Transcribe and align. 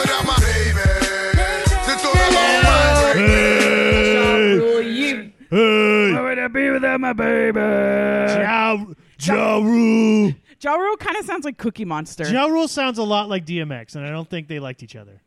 with 0.00 0.26
my 0.26 0.36
baby. 0.40 0.86
Since 1.84 2.04
all 2.04 2.12
along, 2.14 3.16
Hey, 3.16 4.58
Rule 4.58 4.80
you. 4.82 5.32
hey, 5.50 6.12
Where 6.12 6.22
would 6.22 6.38
I 6.38 6.48
be 6.48 6.70
without 6.70 7.00
my 7.00 7.12
baby? 7.12 7.58
Ja, 7.60 8.76
ja 9.18 9.56
Rule. 9.58 10.34
Ja 10.62 10.74
Rule 10.74 10.96
kind 10.98 11.16
of 11.16 11.24
sounds 11.24 11.44
like 11.44 11.56
Cookie 11.58 11.84
Monster. 11.84 12.30
Ja 12.30 12.46
Rule 12.46 12.68
sounds 12.68 12.98
a 12.98 13.02
lot 13.02 13.28
like 13.28 13.44
DMX, 13.46 13.96
and 13.96 14.06
I 14.06 14.10
don't 14.10 14.28
think 14.28 14.48
they 14.48 14.58
liked 14.58 14.82
each 14.82 14.96
other. 14.96 15.22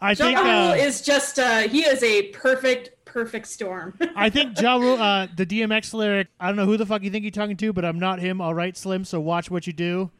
I 0.00 0.14
think 0.14 0.36
Ja 0.38 0.42
Rule 0.42 0.72
uh, 0.72 0.74
is 0.74 1.00
just 1.00 1.38
uh, 1.38 1.60
he 1.68 1.80
is 1.84 2.02
a 2.02 2.24
perfect, 2.32 2.90
perfect 3.06 3.46
storm. 3.46 3.94
I 4.16 4.28
think 4.28 4.60
Ja 4.60 4.76
Rule, 4.76 5.00
uh, 5.00 5.26
the 5.34 5.46
DMX 5.46 5.94
lyric. 5.94 6.28
I 6.38 6.48
don't 6.48 6.56
know 6.56 6.66
who 6.66 6.76
the 6.76 6.86
fuck 6.86 7.02
you 7.02 7.10
think 7.10 7.22
you're 7.24 7.30
talking 7.30 7.56
to, 7.56 7.72
but 7.72 7.84
I'm 7.84 7.98
not 7.98 8.20
him. 8.20 8.40
All 8.40 8.54
right, 8.54 8.76
Slim. 8.76 9.04
So 9.04 9.20
watch 9.20 9.50
what 9.50 9.66
you 9.66 9.72
do. 9.72 10.10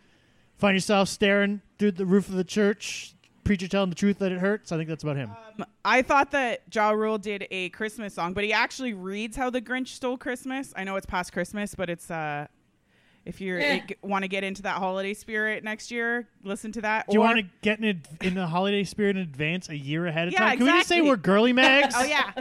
Find 0.56 0.74
yourself 0.76 1.08
staring 1.08 1.60
through 1.78 1.92
the 1.92 2.06
roof 2.06 2.28
of 2.28 2.34
the 2.34 2.44
church. 2.44 3.13
Preacher 3.44 3.68
telling 3.68 3.90
the 3.90 3.94
truth 3.96 4.18
that 4.20 4.32
it 4.32 4.38
hurts. 4.38 4.72
I 4.72 4.76
think 4.76 4.88
that's 4.88 5.02
about 5.02 5.16
him. 5.16 5.30
I 5.84 6.02
thought 6.02 6.30
that 6.30 6.62
Ja 6.72 6.90
Rule 6.90 7.18
did 7.18 7.46
a 7.50 7.68
Christmas 7.70 8.14
song, 8.14 8.32
but 8.32 8.42
he 8.44 8.52
actually 8.52 8.94
reads 8.94 9.36
how 9.36 9.50
the 9.50 9.60
Grinch 9.60 9.88
stole 9.88 10.16
Christmas. 10.16 10.72
I 10.76 10.84
know 10.84 10.96
it's 10.96 11.06
past 11.06 11.32
Christmas, 11.32 11.74
but 11.74 11.90
it's 11.90 12.10
uh, 12.10 12.46
if 13.26 13.40
you 13.40 13.56
Eh. 13.58 13.80
want 14.02 14.22
to 14.22 14.28
get 14.28 14.44
into 14.44 14.62
that 14.62 14.76
holiday 14.76 15.14
spirit 15.14 15.62
next 15.64 15.90
year, 15.90 16.26
listen 16.42 16.72
to 16.72 16.80
that. 16.82 17.06
Do 17.06 17.12
you 17.14 17.20
want 17.20 17.38
to 17.38 17.44
get 17.62 17.78
in, 17.78 17.84
ad- 17.84 18.08
in 18.22 18.34
the 18.34 18.46
holiday 18.46 18.84
spirit 18.84 19.16
in 19.16 19.22
advance 19.22 19.68
a 19.68 19.76
year 19.76 20.06
ahead 20.06 20.28
of 20.28 20.32
Yeah, 20.32 20.40
time? 20.40 20.56
Can 20.58 20.66
we 20.66 20.72
just 20.72 20.88
say 20.88 21.00
we're 21.02 21.16
girly 21.16 21.52
mags? 21.54 21.94
Oh 21.98 22.04
yeah, 22.04 22.32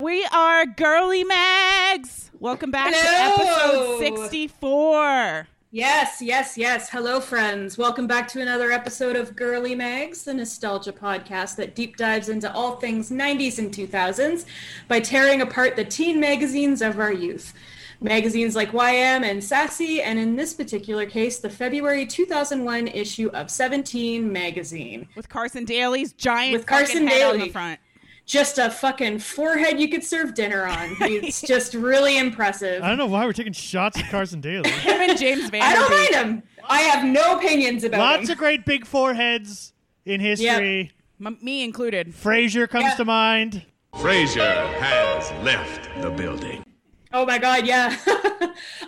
we 0.00 0.24
are 0.32 0.66
Girly 0.66 1.24
Mags. 1.24 2.30
Welcome 2.38 2.70
back 2.70 2.92
Hello. 2.94 3.36
to 3.36 4.04
episode 4.04 4.18
sixty-four. 4.28 5.48
Yes, 5.74 6.22
yes, 6.22 6.56
yes. 6.56 6.88
Hello, 6.88 7.18
friends. 7.18 7.76
Welcome 7.76 8.06
back 8.06 8.28
to 8.28 8.40
another 8.40 8.70
episode 8.70 9.16
of 9.16 9.34
Girly 9.34 9.74
Mags, 9.74 10.22
the 10.22 10.32
nostalgia 10.32 10.92
podcast 10.92 11.56
that 11.56 11.74
deep 11.74 11.96
dives 11.96 12.28
into 12.28 12.52
all 12.54 12.76
things 12.76 13.10
90s 13.10 13.58
and 13.58 13.72
2000s 13.74 14.44
by 14.86 15.00
tearing 15.00 15.40
apart 15.42 15.74
the 15.74 15.84
teen 15.84 16.20
magazines 16.20 16.80
of 16.80 17.00
our 17.00 17.12
youth. 17.12 17.54
Magazines 18.00 18.54
like 18.54 18.70
YM 18.70 19.24
and 19.24 19.42
Sassy, 19.42 20.00
and 20.00 20.16
in 20.16 20.36
this 20.36 20.54
particular 20.54 21.06
case, 21.06 21.40
the 21.40 21.50
February 21.50 22.06
2001 22.06 22.86
issue 22.86 23.28
of 23.34 23.50
17 23.50 24.32
magazine. 24.32 25.08
with 25.16 25.28
Carson 25.28 25.64
Daly's 25.64 26.12
giant 26.12 26.52
With 26.52 26.66
Carson 26.66 27.04
Daly. 27.04 27.40
on 27.40 27.46
the 27.48 27.50
front. 27.50 27.80
Just 28.26 28.56
a 28.58 28.70
fucking 28.70 29.18
forehead 29.18 29.78
you 29.78 29.88
could 29.88 30.02
serve 30.02 30.34
dinner 30.34 30.64
on. 30.64 30.96
It's 31.00 31.42
just 31.42 31.74
really 31.74 32.16
impressive. 32.18 32.82
I 32.82 32.88
don't 32.88 32.98
know 32.98 33.06
why 33.06 33.24
we're 33.26 33.32
taking 33.34 33.52
shots 33.52 33.98
at 33.98 34.10
Carson 34.10 34.40
Daly. 34.40 34.68
Him 34.70 35.00
and 35.10 35.18
James 35.18 35.50
Van 35.50 35.50
Der 35.50 35.50
Beek. 35.50 35.62
I 35.62 35.74
don't 35.74 35.90
mind 35.90 36.14
him. 36.14 36.42
I 36.66 36.80
have 36.82 37.04
no 37.04 37.36
opinions 37.36 37.84
about 37.84 37.98
Lots 38.00 38.28
him. 38.28 38.32
of 38.32 38.38
great 38.38 38.64
big 38.64 38.86
foreheads 38.86 39.72
in 40.06 40.20
history. 40.20 40.92
M- 41.24 41.38
me 41.42 41.62
included. 41.64 42.08
Frasier 42.14 42.68
comes 42.68 42.84
Yeah. 42.86 42.94
to 42.96 43.04
mind. 43.04 43.62
Frazier 44.00 44.66
has 44.80 45.30
left 45.44 45.88
the 46.02 46.10
building. 46.10 46.64
Oh 47.12 47.24
my 47.24 47.38
god, 47.38 47.64
yeah. 47.66 47.94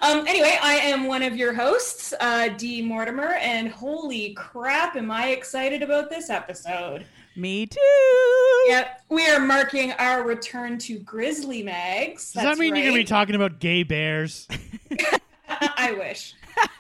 um, 0.02 0.26
anyway, 0.26 0.58
I 0.60 0.74
am 0.82 1.06
one 1.06 1.22
of 1.22 1.36
your 1.36 1.52
hosts, 1.54 2.12
uh, 2.20 2.48
Dee 2.56 2.82
Mortimer, 2.82 3.34
and 3.34 3.68
holy 3.68 4.32
crap, 4.34 4.96
am 4.96 5.10
I 5.12 5.28
excited 5.28 5.80
about 5.82 6.10
this 6.10 6.28
episode. 6.28 7.06
Me 7.36 7.66
too. 7.66 8.64
Yep, 8.68 9.02
we 9.10 9.28
are 9.28 9.38
marking 9.38 9.92
our 9.92 10.22
return 10.22 10.78
to 10.78 10.98
Grizzly 10.98 11.62
Mags. 11.62 12.32
Does 12.32 12.42
that 12.42 12.58
mean 12.58 12.74
you're 12.74 12.84
going 12.84 12.94
to 12.94 13.00
be 13.00 13.04
talking 13.04 13.34
about 13.34 13.60
gay 13.60 13.82
bears? 13.82 14.48
I 15.48 15.92
wish. 15.92 16.34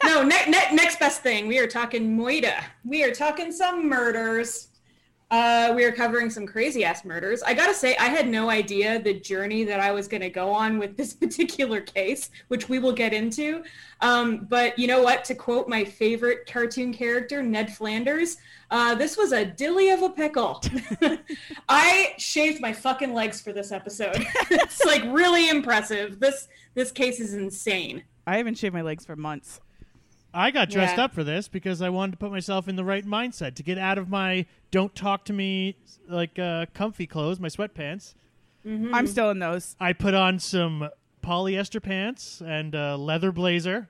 No, 0.04 0.22
ne- 0.22 0.46
ne- 0.48 0.74
next 0.74 0.98
best 0.98 1.22
thing. 1.22 1.46
We 1.46 1.58
are 1.58 1.66
talking 1.66 2.16
Moida. 2.16 2.64
We 2.84 3.04
are 3.04 3.14
talking 3.14 3.52
some 3.52 3.88
murders. 3.88 4.68
Uh, 5.30 5.72
we 5.74 5.82
are 5.84 5.90
covering 5.90 6.30
some 6.30 6.46
crazy 6.46 6.84
ass 6.84 7.04
murders. 7.04 7.42
I 7.42 7.52
gotta 7.52 7.74
say, 7.74 7.96
I 7.96 8.06
had 8.06 8.28
no 8.28 8.48
idea 8.48 9.02
the 9.02 9.14
journey 9.14 9.64
that 9.64 9.80
I 9.80 9.90
was 9.90 10.06
gonna 10.06 10.30
go 10.30 10.50
on 10.50 10.78
with 10.78 10.96
this 10.96 11.14
particular 11.26 11.80
case, 11.80 12.30
which 12.48 12.68
we 12.68 12.78
will 12.78 12.92
get 12.92 13.12
into. 13.12 13.64
Um, 14.00 14.46
but 14.48 14.78
you 14.78 14.86
know 14.86 15.02
what? 15.02 15.24
To 15.24 15.34
quote 15.34 15.68
my 15.68 15.84
favorite 15.84 16.46
cartoon 16.46 16.92
character, 16.92 17.42
Ned 17.42 17.74
Flanders, 17.74 18.36
uh, 18.70 18.94
this 18.94 19.16
was 19.16 19.32
a 19.32 19.44
dilly 19.44 19.90
of 19.90 20.02
a 20.02 20.10
pickle. 20.10 20.62
I 21.68 22.14
shaved 22.18 22.60
my 22.60 22.72
fucking 22.72 23.12
legs 23.12 23.40
for 23.40 23.52
this 23.52 23.72
episode. 23.72 24.16
it's 24.50 24.84
like 24.84 25.02
really 25.06 25.48
impressive. 25.48 26.20
This 26.20 26.48
this 26.74 26.92
case 26.92 27.18
is 27.18 27.34
insane. 27.34 28.04
I 28.28 28.36
haven't 28.36 28.58
shaved 28.58 28.74
my 28.74 28.82
legs 28.82 29.04
for 29.04 29.16
months. 29.16 29.60
I 30.38 30.50
got 30.50 30.68
dressed 30.68 30.98
Yeah. 30.98 31.04
up 31.04 31.14
for 31.14 31.24
this 31.24 31.48
because 31.48 31.80
I 31.80 31.88
wanted 31.88 32.12
to 32.12 32.18
put 32.18 32.30
myself 32.30 32.68
in 32.68 32.76
the 32.76 32.84
right 32.84 33.06
mindset 33.06 33.54
to 33.54 33.62
get 33.62 33.78
out 33.78 33.96
of 33.96 34.08
my 34.10 34.44
don't 34.70 34.94
talk 34.94 35.24
to 35.26 35.32
me 35.32 35.76
like 36.08 36.38
uh, 36.38 36.66
comfy 36.74 37.06
clothes, 37.06 37.40
my 37.40 37.48
sweatpants. 37.48 38.14
Mm-hmm. 38.66 38.94
I'm 38.94 39.06
still 39.06 39.30
in 39.30 39.38
those. 39.38 39.76
I 39.80 39.92
put 39.94 40.12
on 40.14 40.38
some 40.38 40.88
polyester 41.24 41.82
pants 41.82 42.42
and 42.44 42.74
a 42.74 42.96
leather 42.96 43.32
blazer. 43.32 43.88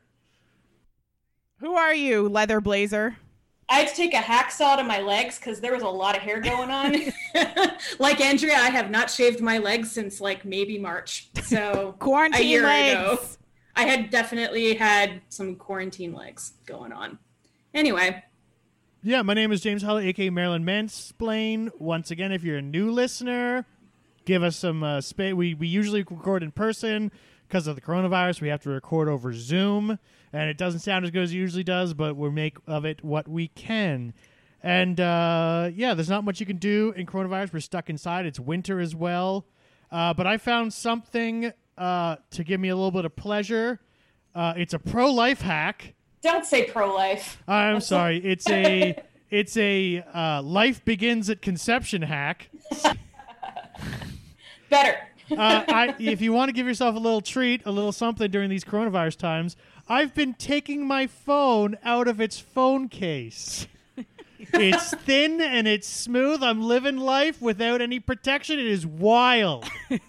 Who 1.59 1.75
are 1.75 1.95
you, 1.95 2.29
leather 2.29 2.61
blazer? 2.61 3.17
I 3.69 3.81
had 3.81 3.89
to 3.89 3.95
take 3.97 4.15
a 4.15 4.19
hacksaw 4.19 4.77
to 4.77 4.85
my 4.85 5.01
legs 5.01 5.39
because 5.41 5.61
there 5.61 5.73
was 5.73 5.83
a 5.83 5.89
lot 5.89 6.17
of 6.17 6.23
hair 6.23 6.41
going 6.41 6.71
on. 6.71 6.95
like 7.99 8.21
Andrea, 8.21 8.55
I 8.55 8.71
have 8.71 8.91
not 8.91 9.11
shaved 9.11 9.41
my 9.41 9.59
legs 9.59 9.91
since 9.91 10.21
like 10.21 10.45
maybe 10.45 10.79
March. 10.79 11.29
So 11.43 11.89
a 11.97 11.99
Quarantine 11.99 12.47
year 12.47 12.63
legs. 12.63 12.95
ago, 12.95 13.21
I 13.77 13.83
had 13.85 14.11
definitely 14.11 14.75
had 14.75 15.21
some 15.29 15.55
quarantine 15.57 16.15
legs 16.15 16.55
going 16.65 16.93
on. 16.93 17.19
Anyway, 17.75 18.23
Yeah, 19.03 19.21
my 19.23 19.35
name 19.35 19.53
is 19.53 19.61
James 19.61 19.83
Holly, 19.83 20.09
aka 20.09 20.31
Marilyn 20.31 20.65
Mansplain. 20.65 21.71
Once 21.79 22.11
again, 22.11 22.33
if 22.33 22.43
you're 22.43 22.57
a 22.57 22.63
new 22.63 22.91
listener, 22.91 23.67
give 24.25 24.43
us 24.43 24.57
some 24.57 24.83
uh, 24.83 25.01
space. 25.03 25.35
We 25.35 25.55
we 25.55 25.69
usually 25.69 26.03
record 26.03 26.43
in 26.43 26.53
person 26.53 27.13
because 27.47 27.67
of 27.67 27.75
the 27.75 27.83
coronavirus. 27.83 28.41
We 28.41 28.49
have 28.49 28.63
to 28.63 28.71
record 28.71 29.09
over 29.09 29.35
Zoom, 29.35 29.99
and 30.33 30.49
it 30.49 30.57
doesn't 30.57 30.81
sound 30.81 31.05
as 31.05 31.11
good 31.11 31.25
as 31.25 31.33
it 31.33 31.37
usually 31.37 31.65
does. 31.65 31.93
But 31.93 32.17
we'll 32.17 32.31
make 32.31 32.57
of 32.67 32.87
it 32.87 33.05
what 33.05 33.29
we 33.29 33.49
can. 33.49 34.15
And 34.63 34.99
uh, 34.99 35.71
yeah, 35.75 35.93
there's 35.93 36.09
not 36.09 36.25
much 36.25 36.41
you 36.41 36.47
can 36.47 36.57
do 36.57 36.95
in 36.97 37.05
coronavirus. 37.07 37.53
We're 37.53 37.61
stuck 37.61 37.91
inside. 37.91 38.25
It's 38.25 38.41
winter 38.41 38.81
as 38.81 38.97
well. 38.97 39.47
Uh, 39.93 40.15
but 40.15 40.27
I 40.27 40.39
found 40.39 40.73
something 40.73 41.53
uh, 41.79 42.17
to 42.31 42.45
give 42.45 42.61
me 42.61 42.69
a 42.69 42.75
little 42.77 42.91
bit 42.91 43.05
of 43.05 43.15
pleasure. 43.17 43.81
Uh, 44.35 44.55
it's 44.57 44.75
a 44.75 44.79
pro 44.79 45.11
life 45.13 45.41
hack. 45.41 45.95
don't 46.23 46.45
say 46.45 46.65
pro-life. 46.65 47.43
I'm 47.49 47.81
sorry. 47.95 48.19
It's 48.25 48.49
a 48.51 48.97
it's 49.31 49.57
a 49.57 50.03
uh, 50.15 50.43
life 50.43 50.85
begins 50.85 51.31
at 51.31 51.41
conception 51.43 52.03
hack. 52.03 52.51
Better. 54.71 54.97
Uh, 55.31 55.65
I, 55.69 55.95
if 55.99 56.21
you 56.21 56.33
want 56.33 56.49
to 56.51 56.53
give 56.53 56.67
yourself 56.67 56.95
a 56.95 56.99
little 56.99 57.21
treat, 57.21 57.63
a 57.67 57.71
little 57.73 57.93
something 57.93 58.31
during 58.31 58.49
these 58.51 58.63
coronavirus 58.65 59.17
times, 59.19 59.57
I've 59.89 60.15
been 60.15 60.35
taking 60.35 60.87
my 60.87 61.07
phone 61.09 61.77
out 61.85 62.07
of 62.07 62.21
its 62.21 62.39
phone 62.39 62.89
case. 62.89 63.67
It's 64.39 64.95
thin 64.95 65.41
and 65.41 65.67
it's 65.67 65.89
smooth. 65.89 66.43
I'm 66.43 66.63
living 66.63 66.97
life 66.99 67.41
without 67.43 67.81
any 67.81 67.99
protection. 67.99 68.59
It 68.61 68.67
is 68.67 68.87
wild. 68.87 69.65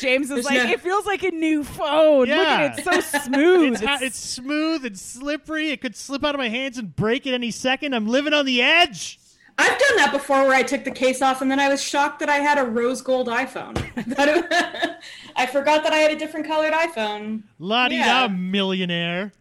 James 0.00 0.24
is 0.30 0.30
There's 0.30 0.44
like, 0.46 0.54
no- 0.64 0.70
it 0.70 0.80
feels 0.80 1.06
like 1.06 1.22
a 1.22 1.30
new 1.30 1.62
phone. 1.64 2.28
Look 2.28 2.38
at 2.38 2.78
it, 2.78 2.86
it's 2.86 3.10
so 3.10 3.18
smooth. 3.24 3.72
It's, 3.74 3.82
ha- 3.82 3.98
it's 4.00 4.18
smooth 4.18 4.84
and 4.84 4.98
slippery. 4.98 5.70
It 5.70 5.80
could 5.80 5.94
slip 5.96 6.24
out 6.24 6.34
of 6.34 6.38
my 6.38 6.48
hands 6.48 6.78
and 6.78 6.94
break 6.96 7.26
at 7.26 7.34
any 7.34 7.50
second. 7.50 7.94
I'm 7.94 8.06
living 8.06 8.32
on 8.32 8.46
the 8.46 8.62
edge. 8.62 9.18
I've 9.58 9.78
done 9.78 9.96
that 9.98 10.12
before 10.12 10.44
where 10.46 10.54
I 10.56 10.62
took 10.62 10.82
the 10.84 10.90
case 10.90 11.20
off 11.20 11.42
and 11.42 11.50
then 11.50 11.60
I 11.60 11.68
was 11.68 11.80
shocked 11.82 12.20
that 12.20 12.30
I 12.30 12.36
had 12.36 12.58
a 12.58 12.64
rose 12.64 13.02
gold 13.02 13.28
iPhone. 13.28 13.74
That 14.16 14.28
it- 14.28 14.96
I 15.36 15.46
forgot 15.46 15.82
that 15.84 15.92
I 15.92 15.96
had 15.98 16.10
a 16.10 16.16
different 16.18 16.46
colored 16.46 16.72
iPhone. 16.72 17.42
La 17.58 17.88
di 17.88 17.96
Yeah. 17.96 18.26
da, 18.26 18.28
millionaire. 18.28 19.32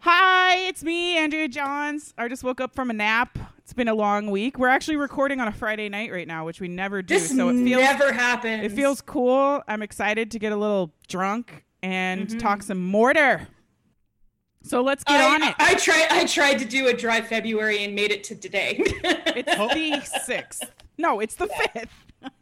Hi, 0.00 0.56
it's 0.68 0.82
me, 0.82 1.18
Andrea 1.18 1.48
Johns. 1.48 2.14
I 2.16 2.28
just 2.28 2.42
woke 2.44 2.60
up 2.60 2.74
from 2.74 2.90
a 2.90 2.92
nap. 2.92 3.38
It's 3.68 3.74
been 3.74 3.86
a 3.86 3.94
long 3.94 4.30
week. 4.30 4.58
We're 4.58 4.68
actually 4.70 4.96
recording 4.96 5.40
on 5.40 5.48
a 5.48 5.52
Friday 5.52 5.90
night 5.90 6.10
right 6.10 6.26
now, 6.26 6.46
which 6.46 6.58
we 6.58 6.68
never 6.68 7.02
do. 7.02 7.12
This 7.12 7.28
so 7.36 7.50
it 7.50 7.62
feels 7.62 7.82
never 7.82 8.14
happens. 8.14 8.64
it 8.64 8.72
feels 8.72 9.02
cool. 9.02 9.62
I'm 9.68 9.82
excited 9.82 10.30
to 10.30 10.38
get 10.38 10.52
a 10.52 10.56
little 10.56 10.94
drunk 11.06 11.66
and 11.82 12.28
Mm-hmm. 12.28 12.38
talk 12.38 12.62
some 12.62 12.82
mortar. 12.82 13.46
So 14.62 14.80
let's 14.80 15.04
get 15.04 15.20
I, 15.20 15.34
on 15.34 15.42
it. 15.42 15.54
I 15.58 15.74
tried. 15.74 16.06
I 16.10 16.24
tried 16.24 16.60
to 16.60 16.64
do 16.64 16.86
a 16.88 16.94
dry 16.94 17.20
February 17.20 17.84
and 17.84 17.94
made 17.94 18.10
it 18.10 18.24
to 18.24 18.36
today. 18.36 18.76
it's 18.86 20.12
the 20.12 20.18
sixth. 20.20 20.72
No, 20.96 21.20
it's 21.20 21.34
the 21.34 21.48
fifth. 21.48 21.92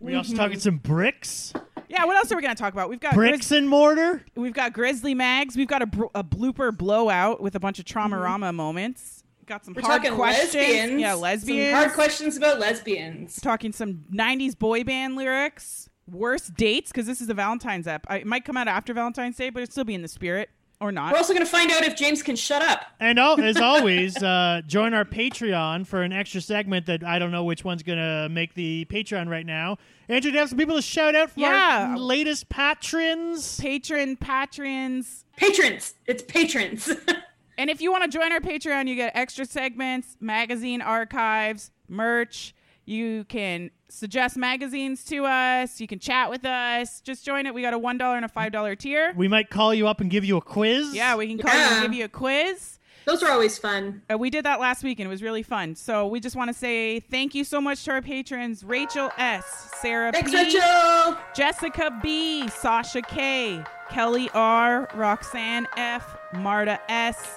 We 0.00 0.14
also 0.14 0.36
talking 0.36 0.60
some 0.60 0.76
bricks, 0.76 1.52
Yeah, 1.88 2.04
what 2.04 2.16
else 2.16 2.30
are 2.30 2.36
we 2.36 2.42
gonna 2.42 2.54
talk 2.54 2.72
about? 2.72 2.88
We've 2.88 3.00
got 3.00 3.14
bricks 3.14 3.50
and 3.50 3.68
mortar. 3.68 4.24
We've 4.36 4.52
got 4.52 4.72
Grizzly 4.72 5.12
Mags. 5.12 5.56
We've 5.56 5.66
got 5.66 5.82
a, 5.82 5.86
br- 5.86 6.04
a 6.14 6.22
blooper 6.22 6.70
blowout 6.74 7.40
with 7.40 7.56
a 7.56 7.60
bunch 7.60 7.80
of 7.80 7.84
trauma 7.84 8.16
rama 8.16 8.52
moments. 8.52 9.17
Got 9.48 9.64
some. 9.64 9.74
We're 9.74 9.82
hard 9.82 10.02
talking 10.02 10.16
questions. 10.16 10.54
lesbians. 10.54 11.00
Yeah, 11.00 11.12
Some 11.12 11.20
lesbians. 11.22 11.72
hard 11.74 11.92
questions 11.94 12.36
about 12.36 12.58
lesbians. 12.60 13.40
Talking 13.40 13.72
some 13.72 14.04
'90s 14.12 14.58
boy 14.58 14.84
band 14.84 15.16
lyrics. 15.16 15.88
Worst 16.10 16.54
dates 16.54 16.90
because 16.90 17.06
this 17.06 17.20
is 17.20 17.28
a 17.28 17.34
Valentine's 17.34 17.86
app. 17.86 18.06
I, 18.08 18.18
it 18.18 18.26
might 18.26 18.44
come 18.44 18.56
out 18.56 18.68
after 18.68 18.94
Valentine's 18.94 19.36
Day, 19.36 19.50
but 19.50 19.62
it'll 19.62 19.72
still 19.72 19.84
be 19.84 19.94
in 19.94 20.02
the 20.02 20.08
spirit. 20.08 20.48
or 20.80 20.90
not. 20.92 21.12
We're 21.12 21.18
also 21.18 21.34
going 21.34 21.44
to 21.44 21.50
find 21.50 21.70
out 21.70 21.82
if 21.82 21.96
James 21.96 22.22
can 22.22 22.34
shut 22.36 22.62
up. 22.62 22.80
And 23.00 23.18
al- 23.18 23.38
as 23.40 23.56
always, 23.60 24.16
uh, 24.22 24.62
join 24.66 24.94
our 24.94 25.04
Patreon 25.04 25.86
for 25.86 26.02
an 26.02 26.12
extra 26.12 26.40
segment 26.40 26.86
that 26.86 27.02
I 27.04 27.18
don't 27.18 27.30
know 27.32 27.44
which 27.44 27.62
one's 27.64 27.82
going 27.82 27.98
to 27.98 28.28
make 28.30 28.54
the 28.54 28.86
Patreon 28.88 29.28
right 29.28 29.44
now. 29.44 29.76
Andrew, 30.08 30.30
do 30.30 30.34
you 30.36 30.38
have 30.40 30.48
some 30.48 30.56
people 30.58 30.76
to 30.76 30.82
shout 30.82 31.14
out 31.14 31.30
from 31.32 31.42
Yeah. 31.42 31.88
our 31.90 31.98
latest 31.98 32.48
patrons? 32.48 33.58
Patron, 33.60 34.16
patrons. 34.16 35.24
Patrons. 35.36 35.94
It's 36.06 36.22
patrons. 36.22 36.90
And 37.58 37.68
if 37.68 37.80
you 37.82 37.90
want 37.90 38.04
to 38.04 38.08
join 38.18 38.30
our 38.32 38.40
Patreon, 38.40 38.88
you 38.88 38.94
get 38.94 39.12
extra 39.16 39.44
segments, 39.44 40.16
magazine 40.20 40.80
archives, 40.80 41.72
merch. 41.88 42.54
You 42.84 43.24
can 43.24 43.70
suggest 43.90 44.36
magazines 44.36 45.04
to 45.06 45.26
us. 45.26 45.80
You 45.80 45.86
can 45.88 45.98
chat 45.98 46.30
with 46.30 46.44
us. 46.46 47.00
Just 47.02 47.26
join 47.26 47.44
it. 47.46 47.52
We 47.52 47.60
got 47.60 47.74
a 47.74 47.78
$1 47.78 48.00
and 48.16 48.24
a 48.24 48.28
$5 48.28 48.78
tier. 48.78 49.12
We 49.16 49.28
might 49.28 49.50
call 49.50 49.74
you 49.74 49.88
up 49.88 50.00
and 50.00 50.08
give 50.10 50.24
you 50.24 50.36
a 50.36 50.40
quiz. 50.40 50.94
Yeah, 50.94 51.16
we 51.16 51.26
can 51.26 51.36
call 51.38 51.52
you 51.52 51.58
Yeah. 51.60 51.74
and 51.74 51.82
give 51.82 51.92
you 51.94 52.04
a 52.04 52.08
quiz. 52.08 52.78
Those 53.04 53.22
are 53.22 53.30
always 53.30 53.58
fun. 53.58 54.02
Uh, 54.12 54.18
we 54.18 54.30
did 54.30 54.44
that 54.44 54.60
last 54.60 54.84
week 54.84 55.00
and 55.00 55.06
it 55.06 55.10
was 55.10 55.22
really 55.22 55.42
fun. 55.42 55.74
So 55.74 56.06
we 56.06 56.20
just 56.20 56.36
want 56.36 56.48
to 56.48 56.54
say 56.54 57.00
thank 57.00 57.34
you 57.34 57.42
so 57.42 57.60
much 57.60 57.82
to 57.84 57.90
our 57.92 58.02
patrons 58.02 58.62
Rachel 58.62 59.10
S., 59.18 59.70
Sarah 59.80 60.12
Thanks, 60.12 60.30
P., 60.30 60.36
Rachel. 60.36 61.16
Jessica 61.34 61.98
B., 62.02 62.48
Sasha 62.48 63.02
K., 63.02 63.64
Kelly 63.90 64.30
R., 64.34 64.88
Roxanne 64.94 65.66
F., 65.76 66.16
Marta 66.34 66.78
S., 66.90 67.36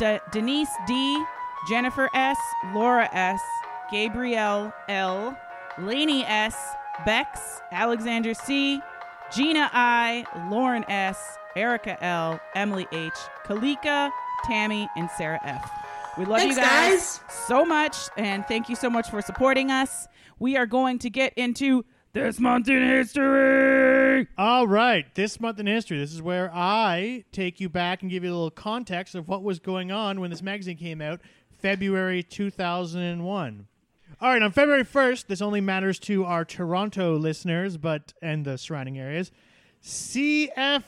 De- 0.00 0.20
Denise 0.32 0.70
D., 0.86 1.22
Jennifer 1.68 2.08
S., 2.14 2.38
Laura 2.72 3.06
S., 3.12 3.38
Gabrielle 3.92 4.72
L., 4.88 5.36
Lainey 5.78 6.24
S., 6.24 6.56
Bex, 7.04 7.60
Alexander 7.70 8.32
C., 8.32 8.80
Gina 9.30 9.70
I., 9.74 10.24
Lauren 10.50 10.84
S., 10.88 11.36
Erica 11.54 12.02
L., 12.02 12.40
Emily 12.54 12.86
H., 12.92 13.12
Kalika, 13.44 14.10
Tammy, 14.44 14.88
and 14.96 15.10
Sarah 15.18 15.40
F. 15.44 15.70
We 16.16 16.24
love 16.24 16.38
Thanks, 16.38 16.56
you 16.56 16.62
guys, 16.62 17.18
guys. 17.18 17.46
so 17.46 17.66
much, 17.66 17.96
and 18.16 18.46
thank 18.46 18.70
you 18.70 18.76
so 18.76 18.88
much 18.88 19.10
for 19.10 19.20
supporting 19.20 19.70
us. 19.70 20.08
We 20.38 20.56
are 20.56 20.66
going 20.66 20.98
to 21.00 21.10
get 21.10 21.34
into 21.34 21.84
this 22.12 22.40
month 22.40 22.68
in 22.68 22.82
history. 22.82 24.26
All 24.36 24.66
right. 24.66 25.06
This 25.14 25.38
month 25.40 25.58
in 25.60 25.66
history, 25.66 25.98
this 25.98 26.12
is 26.12 26.20
where 26.20 26.50
I 26.52 27.24
take 27.32 27.60
you 27.60 27.68
back 27.68 28.02
and 28.02 28.10
give 28.10 28.24
you 28.24 28.30
a 28.30 28.34
little 28.34 28.50
context 28.50 29.14
of 29.14 29.28
what 29.28 29.42
was 29.42 29.58
going 29.58 29.92
on 29.92 30.20
when 30.20 30.30
this 30.30 30.42
magazine 30.42 30.76
came 30.76 31.00
out, 31.00 31.20
February 31.58 32.22
2001. 32.22 33.66
All 34.20 34.28
right, 34.28 34.42
on 34.42 34.52
February 34.52 34.84
1st, 34.84 35.28
this 35.28 35.40
only 35.40 35.62
matters 35.62 35.98
to 36.00 36.26
our 36.26 36.44
Toronto 36.44 37.16
listeners, 37.16 37.78
but 37.78 38.12
and 38.20 38.44
the 38.44 38.58
surrounding 38.58 38.98
areas. 38.98 39.30
CFXJ, 39.82 40.84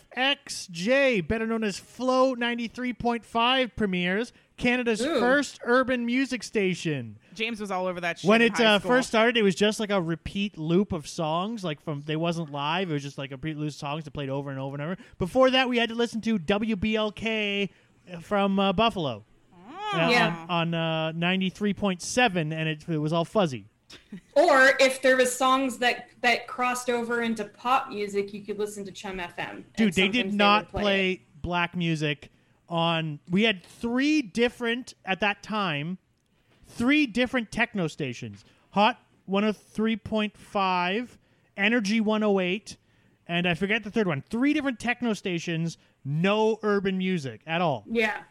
better 1.26 1.46
known 1.46 1.64
as 1.64 1.78
Flow 1.78 2.34
93.5 2.36 3.70
premieres, 3.74 4.34
Canada's 4.62 5.00
Ooh. 5.00 5.18
first 5.18 5.60
urban 5.64 6.06
music 6.06 6.42
station 6.42 7.18
James 7.34 7.60
was 7.60 7.70
all 7.70 7.86
over 7.86 8.00
that 8.00 8.18
shit. 8.18 8.28
when 8.28 8.42
in 8.42 8.52
it 8.52 8.58
high 8.58 8.64
uh, 8.74 8.78
first 8.78 9.08
started, 9.08 9.36
it 9.36 9.42
was 9.42 9.54
just 9.54 9.80
like 9.80 9.90
a 9.90 10.00
repeat 10.00 10.58
loop 10.58 10.92
of 10.92 11.08
songs. 11.08 11.64
Like 11.64 11.80
from 11.80 12.02
they 12.02 12.16
wasn't 12.16 12.50
live; 12.50 12.90
it 12.90 12.92
was 12.92 13.02
just 13.02 13.18
like 13.18 13.30
a 13.30 13.36
repeat 13.36 13.56
loop 13.56 13.68
of 13.68 13.74
songs 13.74 14.04
that 14.04 14.10
played 14.12 14.28
over 14.28 14.50
and 14.50 14.58
over 14.58 14.74
and 14.74 14.82
over. 14.82 14.96
Before 15.18 15.50
that, 15.50 15.68
we 15.68 15.78
had 15.78 15.88
to 15.88 15.94
listen 15.94 16.20
to 16.22 16.38
WBLK 16.38 17.70
from 18.20 18.58
uh, 18.58 18.72
Buffalo 18.72 19.24
uh, 19.94 20.08
Yeah. 20.10 20.46
on, 20.48 20.74
on 20.74 21.18
ninety 21.18 21.50
three 21.50 21.74
point 21.74 22.02
seven, 22.02 22.52
and 22.52 22.68
it, 22.68 22.84
it 22.88 22.98
was 22.98 23.12
all 23.12 23.24
fuzzy. 23.24 23.66
Or 24.34 24.72
if 24.80 25.02
there 25.02 25.16
was 25.18 25.34
songs 25.34 25.76
that 25.78 26.08
that 26.22 26.46
crossed 26.46 26.88
over 26.88 27.20
into 27.20 27.44
pop 27.44 27.90
music, 27.90 28.32
you 28.32 28.42
could 28.42 28.58
listen 28.58 28.86
to 28.86 28.92
Chum 28.92 29.18
FM. 29.18 29.64
Dude, 29.76 29.92
they 29.92 30.08
did 30.08 30.26
would 30.26 30.34
not 30.34 30.70
play 30.70 30.82
play 30.82 31.22
black 31.42 31.76
music 31.76 32.30
on. 32.68 33.20
We 33.30 33.42
had 33.44 33.64
three 33.64 34.22
different 34.22 34.94
at 35.04 35.20
that 35.20 35.42
time, 35.42 35.98
three 36.66 37.06
different 37.06 37.50
techno 37.50 37.86
stations: 37.86 38.44
Hot 38.70 38.98
one 39.26 39.42
hundred 39.42 39.56
three 39.56 39.96
point 39.96 40.36
five, 40.36 41.18
Energy 41.56 42.00
one 42.00 42.22
hundred 42.22 42.40
eight, 42.40 42.76
and 43.26 43.46
I 43.46 43.54
forget 43.54 43.84
the 43.84 43.90
third 43.90 44.06
one. 44.06 44.22
Three 44.28 44.52
different 44.52 44.78
techno 44.78 45.12
stations, 45.14 45.78
no 46.04 46.58
urban 46.62 46.98
music 46.98 47.40
at 47.46 47.60
all. 47.60 47.84
Yeah. 47.88 48.22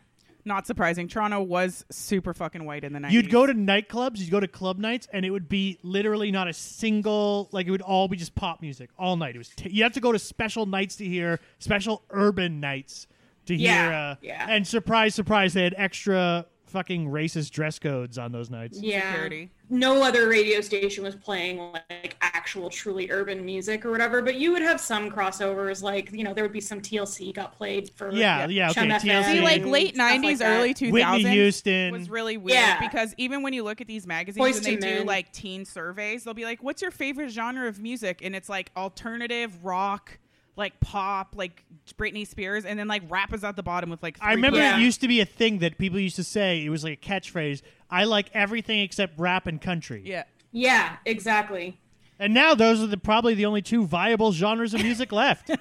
Not 0.43 0.65
surprising. 0.65 1.07
Toronto 1.07 1.41
was 1.41 1.85
super 1.91 2.33
fucking 2.33 2.65
white 2.65 2.83
in 2.83 2.93
the 2.93 2.99
90s. 2.99 3.11
You'd 3.11 3.29
go 3.29 3.45
to 3.45 3.53
nightclubs, 3.53 4.17
you'd 4.17 4.31
go 4.31 4.39
to 4.39 4.47
club 4.47 4.79
nights, 4.79 5.07
and 5.13 5.23
it 5.23 5.29
would 5.29 5.47
be 5.47 5.77
literally 5.83 6.31
not 6.31 6.47
a 6.47 6.53
single 6.53 7.47
like 7.51 7.67
it 7.67 7.71
would 7.71 7.81
all 7.81 8.07
be 8.07 8.17
just 8.17 8.33
pop 8.33 8.61
music 8.61 8.89
all 8.97 9.15
night. 9.17 9.35
It 9.35 9.37
was 9.37 9.49
t- 9.49 9.69
you 9.69 9.83
have 9.83 9.93
to 9.93 9.99
go 9.99 10.11
to 10.11 10.19
special 10.19 10.65
nights 10.65 10.95
to 10.97 11.05
hear 11.05 11.39
special 11.59 12.03
urban 12.09 12.59
nights 12.59 13.07
to 13.45 13.55
hear. 13.57 13.67
Yeah, 13.67 14.11
Uh, 14.11 14.15
yeah. 14.21 14.45
And 14.49 14.65
surprise, 14.67 15.15
surprise, 15.15 15.53
they 15.53 15.63
had 15.63 15.75
extra 15.77 16.45
fucking 16.67 17.05
racist 17.09 17.51
dress 17.51 17.77
codes 17.79 18.17
on 18.17 18.31
those 18.31 18.49
nights. 18.49 18.79
Yeah. 18.81 19.11
Security. 19.11 19.51
No 19.69 20.01
other 20.03 20.29
radio 20.29 20.61
station 20.61 21.03
was 21.03 21.15
playing 21.17 21.57
like 21.57 22.15
actual 22.21 22.69
truly 22.69 23.11
urban 23.11 23.43
music 23.43 23.85
or 23.85 23.91
whatever, 23.91 24.21
but 24.21 24.35
you 24.35 24.53
would 24.53 24.61
have 24.61 24.79
some 24.79 25.11
crossovers 25.11 25.81
like, 25.83 26.13
you 26.13 26.23
know, 26.23 26.33
there 26.33 26.45
would 26.45 26.53
be 26.53 26.61
some 26.61 26.79
TLC 26.81 27.33
got 27.33 27.51
played 27.57 27.89
for 27.97 28.09
Yeah, 28.13 28.47
yeah, 28.47 28.69
okay, 28.69 28.87
Chum 28.87 28.89
TLC. 28.89 29.23
See, 29.33 29.41
like 29.41 29.65
late 29.65 29.95
90s, 29.95 30.39
like 30.39 30.41
early 30.41 30.73
2000s 30.73 30.91
Whitney 30.93 31.29
Houston. 31.31 31.91
was 31.91 32.09
really 32.09 32.37
weird 32.37 32.55
Yeah. 32.57 32.79
because 32.79 33.13
even 33.17 33.43
when 33.43 33.51
you 33.51 33.63
look 33.65 33.81
at 33.81 33.87
these 33.87 34.07
magazines 34.07 34.45
Boyz 34.45 34.57
and 34.57 34.65
they 34.65 34.75
do 34.77 34.95
Men. 34.99 35.05
like 35.07 35.33
teen 35.33 35.65
surveys, 35.65 36.23
they'll 36.23 36.33
be 36.33 36.45
like, 36.45 36.63
"What's 36.63 36.81
your 36.81 36.91
favorite 36.91 37.31
genre 37.31 37.67
of 37.67 37.81
music?" 37.81 38.21
And 38.23 38.33
it's 38.33 38.47
like 38.47 38.71
alternative 38.77 39.57
rock, 39.63 40.19
like 40.55 40.79
pop, 40.79 41.33
like 41.35 41.63
Britney 41.97 42.27
Spears, 42.27 42.65
and 42.65 42.77
then 42.77 42.87
like 42.87 43.03
rap 43.09 43.33
is 43.33 43.43
at 43.43 43.55
the 43.55 43.63
bottom 43.63 43.89
with 43.89 44.01
like. 44.03 44.17
I 44.21 44.33
remember 44.33 44.59
Yeah. 44.59 44.77
it 44.77 44.81
used 44.81 45.01
to 45.01 45.07
be 45.07 45.19
a 45.21 45.25
thing 45.25 45.59
that 45.59 45.77
people 45.77 45.99
used 45.99 46.15
to 46.17 46.23
say. 46.23 46.63
It 46.65 46.69
was 46.69 46.83
like 46.83 46.93
a 47.03 47.09
catchphrase. 47.09 47.61
I 47.89 48.03
like 48.05 48.29
everything 48.33 48.79
except 48.81 49.19
rap 49.19 49.47
and 49.47 49.61
country. 49.61 50.01
Yeah. 50.05 50.23
Yeah, 50.51 50.97
exactly. 51.05 51.79
And 52.19 52.33
now 52.33 52.53
those 52.53 52.81
are 52.83 52.87
the 52.87 52.97
probably 52.97 53.33
the 53.33 53.45
only 53.45 53.61
two 53.63 53.85
viable 53.85 54.31
genres 54.31 54.73
of 54.73 54.81
music 54.83 55.11
left. 55.11 55.49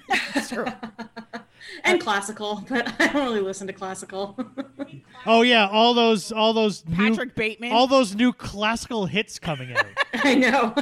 And 1.85 2.01
classical, 2.01 2.65
but 2.69 3.01
I 3.01 3.09
don't 3.09 3.27
really 3.27 3.41
listen 3.41 3.67
to 3.67 3.73
classical. 3.73 4.37
oh 5.27 5.43
yeah, 5.43 5.69
all 5.69 5.95
those 5.95 6.33
all 6.33 6.53
those 6.53 6.85
new, 6.87 6.97
Patrick 6.97 7.35
Bateman. 7.35 7.73
all 7.73 7.87
those 7.87 8.15
new 8.15 8.33
classical 8.33 9.07
hits 9.07 9.39
coming 9.39 9.73
out. 9.75 9.87
I 10.15 10.35
know. 10.35 10.75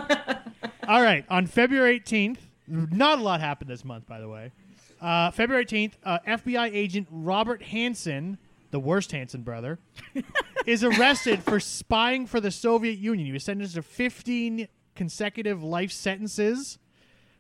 All 0.87 1.03
right, 1.03 1.25
on 1.29 1.47
February 1.47 2.01
18th, 2.01 2.39
not 2.69 3.19
a 3.19 3.23
lot 3.23 3.41
happened 3.41 3.71
this 3.71 3.85
month, 3.85 4.07
by 4.07 4.21
the 4.21 4.29
way. 4.29 4.53
Uh, 5.01 5.31
February 5.31 5.65
18th, 5.65 5.93
uh, 6.05 6.19
FBI 6.27 6.71
agent 6.73 7.07
Robert 7.11 7.63
Hanssen, 7.63 8.39
the 8.71 8.81
worst 8.81 9.13
Hansen 9.13 9.43
brother, 9.43 9.79
is 10.67 10.83
arrested 10.83 11.43
for 11.43 11.61
spying 11.61 12.27
for 12.27 12.41
the 12.41 12.51
Soviet 12.51 12.99
Union. 12.99 13.27
He 13.27 13.33
was 13.33 13.45
sentenced 13.45 13.75
to 13.77 13.83
15 13.83 14.69
consecutive 14.95 15.63
life 15.63 15.93
sentences. 15.93 16.79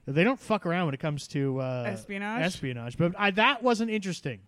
They 0.06 0.24
don't 0.24 0.40
fuck 0.40 0.64
around 0.64 0.86
when 0.86 0.94
it 0.94 1.00
comes 1.00 1.28
to 1.28 1.60
uh, 1.60 1.84
Espionage? 1.86 2.42
Espionage, 2.42 2.96
but 2.96 3.12
I, 3.18 3.30
that 3.32 3.62
wasn't 3.62 3.90
interesting. 3.90 4.40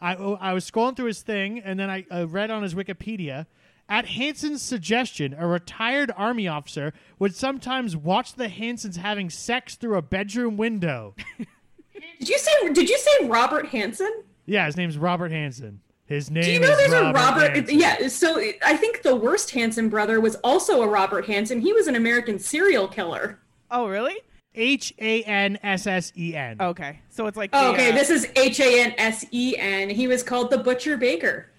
I, 0.00 0.14
I 0.14 0.52
was 0.54 0.68
scrolling 0.68 0.96
through 0.96 1.06
his 1.06 1.22
thing, 1.22 1.60
and 1.60 1.78
then 1.78 1.88
I 1.88 2.04
uh, 2.10 2.26
read 2.26 2.50
on 2.50 2.62
his 2.62 2.74
Wikipedia. 2.74 3.46
At 3.88 4.06
Hanssen's 4.06 4.62
suggestion, 4.62 5.34
a 5.38 5.46
retired 5.46 6.10
army 6.16 6.48
officer 6.48 6.92
would 7.18 7.34
sometimes 7.34 7.96
watch 7.96 8.34
the 8.34 8.48
Hanssens 8.48 8.96
having 8.96 9.28
sex 9.28 9.74
through 9.74 9.96
a 9.96 10.02
bedroom 10.02 10.56
window. 10.56 11.14
did 12.18 12.28
you 12.28 12.38
say 12.38 12.72
did 12.72 12.88
you 12.88 12.98
say 12.98 13.26
Robert 13.26 13.66
Hansen? 13.66 14.22
yeah, 14.46 14.66
his 14.66 14.76
name's 14.76 14.96
Robert 14.96 15.30
Hansen. 15.32 15.80
His 16.06 16.30
name 16.30 16.44
Do 16.44 16.50
you 16.52 16.60
know 16.60 16.70
is 16.70 16.76
there's 16.78 16.92
Robert 16.92 17.08
a 17.08 17.12
Robert? 17.12 17.56
Hansen. 17.56 17.78
Yeah, 17.78 18.08
so 18.08 18.38
I 18.64 18.76
think 18.76 19.02
the 19.02 19.16
worst 19.16 19.50
Hansen 19.52 19.88
brother 19.88 20.20
was 20.20 20.36
also 20.36 20.82
a 20.82 20.88
Robert 20.88 21.26
Hansen. 21.26 21.60
He 21.60 21.72
was 21.72 21.86
an 21.86 21.94
American 21.96 22.38
serial 22.38 22.88
killer. 22.88 23.38
Oh, 23.70 23.86
really? 23.86 24.16
H 24.54 24.94
A 24.98 25.22
N 25.24 25.58
S 25.62 25.86
S 25.86 26.12
E 26.16 26.34
N. 26.36 26.58
Okay. 26.60 27.00
So 27.10 27.26
it's 27.26 27.36
like. 27.36 27.50
Oh, 27.52 27.68
the, 27.68 27.72
okay, 27.74 27.90
uh, 27.90 27.94
this 27.94 28.08
is 28.10 28.28
H 28.36 28.60
A 28.60 28.82
N 28.82 28.94
S 28.98 29.26
E 29.30 29.56
N. 29.58 29.90
He 29.90 30.06
was 30.06 30.22
called 30.22 30.50
the 30.50 30.58
Butcher 30.58 30.96
Baker. 30.96 31.50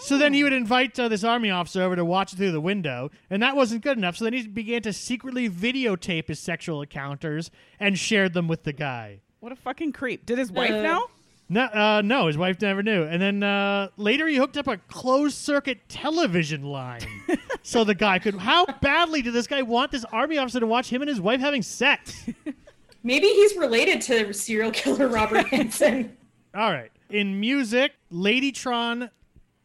So 0.00 0.18
then 0.18 0.32
he 0.34 0.42
would 0.42 0.52
invite 0.52 0.98
uh, 0.98 1.08
this 1.08 1.22
army 1.22 1.50
officer 1.50 1.82
over 1.82 1.94
to 1.96 2.04
watch 2.04 2.34
through 2.34 2.50
the 2.52 2.60
window, 2.60 3.10
and 3.30 3.42
that 3.42 3.54
wasn't 3.54 3.82
good 3.82 3.96
enough. 3.96 4.16
So 4.16 4.24
then 4.24 4.32
he 4.32 4.46
began 4.46 4.82
to 4.82 4.92
secretly 4.92 5.48
videotape 5.48 6.26
his 6.28 6.40
sexual 6.40 6.82
encounters 6.82 7.50
and 7.78 7.98
shared 7.98 8.34
them 8.34 8.48
with 8.48 8.64
the 8.64 8.72
guy. 8.72 9.20
What 9.40 9.52
a 9.52 9.56
fucking 9.56 9.92
creep. 9.92 10.26
Did 10.26 10.38
his 10.38 10.50
wife 10.50 10.70
Uh, 10.72 10.82
know? 10.82 11.06
No, 11.50 11.62
uh, 11.62 12.02
no, 12.04 12.26
his 12.26 12.36
wife 12.36 12.60
never 12.60 12.82
knew. 12.82 13.04
And 13.04 13.22
then 13.22 13.42
uh, 13.42 13.88
later 13.96 14.26
he 14.26 14.36
hooked 14.36 14.56
up 14.58 14.66
a 14.66 14.76
closed 14.76 15.36
circuit 15.38 15.88
television 15.88 16.62
line 16.64 17.00
so 17.62 17.84
the 17.84 17.94
guy 17.94 18.18
could. 18.18 18.34
How 18.34 18.66
badly 18.66 19.22
did 19.22 19.32
this 19.32 19.46
guy 19.46 19.62
want 19.62 19.90
this 19.92 20.04
army 20.12 20.36
officer 20.38 20.60
to 20.60 20.66
watch 20.66 20.88
him 20.90 21.00
and 21.02 21.08
his 21.08 21.20
wife 21.20 21.40
having 21.40 21.62
sex? 21.62 22.26
Maybe 23.02 23.28
he's 23.28 23.56
related 23.56 24.02
to 24.02 24.34
serial 24.34 24.72
killer 24.72 25.08
Robert 25.08 25.46
Hansen. 25.50 26.16
All 26.54 26.70
right. 26.72 26.90
In 27.10 27.40
music, 27.40 27.92
Ladytron 28.12 29.08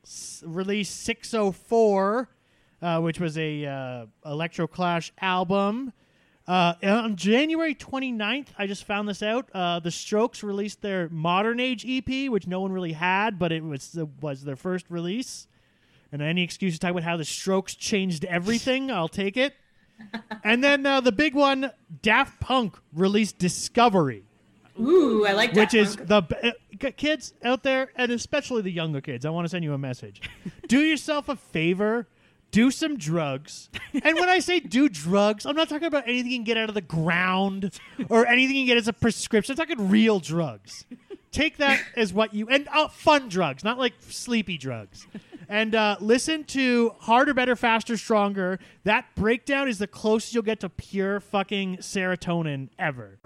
s- 0.04 0.44
released 0.46 1.02
604, 1.04 2.30
uh, 2.82 3.00
which 3.02 3.20
was 3.20 3.38
a 3.38 3.66
uh, 3.66 4.06
Electro 4.26 4.68
Clash 4.68 5.12
album. 5.22 5.94
Uh, 6.46 6.74
on 6.84 7.16
January 7.16 7.74
29th, 7.74 8.48
I 8.58 8.68
just 8.68 8.84
found 8.84 9.08
this 9.08 9.24
out. 9.24 9.50
Uh, 9.54 9.80
the 9.80 9.92
Strokes 9.92 10.44
released 10.44 10.82
their 10.82 11.08
Modern 11.10 11.60
Age 11.62 11.86
EP, 11.88 12.30
which 12.30 12.48
no 12.48 12.60
one 12.60 12.74
really 12.74 12.92
had, 12.92 13.40
but 13.40 13.52
it 13.54 13.64
was 13.64 13.98
was 14.20 14.44
their 14.44 14.58
first 14.58 14.86
release. 14.90 15.48
And 16.12 16.22
any 16.22 16.44
excuse 16.44 16.74
to 16.74 16.80
talk 16.80 16.92
about 16.92 17.04
how 17.04 17.16
the 17.18 17.24
Strokes 17.26 17.76
changed 17.76 18.26
everything, 18.26 18.92
I'll 18.92 19.08
take 19.08 19.38
it. 19.38 19.56
And 20.44 20.62
then 20.62 20.86
uh, 20.86 21.00
the 21.00 21.14
big 21.14 21.34
one, 21.36 21.72
Daft 22.02 22.42
Punk 22.42 22.78
released 22.94 23.38
Discovery, 23.38 24.26
Ooh, 24.80 25.26
I 25.26 25.34
like 25.34 25.54
that. 25.54 25.60
which 25.60 25.74
is 25.74 25.96
the 25.96 26.24
uh, 26.84 26.92
kids 26.98 27.34
out 27.44 27.64
there, 27.64 27.90
and 27.96 28.12
especially 28.12 28.62
the 28.62 28.72
younger 28.72 29.02
kids. 29.02 29.26
I 29.26 29.30
want 29.30 29.46
to 29.46 29.50
send 29.50 29.64
you 29.64 29.74
a 29.74 29.78
message. 29.78 30.22
do 30.68 30.80
yourself 30.82 31.30
a 31.30 31.36
favor. 31.36 32.08
Do 32.52 32.70
some 32.70 32.98
drugs. 32.98 33.70
And 34.04 34.16
when 34.16 34.30
I 34.30 34.38
say 34.38 34.60
do 34.60 34.88
drugs, 34.88 35.46
I'm 35.46 35.56
not 35.56 35.70
talking 35.70 35.88
about 35.88 36.04
anything 36.08 36.32
you 36.32 36.38
can 36.38 36.44
get 36.44 36.58
out 36.58 36.70
of 36.70 36.76
the 36.76 36.82
ground 36.82 37.80
or 38.10 38.28
anything 38.28 38.56
you 38.56 38.62
can 38.62 38.68
get 38.68 38.78
as 38.78 38.88
a 38.88 38.94
prescription. 38.94 39.54
I'm 39.54 39.58
talking 39.58 39.90
real 39.90 40.20
drugs. 40.20 40.86
Take 41.32 41.58
that 41.58 41.82
as 41.96 42.14
what 42.14 42.34
you 42.36 42.48
and 42.48 42.68
uh, 42.68 42.90
fun 42.90 43.28
drugs, 43.28 43.64
not 43.64 43.80
like 43.80 43.94
sleepy 44.02 44.60
drugs. 44.60 45.08
And 45.50 45.74
uh, 45.74 45.98
listen 46.00 46.44
to 46.46 46.94
harder, 47.00 47.34
better, 47.34 47.56
faster, 47.56 47.98
stronger. 47.98 48.60
That 48.84 49.06
breakdown 49.16 49.68
is 49.68 49.80
the 49.80 49.88
closest 49.88 50.34
you'll 50.36 50.44
get 50.44 50.60
to 50.60 50.70
pure 50.70 51.20
fucking 51.20 51.78
serotonin 51.78 52.70
ever. 52.78 53.20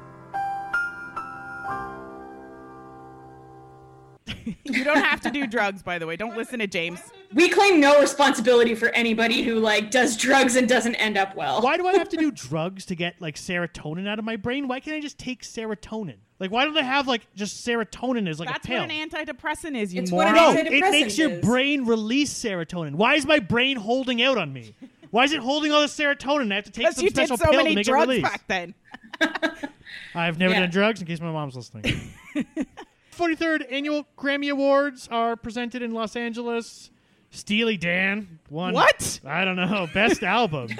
You 4.64 4.84
don't 4.84 4.98
have 5.04 5.22
to 5.22 5.32
do 5.32 5.46
drugs, 5.48 5.82
by 5.84 5.98
the 6.00 6.06
way. 6.08 6.16
Don't 6.16 6.38
listen 6.38 6.60
to 6.60 6.68
James. 6.68 7.00
we 7.34 7.50
claim 7.50 7.80
no 7.80 8.00
responsibility 8.00 8.76
for 8.76 8.90
anybody 8.90 9.44
who 9.44 9.56
like 9.56 9.92
does 9.92 10.16
drugs 10.18 10.56
and 10.56 10.68
doesn't 10.70 10.96
end 10.96 11.18
up 11.18 11.36
well. 11.36 11.62
Why 11.62 11.78
do 11.78 11.88
I 11.88 11.94
have 11.94 12.10
to 12.10 12.18
do 12.18 12.32
drugs 12.32 12.86
to 12.88 12.96
get 12.96 13.16
like 13.22 13.36
serotonin 13.36 14.08
out 14.08 14.20
of 14.20 14.26
my 14.26 14.36
brain? 14.36 14.68
Why 14.68 14.80
can't 14.80 14.96
I 14.96 15.00
just 15.02 15.18
take 15.18 15.44
serotonin? 15.44 16.16
Like, 16.40 16.52
why 16.52 16.66
don't 16.66 16.78
I 16.78 16.84
have 16.84 17.08
like 17.08 17.28
just 17.36 17.66
serotonin 17.66 18.30
as 18.30 18.40
like 18.40 18.48
That's 18.50 18.66
a 18.66 18.68
pill? 18.68 18.82
what 18.82 18.92
an 18.92 19.10
antidepressant 19.10 19.76
is, 19.76 19.94
you 19.94 20.02
It's 20.04 20.12
what 20.12 20.28
moron. 20.28 20.38
an 20.38 20.56
no, 20.56 20.62
it 20.62 20.68
antidepressant 20.84 20.92
makes 20.92 21.18
your 21.18 21.30
is. 21.32 21.46
brain 21.46 21.86
release 21.86 22.34
serotonin. 22.34 22.96
Why 22.96 23.16
is 23.16 23.26
my 23.26 23.40
brain 23.40 23.76
holding 23.78 24.22
out 24.22 24.38
on 24.38 24.54
me? 24.54 24.76
Why 25.10 25.24
is 25.24 25.32
it 25.34 25.40
holding 25.40 25.72
all 25.72 25.82
the 25.82 25.88
serotonin? 25.88 26.52
I 26.52 26.56
have 26.56 26.66
to 26.66 26.72
take 26.72 26.92
some 26.92 27.04
you 27.04 27.10
did 27.10 27.16
special 27.28 27.38
so 27.38 27.46
pill 27.46 27.54
to 27.54 27.58
many 27.60 27.76
make 27.76 27.88
it 27.88 27.90
drugs 27.90 28.08
release. 28.08 28.22
back 28.24 28.48
then. 28.48 28.74
I've 30.16 30.38
never 30.38 30.54
Yeah. 30.54 30.60
done 30.62 30.70
drugs 30.70 31.02
in 31.02 31.08
case 31.08 31.20
my 31.20 31.32
mom's 31.32 31.56
listening. 31.56 32.12
43rd 33.18 33.72
annual 33.72 34.08
Grammy 34.18 34.52
Awards 34.52 35.08
are 35.12 35.36
presented 35.36 35.82
in 35.82 35.92
Los 35.94 36.16
Angeles. 36.16 36.92
Steely 37.32 37.76
Dan 37.78 38.40
won. 38.50 38.74
What? 38.74 39.20
I 39.26 39.44
don't 39.44 39.56
know. 39.58 39.88
Best 39.94 40.24
album. 40.24 40.70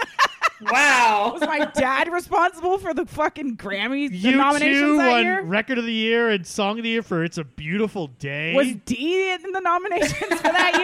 Wow. 0.60 1.34
Was 1.34 1.42
my 1.42 1.66
dad 1.66 2.12
responsible 2.12 2.80
for 2.80 2.92
the 2.92 3.06
fucking 3.06 3.58
Grammy 3.58 4.10
You 4.12 4.38
nominations 4.38 4.82
two 4.82 4.98
that 4.98 5.08
won 5.12 5.24
year? 5.24 5.42
Record 5.44 5.78
of 5.78 5.86
the 5.86 5.94
Year 5.94 6.30
and 6.30 6.48
Song 6.48 6.80
of 6.80 6.84
the 6.84 6.90
Year 6.90 7.04
for 7.04 7.24
"It's 7.24 7.38
a 7.38 7.44
Beautiful 7.44 8.08
Day." 8.08 8.56
Was 8.56 8.74
D 8.86 9.32
in 9.34 9.52
the 9.52 9.60
nominations 9.60 10.16
for 10.18 10.42
that 10.52 10.80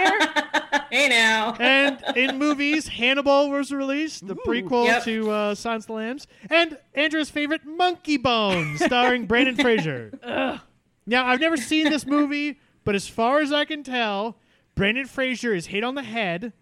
year? 0.71 0.83
hey 0.91 1.09
now. 1.09 1.55
and 1.59 1.99
in 2.15 2.37
movies, 2.37 2.87
Hannibal 2.87 3.49
was 3.49 3.71
released, 3.71 4.27
the 4.27 4.35
prequel 4.35 4.85
Yep. 4.85 5.03
to 5.05 5.31
uh, 5.31 5.55
Silence 5.55 5.85
of 5.85 5.87
the 5.87 5.93
Lambs, 5.93 6.27
and 6.51 6.77
Andrew's 6.93 7.31
favorite, 7.31 7.65
Monkeybone, 7.65 8.77
starring 8.77 9.25
Brendan 9.25 9.55
Fraser. 9.55 10.11
Now, 11.05 11.25
I've 11.25 11.39
never 11.39 11.57
seen 11.57 11.89
this 11.89 12.05
movie, 12.05 12.59
but 12.83 12.95
as 12.95 13.07
far 13.07 13.39
as 13.41 13.51
I 13.51 13.65
can 13.65 13.83
tell, 13.83 14.37
Brendan 14.75 15.05
Fraser 15.05 15.53
is 15.53 15.67
hit 15.67 15.83
on 15.83 15.95
the 15.95 16.03
head, 16.03 16.53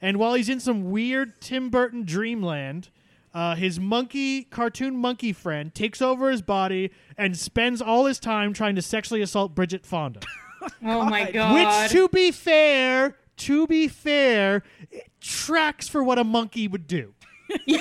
and 0.00 0.18
while 0.18 0.34
he's 0.34 0.48
in 0.48 0.60
some 0.60 0.90
weird 0.90 1.40
Tim 1.40 1.68
Burton 1.70 2.04
dreamland, 2.04 2.88
uh, 3.34 3.54
his 3.54 3.78
monkey, 3.78 4.44
cartoon 4.44 4.96
monkey 4.96 5.32
friend, 5.32 5.74
takes 5.74 6.00
over 6.02 6.30
his 6.30 6.42
body 6.42 6.90
and 7.16 7.36
spends 7.36 7.80
all 7.82 8.06
his 8.06 8.18
time 8.18 8.52
trying 8.52 8.74
to 8.74 8.82
sexually 8.82 9.22
assault 9.22 9.54
Bridget 9.54 9.86
Fonda. 9.86 10.20
Oh 10.84 11.06
my 11.06 11.30
god. 11.30 11.54
Which, 11.54 11.90
to 11.92 12.06
be 12.08 12.30
fair, 12.30 13.16
to 13.38 13.66
be 13.66 13.88
fair, 13.88 14.62
tracks 15.18 15.88
for 15.88 16.04
what 16.04 16.18
a 16.18 16.24
monkey 16.24 16.68
would 16.68 16.86
do, 16.86 17.14
they 17.66 17.80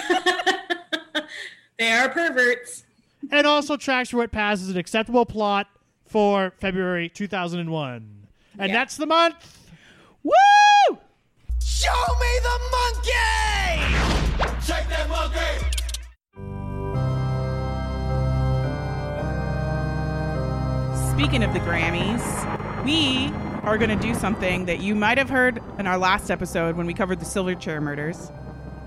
are 1.92 2.08
perverts. 2.08 2.86
and 3.32 3.46
also 3.46 3.76
tracks 3.76 4.12
for 4.12 4.18
what 4.18 4.32
passes 4.32 4.70
an 4.70 4.78
acceptable 4.78 5.26
plot 5.26 5.68
for 6.10 6.52
February 6.60 7.08
2001. 7.10 8.28
And 8.58 8.70
Yeah. 8.70 8.76
that's 8.78 8.98
the 8.98 9.06
month. 9.06 9.58
Woo! 10.24 10.98
Show 11.64 12.06
me 12.20 12.40
the 12.44 12.60
monkey! 12.72 14.66
Check 14.68 14.90
that 14.90 15.08
monkey! 15.08 15.66
Speaking 21.12 21.44
of 21.44 21.54
the 21.54 21.60
Grammys, 21.60 22.24
we 22.86 23.28
are 23.68 23.78
going 23.78 23.90
to 23.90 23.96
do 24.08 24.14
something 24.16 24.66
that 24.66 24.80
you 24.80 24.96
might 24.96 25.18
have 25.18 25.30
heard 25.30 25.62
in 25.78 25.86
our 25.86 25.98
last 25.98 26.32
episode 26.32 26.78
when 26.78 26.88
we 26.88 26.94
covered 26.94 27.20
the 27.20 27.26
Silverchair 27.26 27.82
murders. 27.82 28.32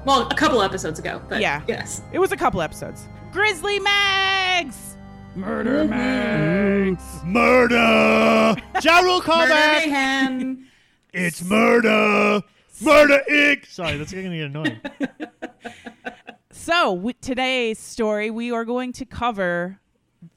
Well, 0.07 0.26
a 0.29 0.35
couple 0.35 0.62
episodes 0.62 0.99
ago, 0.99 1.21
but 1.29 1.41
Yeah. 1.43 1.61
yes. 1.69 2.00
It 2.11 2.19
was 2.19 2.33
a 2.33 2.37
couple 2.37 2.62
episodes. 2.62 3.07
Grizzly 3.33 3.79
Mags! 3.81 4.91
Murder 5.34 5.84
mm-hmm. 5.84 5.90
Mags. 5.90 7.24
Murder. 7.24 8.56
Ja 8.82 8.98
Rule 9.00 9.20
Murder 9.20 9.32
callback. 9.32 9.86
mayhem. 9.86 10.66
It's 11.12 11.42
murder. 11.44 12.42
Murder 12.82 13.22
Inc. 13.30 13.66
Sorry, 13.66 13.96
that's 13.96 14.12
going 14.12 14.30
to 14.30 14.36
get 14.36 14.46
annoying. 14.46 14.80
So, 16.54 16.92
with 16.92 17.20
today's 17.20 17.80
story, 17.80 18.30
we 18.30 18.52
are 18.52 18.64
going 18.64 18.92
to 18.92 19.04
cover 19.04 19.80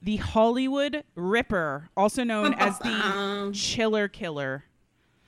the 0.01 0.15
Hollywood 0.15 1.03
Ripper, 1.13 1.89
also 1.95 2.23
known 2.23 2.53
as 2.57 2.79
the 2.79 3.51
Chiller 3.53 4.07
Killer. 4.07 4.63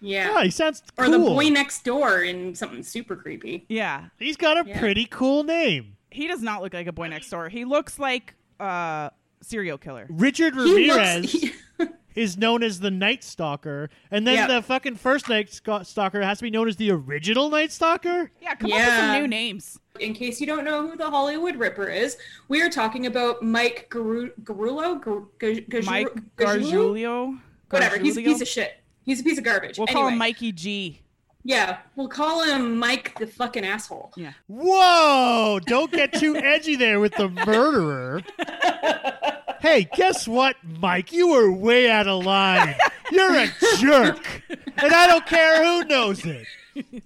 yeah. 0.02 0.34
Oh, 0.36 0.42
he 0.42 0.50
sounds 0.50 0.82
or 0.98 1.06
cool. 1.06 1.12
the 1.12 1.20
boy 1.20 1.50
next 1.50 1.84
door 1.86 2.24
in 2.24 2.56
something 2.56 2.82
super 2.82 3.16
creepy. 3.16 3.66
Yeah. 3.70 4.06
He's 4.18 4.38
got 4.38 4.66
a 4.66 4.68
Yeah. 4.68 4.80
pretty 4.80 5.06
cool 5.06 5.44
name. 5.44 5.98
He 6.10 6.26
does 6.26 6.42
not 6.42 6.64
look 6.64 6.74
like 6.74 6.88
a 6.88 6.94
boy 6.94 7.10
next 7.10 7.30
door. 7.30 7.48
He 7.50 7.64
looks 7.64 8.00
like 8.00 8.34
a 8.60 9.12
serial 9.42 9.78
killer. 9.78 10.06
Richard 10.10 10.54
He 10.56 10.90
Ramirez. 10.90 11.34
looks. 11.80 11.94
is 12.16 12.36
known 12.36 12.64
as 12.64 12.80
the 12.80 12.90
Night 12.90 13.24
Stalker, 13.24 13.92
and 14.10 14.26
then 14.26 14.34
Yeah. 14.36 14.48
the 14.48 14.62
fucking 14.64 14.96
first 14.96 15.30
Night 15.30 15.52
Sca- 15.54 15.86
Stalker 15.86 16.22
has 16.24 16.40
to 16.40 16.44
be 16.46 16.50
known 16.50 16.68
as 16.68 16.76
the 16.78 16.90
original 16.92 17.48
Night 17.52 17.72
Stalker. 17.72 18.32
Yeah, 18.42 18.56
come 18.56 18.72
up 18.72 18.78
with 18.78 18.86
Yeah. 18.88 19.14
some 19.14 19.22
new 19.22 19.28
names. 19.28 19.80
in 20.00 20.14
case 20.14 20.40
you 20.40 20.46
don't 20.48 20.64
know 20.64 20.88
who 20.88 20.96
the 20.96 21.10
Hollywood 21.10 21.56
Ripper 21.56 21.88
is, 21.90 22.18
we 22.50 22.62
are 22.62 22.70
talking 22.70 23.06
about 23.08 23.42
Mike 23.44 23.88
Garu- 23.92 24.32
Garullo. 24.44 25.00
Gar- 25.02 25.26
Gar- 25.40 25.62
Gar- 25.70 25.82
Mike 25.84 26.08
Gargiulo? 26.38 26.72
Gargiulio. 26.94 27.40
Whatever. 27.72 27.98
He's 28.00 28.16
a 28.18 28.22
Gargiulio? 28.22 28.26
piece 28.26 28.42
of 28.42 28.48
shit. 28.48 28.72
He's 29.06 29.22
a 29.22 29.24
piece 29.24 29.38
of 29.40 29.44
garbage. 29.44 29.78
We'll 29.80 29.88
anyway, 29.90 30.02
call 30.02 30.10
him 30.10 30.18
Mikey 30.18 30.52
G. 30.52 31.02
Yeah, 31.48 31.78
we'll 31.96 32.10
call 32.10 32.44
him 32.44 32.78
Mike 32.78 33.18
the 33.18 33.26
fucking 33.26 33.64
asshole. 33.64 34.12
Yeah. 34.18 34.34
Whoa! 34.48 35.62
Don't 35.66 35.90
get 35.90 36.12
too 36.12 36.36
edgy 36.36 36.76
there 36.76 37.00
with 37.00 37.16
the 37.16 37.30
murderer. 37.30 38.22
hey, 39.62 39.88
guess 39.96 40.28
what, 40.28 40.58
Mike? 40.82 41.14
You 41.14 41.30
were 41.30 41.50
way 41.50 41.90
out 41.90 42.06
of 42.06 42.26
line. 42.26 42.76
You're 43.14 43.34
a 43.34 43.48
jerk, 43.78 44.44
and 44.50 44.94
I 44.94 45.08
don't 45.08 45.26
care 45.26 45.64
who 45.64 45.86
knows 45.86 46.26
it. 46.26 46.46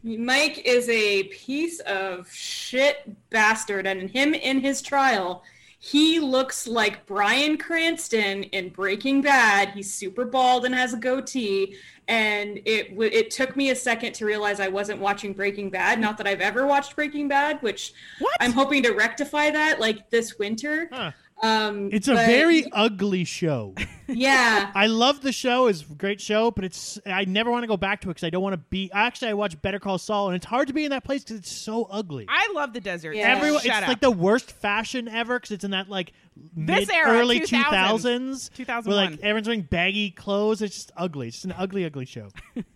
Mike 0.03 0.63
is 0.65 0.89
a 0.89 1.25
piece 1.25 1.79
of 1.81 2.27
shit 2.33 3.15
bastard, 3.29 3.86
and 3.86 4.10
him 4.10 4.33
in 4.33 4.60
his 4.60 4.81
trial, 4.81 5.43
he 5.83 6.19
looks 6.19 6.67
like 6.67 7.07
Bryan 7.07 7.57
Cranston 7.57 8.43
in 8.43 8.69
Breaking 8.69 9.19
Bad. 9.19 9.69
He's 9.69 9.91
super 9.91 10.25
bald 10.25 10.63
and 10.63 10.75
has 10.75 10.93
a 10.93 10.97
goatee, 10.97 11.75
and 12.07 12.59
it 12.65 12.91
w- 12.91 13.09
it 13.11 13.31
took 13.31 13.55
me 13.55 13.71
a 13.71 13.75
second 13.75 14.13
to 14.13 14.27
realize 14.27 14.59
I 14.59 14.67
wasn't 14.67 15.00
watching 15.00 15.33
Breaking 15.33 15.71
Bad. 15.71 16.00
Not 16.00 16.19
that 16.19 16.27
I've 16.27 16.39
ever 16.39 16.67
watched 16.67 16.95
Breaking 16.95 17.27
Bad, 17.27 17.59
which 17.63 17.93
What? 18.19 18.38
I'm 18.39 18.51
hoping 18.51 18.83
to 18.83 18.91
rectify 18.91 19.50
that 19.50 19.79
like 19.79 20.07
this 20.11 20.38
winter. 20.38 20.88
Huh. 20.91 21.13
Um, 21.43 21.89
It's 21.91 22.07
a 22.07 22.13
but- 22.13 22.25
very 22.25 22.71
ugly 22.71 23.24
show. 23.24 23.74
yeah. 24.07 24.71
I 24.75 24.88
love 24.88 25.21
the 25.21 25.31
show; 25.31 25.67
it's 25.67 25.81
a 25.81 25.86
great 25.95 26.21
show, 26.21 26.51
but 26.51 26.63
it's 26.65 27.00
I 27.05 27.25
never 27.25 27.50
want 27.50 27.63
to 27.63 27.67
go 27.67 27.77
back 27.77 28.01
to 28.01 28.10
it 28.10 28.12
because 28.12 28.24
I 28.25 28.29
don't 28.29 28.43
want 28.43 28.53
to 28.53 28.57
be. 28.69 28.91
Actually, 28.93 29.29
I 29.29 29.33
watch 29.33 29.60
Better 29.62 29.79
Call 29.79 29.98
Saul, 29.98 30.27
and 30.27 30.36
it's 30.36 30.45
hard 30.45 30.67
to 30.67 30.74
be 30.74 30.83
in 30.83 30.91
that 30.91 31.03
place 31.03 31.24
because 31.24 31.38
it's 31.38 31.51
so 31.51 31.86
ugly. 31.89 32.25
I 32.29 32.51
love 32.53 32.74
the 32.74 32.81
desert. 32.81 33.15
Yeah. 33.15 33.29
Everyone, 33.36 33.62
Shut 33.62 33.67
it's 33.77 33.81
up. 33.83 33.88
like 33.88 34.01
the 34.01 34.12
worst 34.12 34.51
fashion 34.51 35.07
ever 35.07 35.38
because 35.39 35.51
it's 35.51 35.63
in 35.63 35.71
that 35.71 35.89
like 35.89 36.13
This 36.55 36.88
mid, 36.88 36.91
era, 36.91 37.10
early 37.17 37.39
2000s. 37.39 37.50
2000s, 37.71 38.53
2001. 38.53 38.86
where 38.95 39.10
like 39.12 39.19
everyone's 39.21 39.48
wearing 39.48 39.62
baggy 39.63 40.12
clothes. 40.12 40.62
It's 40.62 40.75
just 40.75 40.91
ugly. 40.95 41.27
It's 41.29 41.38
just 41.38 41.45
an 41.45 41.53
ugly, 41.57 41.86
ugly 41.86 42.05
show. 42.05 42.29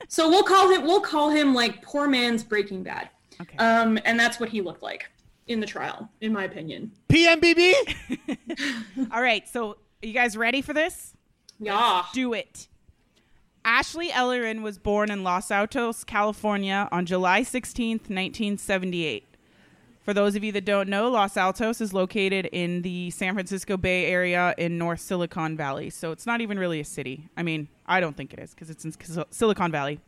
So 0.07 0.29
we'll 0.29 0.43
call 0.43 0.69
him 0.71 0.83
we'll 0.83 1.01
call 1.01 1.29
him 1.29 1.53
like 1.53 1.81
poor 1.83 2.07
man's 2.07 2.43
Breaking 2.43 2.81
Bad. 2.83 3.09
Okay. 3.41 3.57
Um, 3.57 3.99
and 4.05 4.17
that's 4.19 4.39
what 4.39 4.49
he 4.49 4.61
looked 4.61 4.81
like 4.81 5.11
in 5.47 5.59
the 5.59 5.65
trial, 5.65 6.09
in 6.21 6.33
my 6.33 6.43
opinion. 6.43 6.91
PMBB. 7.09 7.73
All 9.11 9.21
right, 9.21 9.47
so 9.47 9.71
are 9.71 10.05
you 10.05 10.13
guys 10.13 10.35
ready 10.35 10.61
for 10.61 10.73
this? 10.73 11.13
Yeah. 11.59 12.03
Do 12.13 12.33
it. 12.33 12.67
Ashley 13.63 14.11
Ellerin 14.11 14.61
was 14.61 14.77
born 14.77 15.09
in 15.09 15.23
Los 15.23 15.49
Altos, 15.49 16.03
California 16.03 16.87
on 16.91 17.05
July 17.05 17.41
16th, 17.41 18.09
1978. 18.09 19.23
For 20.03 20.13
those 20.13 20.35
of 20.35 20.43
you 20.43 20.51
that 20.51 20.65
don't 20.65 20.87
know, 20.87 21.09
Los 21.09 21.35
Altos 21.35 21.81
is 21.81 21.91
located 21.91 22.45
in 22.51 22.83
the 22.83 23.09
San 23.09 23.33
Francisco 23.33 23.75
Bay 23.75 24.05
Area 24.05 24.53
in 24.55 24.77
North 24.77 24.99
Silicon 24.99 25.57
Valley. 25.57 25.89
So 25.89 26.11
it's 26.11 26.27
not 26.27 26.41
even 26.41 26.59
really 26.59 26.79
a 26.79 26.85
city. 26.85 27.27
I 27.35 27.41
mean, 27.41 27.67
I 27.87 27.99
don't 27.99 28.15
think 28.15 28.31
it 28.31 28.39
is 28.39 28.53
because 28.53 28.69
it's 28.69 28.85
in 28.85 28.93
Silicon 29.31 29.71
Valley. 29.71 29.99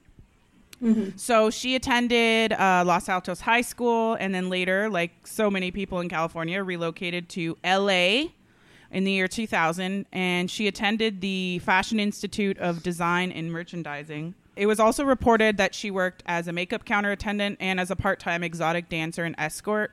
So 1.16 1.50
she 1.50 1.76
attended 1.76 2.54
uh, 2.54 2.84
Los 2.86 3.10
Altos 3.10 3.42
High 3.42 3.62
School 3.62 4.14
and 4.16 4.34
then 4.34 4.50
later, 4.50 4.90
like 4.90 5.26
so 5.26 5.50
many 5.50 5.72
people 5.72 6.00
in 6.00 6.10
California, 6.10 6.64
relocated 6.64 7.30
to 7.30 7.58
LA 7.64 8.30
in 8.92 9.04
the 9.04 9.12
year 9.12 9.28
2000. 9.28 10.06
And 10.12 10.52
she 10.52 10.68
attended 10.68 11.22
the 11.22 11.60
Fashion 11.60 12.00
Institute 12.00 12.58
of 12.60 12.84
Design 12.84 13.32
and 13.32 13.52
Merchandising. 13.52 14.36
It 14.56 14.66
was 14.66 14.80
also 14.80 15.04
reported 15.04 15.58
that 15.58 15.76
she 15.76 15.92
worked 15.92 16.24
as 16.26 16.48
a 16.48 16.54
makeup 16.54 16.84
counter 16.84 17.12
attendant 17.12 17.58
and 17.60 17.80
as 17.80 17.92
a 17.92 17.96
part 17.96 18.20
time 18.20 18.44
exotic 18.44 18.90
dancer 18.90 19.24
and 19.24 19.36
escort. 19.38 19.92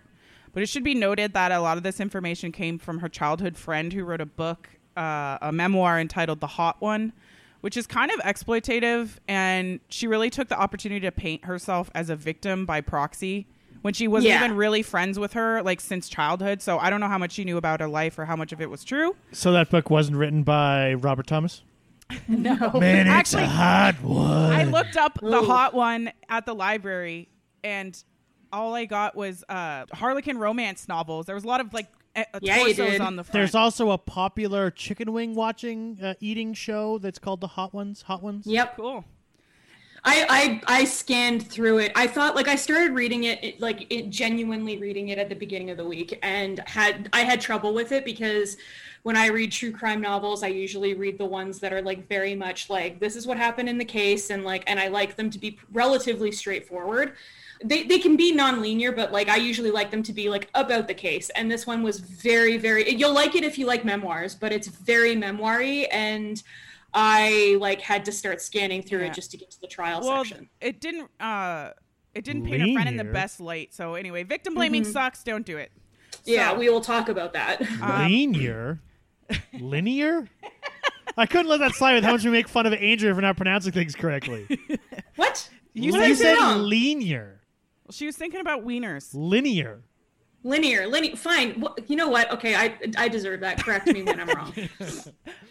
But 0.52 0.62
it 0.62 0.68
should 0.68 0.84
be 0.84 0.94
noted 0.94 1.32
that 1.34 1.50
a 1.50 1.60
lot 1.60 1.76
of 1.76 1.82
this 1.82 2.00
information 2.00 2.52
came 2.52 2.78
from 2.78 3.00
her 3.00 3.08
childhood 3.08 3.56
friend 3.56 3.92
who 3.92 4.04
wrote 4.04 4.20
a 4.20 4.26
book, 4.26 4.68
uh, 4.96 5.38
a 5.42 5.50
memoir 5.52 5.98
entitled 5.98 6.40
The 6.40 6.46
Hot 6.46 6.80
One, 6.80 7.12
which 7.64 7.78
is 7.78 7.86
kind 7.86 8.10
of 8.10 8.20
exploitative. 8.20 9.16
And 9.26 9.80
she 9.88 10.06
really 10.06 10.28
took 10.28 10.48
the 10.48 10.60
opportunity 10.60 11.00
to 11.00 11.10
paint 11.10 11.46
herself 11.46 11.90
as 11.94 12.10
a 12.10 12.14
victim 12.16 12.66
by 12.66 12.82
proxy 12.82 13.46
when 13.80 13.94
she 13.94 14.06
wasn't 14.06 14.28
Yeah. 14.32 14.44
even 14.44 14.54
really 14.54 14.82
friends 14.82 15.18
with 15.18 15.32
her, 15.32 15.62
like 15.62 15.80
since 15.80 16.10
childhood. 16.10 16.60
So 16.60 16.78
I 16.78 16.90
don't 16.90 17.00
know 17.00 17.08
how 17.08 17.16
much 17.16 17.32
she 17.32 17.42
knew 17.42 17.56
about 17.56 17.80
her 17.80 17.88
life 17.88 18.18
or 18.18 18.26
how 18.26 18.36
much 18.36 18.52
of 18.52 18.60
it 18.60 18.68
was 18.68 18.84
true. 18.84 19.16
So 19.32 19.50
that 19.52 19.70
book 19.70 19.88
wasn't 19.88 20.18
written 20.18 20.42
by 20.42 20.92
Robert 20.92 21.26
Thomas. 21.26 21.62
No. 22.28 22.54
Man, 22.78 23.06
it's 23.06 23.08
Actually, 23.08 23.44
a 23.44 23.46
hot 23.46 23.94
one. 24.02 24.52
I 24.52 24.64
looked 24.64 24.98
up 24.98 25.18
the 25.22 25.40
hot 25.42 25.72
one 25.72 26.12
at 26.28 26.44
the 26.44 26.54
library, 26.54 27.30
and 27.64 27.96
all 28.52 28.74
I 28.74 28.84
got 28.84 29.16
was 29.16 29.42
uh, 29.48 29.86
Harlequin 29.90 30.36
romance 30.36 30.86
novels. 30.86 31.24
There 31.24 31.34
was 31.34 31.44
a 31.44 31.48
lot 31.48 31.62
of 31.62 31.72
like 31.72 31.86
uh, 32.16 32.24
Yeah, 32.40 32.58
you 32.58 32.74
torsos 32.74 32.92
did. 32.92 33.00
on 33.00 33.16
the 33.16 33.24
front. 33.24 33.32
There's 33.32 33.54
also 33.54 33.90
a 33.90 33.98
popular 33.98 34.70
chicken 34.70 35.12
wing 35.12 35.34
watching 35.34 35.98
uh, 36.02 36.14
eating 36.20 36.54
show 36.54 36.98
that's 36.98 37.18
called 37.18 37.40
the 37.40 37.48
Hot 37.48 37.72
Ones. 37.74 38.02
Hot 38.02 38.22
Ones. 38.22 38.46
Yep. 38.46 38.76
cool. 38.76 39.04
I, 40.06 40.60
I 40.66 40.80
I 40.80 40.84
scanned 40.84 41.48
through 41.48 41.78
it. 41.78 41.92
I 41.94 42.06
thought 42.06 42.34
like 42.36 42.46
I 42.46 42.56
started 42.56 42.92
reading 42.92 43.24
it, 43.24 43.42
it 43.42 43.60
like 43.60 43.86
it 43.90 44.10
genuinely 44.10 44.76
reading 44.76 45.08
it 45.08 45.18
at 45.18 45.30
the 45.30 45.34
beginning 45.34 45.70
of 45.70 45.78
the 45.78 45.84
week 45.84 46.18
and 46.22 46.60
had 46.66 47.08
I 47.12 47.20
had 47.20 47.40
trouble 47.40 47.72
with 47.72 47.90
it 47.90 48.04
because 48.04 48.58
when 49.02 49.16
I 49.16 49.28
read 49.28 49.52
true 49.52 49.72
crime 49.72 50.00
novels, 50.00 50.42
I 50.42 50.48
usually 50.48 50.94
read 50.94 51.18
the 51.18 51.24
ones 51.24 51.58
that 51.60 51.72
are 51.72 51.82
like 51.82 52.06
very 52.08 52.34
much 52.34 52.68
like 52.68 53.00
this 53.00 53.16
is 53.16 53.26
what 53.26 53.38
happened 53.38 53.68
in 53.68 53.78
the 53.78 53.84
case 53.84 54.28
and 54.28 54.44
like 54.44 54.64
and 54.66 54.78
I 54.78 54.88
like 54.88 55.16
them 55.16 55.30
to 55.30 55.38
be 55.38 55.58
relatively 55.72 56.30
straightforward. 56.32 57.14
They 57.64 57.84
they 57.84 57.98
can 57.98 58.16
be 58.16 58.30
non-linear, 58.30 58.92
but 58.92 59.10
like 59.10 59.30
I 59.30 59.36
usually 59.36 59.70
like 59.70 59.90
them 59.90 60.02
to 60.02 60.12
be 60.12 60.28
like 60.28 60.50
about 60.54 60.86
the 60.86 60.94
case. 60.94 61.30
And 61.30 61.50
this 61.50 61.66
one 61.66 61.82
was 61.82 62.00
very 62.00 62.58
very 62.58 62.90
you'll 62.90 63.14
like 63.14 63.34
it 63.34 63.44
if 63.44 63.56
you 63.56 63.64
like 63.64 63.86
memoirs, 63.86 64.34
but 64.34 64.52
it's 64.52 64.68
very 64.68 65.16
memoiry 65.16 65.86
and 65.86 66.42
I 66.94 67.56
like 67.60 67.80
had 67.80 68.04
to 68.04 68.12
start 68.12 68.40
scanning 68.40 68.80
through 68.82 69.00
Yeah. 69.00 69.06
it 69.06 69.14
just 69.14 69.30
to 69.32 69.36
get 69.36 69.50
to 69.50 69.60
the 69.60 69.66
trial 69.66 70.00
Well, 70.00 70.24
section. 70.24 70.48
it 70.60 70.80
didn't. 70.80 71.10
Uh, 71.20 71.70
it 72.14 72.24
didn't 72.24 72.44
paint 72.46 72.62
a 72.62 72.72
friend 72.74 72.88
in 72.88 72.96
the 72.96 73.04
best 73.04 73.40
light. 73.40 73.74
So 73.74 73.94
anyway, 73.94 74.22
victim 74.22 74.54
blaming 74.54 74.84
sucks. 74.84 75.24
Don't 75.24 75.44
do 75.44 75.56
it. 75.58 75.72
Yeah, 76.24 76.56
we 76.56 76.70
will 76.70 76.80
talk 76.80 77.08
about 77.08 77.32
that. 77.32 77.60
Um, 77.82 78.06
Linear. 78.06 78.80
Linear. 79.58 80.28
I 81.16 81.26
couldn't 81.26 81.48
let 81.48 81.58
that 81.60 81.72
slide 81.72 81.94
with 81.94 82.04
how 82.04 82.12
much 82.12 82.24
we 82.24 82.30
make 82.30 82.48
fun 82.48 82.66
of 82.66 82.72
Andrea 82.72 83.14
for 83.14 83.20
not 83.20 83.36
pronouncing 83.36 83.72
things 83.72 83.94
correctly. 83.94 84.46
what? 85.16 85.48
You 85.72 85.92
What 85.92 86.08
you 86.08 86.14
said, 86.14 86.16
say 86.16 86.34
said 86.34 86.40
wrong? 86.40 86.62
linear. 86.62 87.40
she 87.90 88.06
was 88.06 88.16
thinking 88.16 88.40
about 88.40 88.64
wieners. 88.64 89.10
Linear. 89.12 89.82
Linear, 90.44 90.86
linear. 90.86 91.16
Fine. 91.16 91.60
Wh- 91.62 91.78
You 91.90 91.96
know 91.96 92.08
what? 92.08 92.30
Okay, 92.30 92.54
I 92.54 92.76
I 92.96 93.08
deserve 93.08 93.40
that. 93.40 93.64
Correct 93.64 93.86
me 93.88 94.02
when 94.02 94.20
I'm 94.20 94.28
wrong. 94.28 94.52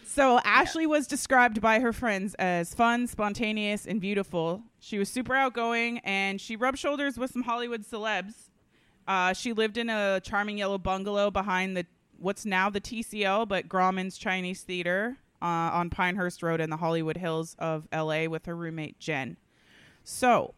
So 0.06 0.38
Ashley 0.44 0.86
was 0.86 1.08
described 1.08 1.60
by 1.60 1.80
her 1.80 1.92
friends 1.92 2.34
as 2.34 2.72
fun, 2.72 3.08
spontaneous, 3.08 3.84
and 3.84 4.00
beautiful. 4.00 4.62
She 4.78 4.96
was 4.96 5.08
super 5.08 5.34
outgoing, 5.34 5.98
and 6.04 6.40
she 6.40 6.54
rubbed 6.54 6.78
shoulders 6.78 7.18
with 7.18 7.32
some 7.32 7.42
Hollywood 7.42 7.82
celebs. 7.82 8.34
Uh, 9.08 9.32
she 9.32 9.52
lived 9.52 9.76
in 9.76 9.90
a 9.90 10.20
charming 10.22 10.56
yellow 10.56 10.78
bungalow 10.78 11.32
behind 11.32 11.76
the 11.76 11.84
what's 12.16 12.46
now 12.46 12.70
the 12.70 12.80
TCL, 12.80 13.48
but 13.48 13.68
Grauman's 13.68 14.16
Chinese 14.16 14.62
Theater 14.62 15.16
uh, 15.42 15.46
on 15.46 15.90
Pinehurst 15.90 16.44
Road 16.44 16.60
in 16.60 16.70
the 16.70 16.76
Hollywood 16.76 17.16
Hills 17.16 17.56
of 17.58 17.88
LA 17.92 18.26
with 18.26 18.46
her 18.46 18.54
roommate 18.54 19.00
Jen. 19.00 19.36
So 20.04 20.54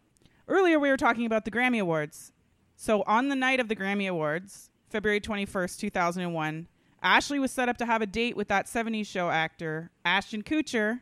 earlier 0.48 0.78
we 0.78 0.90
were 0.90 0.98
talking 0.98 1.24
about 1.24 1.46
the 1.46 1.50
Grammy 1.50 1.80
Awards. 1.80 2.30
So 2.76 3.02
on 3.06 3.28
the 3.28 3.34
night 3.34 3.58
of 3.58 3.68
the 3.68 3.76
Grammy 3.76 4.08
Awards, 4.08 4.70
February 4.90 5.20
21st, 5.20 5.78
2001, 5.78 6.68
Ashley 7.02 7.38
was 7.38 7.50
set 7.50 7.68
up 7.68 7.78
to 7.78 7.86
have 7.86 8.02
a 8.02 8.06
date 8.06 8.36
with 8.36 8.48
that 8.48 8.66
70s 8.66 9.06
show 9.06 9.30
actor, 9.30 9.90
Ashton 10.04 10.42
Kutcher, 10.42 11.00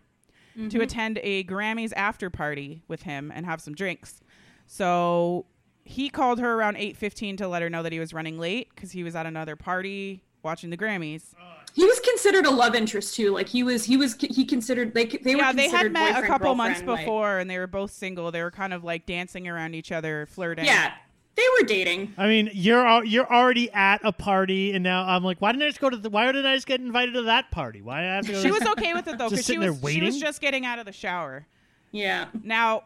to 0.55 0.61
mm-hmm. 0.61 0.81
attend 0.81 1.19
a 1.23 1.45
Grammys 1.45 1.93
after 1.97 2.31
party 2.31 2.83
with 2.87 3.03
him 3.03 3.33
and 3.35 3.45
have 3.45 3.61
some 3.61 3.75
drinks. 3.75 4.21
So 4.67 5.47
he 5.85 6.09
called 6.09 6.39
her 6.39 6.55
around 6.55 6.77
8:15 6.77 7.39
to 7.39 7.49
let 7.49 7.61
her 7.61 7.69
know 7.69 7.83
that 7.83 7.93
he 7.93 7.99
was 7.99 8.15
running 8.15 8.39
late 8.39 8.75
cuz 8.77 8.93
he 8.93 9.03
was 9.03 9.17
at 9.17 9.27
another 9.27 9.57
party 9.57 10.23
watching 10.43 10.71
the 10.71 10.77
Grammys. 10.77 11.35
He 11.75 11.85
was 11.85 11.99
considered 12.01 12.47
a 12.47 12.51
love 12.51 12.77
interest 12.77 13.17
too. 13.17 13.33
Like 13.33 13.49
he 13.49 13.65
was, 13.65 13.85
he 13.85 13.97
was, 13.97 14.15
he 14.15 14.45
considered 14.45 14.95
like 14.95 15.23
they 15.25 15.35
yeah, 15.35 15.51
were. 15.51 15.57
they 15.57 15.69
had 15.69 15.91
met 15.91 16.23
a 16.23 16.27
couple 16.27 16.55
months 16.55 16.81
girlfriend, 16.81 16.89
like- 16.89 17.05
before 17.05 17.39
and 17.39 17.51
they 17.51 17.59
were 17.59 17.67
both 17.67 17.91
single. 17.91 18.31
They 18.31 18.43
were 18.43 18.53
kind 18.53 18.73
of 18.73 18.85
like 18.85 19.07
dancing 19.07 19.49
around 19.49 19.75
each 19.75 19.91
other, 19.91 20.27
flirting. 20.27 20.67
yeah, 20.67 20.93
they 21.37 21.43
were 21.59 21.67
dating. 21.67 22.15
I 22.17 22.27
mean, 22.27 22.51
you're 22.53 23.05
you're 23.05 23.31
already 23.33 23.71
at 23.73 24.01
a 24.05 24.13
party, 24.13 24.73
and 24.73 24.85
now 24.85 25.05
I'm 25.05 25.25
like, 25.25 25.41
why 25.41 25.53
didn't 25.53 25.65
I 25.65 25.69
just 25.69 25.81
go 25.81 25.91
to 25.91 25.97
the? 25.97 26.11
Why 26.11 26.31
did 26.31 26.47
I 26.47 26.55
just 26.55 26.67
get 26.67 26.81
invited 26.81 27.15
to 27.15 27.23
that 27.23 27.51
party? 27.51 27.83
Why 27.83 28.03
did 28.03 28.11
I 28.11 28.15
have 28.17 28.27
to 28.27 28.33
go? 28.33 28.43
She 28.43 28.49
to 28.49 28.55
was 28.55 28.67
okay 28.79 28.95
with 28.95 29.09
it 29.09 29.19
though 29.19 29.29
cuz 29.31 29.39
she 29.39 29.45
sitting 29.45 29.61
there 29.61 29.73
was 29.73 29.93
she 29.93 30.01
was 30.01 30.19
just 30.19 30.41
getting 30.41 30.65
out 30.65 30.79
of 30.79 30.87
the 30.87 30.93
shower. 30.93 31.47
Yeah. 31.91 32.27
Now, 32.43 32.85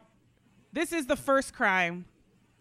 this 0.72 0.92
is 0.92 1.06
the 1.06 1.16
first 1.16 1.54
crime 1.54 2.06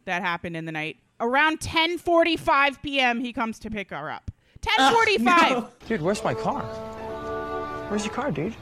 that 0.06 0.21
happened 0.21 0.56
in 0.58 0.65
the 0.65 0.71
night. 0.71 0.97
Around 1.19 1.60
10:45 1.60 2.82
p.m. 2.82 3.19
he 3.21 3.34
comes 3.34 3.60
to 3.60 3.69
pick 3.69 3.89
her 3.91 4.12
up. 4.12 4.32
10:45. 4.62 5.19
No. 5.23 5.69
Dude, 5.88 6.02
where's 6.02 6.23
my 6.23 6.34
car? 6.34 6.63
Where's 7.89 8.04
your 8.06 8.13
car, 8.13 8.32
dude? 8.32 8.56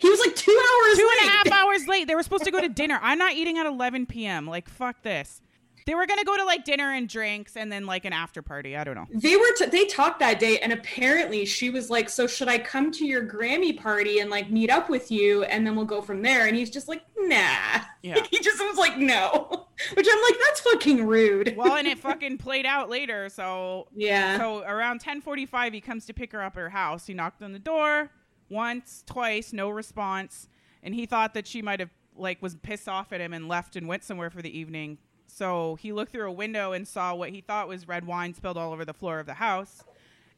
He 0.00 0.08
was 0.08 0.20
like 0.20 0.34
two 0.34 0.52
hours. 0.52 0.98
Two 0.98 1.10
and 1.18 1.28
a 1.28 1.30
half 1.30 1.52
hours 1.52 1.86
late. 1.88 2.06
They 2.06 2.14
were 2.14 2.22
supposed 2.22 2.44
to 2.44 2.50
go 2.50 2.60
to 2.60 2.68
dinner. 2.68 2.98
I'm 3.02 3.18
not 3.18 3.34
eating 3.34 3.58
at 3.58 3.66
11 3.66 4.06
p.m. 4.06 4.46
Like 4.46 4.68
fuck 4.68 5.02
this. 5.02 5.40
They 5.86 5.94
were 5.94 6.06
gonna 6.06 6.24
go 6.24 6.36
to 6.36 6.44
like 6.44 6.64
dinner 6.64 6.92
and 6.92 7.08
drinks 7.08 7.56
and 7.56 7.70
then 7.70 7.86
like 7.86 8.04
an 8.04 8.12
after 8.12 8.42
party. 8.42 8.76
I 8.76 8.84
don't 8.84 8.94
know. 8.94 9.06
They 9.12 9.36
were. 9.36 9.52
T- 9.56 9.66
they 9.66 9.86
talked 9.86 10.20
that 10.20 10.38
day, 10.38 10.58
and 10.58 10.72
apparently 10.72 11.44
she 11.44 11.70
was 11.70 11.90
like, 11.90 12.08
"So 12.08 12.26
should 12.26 12.48
I 12.48 12.58
come 12.58 12.90
to 12.92 13.06
your 13.06 13.26
Grammy 13.26 13.76
party 13.76 14.18
and 14.20 14.30
like 14.30 14.50
meet 14.50 14.70
up 14.70 14.88
with 14.88 15.10
you, 15.10 15.44
and 15.44 15.66
then 15.66 15.76
we'll 15.76 15.84
go 15.84 16.02
from 16.02 16.22
there?" 16.22 16.46
And 16.46 16.56
he's 16.56 16.70
just 16.70 16.88
like, 16.88 17.02
"Nah." 17.16 17.80
Yeah. 18.02 18.14
Like, 18.16 18.28
he 18.28 18.38
just 18.40 18.58
was 18.60 18.78
like, 18.78 18.98
"No," 18.98 19.66
which 19.94 20.06
I'm 20.10 20.22
like, 20.22 20.40
"That's 20.46 20.60
fucking 20.60 21.06
rude." 21.06 21.54
Well, 21.56 21.76
and 21.76 21.86
it 21.86 21.98
fucking 22.00 22.38
played 22.38 22.66
out 22.66 22.88
later. 22.88 23.28
So 23.28 23.88
yeah. 23.94 24.38
so 24.38 24.62
around 24.62 25.02
10:45 25.02 25.74
he 25.74 25.80
comes 25.80 26.06
to 26.06 26.14
pick 26.14 26.32
her 26.32 26.42
up 26.42 26.56
at 26.56 26.60
her 26.60 26.70
house. 26.70 27.06
He 27.06 27.14
knocked 27.14 27.42
on 27.42 27.52
the 27.52 27.58
door 27.58 28.10
once, 28.48 29.04
twice, 29.06 29.52
no 29.52 29.70
response, 29.70 30.48
and 30.82 30.94
he 30.94 31.06
thought 31.06 31.34
that 31.34 31.46
she 31.46 31.62
might 31.62 31.80
have 31.80 31.90
like 32.16 32.42
was 32.42 32.56
pissed 32.56 32.88
off 32.88 33.12
at 33.12 33.20
him 33.20 33.32
and 33.32 33.48
left 33.48 33.76
and 33.76 33.88
went 33.88 34.04
somewhere 34.04 34.30
for 34.30 34.42
the 34.42 34.56
evening. 34.56 34.98
So 35.40 35.76
he 35.76 35.90
looked 35.94 36.12
through 36.12 36.28
a 36.28 36.32
window 36.32 36.72
and 36.72 36.86
saw 36.86 37.14
what 37.14 37.30
he 37.30 37.40
thought 37.40 37.66
was 37.66 37.88
red 37.88 38.04
wine 38.06 38.34
spilled 38.34 38.58
all 38.58 38.74
over 38.74 38.84
the 38.84 38.92
floor 38.92 39.18
of 39.20 39.24
the 39.24 39.32
house 39.34 39.82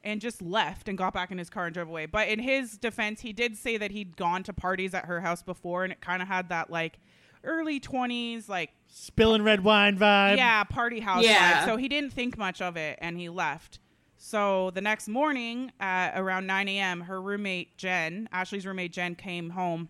and 0.04 0.20
just 0.20 0.40
left 0.40 0.88
and 0.88 0.96
got 0.96 1.12
back 1.12 1.32
in 1.32 1.38
his 1.38 1.50
car 1.50 1.64
and 1.66 1.74
drove 1.74 1.88
away. 1.88 2.06
But 2.06 2.28
in 2.28 2.38
his 2.38 2.78
defense, 2.78 3.20
he 3.20 3.32
did 3.32 3.56
say 3.56 3.76
that 3.78 3.90
he'd 3.90 4.16
gone 4.16 4.44
to 4.44 4.52
parties 4.52 4.94
at 4.94 5.06
her 5.06 5.20
house 5.20 5.42
before 5.42 5.82
and 5.82 5.92
it 5.92 6.00
kind 6.00 6.22
of 6.22 6.28
had 6.28 6.50
that 6.50 6.70
like 6.70 7.00
early 7.42 7.80
20s 7.80 8.48
like 8.48 8.70
spilling 8.86 9.42
red 9.42 9.64
wine 9.64 9.98
vibe. 9.98 10.36
yeah, 10.36 10.62
party 10.62 11.00
house 11.00 11.24
Yeah. 11.24 11.62
vibe. 11.62 11.64
So 11.64 11.76
he 11.78 11.88
didn't 11.88 12.12
think 12.12 12.38
much 12.38 12.62
of 12.62 12.76
it 12.76 12.96
and 13.02 13.18
he 13.18 13.28
left. 13.28 13.80
So 14.16 14.70
the 14.70 14.80
next 14.80 15.08
morning 15.08 15.72
at 15.80 16.16
around 16.16 16.46
9 16.46 16.68
a.m., 16.68 17.00
her 17.00 17.20
roommate 17.20 17.76
Jen, 17.76 18.28
Ashley's 18.30 18.64
roommate 18.64 18.92
Jen, 18.92 19.16
came 19.16 19.50
home 19.50 19.88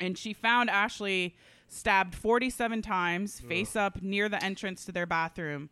and 0.00 0.16
she 0.16 0.32
found 0.32 0.70
Ashley 0.70 1.36
stabbed 1.74 2.14
47 2.14 2.82
times, 2.82 3.40
face 3.40 3.76
up 3.76 4.00
near 4.02 4.28
the 4.28 4.42
entrance 4.42 4.84
to 4.86 4.92
their 4.92 5.06
bathroom. 5.06 5.70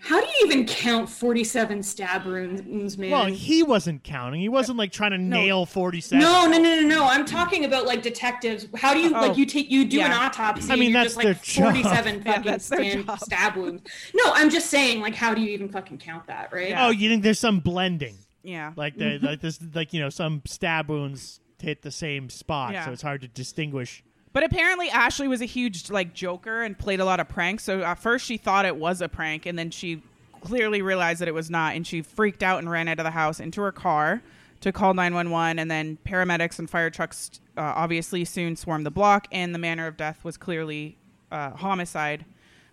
How 0.00 0.20
do 0.20 0.26
you 0.26 0.46
even 0.46 0.66
count 0.66 1.08
47 1.08 1.82
stab 1.82 2.26
wounds, 2.26 2.98
man? 2.98 3.10
Well, 3.10 3.24
he 3.26 3.62
wasn't 3.62 4.04
counting. 4.04 4.40
He 4.42 4.50
wasn't 4.50 4.76
like 4.76 4.92
trying 4.92 5.12
to 5.12 5.18
nail 5.18 5.64
47. 5.64 6.20
no, 6.22 6.46
no, 6.46 6.58
no, 6.58 6.80
no, 6.80 6.86
no. 6.86 7.04
I'm 7.06 7.24
talking 7.24 7.64
about 7.64 7.86
like 7.86 8.02
detectives. 8.02 8.66
How 8.76 8.92
do 8.92 9.00
you 9.00 9.14
Oh. 9.16 9.20
like 9.20 9.38
you 9.38 9.46
take 9.46 9.70
you 9.70 9.86
do 9.86 10.00
an 10.00 10.12
autopsy? 10.12 10.70
I 10.70 10.76
mean, 10.76 10.86
and 10.86 10.92
you're 10.94 11.02
that's 11.04 11.14
just 11.14 11.16
like 11.16 11.24
their 11.24 11.34
job. 11.42 11.72
47 11.84 12.14
Yeah, 12.16 12.22
fucking 12.32 12.42
that's 12.44 12.68
their 12.68 12.84
stand- 12.90 13.20
stab 13.20 13.56
wounds. 13.56 13.82
No, 14.14 14.24
I'm 14.34 14.50
just 14.50 14.68
saying 14.68 15.00
like 15.00 15.14
how 15.14 15.32
do 15.32 15.40
you 15.40 15.48
even 15.50 15.70
fucking 15.70 15.96
count 15.98 16.26
that, 16.26 16.52
right? 16.52 16.68
Yeah. 16.70 16.86
Oh, 16.86 16.90
you 16.90 17.08
think 17.08 17.22
there's 17.22 17.38
some 17.38 17.60
blending? 17.60 18.16
Yeah. 18.42 18.72
Like 18.76 18.98
the, 18.98 19.18
like 19.22 19.40
this, 19.40 19.58
like 19.74 19.94
you 19.94 20.00
know, 20.00 20.10
some 20.10 20.42
stab 20.44 20.90
wounds 20.90 21.40
hit 21.62 21.80
the 21.80 21.90
same 21.90 22.28
spot, 22.28 22.74
Yeah. 22.74 22.84
so 22.84 22.92
it's 22.92 23.00
hard 23.00 23.22
to 23.22 23.28
distinguish. 23.28 24.04
But 24.34 24.42
apparently 24.42 24.90
Ashley 24.90 25.28
was 25.28 25.40
a 25.40 25.46
huge 25.46 25.88
like 25.90 26.12
joker 26.12 26.62
and 26.62 26.76
played 26.76 26.98
a 26.98 27.04
lot 27.04 27.20
of 27.20 27.28
pranks. 27.28 27.62
So 27.62 27.82
at 27.82 28.00
first 28.00 28.26
she 28.26 28.36
thought 28.36 28.66
it 28.66 28.76
was 28.76 29.00
a 29.00 29.08
prank, 29.08 29.46
and 29.46 29.56
then 29.56 29.70
she 29.70 30.02
clearly 30.40 30.82
realized 30.82 31.20
that 31.20 31.28
it 31.28 31.34
was 31.34 31.50
not, 31.50 31.76
and 31.76 31.86
she 31.86 32.02
freaked 32.02 32.42
out 32.42 32.58
and 32.58 32.68
ran 32.68 32.88
out 32.88 32.98
of 32.98 33.04
the 33.04 33.12
house 33.12 33.38
into 33.38 33.62
her 33.62 33.70
car 33.70 34.22
to 34.60 34.72
call 34.72 34.92
911. 34.92 35.60
And 35.60 35.70
then 35.70 35.98
paramedics 36.04 36.58
and 36.58 36.68
fire 36.68 36.90
trucks 36.90 37.40
uh, 37.56 37.60
obviously 37.60 38.24
soon 38.24 38.56
swarmed 38.56 38.84
the 38.84 38.90
block, 38.90 39.28
and 39.30 39.54
the 39.54 39.58
manner 39.60 39.86
of 39.86 39.96
death 39.96 40.24
was 40.24 40.36
clearly 40.36 40.98
uh, 41.30 41.50
homicide. 41.50 42.24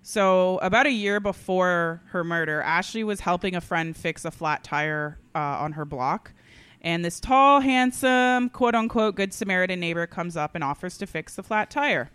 So, 0.01 0.57
about 0.63 0.87
a 0.87 0.91
year 0.91 1.19
before 1.19 2.01
her 2.07 2.23
murder, 2.23 2.63
Ashley 2.63 3.03
was 3.03 3.19
helping 3.19 3.55
a 3.55 3.61
friend 3.61 3.95
fix 3.95 4.25
a 4.25 4.31
flat 4.31 4.63
tire 4.63 5.19
uh, 5.35 5.37
on 5.37 5.73
her 5.73 5.85
block. 5.85 6.33
And 6.81 7.05
this 7.05 7.19
tall, 7.19 7.59
handsome, 7.61 8.49
quote 8.49 8.73
unquote, 8.73 9.15
good 9.15 9.33
Samaritan 9.33 9.79
neighbor 9.79 10.07
comes 10.07 10.35
up 10.35 10.55
and 10.55 10.63
offers 10.63 10.97
to 10.97 11.05
fix 11.05 11.35
the 11.35 11.43
flat 11.43 11.69
tire. 11.69 12.09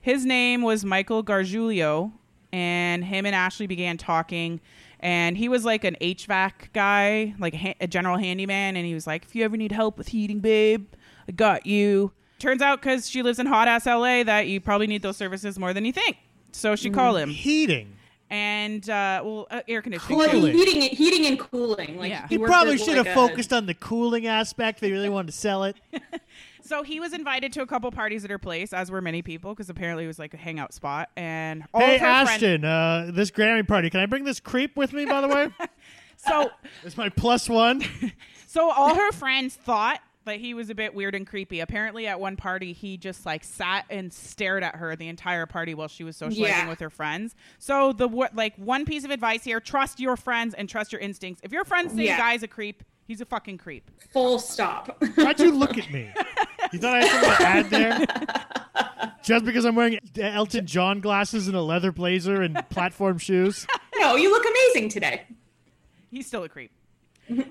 His 0.00 0.24
name 0.24 0.62
was 0.62 0.84
Michael 0.84 1.22
Gargiulio, 1.22 2.12
and 2.52 3.04
him 3.04 3.26
and 3.26 3.34
Ashley 3.34 3.66
began 3.66 3.98
talking. 3.98 4.60
And 5.00 5.36
he 5.36 5.48
was 5.48 5.64
like 5.64 5.84
an 5.84 5.96
HVAC 6.00 6.72
guy, 6.72 7.34
like 7.38 7.54
a, 7.54 7.58
ha- 7.58 7.74
a 7.80 7.86
general 7.86 8.16
handyman. 8.16 8.76
And 8.76 8.86
he 8.86 8.94
was 8.94 9.06
like, 9.06 9.24
if 9.24 9.34
you 9.34 9.44
ever 9.44 9.56
need 9.56 9.72
help 9.72 9.98
with 9.98 10.08
heating, 10.08 10.40
babe, 10.40 10.86
I 11.28 11.32
got 11.32 11.66
you. 11.66 12.12
Turns 12.38 12.62
out, 12.62 12.80
because 12.80 13.08
she 13.08 13.22
lives 13.22 13.38
in 13.38 13.46
hot 13.46 13.68
ass 13.68 13.84
LA, 13.84 14.22
that 14.24 14.48
you 14.48 14.60
probably 14.60 14.86
need 14.86 15.02
those 15.02 15.18
services 15.18 15.58
more 15.58 15.74
than 15.74 15.84
you 15.84 15.92
think. 15.92 16.16
So 16.52 16.74
she 16.74 16.88
mm-hmm. 16.88 16.94
called 16.94 17.18
him. 17.18 17.30
Heating. 17.30 17.96
And, 18.30 18.88
uh, 18.88 19.22
well, 19.24 19.46
uh, 19.50 19.62
air 19.66 19.82
conditioning. 19.82 20.18
Like. 20.18 20.30
Cooling. 20.30 20.54
heating, 20.54 20.82
heating 20.82 21.26
and 21.26 21.38
cooling. 21.38 21.98
Like 21.98 22.10
Yeah. 22.10 22.28
He 22.28 22.38
worked 22.38 22.50
probably 22.50 22.78
should 22.78 22.96
like, 22.96 22.98
have 22.98 23.06
a- 23.08 23.14
focused 23.14 23.52
on 23.52 23.66
the 23.66 23.74
cooling 23.74 24.26
aspect. 24.28 24.80
They 24.80 24.92
really 24.92 25.08
wanted 25.08 25.26
to 25.32 25.36
sell 25.36 25.64
it. 25.64 25.76
So 26.62 26.84
he 26.84 27.00
was 27.00 27.12
invited 27.12 27.52
to 27.54 27.62
a 27.62 27.66
couple 27.66 27.90
parties 27.90 28.22
at 28.24 28.30
her 28.30 28.38
place, 28.38 28.72
as 28.72 28.92
were 28.92 29.00
many 29.00 29.22
people, 29.22 29.52
because 29.52 29.68
apparently 29.70 30.04
it 30.04 30.06
was 30.06 30.20
like 30.20 30.34
a 30.34 30.36
hangout 30.36 30.72
spot. 30.72 31.08
And 31.16 31.64
all 31.74 31.80
hey, 31.80 31.96
of 31.96 32.00
her 32.00 32.06
friends- 32.26 32.30
Ashton, 32.30 32.64
uh, 32.64 33.10
this 33.12 33.32
Grammy 33.32 33.66
party. 33.66 33.90
Can 33.90 33.98
I 33.98 34.06
bring 34.06 34.22
this 34.22 34.38
creep 34.38 34.76
with 34.76 34.92
me? 34.92 35.04
By 35.04 35.20
the 35.20 35.26
way, 35.26 35.48
so 36.16 36.48
it's 36.84 36.96
my 36.96 37.08
plus 37.08 37.48
one. 37.48 37.82
So 38.46 38.68
all 38.70 38.96
her 38.96 39.10
friends 39.12 39.54
thought 39.54 40.00
that 40.30 40.40
he 40.40 40.54
was 40.54 40.70
a 40.70 40.74
bit 40.74 40.94
weird 40.94 41.14
and 41.14 41.26
creepy. 41.26 41.60
Apparently, 41.60 42.06
at 42.06 42.18
one 42.18 42.36
party, 42.36 42.72
he 42.72 42.96
just 42.96 43.26
like 43.26 43.44
sat 43.44 43.84
and 43.90 44.12
stared 44.12 44.62
at 44.64 44.76
her 44.76 44.96
the 44.96 45.08
entire 45.08 45.44
party 45.46 45.74
while 45.74 45.88
she 45.88 46.02
was 46.04 46.16
socializing 46.16 46.56
Yeah. 46.64 46.68
with 46.68 46.80
her 46.80 46.90
friends. 46.90 47.34
So 47.58 47.92
the 47.92 48.08
wo- 48.08 48.28
like 48.32 48.56
one 48.56 48.84
piece 48.84 49.04
of 49.04 49.10
advice 49.10 49.44
here: 49.44 49.60
trust 49.60 50.00
your 50.00 50.16
friends 50.16 50.54
and 50.54 50.68
trust 50.68 50.92
your 50.92 51.00
instincts. 51.00 51.42
If 51.44 51.52
your 51.52 51.64
friends 51.64 51.92
say 51.94 52.06
Yeah. 52.06 52.16
guy's 52.18 52.42
a 52.42 52.48
creep, 52.48 52.82
he's 53.06 53.20
a 53.20 53.26
fucking 53.26 53.58
creep. 53.58 53.90
full 54.12 54.38
stop. 54.38 55.02
Why'd 55.16 55.38
you 55.40 55.52
look 55.52 55.76
at 55.78 55.90
me? 55.92 56.10
You 56.72 56.78
thought 56.78 56.94
I 56.94 57.04
had 57.04 57.10
something 57.10 57.36
to 57.36 57.46
add 57.46 57.70
there? 57.70 59.12
Just 59.22 59.44
because 59.44 59.64
I'm 59.64 59.74
wearing 59.74 59.98
Elton 60.18 60.66
John 60.66 61.00
glasses 61.00 61.46
and 61.46 61.54
a 61.56 61.60
leather 61.60 61.92
blazer 61.92 62.40
and 62.42 62.56
platform 62.70 63.18
shoes? 63.18 63.66
no, 63.98 64.16
you 64.16 64.30
look 64.30 64.44
amazing 64.46 64.88
today. 64.88 65.22
He's 66.10 66.26
still 66.26 66.42
a 66.44 66.48
creep. 66.48 66.70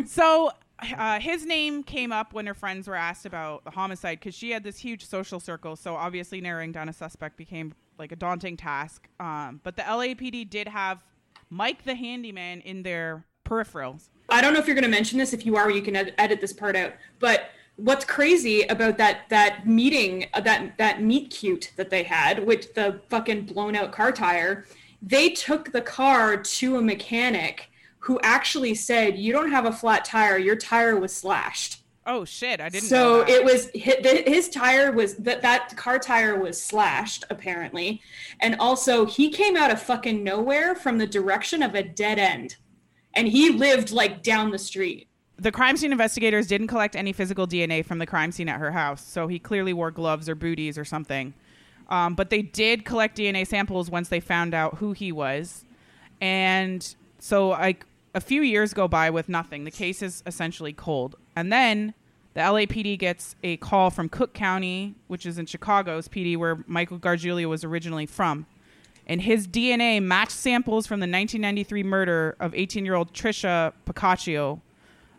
so 0.06 0.52
uh, 0.98 1.20
his 1.20 1.46
name 1.46 1.84
came 1.84 2.12
up 2.12 2.34
when 2.34 2.46
her 2.48 2.54
friends 2.54 2.88
were 2.88 2.96
asked 2.96 3.26
about 3.26 3.64
the 3.64 3.72
homicide 3.72 4.20
because 4.20 4.36
she 4.36 4.52
had 4.52 4.64
this 4.64 4.78
huge 4.78 5.06
social 5.06 5.40
circle. 5.40 5.76
So 5.76 5.96
obviously, 5.96 6.42
narrowing 6.42 6.72
down 6.72 6.90
a 6.90 6.94
suspect 6.94 7.38
became 7.38 7.74
like 7.98 8.12
a 8.12 8.16
daunting 8.16 8.58
task. 8.58 9.08
Um, 9.20 9.60
but 9.64 9.76
the 9.76 9.84
LAPD 9.84 10.50
did 10.50 10.68
have 10.68 11.04
Mike 11.50 11.84
the 11.84 11.96
handyman 11.96 12.62
in 12.62 12.84
their 12.84 13.26
peripherals. 13.46 14.10
I 14.30 14.42
don't 14.42 14.54
know 14.54 14.60
if 14.60 14.68
you're 14.68 14.76
going 14.76 14.84
to 14.84 14.90
mention 14.90 15.18
this. 15.18 15.34
If 15.34 15.46
you 15.46 15.56
are, 15.56 15.70
you 15.70 15.82
can 15.82 15.96
ed- 15.96 16.14
edit 16.18 16.40
this 16.42 16.54
part 16.54 16.76
out. 16.76 16.94
But 17.20 17.50
what's 17.76 18.06
crazy 18.06 18.64
about 18.64 18.98
that 18.98 19.30
that 19.30 19.68
meeting, 19.68 20.28
uh, 20.34 20.42
that 20.42 20.78
that 20.78 21.02
meet 21.02 21.32
cute 21.32 21.72
that 21.76 21.90
they 21.90 22.04
had 22.04 22.46
with 22.46 22.74
the 22.74 23.02
fucking 23.10 23.46
blown 23.46 23.76
out 23.76 23.92
car 23.92 24.12
tire, 24.12 24.66
they 25.02 25.30
took 25.30 25.72
the 25.72 25.82
car 25.82 26.38
to 26.38 26.78
a 26.78 26.82
mechanic 26.82 27.70
who 28.00 28.20
actually 28.24 28.76
said, 28.76 29.18
"You 29.18 29.32
don't 29.32 29.52
have 29.52 29.66
a 29.66 29.72
flat 29.72 30.06
tire. 30.06 30.38
Your 30.38 30.56
tire 30.56 31.00
was 31.00 31.14
slashed." 31.16 31.84
Oh 32.06 32.26
shit! 32.26 32.60
I 32.60 32.70
didn't. 32.70 32.88
so 32.88 33.22
it 33.28 33.44
was 33.44 33.70
his, 33.74 33.96
his 34.26 34.50
tire 34.50 34.92
was 34.92 35.16
that 35.18 35.42
that 35.42 35.76
car 35.78 36.00
tire 36.00 36.40
was 36.40 36.60
slashed 36.60 37.24
apparently 37.30 38.02
and 38.40 38.56
also 38.60 39.06
he 39.06 39.30
came 39.30 39.56
out 39.56 39.70
of 39.70 39.80
fucking 39.80 40.24
nowhere 40.24 40.74
from 40.74 40.98
the 40.98 41.06
direction 41.06 41.62
of 41.62 41.76
a 41.76 41.84
dead 41.84 42.18
end 42.18 42.56
and 43.14 43.28
he 43.28 43.52
lived 43.52 43.92
like 43.92 44.24
down 44.24 44.50
the 44.50 44.58
street 44.58 45.10
the 45.40 45.52
crime 45.52 45.78
scene 45.78 45.92
investigators 45.92 46.48
didn't 46.48 46.68
collect 46.68 46.96
any 46.96 47.14
physical 47.14 47.48
DNA 47.48 47.86
from 47.86 47.98
the 47.98 48.06
crime 48.06 48.32
scene 48.32 48.50
at 48.50 48.60
her 48.60 48.72
house, 48.72 49.02
so 49.02 49.28
he 49.28 49.40
clearly 49.40 49.74
wore 49.74 49.92
gloves 49.92 50.28
or 50.28 50.36
booties 50.36 50.78
or 50.78 50.84
something. 50.84 51.34
Um, 51.88 52.14
but 52.14 52.30
they 52.30 52.42
did 52.42 52.86
collect 52.86 53.18
DNA 53.18 53.48
samples 53.48 53.90
once 53.90 54.10
they 54.10 54.20
found 54.20 54.54
out 54.54 54.76
who 54.76 54.92
he 54.92 55.12
was, 55.12 55.64
and 56.20 56.96
so 57.20 57.50
like 57.50 57.86
a 58.14 58.22
few 58.22 58.42
years 58.42 58.74
go 58.74 58.88
by 58.88 59.10
with 59.10 59.30
nothing. 59.30 59.64
The 59.64 59.72
case 59.72 60.02
is 60.02 60.24
essentially 60.26 60.74
cold, 60.74 61.16
and 61.36 61.52
then 61.52 61.94
the 62.34 62.42
LAPD 62.42 62.98
gets 63.00 63.36
a 63.44 63.58
call 63.58 63.90
from 63.90 64.10
Cook 64.10 64.34
County, 64.34 64.96
which 65.08 65.26
is 65.26 65.38
in 65.38 65.46
Chicago's 65.46 66.08
PD, 66.08 66.38
where 66.38 66.64
Michael 66.68 67.00
Gargiulo 67.00 67.48
was 67.48 67.64
originally 67.64 68.06
from 68.06 68.46
and 69.10 69.24
his 69.24 69.48
DNA 69.48 70.02
matched 70.02 70.32
samples 70.32 70.86
from 70.86 71.00
the 71.00 71.06
1993 71.06 71.82
murder 71.82 72.38
of 72.40 72.54
18-year-old 72.54 73.12
Tricia 73.12 73.74
Pacaccio. 73.86 74.62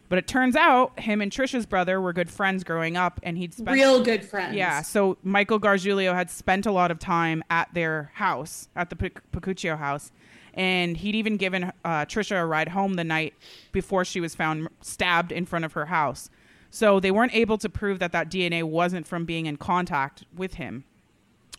But 0.09 0.18
it 0.18 0.29
turns 0.29 0.55
out 0.55 0.98
him 0.98 1.20
and 1.20 1.31
Tricia's 1.31 1.66
brother 1.66 2.00
were 2.00 2.12
good 2.12 2.31
friends 2.31 2.62
growing 2.62 2.96
up, 2.96 3.20
and 3.24 3.37
he'd 3.37 3.53
spent 3.53 3.74
real 3.74 4.03
good 4.03 4.24
friends 4.24 4.55
yeah. 4.57 4.83
So 4.83 5.18
Michael 5.22 5.61
Gargiulo 5.61 6.14
had 6.14 6.31
spent 6.31 6.66
a 6.66 6.72
lot 6.72 6.90
of 6.92 7.00
time 7.00 7.42
at 7.50 7.72
their 7.74 8.12
house, 8.14 8.68
at 8.76 8.90
the 8.90 8.96
Pic- 8.96 9.20
Pacaccio 9.33 9.76
house, 9.76 10.12
and 10.55 10.97
he'd 10.97 11.15
even 11.15 11.37
given 11.37 11.73
uh, 11.85 12.05
Tricia 12.07 12.41
a 12.41 12.47
ride 12.47 12.69
home 12.69 12.95
the 12.95 13.05
night 13.05 13.35
before 13.73 14.05
she 14.05 14.21
was 14.21 14.35
found 14.35 14.69
stabbed 14.81 15.33
in 15.33 15.47
front 15.47 15.65
of 15.65 15.73
her 15.73 15.87
house. 15.87 16.31
So 16.71 17.01
they 17.01 17.11
weren't 17.11 17.35
able 17.35 17.59
to 17.59 17.69
prove 17.69 17.99
that 17.99 18.13
that 18.13 18.31
DNA 18.31 18.63
wasn't 18.63 19.07
from 19.07 19.25
being 19.25 19.47
in 19.47 19.57
contact 19.57 20.25
with 20.35 20.55
him 20.55 20.85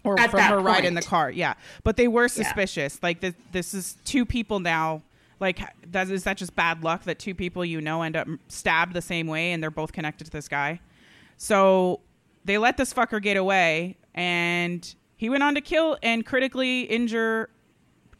or 0.04 0.20
At 0.20 0.32
from 0.32 0.42
her 0.42 0.60
ride 0.60 0.86
in 0.86 0.94
the 0.96 1.02
car. 1.02 1.30
Yeah, 1.30 1.54
but 1.84 1.98
they 1.98 2.08
were 2.08 2.28
suspicious. 2.28 3.02
Like 3.04 3.20
this, 3.20 3.36
this 3.52 3.74
is 3.74 3.98
two 4.06 4.26
people 4.26 4.60
now. 4.60 5.04
Like 5.40 5.60
that 5.92 6.10
is 6.10 6.24
that 6.24 6.38
just 6.38 6.56
bad 6.56 6.84
luck 6.84 7.04
that 7.04 7.20
two 7.20 7.34
people 7.34 7.66
you 7.66 7.82
know 7.82 8.04
end 8.04 8.16
up 8.16 8.28
stabbed 8.48 8.94
the 8.94 9.02
same 9.02 9.28
way 9.28 9.52
and 9.52 9.62
they're 9.62 9.72
both 9.72 9.92
connected 9.92 10.26
to 10.26 10.32
this 10.32 10.48
guy. 10.48 10.80
So 11.38 12.02
they 12.46 12.58
let 12.58 12.78
this 12.78 12.94
fucker 12.94 13.22
get 13.22 13.38
away, 13.38 13.98
and 14.14 14.96
he 15.18 15.30
went 15.30 15.44
on 15.44 15.56
to 15.56 15.62
kill 15.62 15.98
and 16.04 16.26
critically 16.26 16.82
injure 16.82 17.50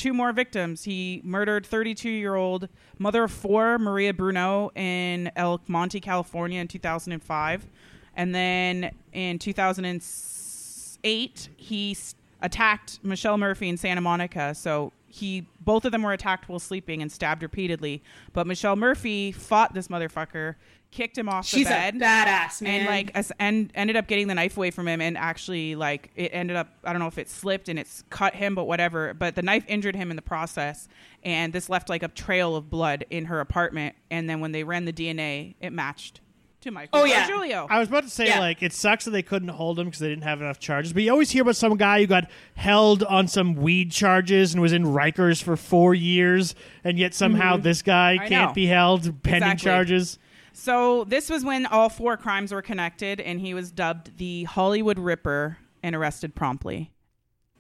two 0.02 0.14
more 0.16 0.34
victims. 0.34 0.84
He 0.84 1.22
murdered 1.24 1.64
32 1.64 2.10
year 2.10 2.34
old 2.34 2.68
mother 2.98 3.26
of 3.26 3.32
four, 3.32 3.78
Maria 3.78 4.16
Bruno, 4.16 4.72
in 4.74 5.30
El 5.36 5.62
Monte, 5.68 6.00
California 6.00 6.60
in 6.60 6.68
2005. 6.68 7.68
And 8.16 8.34
then 8.34 8.96
in 9.14 9.38
2008, 9.38 11.50
he 11.56 11.96
attacked 12.42 12.98
Michelle 13.04 13.38
Murphy 13.38 13.70
in 13.70 13.78
Santa 13.78 14.02
Monica. 14.02 14.56
So 14.56 14.92
he, 15.08 15.46
both 15.64 15.86
of 15.86 15.92
them 15.92 16.02
were 16.02 16.14
attacked 16.14 16.50
while 16.50 16.58
sleeping 16.58 17.04
and 17.04 17.12
stabbed 17.12 17.44
repeatedly. 17.44 18.02
But 18.34 18.48
Michelle 18.48 18.76
Murphy 18.76 19.32
fought 19.32 19.76
this 19.76 19.88
motherfucker, 19.88 20.56
kicked 20.92 21.18
him 21.18 21.30
off 21.30 21.46
she's 21.46 21.64
the 21.66 21.70
bed 21.70 21.96
a 21.96 22.00
badass 22.00 22.62
man 22.62 22.82
and 22.82 22.86
like 22.86 23.12
as, 23.16 23.32
and 23.40 23.72
ended 23.76 23.96
up 23.96 24.08
getting 24.08 24.28
the 24.28 24.36
knife 24.36 24.58
away 24.58 24.70
from 24.72 24.88
him 24.88 25.00
and 25.00 25.18
actually 25.18 25.74
like 25.74 26.12
it 26.16 26.30
ended 26.34 26.58
up 26.58 26.68
i 26.84 26.92
don't 26.92 27.00
know 27.00 27.08
if 27.08 27.18
it 27.18 27.30
slipped 27.30 27.70
and 27.70 27.80
it's 27.80 28.04
cut 28.10 28.36
him 28.36 28.54
but 28.56 28.66
whatever 28.66 29.14
but 29.14 29.34
the 29.36 29.42
knife 29.42 29.64
injured 29.68 29.96
him 29.96 30.10
in 30.10 30.18
the 30.18 30.22
process 30.22 30.90
and 31.24 31.54
this 31.54 31.70
left 31.70 31.88
like 31.88 32.04
a 32.04 32.10
trail 32.10 32.58
of 32.58 32.70
blood 32.70 33.06
in 33.10 33.26
her 33.26 33.40
apartment 33.40 33.96
and 34.10 34.30
then 34.30 34.42
when 34.42 34.52
they 34.52 34.66
ran 34.66 34.84
the 34.84 34.92
dna 34.94 35.56
it 35.62 35.72
matched 35.72 36.20
to 36.60 36.72
michael 36.72 37.00
Oh, 37.00 37.06
yeah. 37.06 37.26
Julio. 37.28 37.66
I 37.72 37.80
was 37.80 37.88
about 37.88 38.04
to 38.04 38.10
say, 38.12 38.28
Yeah. 38.28 38.40
like, 38.40 38.62
it 38.62 38.72
sucks 38.72 39.06
that 39.06 39.12
they 39.12 39.24
couldn't 39.24 39.48
hold 39.48 39.80
him 39.80 39.86
because 39.86 40.00
they 40.00 40.10
didn't 40.10 40.26
have 40.26 40.42
enough 40.42 40.60
charges. 40.60 40.94
But 40.94 41.02
you 41.02 41.12
always 41.12 41.32
hear 41.32 41.42
about 41.42 41.56
some 41.56 41.76
guy 41.76 42.02
who 42.02 42.06
got 42.06 42.30
held 42.54 43.02
on 43.02 43.28
some 43.28 43.56
weed 43.56 43.92
charges 43.92 44.54
and 44.54 44.62
was 44.62 44.72
in 44.72 44.84
Rikers 44.84 45.42
for 45.42 45.58
four 45.58 45.96
years, 45.96 46.54
and 46.84 47.00
yet 47.00 47.16
somehow 47.16 47.54
mm-hmm. 47.56 47.64
this 47.64 47.82
guy 47.82 48.14
I 48.14 48.28
can't 48.30 48.52
know. 48.52 48.54
be 48.54 48.68
held 48.68 49.24
pending 49.24 49.54
Exactly. 49.54 49.64
charges. 49.72 50.20
So 50.54 51.04
this 51.06 51.30
was 51.30 51.44
when 51.44 51.66
all 51.66 51.90
four 51.90 52.18
crimes 52.18 52.54
were 52.54 52.62
connected 52.62 53.20
and 53.22 53.40
he 53.40 53.54
was 53.54 53.72
dubbed 53.72 54.18
the 54.18 54.44
hollywood 54.44 55.00
ripper 55.00 55.58
and 55.84 55.96
arrested 55.96 56.36
promptly. 56.36 56.92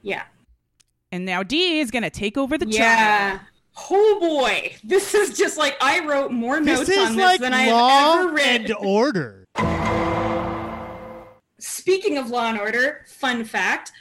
Yeah. 0.01 0.23
And 1.11 1.25
now 1.25 1.43
d 1.43 1.79
is 1.79 1.91
going 1.91 2.03
to 2.03 2.09
take 2.09 2.37
over 2.37 2.57
the 2.57 2.65
trial. 2.65 2.77
Yeah 2.77 3.39
oh 3.89 4.17
boy. 4.19 4.73
This 4.83 5.13
is 5.13 5.37
just 5.37 5.57
like 5.57 5.75
i 5.81 6.05
wrote 6.05 6.31
more 6.31 6.59
notes 6.59 6.87
This 6.87 6.89
is 6.97 7.09
on 7.09 7.15
this 7.15 7.25
like 7.25 7.41
than 7.41 7.53
I 7.53 7.63
have 7.63 8.19
ever 8.25 8.33
read. 8.33 8.69
and 8.69 8.75
order. 8.79 9.45
Speaking 11.59 12.17
of 12.17 12.29
Law 12.29 12.49
and 12.49 12.59
Order, 12.59 13.05
fun 13.07 13.43
fact: 13.43 13.91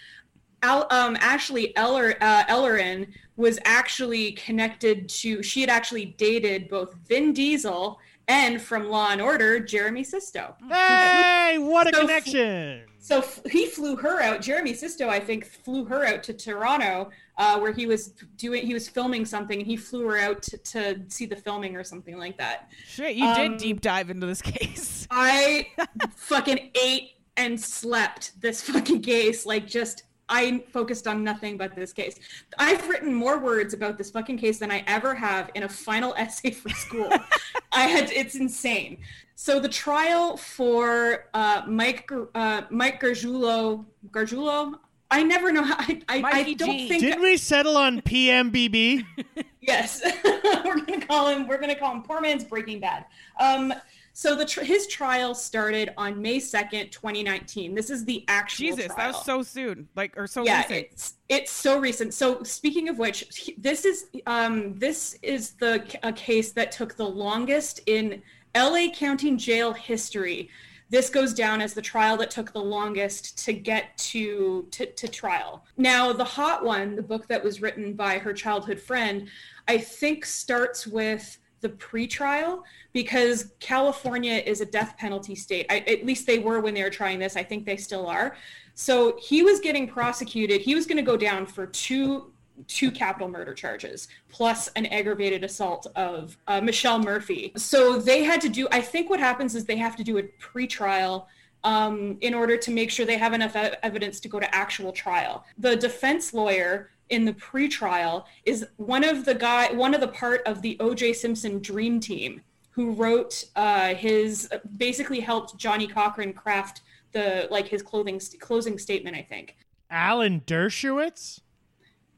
Al, 0.63 0.87
um, 0.91 1.17
Ashley 1.21 1.77
Eller, 1.77 2.17
uh, 2.21 2.45
Ellerin 2.49 3.13
was 3.37 3.59
actually 3.65 4.33
connected 4.33 5.09
to. 5.11 5.43
She 5.43 5.61
had 5.61 5.69
actually 5.69 6.07
dated 6.07 6.69
both 6.69 6.95
Vin 7.07 7.33
Diesel 7.35 7.99
and 8.31 8.63
from 8.63 8.89
Law 8.89 9.09
and 9.11 9.21
Order, 9.21 9.59
Jeremy 9.59 10.05
Sisto. 10.05 10.55
Hey, 10.71 11.57
what 11.59 11.89
a 11.89 11.95
So- 11.95 12.01
connection! 12.03 12.83
So 13.03 13.19
f- 13.19 13.41
he 13.51 13.67
flew 13.67 13.97
her 13.97 14.21
out. 14.23 14.41
Jeremy 14.43 14.73
Sisto, 14.75 15.09
I 15.09 15.19
think, 15.19 15.45
flew 15.47 15.85
her 15.87 16.05
out 16.07 16.23
to 16.25 16.35
Toronto, 16.35 17.11
uh, 17.39 17.59
where 17.59 17.73
he 17.73 17.87
was 17.87 18.09
doing, 18.37 18.65
he 18.65 18.75
was 18.75 18.89
filming 18.89 19.25
something, 19.25 19.59
and 19.59 19.67
he 19.67 19.77
flew 19.77 20.07
her 20.07 20.19
out 20.19 20.43
to, 20.43 20.59
to 20.59 21.01
see 21.09 21.25
the 21.27 21.35
filming 21.35 21.75
or 21.77 21.83
something 21.83 22.19
like 22.19 22.37
that. 22.39 22.71
Shit, 22.87 23.17
you 23.17 23.25
Um, 23.27 23.35
did 23.37 23.57
deep 23.59 23.81
dive 23.81 24.11
into 24.11 24.27
this 24.27 24.43
case. 24.55 25.09
I 25.11 25.67
fucking 26.15 26.71
ate 26.81 27.13
and 27.37 27.59
slept 27.61 28.39
this 28.41 28.61
fucking 28.63 29.01
case. 29.03 29.45
Like, 29.47 29.67
just 29.67 30.05
I 30.31 30.65
focused 30.73 31.07
on 31.07 31.23
nothing 31.23 31.57
but 31.57 31.75
this 31.75 31.93
case. 31.93 32.19
I've 32.59 32.89
written 32.89 33.13
more 33.13 33.39
words 33.39 33.75
about 33.75 33.99
this 33.99 34.11
fucking 34.11 34.39
case 34.39 34.59
than 34.59 34.71
I 34.71 34.85
ever 34.87 35.15
have 35.15 35.51
in 35.55 35.65
a 35.65 35.69
final 35.69 36.15
essay 36.17 36.53
for 36.53 36.71
school. 36.71 37.11
I 37.73 37.83
had 37.83 38.11
it's 38.13 38.37
insane. 38.37 38.99
So 39.35 39.59
the 39.59 39.69
trial 39.69 40.37
for 40.37 41.27
uh, 41.35 41.63
Mike 41.67 42.07
Gar- 42.07 42.29
uh, 42.35 42.63
Mike 42.71 43.03
Gargiulo 43.03 43.85
Gargiulo. 44.11 44.75
I 45.13 45.25
never 45.25 45.51
know 45.51 45.65
how. 45.65 45.75
I, 45.79 46.01
I, 46.09 46.23
I 46.23 46.53
don't 46.55 46.79
G. 46.79 46.89
think. 46.89 47.01
Didn't 47.01 47.21
we 47.21 47.37
settle 47.37 47.77
on 47.77 48.01
PMBB? 48.01 49.05
Yes, 49.63 50.01
we're 50.65 50.81
gonna 50.81 51.07
call 51.07 51.29
him. 51.29 51.47
We're 51.47 51.61
gonna 51.61 51.75
call 51.79 51.95
him 51.95 52.03
poor 52.03 52.21
man's 52.21 52.45
Breaking 52.45 52.81
Bad. 52.81 53.05
Um, 53.39 53.75
so 54.21 54.35
the 54.35 54.45
tr- 54.45 54.65
his 54.65 54.87
trial 54.87 55.35
started 55.35 55.95
on 55.97 56.21
May 56.21 56.41
second, 56.41 56.93
twenty 56.93 57.23
nineteen. 57.23 57.75
This 57.75 57.89
is 57.89 58.05
the 58.05 58.23
actual. 58.29 58.67
Jesus, 58.67 58.93
that 58.95 59.15
was 59.15 59.25
so 59.25 59.43
soon. 59.43 59.89
Like, 59.97 60.13
or 60.19 60.27
so 60.27 60.45
yeah, 60.45 60.59
recent. 60.59 60.89
it's 60.93 61.15
it's 61.31 61.51
so 61.51 61.79
recent. 61.81 62.13
So 62.13 62.43
speaking 62.43 62.91
of 62.91 62.99
which, 62.99 63.51
this 63.57 63.87
is 63.87 64.09
um 64.27 64.79
this 64.79 65.17
is 65.23 65.53
the 65.53 65.83
a 66.03 66.13
case 66.13 66.53
that 66.53 66.71
took 66.71 66.99
the 66.99 67.09
longest 67.09 67.81
in 67.87 68.21
L.A. 68.55 68.91
County 68.91 69.37
Jail 69.37 69.73
history. 69.73 70.51
This 70.91 71.09
goes 71.09 71.33
down 71.33 71.63
as 71.63 71.73
the 71.73 71.81
trial 71.81 72.19
that 72.19 72.31
took 72.31 72.53
the 72.53 72.61
longest 72.61 73.43
to 73.47 73.55
get 73.55 73.97
to, 73.97 74.69
to 74.73 74.85
to 74.85 75.09
trial. 75.09 75.65
Now, 75.79 76.13
the 76.13 76.25
hot 76.25 76.63
one, 76.63 76.95
the 76.95 77.03
book 77.03 77.27
that 77.29 77.43
was 77.43 77.63
written 77.63 77.95
by 77.95 78.19
her 78.19 78.35
childhood 78.35 78.81
friend, 78.81 79.31
I 79.67 79.79
think 79.79 80.27
starts 80.27 80.87
with 80.87 81.39
the 81.61 81.69
pretrial 81.71 82.63
because 82.93 83.53
California 83.61 84.43
is 84.45 84.61
a 84.61 84.67
death 84.67 84.97
penalty 84.99 85.35
state. 85.35 85.67
I, 85.71 85.79
at 85.81 86.05
least 86.05 86.27
they 86.27 86.39
were 86.39 86.61
when 86.61 86.75
they 86.75 86.83
were 86.83 86.91
trying 86.91 87.19
this. 87.19 87.37
I 87.37 87.43
think 87.43 87.65
they 87.65 87.77
still 87.77 88.07
are. 88.07 88.37
So 88.75 89.19
he 89.21 89.43
was 89.43 89.61
getting 89.61 89.87
prosecuted. 89.87 90.61
He 90.61 90.75
was 90.75 90.87
going 90.87 90.97
to 90.97 91.03
go 91.03 91.17
down 91.17 91.47
for 91.47 91.67
two 91.67 92.33
two 92.67 92.91
capital 92.91 93.27
murder 93.27 93.55
charges 93.55 94.09
plus 94.29 94.69
an 94.77 94.85
aggravated 94.87 95.43
assault 95.43 95.87
of 95.97 96.37
uh, 96.47 96.61
Michelle 96.61 96.99
Murphy. 96.99 97.53
So 97.57 97.99
they 97.99 98.23
had 98.23 98.41
to 98.43 98.51
do. 98.51 98.69
I 98.71 98.83
think 98.83 99.09
what 99.09 99.19
happens 99.19 99.55
is 99.55 99.65
they 99.65 99.79
have 99.79 99.97
to 99.97 100.05
do 100.05 100.19
a 100.19 100.25
pretrial 100.39 101.27
um, 101.65 102.17
in 102.21 102.35
order 102.35 102.57
to 102.57 102.71
make 102.71 102.91
sure 102.91 103.05
they 103.07 103.19
have 103.19 103.33
enough 103.33 103.55
evidence 103.57 104.21
to 104.21 104.29
go 104.29 104.41
to 104.41 104.55
actual 104.55 104.93
trial. 104.93 105.45
The 105.59 105.77
defense 105.77 106.33
lawyer 106.33 106.91
in 107.11 107.25
the 107.25 107.33
pretrial 107.35 108.25
is 108.45 108.67
one 108.77 109.05
of 109.05 109.25
the 109.25 109.35
guy, 109.35 109.71
one 109.73 109.95
of 109.95 110.01
the 110.01 110.09
part 110.09 110.43
of 110.47 110.63
the 110.63 110.77
O.J. 110.81 111.13
Simpson 111.13 111.59
dream 111.61 112.01
team 112.01 112.41
who 112.71 112.93
wrote 112.93 113.45
uh, 113.57 113.95
his 113.95 114.49
basically 114.77 115.21
helped 115.21 115.57
Johnnie 115.59 115.89
Cochran 115.89 116.33
craft 116.33 116.83
the 117.13 117.49
like 117.51 117.67
his 117.67 117.83
clothing 117.83 118.21
closing 118.41 118.79
statement. 118.79 119.17
I 119.17 119.23
think. 119.23 119.57
Alan 119.91 120.41
Dershowitz? 120.47 121.41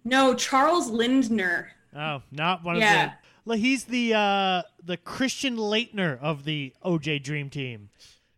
No, 0.05 0.35
Charles 0.35 0.91
Lindner. 0.91 1.73
Oh, 1.97 2.23
not 2.31 2.63
one 2.63 2.77
Yeah. 2.77 3.05
of 3.07 3.11
the. 3.47 3.57
He's 3.57 3.85
the 3.85 4.15
uh, 4.15 4.63
the 4.85 4.99
Christian 4.99 5.57
Laettner 5.57 6.21
of 6.21 6.45
the 6.45 6.75
OJ 6.85 7.23
Dream 7.23 7.49
Team. 7.51 7.89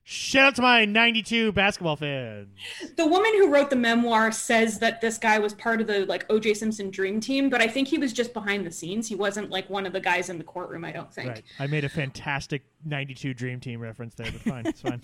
Shout 0.06 0.44
out 0.44 0.54
to 0.56 0.62
my 0.62 0.84
'92 0.84 1.52
basketball 1.52 1.96
fans. 1.96 2.48
The 2.96 3.06
woman 3.06 3.32
who 3.38 3.48
wrote 3.48 3.70
the 3.70 3.76
memoir 3.76 4.32
says 4.32 4.78
that 4.80 5.00
this 5.00 5.16
guy 5.16 5.38
was 5.38 5.54
part 5.54 5.80
of 5.80 5.86
the 5.86 6.04
like 6.04 6.26
O.J. 6.28 6.54
Simpson 6.54 6.90
dream 6.90 7.20
team, 7.20 7.48
but 7.48 7.62
I 7.62 7.68
think 7.68 7.88
he 7.88 7.96
was 7.96 8.12
just 8.12 8.34
behind 8.34 8.66
the 8.66 8.70
scenes. 8.70 9.08
He 9.08 9.14
wasn't 9.14 9.48
like 9.48 9.70
one 9.70 9.86
of 9.86 9.94
the 9.94 10.00
guys 10.00 10.28
in 10.28 10.36
the 10.36 10.44
courtroom. 10.44 10.84
I 10.84 10.92
don't 10.92 11.12
think. 11.12 11.30
Right. 11.30 11.42
I 11.58 11.66
made 11.68 11.84
a 11.84 11.88
fantastic 11.88 12.64
'92 12.84 13.32
Dream 13.32 13.60
Team 13.60 13.80
reference 13.80 14.14
there, 14.14 14.30
but 14.30 14.42
fine, 14.42 14.66
it's 14.66 14.82
fine. 14.82 15.00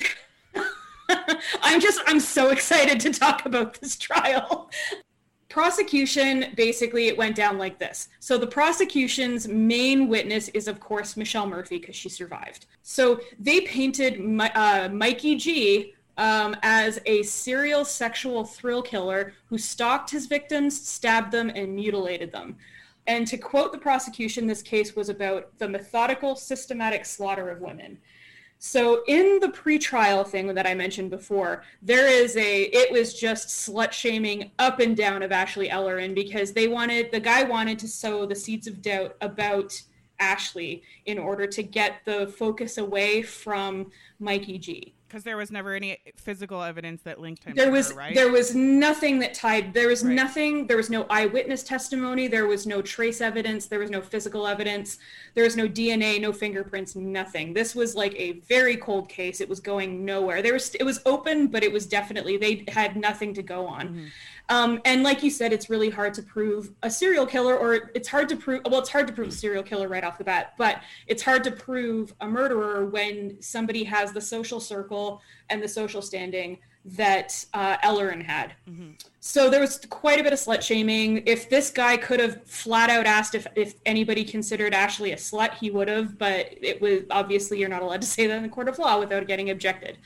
I'm 1.62 1.80
just 1.80 2.00
I'm 2.06 2.20
so 2.20 2.50
excited 2.50 3.00
to 3.00 3.10
talk 3.10 3.46
about 3.46 3.80
this 3.80 3.96
trial. 3.96 4.70
Prosecution 5.50 6.52
basically 6.56 7.08
it 7.08 7.18
went 7.18 7.34
down 7.34 7.58
like 7.58 7.78
this. 7.78 8.08
So 8.20 8.38
the 8.38 8.46
prosecution's 8.46 9.48
main 9.48 10.08
witness 10.08 10.48
is 10.50 10.68
of 10.68 10.78
course 10.78 11.16
Michelle 11.16 11.46
Murphy 11.46 11.78
because 11.78 11.96
she 11.96 12.08
survived. 12.08 12.66
So 12.82 13.20
they 13.38 13.62
painted 13.62 14.20
uh, 14.54 14.88
Mikey 14.92 15.34
G 15.34 15.94
um, 16.16 16.54
as 16.62 17.00
a 17.04 17.24
serial 17.24 17.84
sexual 17.84 18.44
thrill 18.44 18.80
killer 18.80 19.34
who 19.46 19.58
stalked 19.58 20.10
his 20.10 20.26
victims, 20.26 20.80
stabbed 20.80 21.32
them, 21.32 21.50
and 21.50 21.74
mutilated 21.74 22.30
them. 22.30 22.56
And 23.08 23.26
to 23.26 23.36
quote 23.36 23.72
the 23.72 23.78
prosecution, 23.78 24.46
this 24.46 24.62
case 24.62 24.94
was 24.94 25.08
about 25.08 25.58
the 25.58 25.68
methodical, 25.68 26.36
systematic 26.36 27.04
slaughter 27.04 27.50
of 27.50 27.60
women. 27.60 27.98
So 28.62 29.02
in 29.08 29.40
the 29.40 29.48
pretrial 29.48 30.26
thing 30.26 30.54
that 30.54 30.66
I 30.66 30.74
mentioned 30.74 31.08
before, 31.08 31.64
there 31.80 32.06
is 32.06 32.36
a 32.36 32.64
it 32.64 32.92
was 32.92 33.18
just 33.18 33.48
slut 33.48 33.90
shaming 33.90 34.50
up 34.58 34.80
and 34.80 34.94
down 34.94 35.22
of 35.22 35.32
Ashley 35.32 35.70
Ellerin 35.70 36.14
because 36.14 36.52
they 36.52 36.68
wanted 36.68 37.10
the 37.10 37.20
guy 37.20 37.42
wanted 37.42 37.78
to 37.78 37.88
sow 37.88 38.26
the 38.26 38.34
seeds 38.34 38.66
of 38.66 38.82
doubt 38.82 39.16
about 39.22 39.80
Ashley 40.18 40.82
in 41.06 41.18
order 41.18 41.46
to 41.46 41.62
get 41.62 42.04
the 42.04 42.26
focus 42.36 42.76
away 42.76 43.22
from 43.22 43.90
Mikey 44.18 44.58
G. 44.58 44.94
Because 45.10 45.24
there 45.24 45.36
was 45.36 45.50
never 45.50 45.74
any 45.74 45.98
physical 46.16 46.62
evidence 46.62 47.02
that 47.02 47.20
linked 47.20 47.42
him 47.42 47.56
There 47.56 47.66
to 47.66 47.72
was 47.72 47.92
right? 47.94 48.14
there 48.14 48.30
was 48.30 48.54
nothing 48.54 49.18
that 49.18 49.34
tied 49.34 49.74
there 49.74 49.88
was 49.88 50.04
Right. 50.04 50.14
nothing 50.14 50.68
there 50.68 50.76
was 50.76 50.88
no 50.88 51.04
eyewitness 51.10 51.64
testimony, 51.64 52.28
there 52.28 52.46
was 52.46 52.64
no 52.64 52.80
trace 52.80 53.20
evidence, 53.20 53.66
there 53.66 53.80
was 53.80 53.90
no 53.90 54.00
physical 54.00 54.46
evidence, 54.46 54.98
there 55.34 55.42
was 55.42 55.56
no 55.56 55.66
DNA, 55.66 56.20
no 56.20 56.32
fingerprints, 56.32 56.94
nothing. 56.94 57.52
This 57.52 57.74
was 57.74 57.96
like 57.96 58.14
a 58.14 58.32
very 58.54 58.76
cold 58.76 59.08
case. 59.08 59.40
It 59.40 59.48
was 59.48 59.58
going 59.58 60.04
nowhere. 60.04 60.42
There 60.42 60.52
was 60.52 60.76
it 60.76 60.84
was 60.84 61.00
open, 61.04 61.48
but 61.48 61.64
it 61.64 61.72
was 61.72 61.86
definitely 61.86 62.36
they 62.36 62.64
had 62.68 62.94
nothing 62.96 63.34
to 63.34 63.42
go 63.42 63.66
on. 63.66 63.88
Mm-hmm. 63.88 64.04
Um, 64.50 64.80
and 64.84 65.04
like 65.04 65.22
you 65.22 65.30
said, 65.30 65.52
it's 65.52 65.70
really 65.70 65.90
hard 65.90 66.12
to 66.14 66.22
prove 66.22 66.72
a 66.82 66.90
serial 66.90 67.24
killer, 67.24 67.56
or 67.56 67.90
it's 67.94 68.08
hard 68.08 68.28
to 68.30 68.36
prove. 68.36 68.62
Well, 68.68 68.80
it's 68.80 68.90
hard 68.90 69.06
to 69.06 69.12
prove 69.12 69.28
a 69.28 69.32
serial 69.32 69.62
killer 69.62 69.88
right 69.88 70.02
off 70.02 70.18
the 70.18 70.24
bat, 70.24 70.54
but 70.58 70.82
it's 71.06 71.22
hard 71.22 71.44
to 71.44 71.52
prove 71.52 72.12
a 72.20 72.26
murderer 72.26 72.84
when 72.84 73.40
somebody 73.40 73.84
has 73.84 74.12
the 74.12 74.20
social 74.20 74.58
circle 74.58 75.22
and 75.48 75.62
the 75.62 75.68
social 75.68 76.02
standing 76.02 76.58
that 76.84 77.44
uh, 77.54 77.76
Ellerin 77.82 78.22
had. 78.22 78.54
So 79.20 79.50
there 79.50 79.60
was 79.60 79.78
quite 79.90 80.18
a 80.18 80.22
bit 80.22 80.32
of 80.32 80.38
slut 80.38 80.62
shaming. 80.62 81.22
If 81.26 81.48
this 81.48 81.70
guy 81.70 81.96
could 81.96 82.18
have 82.20 82.42
flat 82.44 82.90
out 82.90 83.06
asked 83.06 83.34
if, 83.34 83.46
if 83.54 83.74
anybody 83.86 84.24
considered 84.24 84.74
Ashley 84.74 85.12
a 85.12 85.16
slut, 85.16 85.54
he 85.54 85.70
would 85.70 85.88
have, 85.88 86.18
but 86.18 86.48
it 86.50 86.80
was 86.80 87.02
obviously 87.10 87.60
you're 87.60 87.68
not 87.68 87.82
allowed 87.82 88.00
to 88.00 88.06
say 88.06 88.26
that 88.26 88.36
in 88.36 88.42
the 88.42 88.48
court 88.48 88.68
of 88.68 88.78
law 88.78 88.98
without 88.98 89.26
getting 89.26 89.50
objected. 89.50 89.98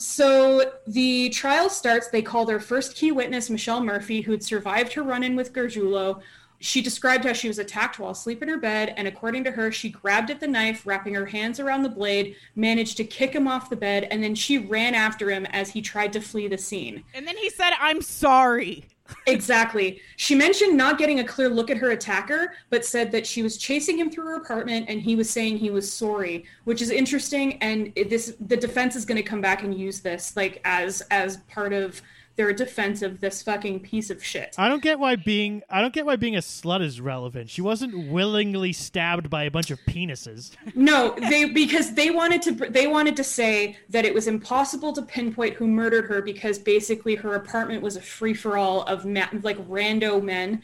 So 0.00 0.72
the 0.86 1.28
trial 1.28 1.68
starts. 1.68 2.08
They 2.08 2.22
call 2.22 2.46
their 2.46 2.58
first 2.58 2.96
key 2.96 3.12
witness, 3.12 3.50
Michelle 3.50 3.84
Murphy, 3.84 4.22
who 4.22 4.32
had 4.32 4.42
survived 4.42 4.94
her 4.94 5.02
run 5.02 5.22
in 5.22 5.36
with 5.36 5.52
Gargiulo. 5.52 6.22
She 6.58 6.80
described 6.80 7.26
how 7.26 7.34
she 7.34 7.48
was 7.48 7.58
attacked 7.58 7.98
while 7.98 8.12
asleep 8.12 8.42
in 8.42 8.48
her 8.48 8.56
bed, 8.56 8.94
and 8.96 9.06
according 9.06 9.44
to 9.44 9.50
her, 9.50 9.70
she 9.70 9.90
grabbed 9.90 10.30
at 10.30 10.40
the 10.40 10.46
knife, 10.46 10.86
wrapping 10.86 11.14
her 11.14 11.26
hands 11.26 11.60
around 11.60 11.82
the 11.82 11.90
blade, 11.90 12.36
managed 12.56 12.96
to 12.96 13.04
kick 13.04 13.34
him 13.34 13.46
off 13.46 13.68
the 13.68 13.76
bed, 13.76 14.08
and 14.10 14.22
then 14.24 14.34
she 14.34 14.56
ran 14.56 14.94
after 14.94 15.30
him 15.30 15.44
as 15.46 15.70
he 15.70 15.82
tried 15.82 16.14
to 16.14 16.20
flee 16.20 16.48
the 16.48 16.58
scene. 16.58 17.04
and 17.12 17.26
then 17.28 17.36
he 17.36 17.50
said, 17.50 17.72
"I'm 17.78 18.00
sorry." 18.00 18.86
Exactly. 19.26 20.00
She 20.16 20.34
mentioned 20.34 20.76
not 20.76 20.98
getting 20.98 21.20
a 21.20 21.24
clear 21.24 21.48
look 21.48 21.70
at 21.70 21.76
her 21.76 21.90
attacker, 21.90 22.52
but 22.68 22.84
said 22.84 23.12
that 23.12 23.26
she 23.26 23.42
was 23.42 23.56
chasing 23.56 23.98
him 23.98 24.10
through 24.10 24.24
her 24.24 24.36
apartment 24.36 24.86
and 24.88 25.00
he 25.00 25.16
was 25.16 25.28
saying 25.28 25.58
he 25.58 25.70
was 25.70 25.90
sorry, 25.92 26.44
which 26.64 26.82
is 26.82 26.90
interesting. 26.90 27.58
And 27.62 27.92
this, 27.94 28.34
the 28.46 28.56
defense 28.56 28.96
is 28.96 29.04
going 29.04 29.16
to 29.16 29.22
come 29.22 29.40
back 29.40 29.62
and 29.62 29.74
use 29.74 30.00
this 30.00 30.36
like 30.36 30.60
as 30.64 31.00
as 31.10 31.38
part 31.48 31.72
of 31.72 32.02
their 32.36 32.52
defense 32.52 33.02
of 33.02 33.20
this 33.20 33.42
fucking 33.42 33.80
piece 33.80 34.08
of 34.10 34.24
shit. 34.24 34.54
I 34.56 34.68
don't 34.68 34.82
get 34.82 34.98
why 34.98 35.16
being 35.16 35.62
I 35.68 35.80
don't 35.80 35.92
get 35.92 36.06
why 36.06 36.16
being 36.16 36.36
a 36.36 36.40
slut 36.40 36.82
is 36.82 37.00
relevant. 37.00 37.50
She 37.50 37.60
wasn't 37.62 38.08
willingly 38.08 38.72
stabbed 38.72 39.28
by 39.28 39.44
a 39.44 39.50
bunch 39.50 39.70
of 39.70 39.78
penises. 39.80 40.52
No, 40.74 41.14
they 41.28 41.44
because 41.44 41.94
they 41.94 42.10
wanted 42.10 42.42
to 42.42 42.52
they 42.52 42.86
wanted 42.86 43.16
to 43.16 43.24
say 43.24 43.76
that 43.90 44.04
it 44.04 44.14
was 44.14 44.26
impossible 44.26 44.92
to 44.94 45.02
pinpoint 45.02 45.54
who 45.54 45.66
murdered 45.66 46.06
her 46.06 46.22
because 46.22 46.58
basically 46.58 47.14
her 47.14 47.34
apartment 47.34 47.82
was 47.82 47.96
a 47.96 48.00
free 48.00 48.34
for 48.34 48.56
all 48.56 48.82
of 48.84 49.04
ma- 49.04 49.28
like 49.42 49.58
rando 49.68 50.22
men. 50.22 50.62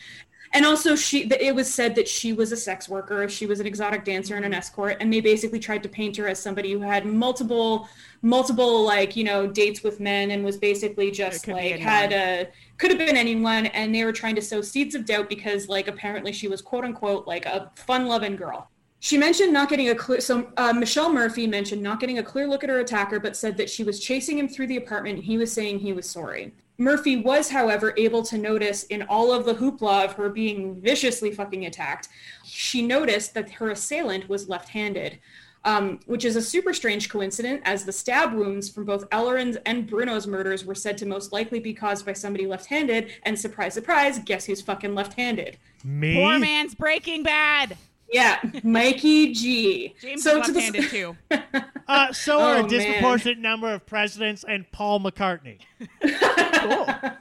And 0.57 0.65
also, 0.65 0.97
she 0.97 1.31
it 1.39 1.55
was 1.55 1.73
said 1.73 1.95
that 1.97 2.09
she 2.09 2.33
was 2.33 2.51
a 2.51 2.57
sex 2.57 2.89
worker. 2.89 3.29
She 3.29 3.45
was 3.45 3.61
an 3.61 3.67
exotic 3.67 4.05
dancer 4.05 4.37
and 4.37 4.45
an 4.47 4.55
escort, 4.55 4.97
and 5.01 5.13
they 5.13 5.21
basically 5.21 5.59
tried 5.59 5.83
to 5.83 5.89
paint 5.91 6.17
her 6.17 6.27
as 6.29 6.39
somebody 6.41 6.73
who 6.73 6.81
had 6.81 7.05
multiple, 7.05 7.91
multiple 8.23 8.83
like 8.83 9.17
you 9.17 9.25
know 9.25 9.47
dates 9.47 9.83
with 9.83 10.01
men, 10.01 10.31
and 10.31 10.43
was 10.43 10.57
basically 10.57 11.11
just 11.11 11.47
like 11.47 11.79
had 11.79 12.11
a 12.11 12.49
could 12.79 12.91
have 12.91 12.99
been 12.99 13.19
anyone. 13.19 13.67
And 13.67 13.95
they 13.95 14.03
were 14.03 14.13
trying 14.13 14.35
to 14.37 14.41
sow 14.41 14.63
seeds 14.63 14.95
of 14.95 15.05
doubt 15.05 15.29
because 15.29 15.69
like 15.69 15.89
apparently 15.89 16.33
she 16.33 16.49
was 16.49 16.63
quote 16.63 16.85
unquote 16.85 17.27
like 17.27 17.45
a 17.45 17.71
fun 17.77 18.07
loving 18.07 18.35
girl 18.35 18.71
She 19.01 19.19
mentioned 19.19 19.53
not 19.53 19.69
getting 19.69 19.91
a 19.91 19.95
clear. 19.95 20.23
So 20.23 20.51
uh, 20.57 20.73
Michelle 20.73 21.13
Murphy 21.13 21.47
mentioned 21.47 21.83
not 21.83 22.01
getting 22.01 22.19
a 22.19 22.23
clear 22.23 22.49
look 22.49 22.65
at 22.65 22.71
her 22.71 22.81
attacker, 22.81 23.21
but 23.21 23.37
said 23.37 23.59
that 23.59 23.69
she 23.69 23.85
was 23.85 24.01
chasing 24.01 24.39
him 24.39 24.49
through 24.49 24.69
the 24.69 24.79
apartment. 24.79 25.17
And 25.17 25.25
he 25.25 25.37
was 25.37 25.53
saying 25.53 25.81
he 25.81 25.93
was 25.93 26.09
sorry. 26.09 26.55
Murphy 26.79 27.17
was, 27.17 27.51
however, 27.51 27.95
able 27.97 28.23
to 28.23 28.39
notice 28.39 28.85
in 28.85 29.03
all 29.03 29.33
of 29.33 29.45
the 29.45 29.55
hoopla 29.55 30.05
of 30.05 30.13
her 30.15 30.29
being 30.29 30.81
viciously 30.81 31.31
fucking 31.31 31.67
attacked, 31.67 32.09
she 32.45 32.83
noticed 32.83 33.35
that 33.35 33.51
her 33.51 33.71
assailant 33.71 34.29
was 34.29 34.49
left-handed. 34.49 35.19
Um, 35.65 35.99
which 36.07 36.25
is 36.25 36.37
a 36.37 36.43
super 36.43 36.73
strange 36.73 37.09
coincidence, 37.09 37.61
as 37.65 37.85
the 37.85 37.91
stab 37.91 38.33
wounds 38.33 38.69
from 38.69 38.85
both 38.85 39.05
Ellerin's 39.11 39.57
and 39.67 39.85
Bruno's 39.85 40.29
murders 40.29 40.65
were 40.65 40.77
said 40.77 40.97
to 40.99 41.07
most 41.07 41.33
likely 41.33 41.59
be 41.59 41.75
caused 41.75 42.07
by 42.07 42.13
somebody 42.13 42.47
left-handed. 42.47 43.11
And 43.25 43.37
surprise, 43.37 43.75
surprise, 43.75 44.21
guess 44.21 44.45
who's 44.45 44.61
fucking 44.61 44.95
left-handed? 44.95 45.59
Me? 45.83 46.15
Poor 46.15 46.39
man's 46.39 46.77
Breaking 46.77 47.25
Bad. 47.25 47.77
Yeah, 48.13 48.39
Mikey 48.63 49.33
G. 49.33 49.95
James 50.01 50.23
so 50.23 50.41
is 50.41 50.47
to 50.47 50.53
the- 50.53 50.61
left-handed 50.61 50.91
too. 50.91 51.17
Uh, 51.89 52.13
so 52.13 52.41
are 52.41 52.57
Oh, 52.57 52.59
a 52.59 52.61
man. 52.63 52.69
disproportionate 52.69 53.39
number 53.39 53.73
of 53.73 53.87
presidents 53.87 54.45
and 54.49 54.69
Paul 54.73 54.99
McCartney. 55.01 55.59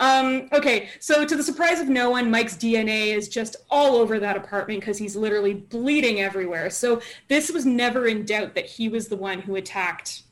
Um, 0.00 0.48
okay, 0.52 0.88
so 0.98 1.26
to 1.26 1.36
the 1.36 1.42
surprise 1.42 1.78
of 1.78 1.88
no 1.90 2.08
one, 2.08 2.30
Mike's 2.30 2.56
DNA 2.56 3.14
is 3.14 3.28
just 3.28 3.56
all 3.70 3.96
over 3.96 4.18
that 4.18 4.34
apartment 4.34 4.80
because 4.80 4.96
he's 4.96 5.14
literally 5.14 5.52
bleeding 5.52 6.20
everywhere. 6.20 6.70
So 6.70 7.02
this 7.28 7.52
was 7.52 7.66
never 7.66 8.06
in 8.06 8.24
doubt 8.24 8.54
that 8.54 8.64
he 8.64 8.88
was 8.88 9.08
the 9.08 9.16
one 9.16 9.40
who 9.40 9.56
attacked 9.56 10.22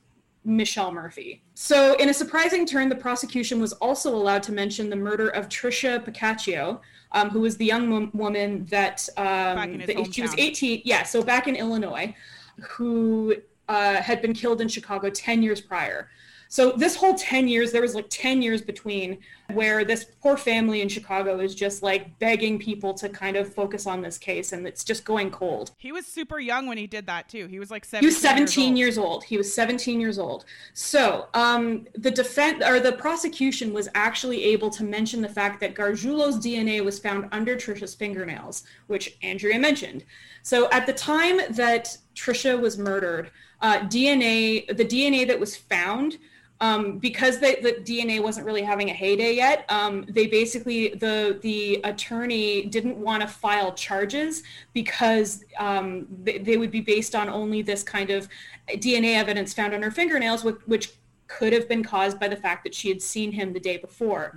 Michelle 0.45 0.91
Murphy. 0.91 1.43
So 1.53 1.95
in 1.97 2.09
a 2.09 2.15
surprising 2.15 2.65
turn, 2.65 2.89
the 2.89 2.97
prosecution 2.97 3.61
was 3.61 3.75
also 3.75 4.15
allowed 4.15 4.43
to 4.45 4.53
mention 4.53 4.89
the 4.89 4.97
murder 4.97 5.29
of 5.29 5.51
Tricia 5.51 6.03
Pacaccio, 6.03 6.81
um, 7.13 7.31
who 7.31 7.41
was 7.41 7.57
the 7.57 7.65
young 7.65 7.91
wo- 7.91 8.11
woman 8.13 8.67
that, 8.67 9.09
um, 9.17 9.59
in 9.59 9.81
his 9.81 9.87
that 9.89 10.15
she 10.15 10.23
was 10.23 10.35
18, 10.39 10.83
yeah, 10.85 11.03
so 11.03 11.23
back 11.23 11.49
in 11.49 11.57
Illinois, 11.57 12.15
who 12.61 13.35
uh, 13.69 13.97
had 13.97 14.21
been 14.23 14.33
killed 14.33 14.61
in 14.61 14.69
Chicago 14.69 15.11
10 15.11 15.43
years 15.43 15.61
prior. 15.61 16.09
So 16.51 16.73
this 16.73 16.97
whole 16.97 17.15
10 17.15 17.47
years, 17.47 17.71
there 17.71 17.81
was 17.81 17.95
like 17.95 18.09
10 18.11 18.43
years 18.43 18.61
between 18.61 19.19
where 19.53 19.85
this 19.85 20.05
poor 20.21 20.37
family 20.37 20.81
in 20.81 20.89
Chicago 20.89 21.39
is 21.39 21.55
just 21.55 21.81
like 21.81 22.19
begging 22.19 22.59
people 22.59 22.93
to 22.95 23.09
kind 23.09 23.37
of 23.37 23.55
focus 23.55 23.87
on 23.87 24.03
this 24.03 24.19
case 24.19 24.51
and 24.51 24.67
it's 24.67 24.83
just 24.83 25.05
going 25.05 25.31
cold. 25.31 25.71
He 25.79 25.93
was 25.93 26.07
super 26.07 26.41
young 26.41 26.67
when 26.67 26.77
he 26.77 26.89
did 26.89 27.07
that 27.07 27.29
too. 27.29 27.47
He 27.47 27.61
was 27.61 27.71
like 27.71 27.85
17. 27.85 28.03
He 28.03 28.13
was 28.13 28.21
17 28.21 28.77
years, 28.77 28.97
years 28.97 28.99
old. 28.99 29.23
He 29.23 29.37
was 29.37 29.55
17 29.55 30.01
years 30.01 30.19
old. 30.19 30.45
So 30.75 31.29
um, 31.35 31.87
the 31.95 32.11
defense 32.11 32.65
or 32.67 32.81
the 32.81 32.93
prosecution 32.93 33.73
was 33.73 33.89
actually 33.95 34.43
able 34.43 34.71
to 34.71 34.83
mention 34.83 35.23
the 35.23 35.29
fact 35.29 35.61
that 35.61 35.77
Gargiulo's 35.77 36.45
DNA 36.45 36.85
was 36.85 36.99
found 36.99 37.29
under 37.31 37.55
Tricia's 37.55 37.95
fingernails, 37.95 38.65
which 38.89 39.17
Andrea 39.23 39.61
mentioned. 39.61 40.05
So 40.43 40.69
at 40.73 40.87
the 40.87 40.95
time 40.95 41.39
that 41.51 41.97
Tricia 42.17 42.61
was 42.61 42.77
murdered, 42.77 43.31
uh, 43.63 43.81
DNA, 43.83 44.67
the 44.77 44.85
DNA 44.85 45.29
that 45.29 45.39
was 45.39 45.57
found 45.57 46.19
um, 46.61 46.99
because 46.99 47.39
the, 47.39 47.59
the 47.63 47.73
DNA 47.73 48.23
wasn't 48.23 48.45
really 48.45 48.63
having 48.63 48.91
a 48.91 48.93
heyday 48.93 49.35
yet, 49.35 49.65
um, 49.71 50.05
they 50.09 50.27
basically 50.27 50.89
the 50.91 51.39
the 51.43 51.81
attorney 51.85 52.67
didn't 52.67 52.97
want 52.99 53.23
to 53.23 53.29
file 53.29 53.73
charges 53.73 54.43
because 54.75 55.45
um, 55.59 56.07
they, 56.23 56.39
they 56.39 56.57
would 56.59 56.71
be 56.71 56.81
based 56.81 57.15
on 57.15 57.29
only 57.29 57.63
this 57.63 57.83
kind 57.83 58.11
of 58.11 58.29
DNA 58.69 59.15
evidence 59.17 59.55
found 59.55 59.75
on 59.75 59.83
her 59.83 59.91
fingernails, 59.91 60.45
which, 60.45 60.59
which 60.67 60.93
could 61.27 61.53
have 61.53 61.69
been 61.69 61.83
caused 61.83 62.21
by 62.21 62.29
the 62.29 62.37
fact 62.37 62.65
that 62.65 62.75
she 62.75 62.89
had 62.89 63.01
seen 63.01 63.33
him 63.33 63.53
the 63.53 63.61
day 63.61 63.77
before. 63.77 64.37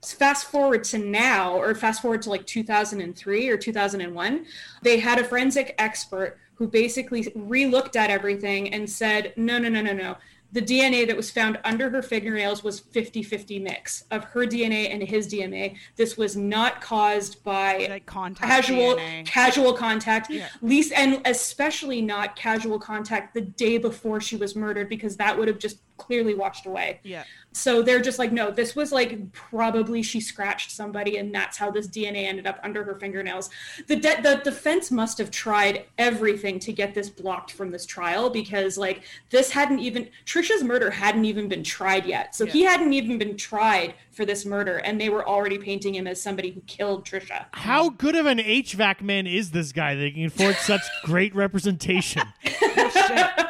so 0.00 0.16
Fast 0.16 0.46
forward 0.46 0.82
to 0.84 0.98
now, 0.98 1.54
or 1.54 1.74
fast 1.74 2.02
forward 2.02 2.22
to 2.22 2.30
like 2.30 2.46
2003 2.46 3.48
or 3.48 3.56
2001, 3.56 4.46
they 4.82 4.98
had 4.98 5.18
a 5.18 5.24
forensic 5.24 5.74
expert 5.78 6.38
who 6.54 6.66
basically 6.66 7.30
re-looked 7.34 7.96
at 7.96 8.10
everything 8.10 8.72
and 8.72 8.88
said, 8.88 9.32
no, 9.36 9.58
no, 9.58 9.68
no, 9.68 9.82
no, 9.82 9.92
no. 9.92 10.16
The 10.52 10.60
DNA 10.60 11.06
that 11.06 11.16
was 11.16 11.30
found 11.30 11.58
under 11.64 11.88
her 11.88 12.02
fingernails 12.02 12.62
was 12.62 12.78
50-50 12.80 13.62
mix 13.62 14.04
of 14.10 14.24
her 14.24 14.46
DNA 14.46 14.92
and 14.92 15.02
his 15.02 15.26
DNA. 15.32 15.76
This 15.96 16.18
was 16.18 16.36
not 16.36 16.82
caused 16.82 17.42
by 17.42 17.86
Like 17.88 18.04
contact 18.04 18.46
casual 18.50 18.96
DNA. 18.96 19.24
casual 19.26 19.72
contact 19.72 20.30
Yeah. 20.30 20.48
least 20.60 20.92
and 20.92 21.22
especially 21.24 22.02
not 22.02 22.36
casual 22.36 22.78
contact 22.78 23.32
the 23.32 23.40
day 23.40 23.78
before 23.78 24.20
she 24.20 24.36
was 24.36 24.54
murdered 24.54 24.90
because 24.90 25.16
that 25.16 25.38
would 25.38 25.48
have 25.48 25.58
just 25.58 25.78
clearly 25.96 26.34
washed 26.34 26.66
away 26.66 27.00
Yeah. 27.02 27.24
So 27.52 27.82
they're 27.82 28.00
just 28.00 28.18
like 28.18 28.32
no 28.32 28.50
this 28.50 28.74
was 28.74 28.92
like 28.92 29.32
probably 29.32 30.02
she 30.02 30.20
scratched 30.20 30.70
somebody 30.70 31.18
and 31.18 31.34
that's 31.34 31.56
how 31.56 31.70
this 31.70 31.86
dna 31.86 32.24
ended 32.24 32.46
up 32.46 32.58
under 32.62 32.82
her 32.84 32.94
fingernails. 32.94 33.50
The 33.86 33.96
de- 33.96 34.22
the 34.22 34.40
defense 34.42 34.90
must 34.90 35.18
have 35.18 35.30
tried 35.30 35.84
everything 35.98 36.58
to 36.60 36.72
get 36.72 36.94
this 36.94 37.08
blocked 37.10 37.52
from 37.52 37.70
this 37.70 37.86
trial 37.86 38.30
because 38.30 38.78
like 38.78 39.02
this 39.30 39.50
hadn't 39.50 39.80
even 39.80 40.08
tricia's 40.24 40.64
murder 40.64 40.90
hadn't 40.90 41.24
even 41.24 41.48
been 41.48 41.62
tried 41.62 42.06
yet. 42.06 42.34
So 42.34 42.46
he 42.46 42.62
hadn't 42.62 42.92
even 42.92 43.18
been 43.18 43.36
tried 43.36 43.94
for 44.10 44.24
this 44.24 44.44
murder 44.44 44.78
and 44.78 45.00
they 45.00 45.08
were 45.08 45.26
already 45.26 45.58
painting 45.58 45.94
him 45.94 46.06
as 46.06 46.20
somebody 46.20 46.50
who 46.50 46.60
killed 46.62 47.04
tricia. 47.06 47.46
How 47.52 47.90
good 47.90 48.14
of 48.14 48.26
an 48.26 48.38
HVAC 48.38 49.00
man 49.02 49.26
is 49.26 49.50
this 49.50 49.72
guy 49.72 49.94
that 49.94 50.04
he 50.04 50.12
can 50.12 50.26
afford 50.26 50.56
such 50.56 50.82
great 51.04 51.34
representation? 51.34 52.22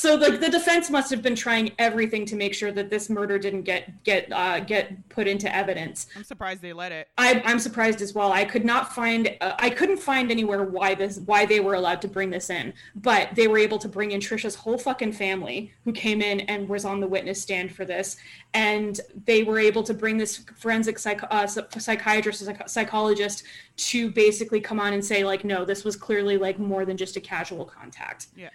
so 0.00 0.16
the, 0.16 0.38
the 0.38 0.48
defense 0.48 0.88
must 0.88 1.10
have 1.10 1.20
been 1.20 1.34
trying 1.34 1.72
everything 1.78 2.24
to 2.24 2.34
make 2.34 2.54
sure 2.54 2.72
that 2.72 2.88
this 2.88 3.10
murder 3.10 3.38
didn't 3.38 3.62
get 3.62 4.02
get 4.02 4.32
uh, 4.32 4.60
get 4.60 5.06
put 5.10 5.28
into 5.28 5.54
evidence. 5.54 6.06
I'm 6.16 6.24
surprised 6.24 6.62
they 6.62 6.72
let 6.72 6.90
it. 6.90 7.08
I, 7.18 7.42
I'm 7.44 7.58
surprised 7.58 8.00
as 8.00 8.14
well. 8.14 8.32
I 8.32 8.46
could 8.46 8.64
not 8.64 8.94
find 8.94 9.36
uh, 9.42 9.56
I 9.58 9.68
couldn't 9.68 9.98
find 9.98 10.30
anywhere 10.30 10.64
why 10.64 10.94
this 10.94 11.18
why 11.18 11.44
they 11.44 11.60
were 11.60 11.74
allowed 11.74 12.00
to 12.00 12.08
bring 12.08 12.30
this 12.30 12.48
in, 12.48 12.72
but 12.94 13.34
they 13.34 13.46
were 13.46 13.58
able 13.58 13.76
to 13.76 13.88
bring 13.88 14.12
in 14.12 14.20
Tricia's 14.20 14.54
whole 14.54 14.78
fucking 14.78 15.12
family 15.12 15.74
who 15.84 15.92
came 15.92 16.22
in 16.22 16.40
and 16.40 16.66
was 16.66 16.86
on 16.86 17.00
the 17.00 17.06
witness 17.06 17.42
stand 17.42 17.74
for 17.74 17.84
this, 17.84 18.16
and 18.54 19.00
they 19.26 19.42
were 19.42 19.58
able 19.58 19.82
to 19.82 19.92
bring 19.92 20.16
this 20.16 20.38
forensic 20.56 20.98
psych, 20.98 21.20
uh, 21.30 21.46
psychiatrist 21.46 22.42
psych- 22.46 22.68
psychologist 22.70 23.42
to 23.76 24.10
basically 24.10 24.62
come 24.62 24.80
on 24.80 24.94
and 24.94 25.04
say 25.04 25.24
like 25.24 25.44
no 25.44 25.66
this 25.66 25.84
was 25.84 25.94
clearly 25.94 26.38
like 26.38 26.58
more 26.58 26.86
than 26.86 26.96
just 26.96 27.16
a 27.16 27.20
casual 27.20 27.66
contact. 27.66 28.28
Yeah. 28.34 28.48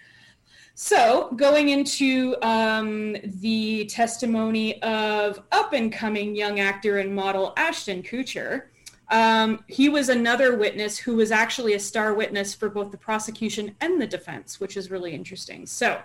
So, 0.78 1.30
going 1.36 1.70
into 1.70 2.36
um, 2.42 3.16
the 3.24 3.86
testimony 3.86 4.82
of 4.82 5.42
up 5.50 5.72
and 5.72 5.90
coming 5.90 6.36
young 6.36 6.60
actor 6.60 6.98
and 6.98 7.14
model 7.14 7.54
Ashton 7.56 8.02
Kutcher, 8.02 8.64
um, 9.08 9.64
he 9.68 9.88
was 9.88 10.10
another 10.10 10.54
witness 10.58 10.98
who 10.98 11.16
was 11.16 11.30
actually 11.30 11.72
a 11.72 11.80
star 11.80 12.12
witness 12.12 12.52
for 12.52 12.68
both 12.68 12.90
the 12.90 12.98
prosecution 12.98 13.74
and 13.80 13.98
the 13.98 14.06
defense, 14.06 14.60
which 14.60 14.76
is 14.76 14.90
really 14.90 15.14
interesting. 15.14 15.64
So, 15.64 15.98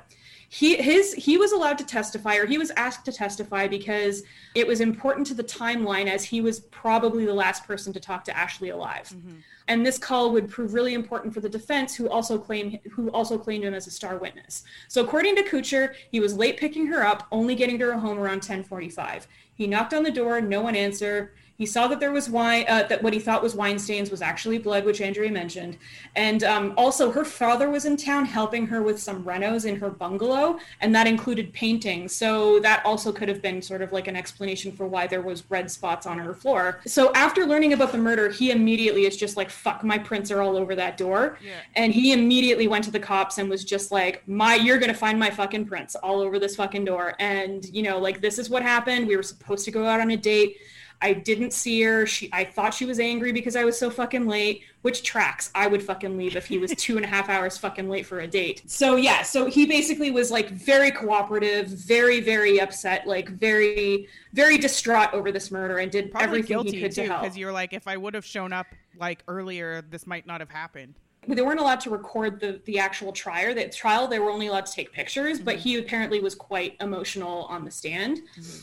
he 0.54 0.76
his 0.76 1.14
he 1.14 1.38
was 1.38 1.54
allowed 1.54 1.78
to 1.78 1.86
testify 1.86 2.36
or 2.36 2.46
he 2.46 2.58
was 2.58 2.72
asked 2.72 3.06
to 3.06 3.12
testify 3.14 3.70
because 3.70 4.24
it 4.54 4.68
was 4.68 4.82
important 4.82 5.26
to 5.28 5.34
the 5.34 5.46
timeline 5.46 6.08
as 6.08 6.26
he 6.26 6.42
was 6.42 6.60
probably 6.60 7.26
the 7.26 7.34
last 7.34 7.66
person 7.66 7.94
to 7.94 8.02
talk 8.02 8.26
to 8.26 8.36
Ashley 8.36 8.68
alive. 8.68 9.08
Mm-hmm. 9.16 9.38
And 9.70 9.86
this 9.86 9.98
call 9.98 10.34
would 10.34 10.50
prove 10.50 10.74
really 10.74 10.94
important 10.94 11.34
for 11.34 11.40
the 11.40 11.48
defense 11.48 11.96
who 11.96 12.10
also 12.10 12.38
claim 12.38 12.80
who 12.92 13.10
also 13.12 13.38
claimed 13.38 13.64
him 13.64 13.74
as 13.74 13.88
a 13.88 13.92
star 13.92 14.18
witness. 14.18 14.66
So 14.90 15.02
according 15.02 15.38
to 15.38 15.44
Kutcher, 15.44 15.94
he 16.12 16.20
was 16.20 16.36
late 16.36 16.58
picking 16.58 16.86
her 16.88 17.02
up, 17.06 17.28
only 17.32 17.56
getting 17.56 17.80
to 17.80 17.86
her 17.86 17.98
home 17.98 18.20
around 18.20 18.42
10:45. 18.42 19.28
He 19.54 19.68
knocked 19.68 19.94
on 19.94 20.04
the 20.04 20.12
door, 20.12 20.42
no 20.42 20.60
one 20.60 20.76
answered. 20.76 21.32
He 21.62 21.68
saw 21.68 21.88
that 21.90 22.00
there 22.00 22.12
was 22.12 22.28
wine, 22.28 22.66
uh, 22.68 22.88
that 22.90 23.04
what 23.04 23.14
he 23.14 23.20
thought 23.20 23.44
was 23.44 23.54
wine 23.54 23.78
stains 23.78 24.10
was 24.10 24.24
actually 24.24 24.58
blood, 24.58 24.84
which 24.84 25.00
Andrea 25.00 25.32
mentioned. 25.32 25.78
And 26.16 26.44
um, 26.44 26.74
also, 26.76 27.12
her 27.12 27.24
father 27.24 27.70
was 27.70 27.86
in 27.86 27.98
town 27.98 28.26
helping 28.26 28.66
her 28.66 28.82
with 28.82 29.00
some 29.00 29.24
renos 29.24 29.66
in 29.66 29.76
her 29.76 29.92
bungalow, 29.92 30.58
and 30.80 30.96
that 30.96 31.06
included 31.06 31.54
painting. 31.54 32.10
So 32.10 32.60
that 32.62 32.84
also 32.84 33.12
could 33.12 33.30
have 33.30 33.44
been 33.44 33.62
sort 33.62 33.84
of 33.84 33.92
like 33.92 34.08
an 34.08 34.16
explanation 34.16 34.72
for 34.72 34.88
why 34.88 35.06
there 35.06 35.22
was 35.22 35.44
red 35.52 35.70
spots 35.70 36.08
on 36.08 36.18
her 36.18 36.34
floor. 36.34 36.82
So 36.88 37.14
after 37.14 37.46
learning 37.46 37.74
about 37.74 37.92
the 37.92 38.00
murder, 38.00 38.30
he 38.30 38.50
immediately 38.50 39.06
is 39.06 39.16
just 39.16 39.38
like, 39.38 39.52
"Fuck, 39.52 39.84
my 39.84 40.00
prints 40.00 40.32
are 40.32 40.42
all 40.42 40.58
over 40.58 40.74
that 40.74 40.98
door," 40.98 41.38
Yeah. 41.46 41.52
and 41.76 41.94
he 41.94 42.12
immediately 42.12 42.68
went 42.68 42.86
to 42.86 42.92
the 42.92 43.00
cops 43.00 43.38
and 43.38 43.48
was 43.48 43.64
just 43.64 43.92
like, 43.92 44.28
"My, 44.28 44.56
you're 44.56 44.80
gonna 44.80 44.96
find 44.96 45.20
my 45.20 45.30
fucking 45.30 45.66
prints 45.66 45.94
all 45.94 46.22
over 46.22 46.40
this 46.40 46.56
fucking 46.56 46.86
door." 46.86 47.14
And 47.20 47.64
you 47.72 47.84
know, 47.84 48.00
like 48.00 48.20
this 48.20 48.40
is 48.40 48.50
what 48.50 48.64
happened. 48.64 49.06
We 49.06 49.16
were 49.16 49.22
supposed 49.22 49.64
to 49.66 49.70
go 49.72 49.86
out 49.86 50.00
on 50.00 50.10
a 50.10 50.18
date. 50.18 50.58
I 51.02 51.14
didn't 51.14 51.52
see 51.52 51.82
her. 51.82 52.06
She, 52.06 52.30
I 52.32 52.44
thought 52.44 52.74
she 52.74 52.86
was 52.86 53.00
angry 53.00 53.32
because 53.32 53.56
I 53.56 53.64
was 53.64 53.78
so 53.78 53.90
fucking 53.90 54.28
late, 54.28 54.64
which 54.84 55.04
tracks. 55.04 55.50
I 55.56 55.68
would 55.68 55.82
fucking 55.82 56.18
leave 56.18 56.36
if 56.36 56.46
he 56.46 56.58
was 56.58 56.72
two 56.76 56.96
and 56.98 57.06
a 57.06 57.08
half 57.08 57.30
hours 57.30 57.58
fucking 57.58 57.90
late 57.90 58.06
for 58.06 58.20
a 58.20 58.28
date. 58.28 58.62
So 58.68 58.96
yeah, 58.96 59.24
so 59.24 59.48
he 59.48 59.66
basically 59.66 60.12
was 60.12 60.32
like 60.32 60.50
very 60.50 60.92
cooperative, 60.92 61.68
very, 61.68 62.20
very 62.20 62.60
upset, 62.60 63.08
like 63.08 63.30
very, 63.30 64.08
very 64.34 64.58
distraught 64.58 65.14
over 65.14 65.32
this 65.32 65.52
murder 65.52 65.80
and 65.80 65.92
did 65.92 66.12
Probably 66.12 66.40
everything 66.40 66.66
he 66.66 66.82
could 66.82 66.92
too, 66.92 67.04
to 67.04 67.08
help. 67.08 67.22
because 67.24 67.38
you're 67.38 67.52
like, 67.52 67.74
if 67.74 67.88
I 67.88 67.98
would 67.98 68.14
have 68.14 68.26
shown 68.26 68.54
up 68.54 68.68
like 68.98 69.24
earlier, 69.28 69.82
this 69.90 70.06
might 70.06 70.28
not 70.28 70.40
have 70.40 70.50
happened. 70.50 70.96
they 71.28 71.42
weren't 71.42 71.60
allowed 71.60 71.80
to 71.82 71.90
record 71.90 72.40
the 72.40 72.62
the 72.66 72.80
actual 72.80 73.12
trial. 73.12 73.54
The 73.54 73.70
trial 73.70 74.08
they 74.08 74.20
were 74.20 74.32
only 74.32 74.48
allowed 74.48 74.66
to 74.68 74.74
take 74.74 74.92
pictures, 74.92 75.40
but 75.40 75.56
mm-hmm. 75.56 75.64
he 75.64 75.78
apparently 75.78 76.20
was 76.20 76.36
quite 76.36 76.76
emotional 76.80 77.44
on 77.44 77.66
the 77.66 77.72
stand. 77.72 78.22
Mm-hmm. 78.40 78.60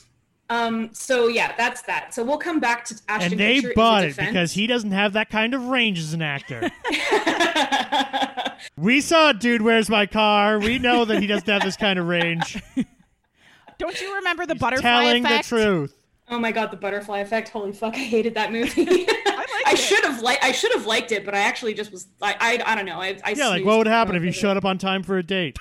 Um, 0.50 0.90
so 0.92 1.28
yeah, 1.28 1.54
that's 1.56 1.82
that. 1.82 2.14
So 2.14 2.24
we'll 2.24 2.38
come 2.38 2.58
back 2.58 2.84
to 2.86 2.94
Ashton 3.08 3.32
and 3.32 3.40
they 3.40 3.58
Kutcher 3.60 3.68
in 3.68 3.74
bought 3.74 4.04
it 4.04 4.08
defense. 4.08 4.28
because 4.28 4.52
he 4.52 4.66
doesn't 4.66 4.92
have 4.92 5.12
that 5.12 5.28
kind 5.28 5.52
of 5.52 5.66
range 5.66 5.98
as 5.98 6.14
an 6.14 6.22
actor. 6.22 6.70
we 8.78 9.00
saw 9.00 9.32
Dude 9.32 9.62
Where's 9.62 9.90
My 9.90 10.06
Car. 10.06 10.58
We 10.58 10.78
know 10.78 11.04
that 11.04 11.20
he 11.20 11.26
doesn't 11.26 11.48
have 11.48 11.62
this 11.62 11.76
kind 11.76 11.98
of 11.98 12.06
range. 12.06 12.62
Don't 13.78 14.00
you 14.00 14.14
remember 14.16 14.46
the 14.46 14.54
butterfly 14.54 14.82
Telling 14.90 15.24
effect? 15.24 15.48
Telling 15.48 15.64
the 15.64 15.76
truth. 15.88 15.96
oh 16.30 16.38
my 16.38 16.50
god, 16.50 16.70
the 16.70 16.76
butterfly 16.76 17.18
effect! 17.18 17.50
Holy 17.50 17.72
fuck, 17.72 17.94
I 17.94 17.98
hated 17.98 18.34
that 18.34 18.50
movie. 18.50 19.06
I 19.08 19.62
I 19.66 19.74
should 19.74 20.04
have 20.04 20.22
liked. 20.22 20.42
I 20.42 20.52
should 20.52 20.72
have 20.72 20.86
liked 20.86 21.12
it, 21.12 21.24
but 21.24 21.34
I 21.34 21.40
actually 21.40 21.74
just 21.74 21.92
was. 21.92 22.08
I. 22.22 22.34
I, 22.40 22.72
I 22.72 22.74
don't 22.74 22.86
know. 22.86 23.00
I. 23.00 23.18
I 23.22 23.32
Yeah, 23.32 23.48
like 23.48 23.64
what 23.64 23.78
would 23.78 23.86
happen 23.86 24.16
if 24.16 24.24
you 24.24 24.32
showed 24.32 24.56
up 24.56 24.64
on 24.64 24.78
time 24.78 25.02
for 25.02 25.18
a 25.18 25.22
date? 25.22 25.58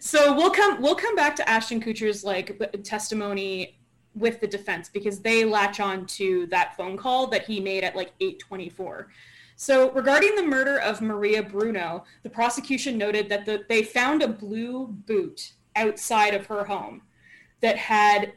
So 0.00 0.34
we'll 0.34 0.50
come 0.50 0.80
we'll 0.80 0.94
come 0.94 1.14
back 1.14 1.36
to 1.36 1.48
Ashton 1.48 1.80
Kutcher's 1.80 2.24
like 2.24 2.60
testimony 2.84 3.78
with 4.14 4.40
the 4.40 4.46
defense 4.46 4.88
because 4.88 5.20
they 5.20 5.44
latch 5.44 5.78
on 5.78 6.06
to 6.06 6.46
that 6.46 6.76
phone 6.76 6.96
call 6.96 7.26
that 7.28 7.44
he 7.44 7.60
made 7.60 7.84
at 7.84 7.94
like 7.94 8.12
824. 8.20 9.08
So 9.56 9.90
regarding 9.92 10.34
the 10.34 10.42
murder 10.42 10.78
of 10.78 11.00
Maria 11.00 11.42
Bruno, 11.42 12.04
the 12.22 12.30
prosecution 12.30 12.98
noted 12.98 13.28
that 13.28 13.46
the, 13.46 13.64
they 13.68 13.82
found 13.82 14.22
a 14.22 14.28
blue 14.28 14.86
boot 14.86 15.52
outside 15.76 16.34
of 16.34 16.46
her 16.46 16.64
home 16.64 17.02
that 17.60 17.76
had 17.76 18.32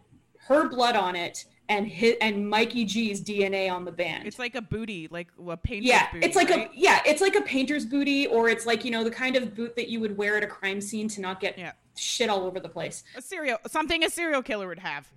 her 0.48 0.70
blood 0.70 0.96
on 0.96 1.16
it 1.16 1.46
and 1.70 1.88
his, 1.88 2.16
and 2.20 2.50
Mikey 2.50 2.84
G's 2.84 3.22
DNA 3.22 3.72
on 3.72 3.86
the 3.86 3.92
band. 3.92 4.28
It's 4.28 4.40
like 4.40 4.56
a 4.56 4.62
booty, 4.62 5.08
like 5.10 5.28
a 5.48 5.56
painter's 5.56 5.86
Yeah, 5.88 6.12
booty. 6.12 6.26
it's 6.26 6.36
like 6.36 6.50
right? 6.50 6.70
a 6.70 6.78
yeah, 6.78 7.02
it's 7.06 7.22
like 7.22 7.36
a 7.36 7.42
painter's 7.42 7.86
booty, 7.86 8.28
or 8.28 8.50
it's 8.50 8.66
like 8.66 8.84
you 8.84 8.92
know 8.92 9.04
the 9.04 9.12
kind 9.12 9.36
of 9.38 9.56
boot 9.56 9.76
that 9.78 9.88
you 9.88 10.00
would 10.02 10.18
wear 10.18 10.36
at 10.36 10.44
a 10.44 10.48
crime 10.48 10.82
scene 10.82 11.08
to 11.10 11.22
not 11.22 11.40
get 11.40 11.58
Yeah. 11.58 11.72
shit 11.96 12.30
all 12.30 12.44
over 12.44 12.60
the 12.60 12.68
place. 12.70 13.04
a 13.16 13.22
serial 13.22 13.58
something 13.68 14.04
a 14.04 14.10
serial 14.10 14.42
killer 14.44 14.68
would 14.68 14.80
have. 14.80 15.08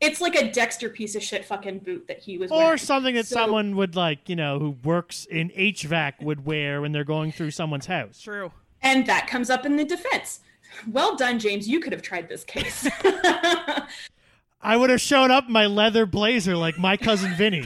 It's 0.00 0.20
like 0.20 0.36
a 0.36 0.48
Dexter 0.52 0.88
piece 0.90 1.16
of 1.16 1.24
shit 1.24 1.44
fucking 1.44 1.80
boot 1.80 2.06
that 2.06 2.20
he 2.20 2.38
was 2.38 2.52
Or 2.52 2.58
wearing. 2.58 2.78
something 2.78 3.14
that 3.16 3.26
So- 3.26 3.34
someone 3.34 3.74
would 3.74 3.96
like, 3.96 4.28
you 4.28 4.36
know, 4.36 4.58
who 4.60 4.70
works 4.84 5.26
in 5.28 5.50
HVAC 5.56 6.22
would 6.22 6.46
wear 6.46 6.80
when 6.80 6.92
they're 6.92 7.02
going 7.02 7.32
through 7.32 7.50
someone's 7.50 7.86
house. 7.86 8.20
True. 8.22 8.52
and 8.80 9.06
that 9.06 9.26
comes 9.26 9.50
up 9.50 9.66
in 9.66 9.74
the 9.76 9.84
defense. 9.84 10.38
Well 10.86 11.16
done, 11.16 11.40
James. 11.40 11.66
You 11.68 11.80
could 11.80 11.92
have 11.92 12.00
tried 12.02 12.28
this 12.28 12.44
case. 12.44 12.86
I 14.60 14.76
would 14.76 14.90
have 14.90 15.00
shown 15.00 15.30
up 15.30 15.46
in 15.46 15.52
my 15.52 15.66
leather 15.66 16.04
blazer 16.06 16.56
like 16.56 16.78
my 16.78 16.96
cousin 16.96 17.34
Vinny. 17.36 17.64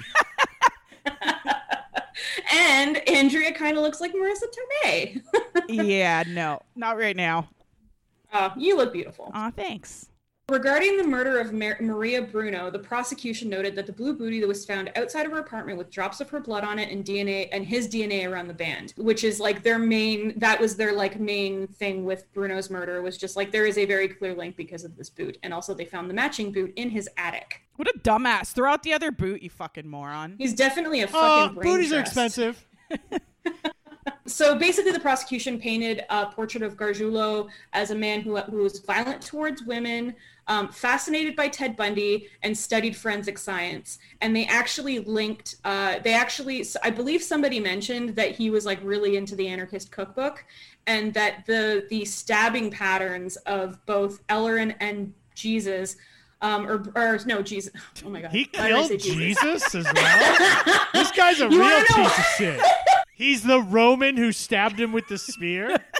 and 2.52 3.08
Andrea 3.08 3.52
kind 3.52 3.76
of 3.76 3.82
looks 3.82 4.00
like 4.00 4.12
Marisa 4.12 4.44
Tomei. 4.84 5.22
yeah, 5.68 6.24
no, 6.26 6.60
not 6.76 6.98
right 6.98 7.16
now. 7.16 7.48
Uh, 8.32 8.50
you 8.56 8.76
look 8.76 8.92
beautiful. 8.92 9.30
Aw, 9.34 9.50
thanks. 9.50 10.08
Regarding 10.48 10.96
the 10.96 11.04
murder 11.04 11.38
of 11.38 11.52
Mar- 11.52 11.78
Maria 11.80 12.20
Bruno, 12.20 12.68
the 12.68 12.78
prosecution 12.78 13.48
noted 13.48 13.76
that 13.76 13.86
the 13.86 13.92
blue 13.92 14.12
booty 14.12 14.40
that 14.40 14.48
was 14.48 14.66
found 14.66 14.90
outside 14.96 15.24
of 15.24 15.30
her 15.32 15.38
apartment 15.38 15.78
with 15.78 15.88
drops 15.88 16.20
of 16.20 16.28
her 16.30 16.40
blood 16.40 16.64
on 16.64 16.80
it 16.80 16.90
and 16.90 17.04
DNA 17.04 17.48
and 17.52 17.64
his 17.64 17.88
DNA 17.88 18.28
around 18.28 18.48
the 18.48 18.54
band, 18.54 18.92
which 18.96 19.22
is 19.22 19.38
like 19.38 19.62
their 19.62 19.78
main 19.78 20.36
that 20.38 20.60
was 20.60 20.76
their 20.76 20.92
like 20.92 21.20
main 21.20 21.68
thing 21.68 22.04
with 22.04 22.30
Bruno's 22.34 22.70
murder 22.70 23.02
was 23.02 23.16
just 23.16 23.36
like 23.36 23.52
there 23.52 23.66
is 23.66 23.78
a 23.78 23.86
very 23.86 24.08
clear 24.08 24.34
link 24.34 24.56
because 24.56 24.84
of 24.84 24.96
this 24.96 25.08
boot. 25.08 25.38
And 25.44 25.54
also 25.54 25.74
they 25.74 25.84
found 25.84 26.10
the 26.10 26.14
matching 26.14 26.50
boot 26.50 26.72
in 26.74 26.90
his 26.90 27.08
attic. 27.16 27.62
What 27.76 27.88
a 27.88 27.98
dumbass! 28.00 28.52
Throw 28.52 28.72
out 28.72 28.82
the 28.82 28.92
other 28.92 29.12
boot, 29.12 29.42
you 29.42 29.48
fucking 29.48 29.86
moron. 29.88 30.34
He's 30.38 30.54
definitely 30.54 31.02
a 31.02 31.04
Oh, 31.04 31.08
fucking 31.08 31.54
brain 31.54 31.72
booties 31.72 31.92
are 31.92 32.00
expensive. 32.00 32.66
So 34.26 34.56
basically, 34.56 34.92
the 34.92 35.00
prosecution 35.00 35.58
painted 35.60 36.04
a 36.08 36.26
portrait 36.26 36.62
of 36.62 36.76
Gargiulo 36.76 37.48
as 37.72 37.90
a 37.90 37.94
man 37.94 38.20
who, 38.20 38.36
who 38.36 38.58
was 38.58 38.78
violent 38.80 39.20
towards 39.20 39.62
women, 39.62 40.14
um, 40.48 40.68
fascinated 40.68 41.36
by 41.36 41.48
Ted 41.48 41.76
Bundy, 41.76 42.28
and 42.42 42.56
studied 42.56 42.96
forensic 42.96 43.38
science. 43.38 43.98
And 44.20 44.34
they 44.34 44.46
actually 44.46 45.00
linked. 45.00 45.56
Uh, 45.64 45.98
they 46.00 46.14
actually, 46.14 46.64
I 46.82 46.90
believe, 46.90 47.22
somebody 47.22 47.60
mentioned 47.60 48.16
that 48.16 48.32
he 48.32 48.50
was 48.50 48.66
like 48.66 48.80
really 48.82 49.16
into 49.16 49.36
the 49.36 49.48
Anarchist 49.48 49.90
Cookbook, 49.90 50.44
and 50.86 51.14
that 51.14 51.46
the 51.46 51.86
the 51.90 52.04
stabbing 52.04 52.70
patterns 52.70 53.36
of 53.36 53.84
both 53.86 54.26
Ellerin 54.28 54.74
and 54.80 55.12
Jesus. 55.34 55.96
Um, 56.40 56.66
or, 56.66 56.82
or 56.96 57.20
no, 57.24 57.40
Jesus. 57.40 57.72
Oh 58.04 58.10
my 58.10 58.20
God. 58.20 58.32
He 58.32 58.48
Why 58.52 58.66
killed 58.66 58.88
say 58.88 58.96
Jesus 58.96 59.74
as 59.76 59.84
well. 59.84 60.86
this 60.92 61.12
guy's 61.12 61.40
a 61.40 61.48
You 61.48 61.60
real 61.60 61.84
piece 61.84 62.18
of 62.18 62.24
shit. 62.36 62.60
He's 63.14 63.44
the 63.44 63.60
Roman 63.60 64.16
who 64.16 64.32
stabbed 64.32 64.80
him 64.80 64.92
with 64.92 65.06
the 65.06 65.18
spear. 65.18 65.78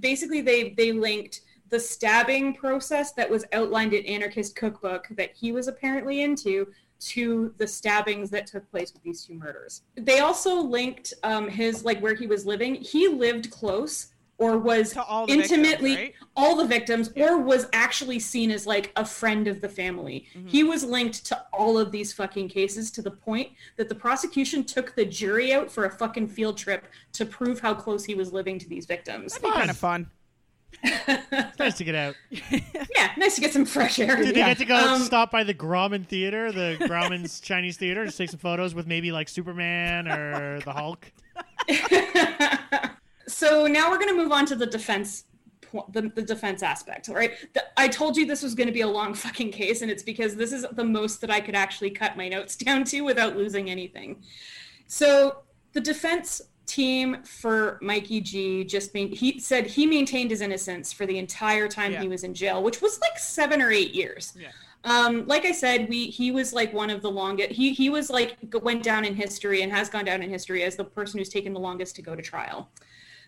basically 0.00 0.40
they 0.40 0.70
they 0.70 0.92
linked 0.92 1.40
the 1.70 1.80
stabbing 1.80 2.54
process 2.54 3.12
that 3.12 3.28
was 3.28 3.44
outlined 3.52 3.92
in 3.92 4.04
anarchist 4.06 4.54
cookbook 4.56 5.06
that 5.10 5.30
he 5.34 5.52
was 5.52 5.68
apparently 5.68 6.22
into 6.22 6.66
to 6.98 7.52
the 7.58 7.66
stabbings 7.66 8.30
that 8.30 8.46
took 8.46 8.68
place 8.70 8.92
with 8.92 9.02
these 9.02 9.24
two 9.24 9.34
murders 9.34 9.82
they 9.96 10.20
also 10.20 10.54
linked 10.60 11.12
um, 11.24 11.48
his 11.48 11.84
like 11.84 12.00
where 12.00 12.14
he 12.14 12.26
was 12.26 12.46
living 12.46 12.74
he 12.76 13.08
lived 13.08 13.50
close 13.50 14.12
or 14.38 14.58
was 14.58 14.94
all 14.96 15.26
the 15.26 15.34
victims, 15.36 15.50
intimately 15.52 15.96
right? 15.96 16.14
all 16.36 16.56
the 16.56 16.64
victims 16.66 17.10
or 17.16 17.38
was 17.38 17.68
actually 17.72 18.18
seen 18.18 18.50
as 18.50 18.66
like 18.66 18.92
a 18.96 19.04
friend 19.04 19.48
of 19.48 19.60
the 19.60 19.68
family 19.68 20.26
Mm-hmm. 20.36 20.48
he 20.48 20.62
was 20.62 20.84
linked 20.84 21.24
to 21.26 21.42
all 21.52 21.78
of 21.78 21.90
these 21.90 22.12
fucking 22.12 22.48
cases 22.48 22.90
to 22.92 23.02
the 23.02 23.10
point 23.10 23.50
that 23.76 23.88
the 23.88 23.94
prosecution 23.94 24.64
took 24.64 24.94
the 24.94 25.04
jury 25.04 25.52
out 25.52 25.70
for 25.70 25.84
a 25.84 25.90
fucking 25.90 26.28
field 26.28 26.56
trip 26.56 26.86
to 27.12 27.24
prove 27.26 27.60
how 27.60 27.74
close 27.74 28.04
he 28.04 28.14
was 28.14 28.32
living 28.32 28.58
to 28.58 28.68
these 28.68 28.86
victims 28.86 29.34
That'd 29.34 29.50
be 29.50 29.52
kind 29.56 29.70
of 29.70 29.76
fun. 29.76 30.10
It's 30.82 31.58
nice 31.58 31.76
to 31.78 31.84
get 31.84 31.94
out. 31.94 32.14
yeah 32.30 33.12
nice 33.16 33.34
to 33.36 33.40
get 33.40 33.52
some 33.52 33.64
fresh 33.64 33.98
air 33.98 34.16
Did 34.16 34.28
they 34.28 34.32
get 34.34 34.58
to 34.58 34.64
go 34.64 34.76
Um, 34.76 35.02
stop 35.02 35.30
by 35.30 35.42
the 35.44 35.54
Grauman 35.54 36.06
Theater, 36.06 36.52
the 36.52 36.76
Grauman's 36.80 37.40
Chinese 37.40 37.76
theater, 37.76 38.04
just 38.04 38.18
take 38.18 38.30
some 38.30 38.38
photos 38.38 38.74
with 38.74 38.86
maybe 38.86 39.12
like 39.12 39.28
Superman 39.28 40.08
or 40.08 40.60
the 40.60 40.72
Hulk? 40.72 41.10
so 43.28 43.66
now 43.66 43.90
we're 43.90 43.98
going 43.98 44.08
to 44.08 44.16
move 44.16 44.32
on 44.32 44.46
to 44.46 44.56
the 44.56 44.66
defense 44.66 45.24
the, 45.90 46.10
the 46.14 46.22
defense 46.22 46.62
aspect 46.62 47.08
all 47.08 47.14
right 47.14 47.32
the, 47.52 47.62
i 47.76 47.86
told 47.88 48.16
you 48.16 48.24
this 48.24 48.42
was 48.42 48.54
going 48.54 48.68
to 48.68 48.72
be 48.72 48.80
a 48.82 48.86
long 48.86 49.12
fucking 49.12 49.50
case 49.50 49.82
and 49.82 49.90
it's 49.90 50.02
because 50.02 50.36
this 50.36 50.52
is 50.52 50.64
the 50.72 50.84
most 50.84 51.20
that 51.20 51.30
i 51.30 51.40
could 51.40 51.56
actually 51.56 51.90
cut 51.90 52.16
my 52.16 52.28
notes 52.28 52.56
down 52.56 52.84
to 52.84 53.00
without 53.02 53.36
losing 53.36 53.68
anything 53.68 54.22
so 54.86 55.42
the 55.72 55.80
defense 55.80 56.40
team 56.66 57.22
for 57.22 57.78
mikey 57.80 58.20
g 58.20 58.64
just 58.64 58.92
main, 58.92 59.08
he 59.12 59.38
said 59.38 59.66
he 59.66 59.86
maintained 59.86 60.30
his 60.30 60.40
innocence 60.40 60.92
for 60.92 61.06
the 61.06 61.16
entire 61.18 61.68
time 61.68 61.92
Yeah. 61.92 62.02
he 62.02 62.08
was 62.08 62.24
in 62.24 62.34
jail 62.34 62.62
which 62.62 62.82
was 62.82 63.00
like 63.00 63.18
seven 63.18 63.62
or 63.62 63.70
eight 63.70 63.94
years 63.94 64.34
Yeah. 64.38 64.48
um, 64.84 65.26
like 65.26 65.44
I 65.44 65.52
said, 65.52 65.88
we 65.88 66.06
he 66.06 66.30
was 66.30 66.52
like 66.52 66.72
one 66.72 66.90
of 66.90 67.02
the 67.02 67.10
longest. 67.10 67.50
He 67.52 67.72
he 67.72 67.88
was 67.90 68.08
like 68.10 68.36
went 68.62 68.82
down 68.82 69.04
in 69.04 69.14
history 69.16 69.62
and 69.62 69.72
has 69.72 69.88
gone 69.88 70.04
down 70.04 70.22
in 70.22 70.30
history 70.30 70.62
as 70.62 70.76
the 70.76 70.84
person 70.84 71.18
who's 71.18 71.28
taken 71.28 71.52
the 71.52 71.60
longest 71.60 71.96
to 71.96 72.02
go 72.02 72.14
to 72.14 72.22
trial. 72.22 72.68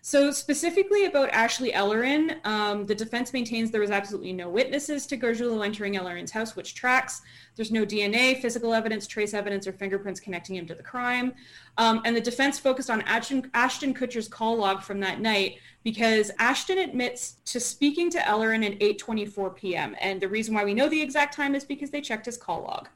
So 0.02 0.30
specifically 0.30 1.06
about 1.06 1.30
Ashley 1.30 1.72
Ellerin, 1.72 2.36
um, 2.44 2.86
the 2.86 2.94
defense 2.94 3.32
maintains 3.32 3.70
there 3.70 3.80
was 3.80 3.90
absolutely 3.90 4.32
no 4.32 4.48
witnesses 4.48 5.06
to 5.06 5.16
Gargiulo 5.16 5.64
entering 5.64 5.96
Ellerin's 5.96 6.30
house, 6.30 6.54
which 6.54 6.74
tracks. 6.74 7.22
There's 7.56 7.72
no 7.72 7.84
DNA, 7.84 8.40
physical 8.40 8.72
evidence, 8.72 9.06
trace 9.06 9.34
evidence, 9.34 9.66
or 9.66 9.72
fingerprints 9.72 10.20
connecting 10.20 10.56
him 10.56 10.66
to 10.66 10.74
the 10.74 10.82
crime. 10.82 11.34
Um, 11.76 12.00
and 12.04 12.16
the 12.16 12.20
defense 12.20 12.58
focused 12.58 12.90
on 12.90 13.02
Ashton, 13.02 13.50
Ashton 13.54 13.92
Kutcher's 13.92 14.28
call 14.28 14.56
log 14.56 14.82
from 14.82 15.00
that 15.00 15.20
night 15.20 15.58
because 15.82 16.30
Ashton 16.38 16.78
admits 16.78 17.36
to 17.46 17.58
speaking 17.58 18.10
to 18.10 18.18
Ellerin 18.18 18.64
at 18.64 18.78
8:24 18.78 19.56
p.m. 19.56 19.96
And 20.00 20.20
the 20.20 20.28
reason 20.28 20.54
why 20.54 20.64
we 20.64 20.74
know 20.74 20.88
the 20.88 21.02
exact 21.02 21.34
time 21.34 21.54
is 21.54 21.64
because 21.64 21.90
they 21.90 22.00
checked 22.00 22.26
his 22.26 22.36
call 22.36 22.62
log. 22.62 22.88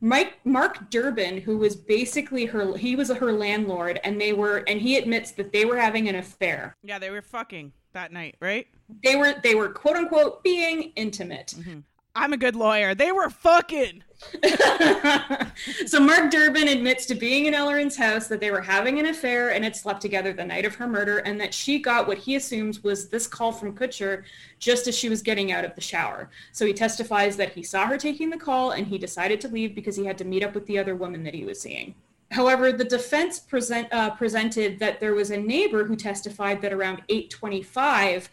Mike 0.00 0.38
Mark 0.44 0.90
Durbin, 0.90 1.40
who 1.40 1.56
was 1.58 1.74
basically 1.74 2.44
her, 2.44 2.76
he 2.76 2.96
was 2.96 3.10
her 3.10 3.32
landlord, 3.32 3.98
and 4.04 4.20
they 4.20 4.32
were, 4.32 4.58
and 4.68 4.80
he 4.80 4.96
admits 4.96 5.32
that 5.32 5.52
they 5.52 5.64
were 5.64 5.76
having 5.76 6.08
an 6.08 6.16
affair. 6.16 6.76
Yeah, 6.82 6.98
they 6.98 7.10
were 7.10 7.22
fucking 7.22 7.72
that 7.92 8.12
night, 8.12 8.36
right? 8.40 8.66
They 9.02 9.16
were, 9.16 9.34
they 9.42 9.54
were 9.54 9.70
quote 9.70 9.96
unquote 9.96 10.42
being 10.44 10.92
intimate. 10.96 11.54
Mm-hmm. 11.58 11.80
I'm 12.14 12.32
a 12.32 12.38
good 12.38 12.56
lawyer. 12.56 12.94
They 12.94 13.12
were 13.12 13.30
fucking. 13.30 14.02
so 15.86 16.00
Mark 16.00 16.30
Durbin 16.30 16.68
admits 16.68 17.06
to 17.06 17.14
being 17.14 17.46
in 17.46 17.54
Ellerin's 17.54 17.96
house 17.96 18.28
that 18.28 18.40
they 18.40 18.50
were 18.50 18.62
having 18.62 18.98
an 18.98 19.06
affair 19.06 19.50
and 19.50 19.62
had 19.62 19.76
slept 19.76 20.00
together 20.00 20.32
the 20.32 20.44
night 20.44 20.64
of 20.64 20.74
her 20.74 20.86
murder, 20.86 21.18
and 21.18 21.40
that 21.40 21.52
she 21.52 21.78
got 21.78 22.06
what 22.06 22.18
he 22.18 22.36
assumes 22.36 22.82
was 22.82 23.08
this 23.08 23.26
call 23.26 23.52
from 23.52 23.76
Kutcher 23.76 24.24
just 24.58 24.88
as 24.88 24.96
she 24.96 25.08
was 25.08 25.22
getting 25.22 25.52
out 25.52 25.64
of 25.64 25.74
the 25.74 25.80
shower. 25.80 26.30
So 26.52 26.64
he 26.64 26.72
testifies 26.72 27.36
that 27.36 27.52
he 27.52 27.62
saw 27.62 27.86
her 27.86 27.98
taking 27.98 28.30
the 28.30 28.36
call 28.36 28.72
and 28.72 28.86
he 28.86 28.98
decided 28.98 29.40
to 29.42 29.48
leave 29.48 29.74
because 29.74 29.96
he 29.96 30.06
had 30.06 30.18
to 30.18 30.24
meet 30.24 30.42
up 30.42 30.54
with 30.54 30.66
the 30.66 30.78
other 30.78 30.94
woman 30.94 31.22
that 31.24 31.34
he 31.34 31.44
was 31.44 31.60
seeing. 31.60 31.94
However, 32.30 32.72
the 32.72 32.84
defense 32.84 33.38
present, 33.38 33.88
uh, 33.92 34.10
presented 34.10 34.78
that 34.80 34.98
there 34.98 35.14
was 35.14 35.30
a 35.30 35.36
neighbor 35.36 35.84
who 35.84 35.94
testified 35.94 36.60
that 36.62 36.72
around 36.72 37.02
825 37.08 38.28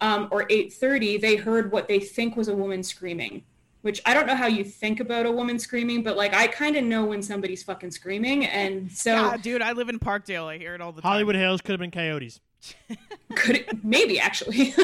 um, 0.00 0.28
or 0.30 0.42
830, 0.50 1.18
they 1.18 1.36
heard 1.36 1.70
what 1.70 1.88
they 1.88 2.00
think 2.00 2.36
was 2.36 2.48
a 2.48 2.56
woman 2.56 2.82
screaming. 2.82 3.44
Which 3.86 4.02
I 4.04 4.14
don't 4.14 4.26
know 4.26 4.34
how 4.34 4.48
you 4.48 4.64
think 4.64 4.98
about 4.98 5.26
a 5.26 5.30
woman 5.30 5.60
screaming, 5.60 6.02
but 6.02 6.16
like 6.16 6.34
I 6.34 6.48
kind 6.48 6.74
of 6.74 6.82
know 6.82 7.04
when 7.04 7.22
somebody's 7.22 7.62
fucking 7.62 7.92
screaming, 7.92 8.44
and 8.44 8.90
so 8.90 9.12
Yeah, 9.12 9.36
dude, 9.36 9.62
I 9.62 9.70
live 9.70 9.88
in 9.88 10.00
Parkdale. 10.00 10.46
I 10.46 10.58
hear 10.58 10.74
it 10.74 10.80
all 10.80 10.90
the 10.90 11.02
time. 11.02 11.08
Hollywood 11.08 11.36
Hills 11.36 11.60
could 11.60 11.70
have 11.70 11.78
been 11.78 11.92
coyotes. 11.92 12.40
could 13.36 13.58
it, 13.58 13.84
maybe 13.84 14.18
actually. 14.18 14.74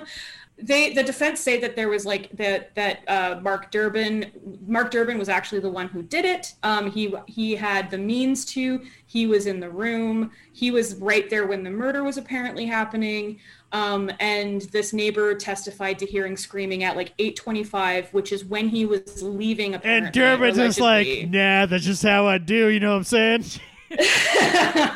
they 0.62 0.92
the 0.92 1.02
defense 1.02 1.40
say 1.40 1.58
that 1.60 1.76
there 1.76 1.88
was 1.88 2.06
like 2.06 2.30
that 2.36 2.74
that 2.74 3.00
uh, 3.08 3.40
Mark 3.42 3.70
Durbin 3.70 4.30
Mark 4.66 4.90
Durbin 4.90 5.18
was 5.18 5.28
actually 5.28 5.60
the 5.60 5.70
one 5.70 5.88
who 5.88 6.02
did 6.02 6.24
it. 6.24 6.54
Um, 6.62 6.90
he 6.90 7.14
he 7.26 7.54
had 7.56 7.90
the 7.90 7.98
means 7.98 8.44
to. 8.46 8.82
He 9.06 9.26
was 9.26 9.46
in 9.46 9.60
the 9.60 9.70
room. 9.70 10.30
He 10.52 10.70
was 10.70 10.94
right 10.96 11.28
there 11.28 11.46
when 11.46 11.62
the 11.62 11.70
murder 11.70 12.02
was 12.04 12.16
apparently 12.16 12.66
happening. 12.66 13.40
Um, 13.72 14.10
and 14.20 14.62
this 14.72 14.92
neighbor 14.92 15.34
testified 15.34 15.98
to 16.00 16.06
hearing 16.06 16.36
screaming 16.36 16.84
at 16.84 16.96
like 16.96 17.16
8:25, 17.18 18.12
which 18.12 18.30
is 18.32 18.44
when 18.44 18.68
he 18.68 18.86
was 18.86 19.22
leaving. 19.22 19.74
Apparently, 19.74 20.06
And 20.06 20.14
Durbin's 20.14 20.56
just 20.56 20.80
like, 20.80 21.28
nah, 21.28 21.66
that's 21.66 21.84
just 21.84 22.02
how 22.02 22.26
I 22.26 22.38
do. 22.38 22.68
You 22.68 22.80
know 22.80 22.92
what 22.92 22.98
I'm 22.98 23.04
saying? 23.04 23.44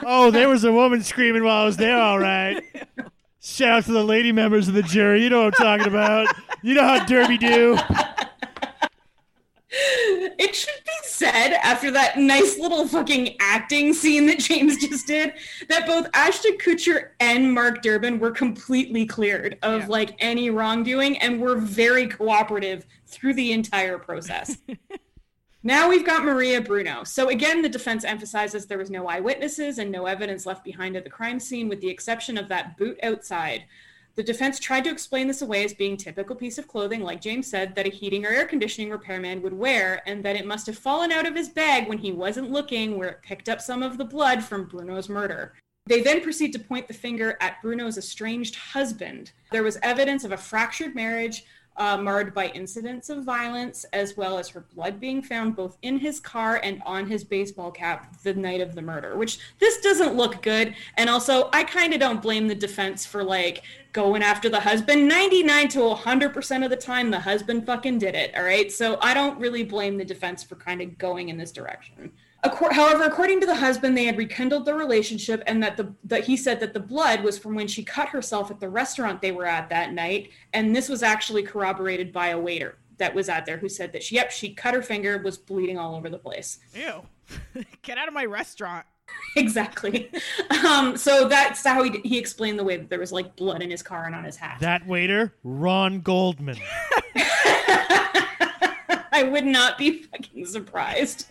oh, 0.07 0.31
there 0.31 0.49
was 0.49 0.65
a 0.65 0.73
woman 0.73 1.03
screaming 1.03 1.45
while 1.45 1.63
I 1.63 1.65
was 1.65 1.77
there. 1.77 1.99
All 1.99 2.19
right. 2.19 2.63
Shout 3.49 3.69
out 3.71 3.85
to 3.85 3.93
the 3.93 4.03
lady 4.03 4.33
members 4.33 4.67
of 4.67 4.75
the 4.75 4.83
jury. 4.83 5.23
You 5.23 5.31
know 5.31 5.45
what 5.45 5.61
I'm 5.61 5.65
talking 5.79 5.87
about. 5.87 6.27
You 6.63 6.75
know 6.75 6.83
how 6.83 7.05
Derby 7.05 7.39
do. 7.39 7.79
It 9.71 10.55
should 10.57 10.85
be 10.85 10.93
said 11.05 11.53
after 11.63 11.91
that 11.93 12.19
nice 12.19 12.59
little 12.59 12.89
fucking 12.89 13.37
acting 13.41 13.93
scene 13.95 14.27
that 14.27 14.41
James 14.41 14.77
just 14.79 15.07
did 15.07 15.33
that 15.69 15.87
both 15.87 16.09
Ashton 16.13 16.57
Kutcher 16.59 17.11
and 17.21 17.53
Mark 17.53 17.83
Durbin 17.83 18.19
were 18.19 18.31
completely 18.33 19.07
cleared 19.07 19.59
of 19.63 19.83
Yeah. 19.83 19.87
like 19.89 20.17
any 20.19 20.51
wrongdoing 20.51 21.19
and 21.19 21.41
were 21.41 21.57
very 21.57 22.07
cooperative 22.09 22.85
through 23.07 23.35
the 23.35 23.53
entire 23.53 23.99
process. 23.99 24.57
now 25.67 25.89
we've 25.89 26.07
got 26.07 26.25
Maria 26.25 26.61
Bruno. 26.61 27.03
So 27.03 27.29
again, 27.29 27.61
the 27.61 27.69
defense 27.69 28.05
emphasizes 28.05 28.67
there 28.67 28.79
was 28.79 28.89
no 28.89 29.09
eyewitnesses 29.09 29.79
and 29.79 29.91
no 29.91 30.07
evidence 30.07 30.47
left 30.47 30.65
behind 30.65 30.97
at 30.97 31.03
the 31.03 31.11
crime 31.11 31.41
scene 31.41 31.69
with 31.69 31.81
the 31.81 31.91
exception 31.91 32.39
of 32.39 32.49
that 32.49 32.79
boot 32.79 32.99
outside. 33.03 33.65
The 34.15 34.23
defense 34.23 34.61
tried 34.61 34.85
to 34.85 34.91
explain 34.91 35.27
this 35.27 35.43
away 35.43 35.65
as 35.65 35.75
being 35.75 35.97
typical 35.97 36.37
piece 36.37 36.57
of 36.57 36.69
clothing, 36.69 37.03
like 37.03 37.21
James 37.21 37.49
said, 37.49 37.75
that 37.75 37.87
a 37.87 37.91
heating 37.91 38.25
or 38.25 38.31
air 38.31 38.47
conditioning 38.47 38.91
repairman 38.91 39.43
would 39.43 39.53
wear, 39.53 40.03
and 40.07 40.25
that 40.25 40.37
it 40.37 40.47
must 40.47 40.67
have 40.67 40.79
fallen 40.79 41.11
out 41.11 41.27
of 41.27 41.35
his 41.35 41.49
bag 41.49 41.89
when 41.89 41.99
he 41.99 42.13
wasn't 42.13 42.53
looking, 42.53 42.97
where 42.97 43.09
it 43.09 43.23
picked 43.23 43.49
up 43.49 43.61
some 43.61 43.83
of 43.83 43.99
the 43.99 44.05
blood 44.05 44.45
from 44.45 44.69
Bruno's 44.69 45.09
murder. 45.09 45.53
They 45.87 46.01
then 46.01 46.23
proceed 46.23 46.53
to 46.53 46.59
point 46.59 46.89
the 46.89 46.95
finger 46.95 47.37
at 47.41 47.61
Bruno's 47.61 47.99
estranged 47.99 48.55
husband. 48.55 49.33
There 49.51 49.63
was 49.63 49.79
evidence 49.83 50.25
of 50.25 50.33
a 50.33 50.37
fractured 50.37 50.95
marriage, 50.95 51.45
uh, 51.79 51.97
marred 51.97 52.33
by 52.33 52.49
incidents 52.49 53.11
of 53.11 53.25
violence, 53.25 53.85
as 53.93 54.17
well 54.17 54.39
as 54.39 54.49
her 54.49 54.67
blood 54.75 54.99
being 54.99 55.23
found 55.23 55.55
both 55.55 55.77
in 55.83 55.99
his 55.99 56.21
car 56.21 56.61
and 56.63 56.83
on 56.87 57.07
his 57.07 57.25
baseball 57.25 57.71
cap 57.71 58.17
the 58.23 58.35
night 58.35 58.61
of 58.61 58.75
the 58.75 58.83
murder, 58.83 59.17
which 59.17 59.39
this 59.59 59.81
doesn't 59.81 60.15
look 60.15 60.43
good. 60.43 60.75
And 60.97 61.11
also, 61.11 61.51
I 61.53 61.65
kind 61.65 61.93
of 61.93 62.01
don't 62.01 62.23
blame 62.23 62.49
the 62.49 62.55
defense 62.55 63.05
for 63.05 63.23
like 63.23 63.63
going 63.93 64.23
after 64.23 64.49
the 64.49 64.61
husband. 64.61 65.09
99 65.09 65.69
to 65.69 65.79
100% 65.79 66.65
of 66.65 66.71
the 66.71 66.77
time, 66.77 67.11
the 67.11 67.21
husband 67.21 67.67
fucking 67.67 67.99
did 67.99 68.15
it. 68.15 68.35
All 68.37 68.45
right. 68.45 68.71
So 68.71 68.99
I 69.01 69.15
don't 69.15 69.39
really 69.39 69.65
blame 69.65 69.97
the 69.97 70.05
defense 70.05 70.43
for 70.43 70.57
kind 70.57 70.83
of 70.83 70.99
going 70.99 71.29
in 71.29 71.37
this 71.37 71.53
direction. 71.53 72.13
Acor- 72.49 72.73
However, 72.73 73.05
according 73.05 73.41
to 73.41 73.47
the 73.47 73.55
husband, 73.55 73.97
they 73.97 74.05
had 74.05 74.17
rekindled 74.17 74.65
the 74.65 74.75
relationship, 74.75 75.43
and 75.47 75.63
that 75.63 75.77
the 75.77 75.95
that 76.05 76.25
he 76.25 76.37
said 76.37 76.61
that 76.61 76.75
the 76.75 76.81
blood 76.81 77.23
was 77.23 77.39
from 77.39 77.55
when 77.55 77.69
she 77.69 77.83
cut 77.83 78.09
herself 78.09 78.51
at 78.51 78.61
the 78.61 78.69
restaurant 78.69 79.21
they 79.21 79.33
were 79.33 79.47
at 79.47 79.69
that 79.71 79.93
night, 79.93 80.31
and 80.53 80.75
this 80.75 80.89
was 80.89 81.03
actually 81.03 81.43
corroborated 81.43 82.13
by 82.13 82.29
a 82.29 82.39
waiter 82.39 82.79
that 82.99 83.15
was 83.15 83.29
out 83.29 83.47
there 83.47 83.59
who 83.59 83.69
said 83.69 83.93
that 83.93 84.03
she, 84.03 84.15
yep, 84.15 84.31
she 84.31 84.55
cut 84.55 84.75
her 84.75 84.83
finger, 84.83 85.19
was 85.19 85.37
bleeding 85.37 85.79
all 85.79 85.95
over 85.95 86.09
the 86.09 86.19
place. 86.19 86.59
Ew. 86.75 87.03
Get 87.83 87.99
out 87.99 88.09
of 88.09 88.15
my 88.15 88.25
restaurant. 88.25 88.87
exactly. 89.37 90.11
Um, 90.67 90.97
so 90.97 91.29
that's 91.29 91.65
how 91.65 91.83
he 91.83 92.01
he 92.05 92.19
explained 92.19 92.59
the 92.59 92.65
way 92.65 92.77
that 92.77 92.91
there 92.91 92.99
was 92.99 93.13
like 93.13 93.37
blood 93.37 93.63
in 93.63 93.71
his 93.71 93.83
car 93.83 94.05
and 94.05 94.15
on 94.15 94.25
his 94.25 94.37
hat. 94.37 94.59
That 94.61 94.87
waiter, 94.87 95.35
Ron 95.45 96.01
Goldman. 96.01 96.59
I 99.17 99.23
would 99.23 99.47
not 99.47 99.79
be 99.79 100.03
fucking 100.03 100.45
surprised. 100.45 101.27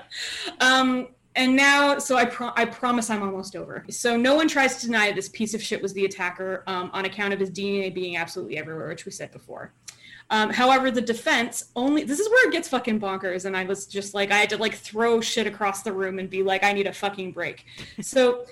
um, 0.60 1.08
and 1.36 1.54
now, 1.54 1.98
so 1.98 2.16
I, 2.16 2.24
pro- 2.24 2.52
I 2.56 2.64
promise 2.64 3.08
I'm 3.08 3.22
almost 3.22 3.54
over. 3.54 3.84
So 3.88 4.16
no 4.16 4.34
one 4.34 4.48
tries 4.48 4.78
to 4.78 4.86
deny 4.86 5.12
this 5.12 5.28
piece 5.28 5.54
of 5.54 5.62
shit 5.62 5.80
was 5.80 5.92
the 5.92 6.04
attacker 6.04 6.64
um, 6.66 6.90
on 6.92 7.04
account 7.04 7.32
of 7.32 7.38
his 7.38 7.50
DNA 7.52 7.94
being 7.94 8.16
absolutely 8.16 8.58
everywhere, 8.58 8.88
which 8.88 9.06
we 9.06 9.12
said 9.12 9.30
before. 9.30 9.72
Um, 10.30 10.50
however, 10.50 10.90
the 10.90 11.00
defense 11.00 11.70
only 11.76 12.02
this 12.04 12.18
is 12.18 12.28
where 12.28 12.48
it 12.48 12.52
gets 12.52 12.68
fucking 12.68 13.00
bonkers, 13.00 13.44
and 13.44 13.56
I 13.56 13.64
was 13.64 13.86
just 13.86 14.12
like, 14.12 14.30
I 14.30 14.38
had 14.38 14.50
to 14.50 14.56
like 14.56 14.74
throw 14.74 15.20
shit 15.20 15.46
across 15.46 15.82
the 15.82 15.92
room 15.92 16.18
and 16.18 16.28
be 16.28 16.42
like, 16.42 16.64
I 16.64 16.72
need 16.72 16.86
a 16.86 16.92
fucking 16.92 17.32
break. 17.32 17.64
So. 18.00 18.44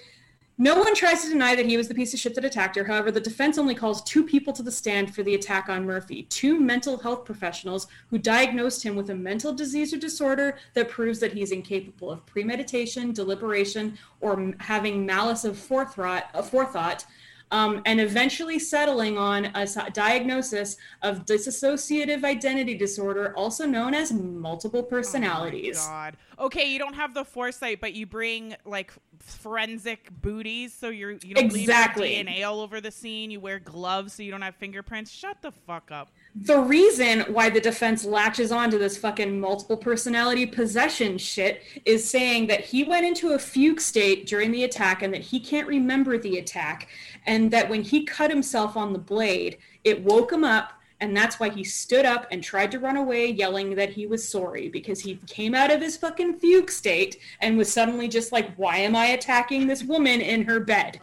No 0.61 0.75
one 0.75 0.93
tries 0.97 1.23
to 1.23 1.29
deny 1.29 1.55
that 1.55 1.67
he 1.67 1.77
was 1.77 1.87
the 1.87 1.95
piece 1.95 2.13
of 2.13 2.19
shit 2.19 2.35
that 2.35 2.45
attacked 2.45 2.75
her. 2.75 2.83
However, 2.83 3.13
the 3.13 3.21
defense 3.21 3.59
only 3.59 3.77
calls 3.77 4.03
two 4.03 4.27
people 4.27 4.53
to 4.55 4.63
the 4.65 4.73
stand 4.73 5.15
for 5.15 5.23
the 5.23 5.37
attack 5.37 5.69
on 5.69 5.87
Murphy 5.87 6.25
two 6.25 6.59
mental 6.59 6.99
health 6.99 7.25
professionals 7.25 7.87
who 8.11 8.19
diagnosed 8.19 8.83
him 8.83 8.97
with 8.97 9.11
a 9.11 9.15
mental 9.15 9.53
disease 9.53 9.95
or 9.95 9.99
disorder 9.99 10.59
that 10.75 10.89
proves 10.89 11.21
that 11.21 11.33
he's 11.33 11.53
incapable 11.53 12.11
of 12.11 12.27
premeditation, 12.27 13.13
deliberation, 13.13 13.97
or 14.21 14.53
having 14.59 15.07
malice 15.07 15.45
of 15.45 15.57
forethought, 15.57 17.07
um, 17.51 17.83
and 17.87 18.01
eventually 18.01 18.59
settling 18.59 19.17
on 19.17 19.47
a 19.55 19.67
diagnosis 19.93 20.77
of 21.03 21.25
dissociative 21.25 22.25
identity 22.25 22.75
disorder, 22.75 23.35
also 23.37 23.67
known 23.67 23.95
as 23.95 24.13
multiple 24.13 24.83
personalities. 24.83 25.79
Oh 25.83 25.89
God. 25.89 26.17
Okay, 26.39 26.71
you 26.71 26.79
don't 26.79 26.95
have 26.95 27.15
the 27.15 27.25
foresight, 27.25 27.81
but 27.81 27.95
you 27.95 28.07
bring 28.07 28.55
like 28.65 28.93
forensic 29.19 30.09
booties, 30.23 30.73
so 30.73 30.89
you're 30.89 31.13
you 31.13 31.35
don't 31.35 31.47
Exactly. 31.47 32.09
leave 32.11 32.27
your 32.27 32.35
DNA 32.37 32.47
all 32.49 32.61
over 32.61 32.81
the 32.81 32.91
scene. 32.91 33.31
You 33.31 33.41
wear 33.41 33.59
gloves, 33.59 34.13
so 34.13 34.23
you 34.23 34.31
don't 34.31 34.43
have 34.43 34.55
fingerprints. 34.55 35.11
Shut 35.11 35.43
the 35.43 35.51
fuck 35.51 35.91
up. 35.91 36.11
The 36.35 36.61
reason 36.61 37.21
why 37.33 37.49
the 37.49 37.61
defense 37.61 38.05
latches 38.05 38.53
onto 38.53 38.79
this 38.79 38.99
fucking 38.99 39.41
multiple 39.41 39.77
personality 39.77 40.45
possession 40.47 41.17
shit 41.19 41.63
is 41.85 42.09
saying 42.09 42.47
that 42.47 42.61
he 42.61 42.85
went 42.85 43.07
into 43.07 43.33
a 43.33 43.39
fugue 43.39 43.81
state 43.81 44.27
during 44.27 44.53
the 44.53 44.65
attack 44.65 45.03
and 45.03 45.13
that 45.13 45.23
he 45.23 45.41
can't 45.41 45.67
remember 45.67 46.19
the 46.19 46.39
attack 46.39 46.89
and 47.27 47.51
that 47.51 47.69
when 47.69 47.83
he 47.83 48.05
cut 48.05 48.31
himself 48.31 48.77
on 48.77 48.93
the 48.93 48.99
blade 48.99 49.59
it 49.85 50.03
woke 50.05 50.31
him 50.31 50.45
up 50.45 50.75
and 51.01 51.17
that's 51.17 51.39
why 51.39 51.49
he 51.49 51.65
stood 51.65 52.05
up 52.05 52.27
and 52.31 52.43
tried 52.43 52.71
to 52.73 52.79
run 52.79 52.97
away 52.97 53.31
yelling 53.31 53.75
that 53.75 53.91
he 53.91 54.07
was 54.07 54.29
sorry 54.29 54.69
because 54.69 55.01
he 55.01 55.21
came 55.27 55.55
out 55.55 55.71
of 55.71 55.81
his 55.81 55.97
fucking 55.97 56.39
fugue 56.39 56.71
state 56.71 57.19
and 57.41 57.57
was 57.57 57.73
suddenly 57.73 58.07
just 58.07 58.33
like 58.33 58.55
why 58.57 58.77
am 58.77 58.95
i 58.95 59.07
attacking 59.07 59.67
this 59.67 59.83
woman 59.83 60.21
in 60.21 60.45
her 60.45 60.61
bed. 60.61 61.01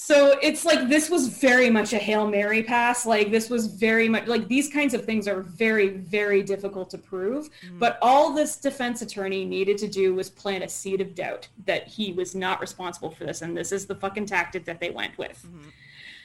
So 0.00 0.38
it's 0.40 0.64
like 0.64 0.88
this 0.88 1.10
was 1.10 1.26
very 1.26 1.68
much 1.70 1.92
a 1.92 1.98
Hail 1.98 2.28
Mary 2.28 2.62
pass. 2.62 3.04
Like 3.04 3.32
this 3.32 3.50
was 3.50 3.66
very 3.66 4.08
much 4.08 4.28
like 4.28 4.46
these 4.46 4.72
kinds 4.72 4.94
of 4.94 5.04
things 5.04 5.26
are 5.26 5.42
very, 5.42 5.88
very 5.88 6.40
difficult 6.40 6.88
to 6.90 6.98
prove. 6.98 7.50
Mm. 7.66 7.80
But 7.80 7.98
all 8.00 8.32
this 8.32 8.56
defense 8.58 9.02
attorney 9.02 9.44
needed 9.44 9.76
to 9.78 9.88
do 9.88 10.14
was 10.14 10.30
plant 10.30 10.62
a 10.62 10.68
seed 10.68 11.00
of 11.00 11.16
doubt 11.16 11.48
that 11.66 11.88
he 11.88 12.12
was 12.12 12.36
not 12.36 12.60
responsible 12.60 13.10
for 13.10 13.24
this. 13.24 13.42
And 13.42 13.56
this 13.56 13.72
is 13.72 13.86
the 13.86 13.96
fucking 13.96 14.26
tactic 14.26 14.64
that 14.66 14.78
they 14.78 14.90
went 14.90 15.18
with. 15.18 15.44
Mm-hmm. 15.44 15.68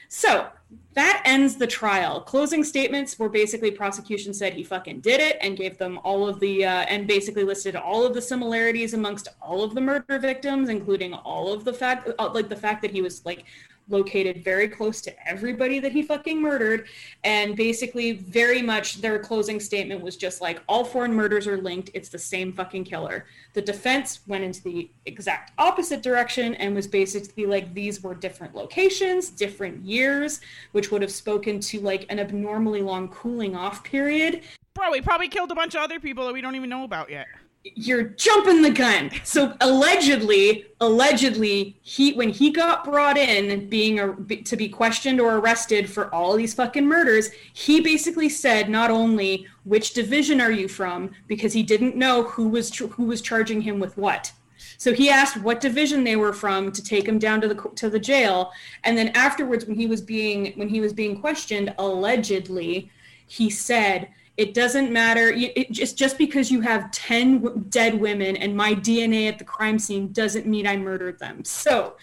So 0.08 0.48
that 0.94 1.22
ends 1.24 1.56
the 1.56 1.66
trial. 1.66 2.20
Closing 2.20 2.62
statements 2.62 3.18
were 3.18 3.28
basically 3.28 3.70
prosecution 3.70 4.32
said 4.32 4.52
he 4.52 4.62
fucking 4.62 5.00
did 5.00 5.20
it 5.20 5.36
and 5.40 5.56
gave 5.56 5.76
them 5.76 5.98
all 6.04 6.28
of 6.28 6.38
the 6.40 6.64
uh, 6.64 6.84
and 6.88 7.06
basically 7.06 7.42
listed 7.42 7.74
all 7.74 8.06
of 8.06 8.14
the 8.14 8.22
similarities 8.22 8.94
amongst 8.94 9.28
all 9.42 9.64
of 9.64 9.74
the 9.74 9.80
murder 9.80 10.18
victims, 10.18 10.68
including 10.68 11.12
all 11.12 11.52
of 11.52 11.64
the 11.64 11.72
fact 11.72 12.08
uh, 12.18 12.30
like 12.32 12.48
the 12.48 12.56
fact 12.56 12.80
that 12.82 12.92
he 12.92 13.02
was 13.02 13.24
like 13.26 13.44
located 13.88 14.42
very 14.42 14.68
close 14.68 15.00
to 15.02 15.28
everybody 15.28 15.78
that 15.78 15.92
he 15.92 16.02
fucking 16.02 16.40
murdered. 16.40 16.86
And 17.22 17.56
basically 17.56 18.12
very 18.12 18.62
much 18.62 19.00
their 19.00 19.18
closing 19.18 19.60
statement 19.60 20.00
was 20.00 20.16
just 20.16 20.40
like 20.40 20.62
all 20.68 20.84
four 20.84 21.06
murders 21.08 21.46
are 21.46 21.58
linked. 21.58 21.90
It's 21.94 22.08
the 22.08 22.18
same 22.18 22.52
fucking 22.52 22.84
killer. 22.84 23.26
The 23.52 23.62
defense 23.62 24.20
went 24.26 24.44
into 24.44 24.62
the 24.62 24.90
exact 25.06 25.52
opposite 25.58 26.02
direction 26.02 26.54
and 26.54 26.74
was 26.74 26.86
basically 26.86 27.46
like 27.46 27.72
these 27.74 28.02
were 28.02 28.14
different 28.14 28.54
locations 28.54 29.30
different 29.30 29.82
years 29.84 30.40
which 30.72 30.90
would 30.90 31.02
have 31.02 31.10
spoken 31.10 31.60
to 31.60 31.80
like 31.80 32.06
an 32.08 32.18
abnormally 32.18 32.82
long 32.82 33.08
cooling 33.08 33.54
off 33.54 33.84
period. 33.84 34.42
Bro, 34.74 34.90
we 34.90 35.00
probably 35.00 35.28
killed 35.28 35.52
a 35.52 35.54
bunch 35.54 35.74
of 35.74 35.82
other 35.82 36.00
people 36.00 36.26
that 36.26 36.32
we 36.32 36.40
don't 36.40 36.56
even 36.56 36.68
know 36.68 36.84
about 36.84 37.10
yet. 37.10 37.26
You're 37.64 38.04
jumping 38.04 38.60
the 38.60 38.70
gun. 38.70 39.10
So 39.24 39.56
allegedly, 39.60 40.66
allegedly, 40.80 41.78
he 41.80 42.12
when 42.12 42.28
he 42.28 42.50
got 42.50 42.84
brought 42.84 43.16
in, 43.16 43.68
being 43.68 44.00
a, 44.00 44.14
to 44.14 44.56
be 44.56 44.68
questioned 44.68 45.20
or 45.20 45.36
arrested 45.36 45.88
for 45.88 46.14
all 46.14 46.36
these 46.36 46.52
fucking 46.52 46.86
murders, 46.86 47.30
he 47.54 47.80
basically 47.80 48.28
said 48.28 48.68
not 48.68 48.90
only 48.90 49.46
which 49.64 49.94
division 49.94 50.40
are 50.40 50.52
you 50.52 50.68
from 50.68 51.10
because 51.26 51.54
he 51.54 51.62
didn't 51.62 51.96
know 51.96 52.24
who 52.24 52.48
was 52.48 52.76
who 52.76 53.04
was 53.04 53.22
charging 53.22 53.62
him 53.62 53.80
with 53.80 53.96
what. 53.96 54.32
So 54.76 54.92
he 54.92 55.08
asked 55.08 55.38
what 55.38 55.60
division 55.60 56.04
they 56.04 56.16
were 56.16 56.32
from 56.32 56.70
to 56.72 56.82
take 56.82 57.06
him 57.08 57.18
down 57.18 57.40
to 57.40 57.48
the 57.48 57.70
to 57.76 57.88
the 57.88 57.98
jail, 57.98 58.52
and 58.84 58.98
then 58.98 59.08
afterwards, 59.08 59.64
when 59.64 59.76
he 59.76 59.86
was 59.86 60.02
being 60.02 60.52
when 60.56 60.68
he 60.68 60.80
was 60.80 60.92
being 60.92 61.18
questioned, 61.18 61.74
allegedly, 61.78 62.90
he 63.26 63.48
said 63.48 64.10
it 64.36 64.54
doesn't 64.54 64.92
matter 64.92 65.28
it, 65.28 65.52
it, 65.56 65.70
just 65.70 65.96
just 65.96 66.18
because 66.18 66.50
you 66.50 66.60
have 66.60 66.90
10 66.90 67.42
w- 67.42 67.64
dead 67.68 67.98
women 68.00 68.36
and 68.36 68.56
my 68.56 68.74
dna 68.74 69.28
at 69.28 69.38
the 69.38 69.44
crime 69.44 69.78
scene 69.78 70.12
doesn't 70.12 70.46
mean 70.46 70.66
i 70.66 70.76
murdered 70.76 71.18
them 71.18 71.44
so 71.44 71.96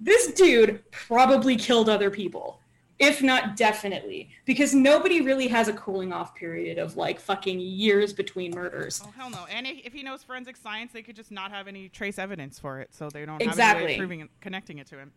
this 0.00 0.32
dude 0.32 0.82
probably 0.90 1.56
killed 1.56 1.88
other 1.88 2.10
people 2.10 2.60
if 2.98 3.22
not 3.22 3.56
definitely, 3.56 4.30
because 4.44 4.74
nobody 4.74 5.20
really 5.20 5.46
has 5.48 5.68
a 5.68 5.72
cooling 5.72 6.12
off 6.12 6.34
period 6.34 6.78
of 6.78 6.96
like 6.96 7.20
fucking 7.20 7.60
years 7.60 8.12
between 8.12 8.50
murders. 8.52 9.00
Oh 9.04 9.12
hell 9.16 9.30
no! 9.30 9.46
And 9.48 9.66
if, 9.66 9.78
if 9.84 9.92
he 9.92 10.02
knows 10.02 10.24
forensic 10.24 10.56
science, 10.56 10.92
they 10.92 11.02
could 11.02 11.14
just 11.14 11.30
not 11.30 11.52
have 11.52 11.68
any 11.68 11.88
trace 11.88 12.18
evidence 12.18 12.58
for 12.58 12.80
it, 12.80 12.92
so 12.92 13.08
they 13.08 13.20
don't 13.20 13.34
have 13.34 13.42
any 13.42 13.46
way 13.46 13.52
Exactly. 13.52 13.92
of 13.94 13.98
proving 13.98 14.20
it, 14.20 14.30
connecting 14.40 14.78
it 14.78 14.88
to 14.88 14.98
him. 14.98 15.12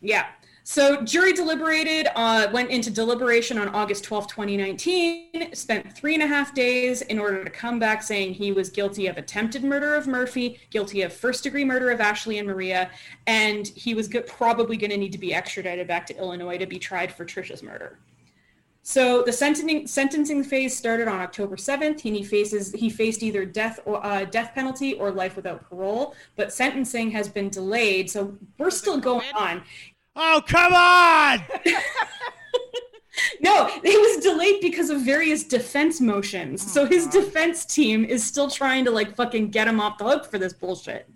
Yeah. 0.00 0.26
So 0.66 1.02
jury 1.02 1.34
deliberated, 1.34 2.08
uh, 2.16 2.48
went 2.50 2.70
into 2.70 2.90
deliberation 2.90 3.58
on 3.58 3.68
August 3.68 4.02
twelfth, 4.04 4.28
2019, 4.28 5.54
spent 5.54 5.92
three 5.92 6.14
and 6.14 6.22
a 6.22 6.26
half 6.26 6.54
days 6.54 7.02
in 7.02 7.18
order 7.18 7.44
to 7.44 7.50
come 7.50 7.78
back 7.78 8.02
saying 8.02 8.32
he 8.32 8.50
was 8.50 8.70
guilty 8.70 9.06
of 9.06 9.18
attempted 9.18 9.62
murder 9.62 9.94
of 9.94 10.06
Murphy, 10.06 10.58
guilty 10.70 11.02
of 11.02 11.12
first 11.12 11.42
degree 11.42 11.66
murder 11.66 11.90
of 11.90 12.00
Ashley 12.00 12.38
and 12.38 12.48
Maria, 12.48 12.90
and 13.26 13.68
he 13.68 13.92
was 13.92 14.08
go- 14.08 14.22
probably 14.22 14.78
going 14.78 14.90
to 14.90 14.96
need 14.96 15.12
to 15.12 15.18
be 15.18 15.34
extradited 15.34 15.86
back 15.86 16.06
to 16.06 16.16
Illinois 16.16 16.56
to 16.56 16.66
be 16.66 16.78
tried 16.78 17.12
for 17.12 17.26
Tricia's 17.26 17.62
murder. 17.62 17.98
So 18.86 19.22
the 19.22 19.32
sentencing 19.32 19.86
sentencing 19.86 20.44
phase 20.44 20.76
started 20.76 21.08
on 21.08 21.18
October 21.18 21.56
7th, 21.56 22.04
and 22.04 22.14
he 22.14 22.22
faces 22.22 22.70
he 22.72 22.90
faced 22.90 23.22
either 23.22 23.46
death 23.46 23.80
or 23.86 24.04
uh, 24.04 24.26
death 24.26 24.52
penalty 24.54 24.92
or 24.94 25.10
life 25.10 25.36
without 25.36 25.66
parole. 25.70 26.14
But 26.36 26.52
sentencing 26.52 27.10
has 27.12 27.26
been 27.26 27.48
delayed, 27.48 28.10
so 28.10 28.36
we're 28.58 28.70
still 28.70 28.98
going 28.98 29.32
on. 29.34 29.62
Oh, 30.14 30.42
come 30.46 30.74
on! 30.74 31.42
No, 33.40 33.68
it 33.84 34.16
was 34.16 34.24
delayed 34.24 34.60
because 34.60 34.90
of 34.90 35.02
various 35.02 35.44
defense 35.44 36.00
motions. 36.00 36.72
so 36.72 36.84
his 36.84 37.06
defense 37.06 37.64
team 37.64 38.04
is 38.04 38.24
still 38.24 38.50
trying 38.50 38.84
to 38.86 38.90
like 38.90 39.14
fucking 39.14 39.50
get 39.50 39.68
him 39.68 39.78
off 39.80 39.98
the 39.98 40.04
hook 40.04 40.28
for 40.28 40.38
this 40.38 40.52
bullshit. 40.52 41.08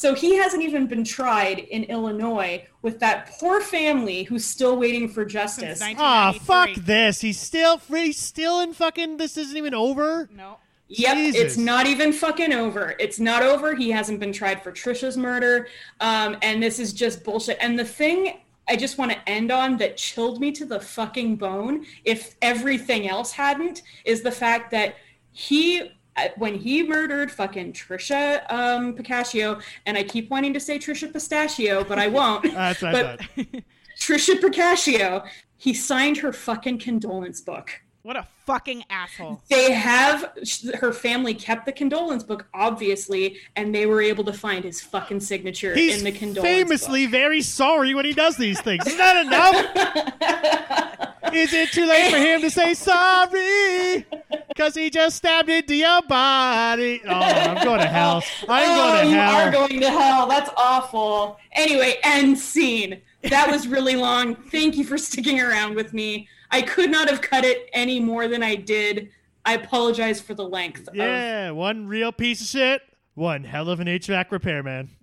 So 0.00 0.14
he 0.14 0.34
hasn't 0.36 0.62
even 0.62 0.86
been 0.86 1.04
tried 1.04 1.58
in 1.58 1.84
Illinois 1.84 2.64
with 2.80 3.00
that 3.00 3.26
poor 3.38 3.60
family 3.60 4.22
who's 4.22 4.46
still 4.46 4.78
waiting 4.78 5.10
for 5.10 5.26
justice. 5.26 5.80
Since 5.80 5.98
Ah, 6.00 6.32
1993. 6.32 6.74
fuck 6.74 6.86
this. 6.86 7.20
He's 7.20 7.38
still 7.38 7.76
free, 7.76 8.10
still 8.12 8.60
in 8.60 8.72
fucking. 8.72 9.18
This 9.18 9.36
isn't 9.36 9.58
even 9.58 9.74
over. 9.74 10.30
No. 10.34 10.56
Yep, 10.88 11.16
Jesus. 11.16 11.40
it's 11.42 11.56
not 11.58 11.86
even 11.86 12.14
fucking 12.14 12.50
over. 12.54 12.94
It's 12.98 13.20
not 13.20 13.42
over. 13.42 13.74
He 13.74 13.90
hasn't 13.90 14.20
been 14.20 14.32
tried 14.32 14.62
for 14.62 14.72
Tricia's 14.72 15.18
murder. 15.18 15.68
Um, 16.00 16.38
and 16.40 16.62
this 16.62 16.78
is 16.78 16.94
just 16.94 17.22
bullshit. 17.22 17.58
And 17.60 17.78
the 17.78 17.84
thing 17.84 18.40
I 18.70 18.76
just 18.76 18.96
want 18.96 19.12
to 19.12 19.28
end 19.28 19.52
on 19.52 19.76
that 19.76 19.98
chilled 19.98 20.40
me 20.40 20.50
to 20.52 20.64
the 20.64 20.80
fucking 20.80 21.36
bone, 21.36 21.84
if 22.06 22.36
everything 22.40 23.06
else 23.06 23.32
hadn't, 23.32 23.82
is 24.06 24.22
the 24.22 24.32
fact 24.32 24.70
that 24.70 24.94
he 25.32 25.92
when 26.36 26.54
he 26.54 26.82
murdered 26.82 27.30
fucking 27.30 27.72
Tricia 27.72 28.50
um, 28.52 28.94
Pacaccio, 28.94 29.60
and 29.86 29.96
I 29.96 30.02
keep 30.02 30.30
wanting 30.30 30.52
to 30.54 30.60
say 30.60 30.78
Tricia 30.78 31.12
Pistachio, 31.12 31.84
but 31.84 31.98
I 31.98 32.08
won't. 32.08 32.44
That's 32.54 32.80
but. 32.80 33.20
Tricia 33.98 34.40
Pacaccio, 34.40 35.26
he 35.58 35.74
signed 35.74 36.16
her 36.18 36.32
fucking 36.32 36.78
condolence 36.78 37.40
book. 37.40 37.70
What 38.02 38.16
a 38.16 38.26
fucking 38.46 38.84
asshole. 38.88 39.42
They 39.50 39.72
have 39.72 40.32
her 40.80 40.90
family 40.90 41.34
kept 41.34 41.66
the 41.66 41.72
condolence 41.72 42.22
book, 42.22 42.46
obviously, 42.54 43.36
and 43.56 43.74
they 43.74 43.84
were 43.84 44.00
able 44.00 44.24
to 44.24 44.32
find 44.32 44.64
his 44.64 44.80
fucking 44.80 45.20
signature 45.20 45.74
He's 45.74 45.98
in 45.98 46.04
the 46.04 46.12
condolence 46.12 46.36
book. 46.36 46.44
famously 46.44 47.04
book. 47.04 47.10
very 47.12 47.42
sorry 47.42 47.92
when 47.94 48.06
he 48.06 48.14
does 48.14 48.38
these 48.38 48.58
things. 48.62 48.86
Is 48.86 48.96
that 48.96 49.26
enough? 49.26 51.14
Is 51.34 51.52
it 51.52 51.70
too 51.72 51.86
late 51.86 52.10
for 52.10 52.16
him 52.16 52.40
to 52.40 52.50
say 52.50 52.72
sorry? 52.72 54.06
Because 54.50 54.74
he 54.74 54.90
just 54.90 55.16
stabbed 55.16 55.48
into 55.48 55.76
your 55.76 56.02
body. 56.02 57.00
Oh, 57.06 57.10
I'm 57.10 57.64
going 57.64 57.78
to 57.80 57.86
hell. 57.86 58.22
I'm 58.48 58.70
oh, 58.70 58.76
going 58.76 58.94
to 58.94 59.08
oh, 59.08 59.12
you 59.12 59.18
are 59.20 59.50
going 59.52 59.80
to 59.80 59.90
hell. 59.90 60.26
That's 60.26 60.50
awful. 60.56 61.38
Anyway, 61.52 61.94
end 62.02 62.36
scene. 62.36 63.00
That 63.22 63.48
was 63.48 63.68
really 63.68 63.94
long. 63.94 64.34
Thank 64.34 64.76
you 64.76 64.84
for 64.84 64.98
sticking 64.98 65.40
around 65.40 65.76
with 65.76 65.94
me. 65.94 66.28
I 66.50 66.62
could 66.62 66.90
not 66.90 67.08
have 67.08 67.20
cut 67.20 67.44
it 67.44 67.70
any 67.72 68.00
more 68.00 68.26
than 68.26 68.42
I 68.42 68.56
did. 68.56 69.10
I 69.44 69.54
apologize 69.54 70.20
for 70.20 70.34
the 70.34 70.46
length. 70.46 70.88
Of, 70.88 70.96
yeah, 70.96 71.52
one 71.52 71.86
real 71.86 72.10
piece 72.10 72.40
of 72.40 72.48
shit, 72.48 72.82
one 73.14 73.44
hell 73.44 73.68
of 73.68 73.78
an 73.78 73.86
HVAC 73.86 74.32
repairman. 74.32 74.90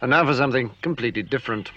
And 0.00 0.10
now 0.10 0.24
for 0.24 0.34
something 0.34 0.70
completely 0.82 1.22
different. 1.22 1.70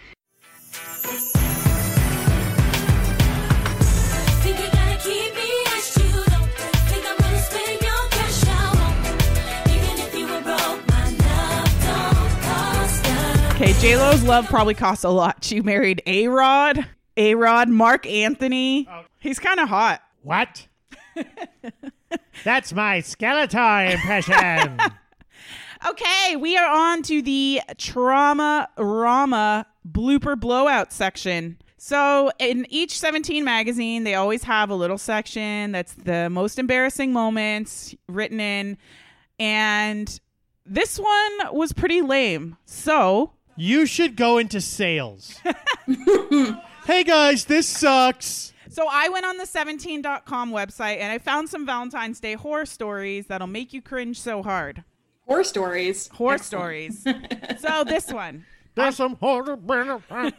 Okay, 13.56 13.72
J 13.80 13.96
Lo's 13.96 14.22
love 14.24 14.48
probably 14.48 14.74
costs 14.74 15.06
a 15.06 15.10
lot. 15.10 15.42
She 15.42 15.62
married 15.62 16.02
A 16.06 16.28
Rod, 16.28 16.86
A 17.16 17.36
Rod, 17.36 17.70
Marc 17.70 18.06
Anthony. 18.06 18.86
He's 19.20 19.40
kind 19.40 19.62
of 19.62 19.70
hot. 19.70 20.02
What? 20.24 20.68
That's 22.44 22.74
my 22.74 23.00
Skeletor 23.00 23.92
impression. 23.94 24.80
Okay, 25.88 26.36
we 26.38 26.58
are 26.58 26.68
on 26.68 27.04
to 27.04 27.22
the 27.22 27.62
trauma 27.78 28.68
rama 28.76 29.68
blooper 29.88 30.40
blowout 30.40 30.92
section. 30.92 31.60
So, 31.78 32.32
in 32.40 32.66
each 32.70 32.98
17 32.98 33.44
magazine, 33.44 34.04
they 34.04 34.16
always 34.16 34.42
have 34.46 34.72
a 34.72 34.76
little 34.76 34.98
section 34.98 35.74
that's 35.74 35.94
the 35.94 36.32
most 36.32 36.58
embarrassing 36.58 37.14
moments 37.14 37.94
written 38.08 38.40
in. 38.40 38.80
And 39.38 40.20
this 40.66 40.98
one 40.98 41.54
was 41.56 41.72
pretty 41.72 42.02
lame. 42.02 42.58
So, 42.66 43.34
you 43.56 43.86
should 43.86 44.16
go 44.16 44.38
into 44.38 44.62
sales. 44.62 45.40
hey 46.86 47.04
guys, 47.04 47.46
this 47.46 47.68
sucks. 47.68 48.54
so 48.70 48.88
I 48.90 49.10
went 49.10 49.26
on 49.26 49.38
the 49.38 49.46
17.com 49.46 50.52
website 50.52 50.98
and 51.00 51.12
I 51.12 51.18
found 51.20 51.50
some 51.50 51.66
Valentine's 51.66 52.20
Day 52.20 52.34
horror 52.34 52.66
stories 52.66 53.28
that'll 53.28 53.48
make 53.48 53.74
you 53.74 53.82
cringe 53.82 54.20
so 54.20 54.44
hard. 54.44 54.84
horror 55.28 55.44
stories. 55.44 56.08
Horror 56.10 56.36
Excellent. 56.36 56.94
stories. 56.94 57.08
so, 57.60 57.84
this 57.84 58.12
one. 58.12 58.46
There's 58.76 58.98
some 58.98 59.16
horror. 59.16 59.58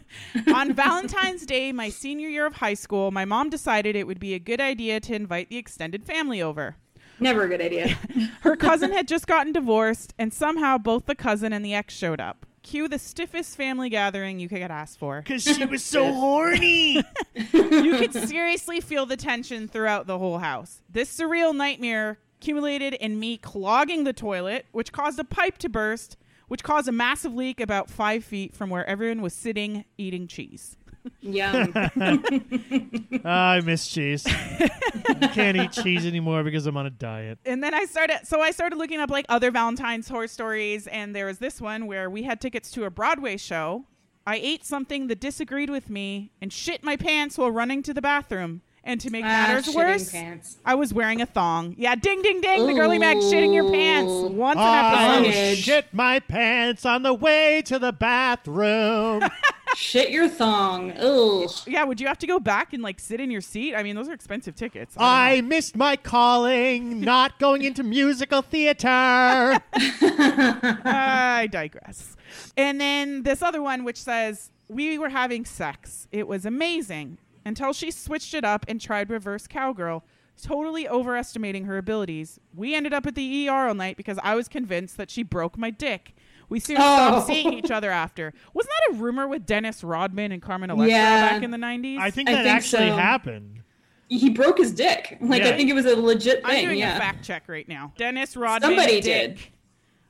On 0.54 0.72
Valentine's 0.74 1.46
Day, 1.46 1.72
my 1.72 1.88
senior 1.88 2.28
year 2.28 2.44
of 2.44 2.56
high 2.56 2.74
school, 2.74 3.10
my 3.10 3.24
mom 3.24 3.48
decided 3.48 3.96
it 3.96 4.06
would 4.06 4.20
be 4.20 4.34
a 4.34 4.38
good 4.38 4.60
idea 4.60 5.00
to 5.00 5.14
invite 5.14 5.48
the 5.48 5.56
extended 5.56 6.04
family 6.04 6.42
over. 6.42 6.76
Never 7.18 7.44
a 7.44 7.48
good 7.48 7.62
idea. 7.62 7.96
Her 8.42 8.54
cousin 8.56 8.92
had 8.92 9.08
just 9.08 9.26
gotten 9.26 9.54
divorced, 9.54 10.12
and 10.18 10.34
somehow 10.34 10.76
both 10.76 11.06
the 11.06 11.14
cousin 11.14 11.54
and 11.54 11.64
the 11.64 11.72
ex 11.72 11.94
showed 11.94 12.20
up. 12.20 12.45
Cue 12.66 12.88
the 12.88 12.98
stiffest 12.98 13.56
family 13.56 13.88
gathering 13.88 14.40
you 14.40 14.48
could 14.48 14.58
get 14.58 14.72
asked 14.72 14.98
for. 14.98 15.22
Because 15.22 15.44
she 15.44 15.64
was 15.64 15.84
so 15.84 16.12
horny. 16.12 17.00
You 17.52 17.98
could 17.98 18.12
seriously 18.12 18.80
feel 18.80 19.06
the 19.06 19.16
tension 19.16 19.68
throughout 19.68 20.08
the 20.08 20.18
whole 20.18 20.38
house. 20.38 20.82
This 20.90 21.16
surreal 21.16 21.54
nightmare 21.54 22.18
accumulated 22.40 22.94
in 22.94 23.20
me 23.20 23.36
clogging 23.36 24.02
the 24.02 24.12
toilet, 24.12 24.66
which 24.72 24.90
caused 24.90 25.20
a 25.20 25.24
pipe 25.24 25.58
to 25.58 25.68
burst, 25.68 26.16
which 26.48 26.64
caused 26.64 26.88
a 26.88 26.92
massive 26.92 27.34
leak 27.34 27.60
about 27.60 27.88
five 27.88 28.24
feet 28.24 28.52
from 28.52 28.68
where 28.70 28.84
everyone 28.88 29.22
was 29.22 29.34
sitting 29.34 29.84
eating 29.96 30.26
cheese. 30.26 30.76
Yum. 31.20 31.72
Ah, 33.24 33.52
I 33.52 33.60
miss 33.60 33.86
cheese. 33.88 34.24
I 34.26 35.30
can't 35.34 35.56
eat 35.56 35.72
cheese 35.72 36.06
anymore 36.06 36.44
because 36.44 36.66
I'm 36.66 36.76
on 36.76 36.86
a 36.86 36.90
diet. 36.90 37.38
and 37.44 37.62
then 37.62 37.74
I 37.74 37.84
started 37.86 38.20
so 38.24 38.40
I 38.40 38.50
started 38.52 38.76
looking 38.76 39.00
up 39.00 39.10
like 39.10 39.26
other 39.28 39.50
Valentine's 39.50 40.08
horror 40.08 40.28
stories 40.28 40.86
and 40.86 41.14
there 41.14 41.26
was 41.26 41.38
this 41.38 41.60
one 41.60 41.86
where 41.86 42.08
we 42.08 42.22
had 42.22 42.40
tickets 42.40 42.70
to 42.72 42.84
a 42.84 42.90
Broadway 42.90 43.36
show. 43.36 43.84
I 44.26 44.36
ate 44.36 44.64
something 44.64 45.06
that 45.08 45.20
disagreed 45.20 45.70
with 45.70 45.88
me 45.90 46.32
and 46.42 46.52
shit 46.52 46.82
my 46.84 46.96
pants 46.96 47.38
while 47.38 47.50
running 47.50 47.82
to 47.84 47.94
the 47.94 48.02
bathroom. 48.02 48.62
And 48.88 49.00
to 49.00 49.10
make 49.10 49.24
Ah, 49.24 49.26
matters 49.28 49.66
shitting 49.66 49.74
worse, 49.74 50.12
pants. 50.12 50.58
I 50.64 50.76
was 50.76 50.94
wearing 50.94 51.20
a 51.20 51.26
thong. 51.26 51.74
Yeah, 51.76 51.96
ding 51.96 52.22
ding 52.22 52.40
ding, 52.40 52.66
the 52.68 52.72
girly 52.72 53.00
mag 53.00 53.16
shitting 53.16 53.52
your 53.52 53.68
pants. 53.68 54.12
Ooh. 54.12 54.28
Once 54.28 54.58
an 54.58 54.64
I 54.64 54.78
episode. 55.16 55.22
Bondage. 55.24 55.58
shit 55.58 55.86
my 55.92 56.20
pants 56.20 56.86
on 56.86 57.02
the 57.02 57.12
way 57.12 57.62
to 57.66 57.80
the 57.80 57.92
bathroom. 57.92 59.22
Shit 59.76 60.10
your 60.10 60.26
thong. 60.26 60.92
Ugh. 60.92 61.50
Yeah, 61.66 61.84
would 61.84 62.00
you 62.00 62.06
have 62.06 62.16
to 62.20 62.26
go 62.26 62.40
back 62.40 62.72
and 62.72 62.82
like 62.82 62.98
sit 62.98 63.20
in 63.20 63.30
your 63.30 63.42
seat? 63.42 63.74
I 63.74 63.82
mean, 63.82 63.94
those 63.94 64.08
are 64.08 64.14
expensive 64.14 64.54
tickets. 64.54 64.96
I 64.96 65.36
I 65.36 65.40
missed 65.42 65.76
my 65.76 65.96
calling, 65.96 67.00
not 67.02 67.38
going 67.38 67.62
into 67.62 67.82
musical 67.82 68.40
theater. 68.40 68.88
I 69.74 71.46
digress. 71.50 72.16
And 72.56 72.80
then 72.80 73.22
this 73.22 73.42
other 73.42 73.60
one, 73.60 73.84
which 73.84 74.00
says, 74.00 74.50
We 74.68 74.98
were 74.98 75.10
having 75.10 75.44
sex. 75.44 76.08
It 76.10 76.26
was 76.26 76.46
amazing 76.46 77.18
until 77.44 77.74
she 77.74 77.90
switched 77.90 78.32
it 78.32 78.44
up 78.44 78.64
and 78.68 78.80
tried 78.80 79.10
reverse 79.10 79.46
cowgirl, 79.46 80.04
totally 80.42 80.88
overestimating 80.88 81.64
her 81.66 81.76
abilities. 81.76 82.40
We 82.54 82.74
ended 82.74 82.94
up 82.94 83.06
at 83.06 83.14
the 83.14 83.48
ER 83.48 83.68
all 83.68 83.74
night 83.74 83.98
because 83.98 84.18
I 84.22 84.34
was 84.34 84.48
convinced 84.48 84.96
that 84.96 85.10
she 85.10 85.22
broke 85.22 85.58
my 85.58 85.68
dick. 85.70 86.14
We 86.48 86.60
soon 86.60 86.76
stopped 86.76 87.24
Oh. 87.24 87.26
seeing 87.26 87.52
each 87.52 87.70
other 87.70 87.90
after. 87.90 88.32
Wasn't 88.54 88.72
that 88.88 88.94
a 88.96 88.98
rumor 89.02 89.26
with 89.26 89.46
Dennis 89.46 89.82
Rodman 89.82 90.32
and 90.32 90.40
Carmen 90.40 90.70
Electra 90.70 90.90
Yeah. 90.96 91.28
back 91.30 91.42
in 91.42 91.50
the 91.50 91.58
90s? 91.58 91.98
I 92.00 92.10
think 92.10 92.28
I 92.28 92.32
that 92.32 92.42
think 92.44 92.54
actually 92.56 92.88
so. 92.90 92.96
happened. 92.96 93.62
He 94.08 94.30
broke 94.30 94.58
his 94.58 94.72
dick. 94.72 95.18
Like 95.20 95.42
Yeah. 95.42 95.48
I 95.50 95.56
think 95.56 95.68
it 95.70 95.72
was 95.74 95.86
a 95.86 95.96
legit 95.96 96.44
thing. 96.46 96.56
I'm 96.58 96.64
doing 96.66 96.78
yeah. 96.78 96.96
a 96.96 97.00
fact 97.00 97.24
check 97.24 97.44
right 97.48 97.68
now. 97.68 97.92
Dennis 97.98 98.36
Rodman. 98.36 98.70
Somebody 98.70 99.00
dick. 99.00 99.36
did. 99.36 99.38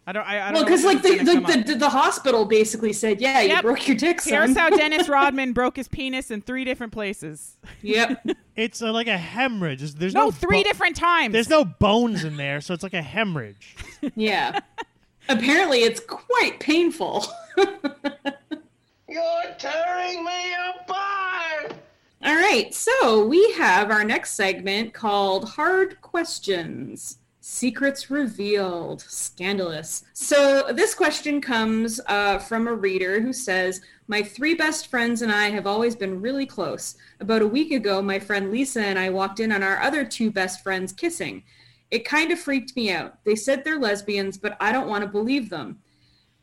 I 0.08 0.12
don't. 0.12 0.22
I, 0.24 0.36
I 0.40 0.44
don't 0.44 0.54
Well, 0.54 0.64
because 0.64 0.84
like 0.84 1.02
this 1.02 1.18
the 1.18 1.40
the, 1.40 1.64
the, 1.66 1.74
the 1.78 1.88
hospital 1.88 2.44
basically 2.44 2.92
said, 2.92 3.20
yeah, 3.20 3.40
you 3.40 3.60
broke 3.60 3.88
your 3.88 3.96
dick, 3.96 4.20
son. 4.20 4.34
Here's 4.34 4.56
how 4.56 4.70
Dennis 4.76 5.08
Rodman 5.08 5.52
broke 5.52 5.74
his 5.76 5.88
penis 5.88 6.30
in 6.30 6.42
three 6.42 6.64
different 6.64 6.92
places. 6.92 7.56
yep. 7.82 8.24
It's 8.56 8.80
uh, 8.80 8.90
like 8.92 9.06
a 9.08 9.18
hemorrhage. 9.18 9.80
There's- 9.80 9.94
There's 9.94 10.14
no, 10.14 10.26
No, 10.26 10.30
three 10.30 10.62
bo- 10.62 10.70
different 10.70 10.96
times. 10.96 11.32
There's 11.34 11.50
no 11.50 11.64
bones 11.66 12.24
in 12.24 12.36
there, 12.38 12.60
so 12.62 12.72
it's 12.72 12.82
like 12.82 12.94
a 12.94 13.02
hemorrhage. 13.02 13.76
Yeah. 14.14 14.60
Apparently, 15.28 15.82
it's 15.82 16.00
quite 16.00 16.60
painful. 16.60 17.26
You're 19.08 19.54
tearing 19.58 20.24
me 20.24 20.52
apart! 20.80 21.74
All 22.22 22.34
right, 22.34 22.72
so 22.74 23.26
we 23.26 23.52
have 23.52 23.90
our 23.90 24.04
next 24.04 24.32
segment 24.32 24.92
called 24.94 25.48
Hard 25.50 26.00
Questions. 26.00 27.18
Secrets 27.40 28.10
revealed. 28.10 29.02
Scandalous. 29.02 30.02
So, 30.12 30.72
this 30.72 30.94
question 30.94 31.40
comes 31.40 32.00
uh, 32.06 32.38
from 32.38 32.66
a 32.66 32.74
reader 32.74 33.20
who 33.20 33.32
says 33.32 33.80
My 34.08 34.22
three 34.22 34.54
best 34.54 34.88
friends 34.88 35.22
and 35.22 35.30
I 35.30 35.50
have 35.50 35.66
always 35.66 35.94
been 35.94 36.20
really 36.20 36.46
close. 36.46 36.96
About 37.20 37.42
a 37.42 37.46
week 37.46 37.70
ago, 37.70 38.02
my 38.02 38.18
friend 38.18 38.50
Lisa 38.50 38.80
and 38.80 38.98
I 38.98 39.10
walked 39.10 39.38
in 39.38 39.52
on 39.52 39.62
our 39.62 39.80
other 39.80 40.04
two 40.04 40.32
best 40.32 40.64
friends 40.64 40.92
kissing. 40.92 41.44
It 41.90 42.04
kind 42.04 42.32
of 42.32 42.38
freaked 42.38 42.76
me 42.76 42.90
out. 42.90 43.22
They 43.24 43.36
said 43.36 43.64
they're 43.64 43.78
lesbians, 43.78 44.38
but 44.38 44.56
I 44.60 44.72
don't 44.72 44.88
want 44.88 45.02
to 45.02 45.08
believe 45.08 45.50
them. 45.50 45.78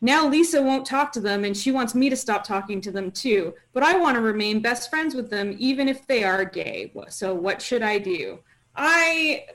Now 0.00 0.28
Lisa 0.28 0.60
won't 0.60 0.84
talk 0.84 1.12
to 1.12 1.20
them 1.20 1.44
and 1.44 1.56
she 1.56 1.72
wants 1.72 1.94
me 1.94 2.10
to 2.10 2.16
stop 2.16 2.44
talking 2.44 2.80
to 2.82 2.90
them 2.90 3.10
too, 3.10 3.54
but 3.72 3.82
I 3.82 3.96
want 3.96 4.16
to 4.16 4.20
remain 4.20 4.60
best 4.60 4.90
friends 4.90 5.14
with 5.14 5.30
them 5.30 5.56
even 5.58 5.88
if 5.88 6.06
they 6.06 6.24
are 6.24 6.44
gay. 6.44 6.92
So 7.08 7.34
what 7.34 7.62
should 7.62 7.82
I 7.82 7.98
do? 7.98 8.40
I 8.76 9.46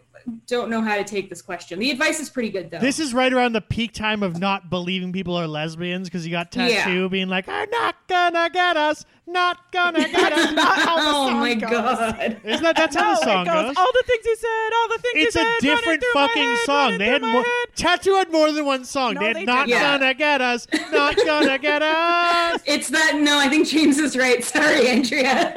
don't 0.47 0.69
know 0.69 0.81
how 0.81 0.95
to 0.95 1.03
take 1.03 1.29
this 1.29 1.41
question. 1.41 1.79
The 1.79 1.91
advice 1.91 2.19
is 2.19 2.29
pretty 2.29 2.49
good 2.49 2.69
though. 2.71 2.79
This 2.79 2.99
is 2.99 3.13
right 3.13 3.31
around 3.31 3.53
the 3.53 3.61
peak 3.61 3.93
time 3.93 4.23
of 4.23 4.39
not 4.39 4.69
believing 4.69 5.11
people 5.13 5.35
are 5.35 5.47
lesbians 5.47 6.07
because 6.07 6.25
you 6.25 6.31
got 6.31 6.51
t.A.T.u. 6.51 7.01
Yeah. 7.03 7.07
being 7.07 7.27
like, 7.29 7.47
"Are 7.47 7.65
not 7.67 7.95
gonna 8.07 8.49
get 8.51 8.77
us, 8.77 9.05
not 9.27 9.71
gonna 9.71 10.07
get 10.09 10.33
us." 10.33 10.51
not 10.53 10.77
how 10.79 10.95
the 10.97 11.31
oh 11.31 11.31
my 11.37 11.53
goes. 11.55 11.69
god. 11.71 12.41
Isn't 12.43 12.63
that 12.63 12.75
that's 12.75 12.95
how 12.95 13.13
No, 13.13 13.19
the 13.19 13.23
song 13.25 13.45
goes, 13.45 13.65
goes? 13.67 13.75
All 13.77 13.91
the 13.93 14.03
things 14.07 14.25
you 14.25 14.35
said, 14.35 14.69
all 14.75 14.87
the 14.89 14.97
things 14.99 15.13
It's 15.27 15.35
you 15.35 15.41
a 15.41 15.45
said. 15.45 15.45
running 15.45 15.75
different 15.77 16.03
fucking 16.13 16.43
head, 16.43 16.65
song. 16.65 16.97
They 16.97 17.05
had 17.05 17.21
more. 17.21 17.43
head. 17.43 17.67
t.A.T.u. 17.75 18.15
had 18.15 18.31
more 18.31 18.51
than 18.51 18.65
one 18.65 18.85
song. 18.85 19.13
No, 19.15 19.21
they 19.21 19.27
had 19.27 19.35
they 19.37 19.45
not 19.45 19.67
didn't. 19.67 19.81
gonna 19.81 20.13
get 20.13 20.41
us, 20.41 20.67
not 20.91 21.15
gonna 21.25 21.57
get 21.59 21.81
us. 21.81 22.61
It's 22.65 22.89
that 22.89 23.15
no, 23.17 23.37
I 23.39 23.47
think 23.49 23.67
James 23.67 23.97
is 23.97 24.17
right. 24.17 24.43
Sorry, 24.43 24.87
Andrea. 24.87 25.53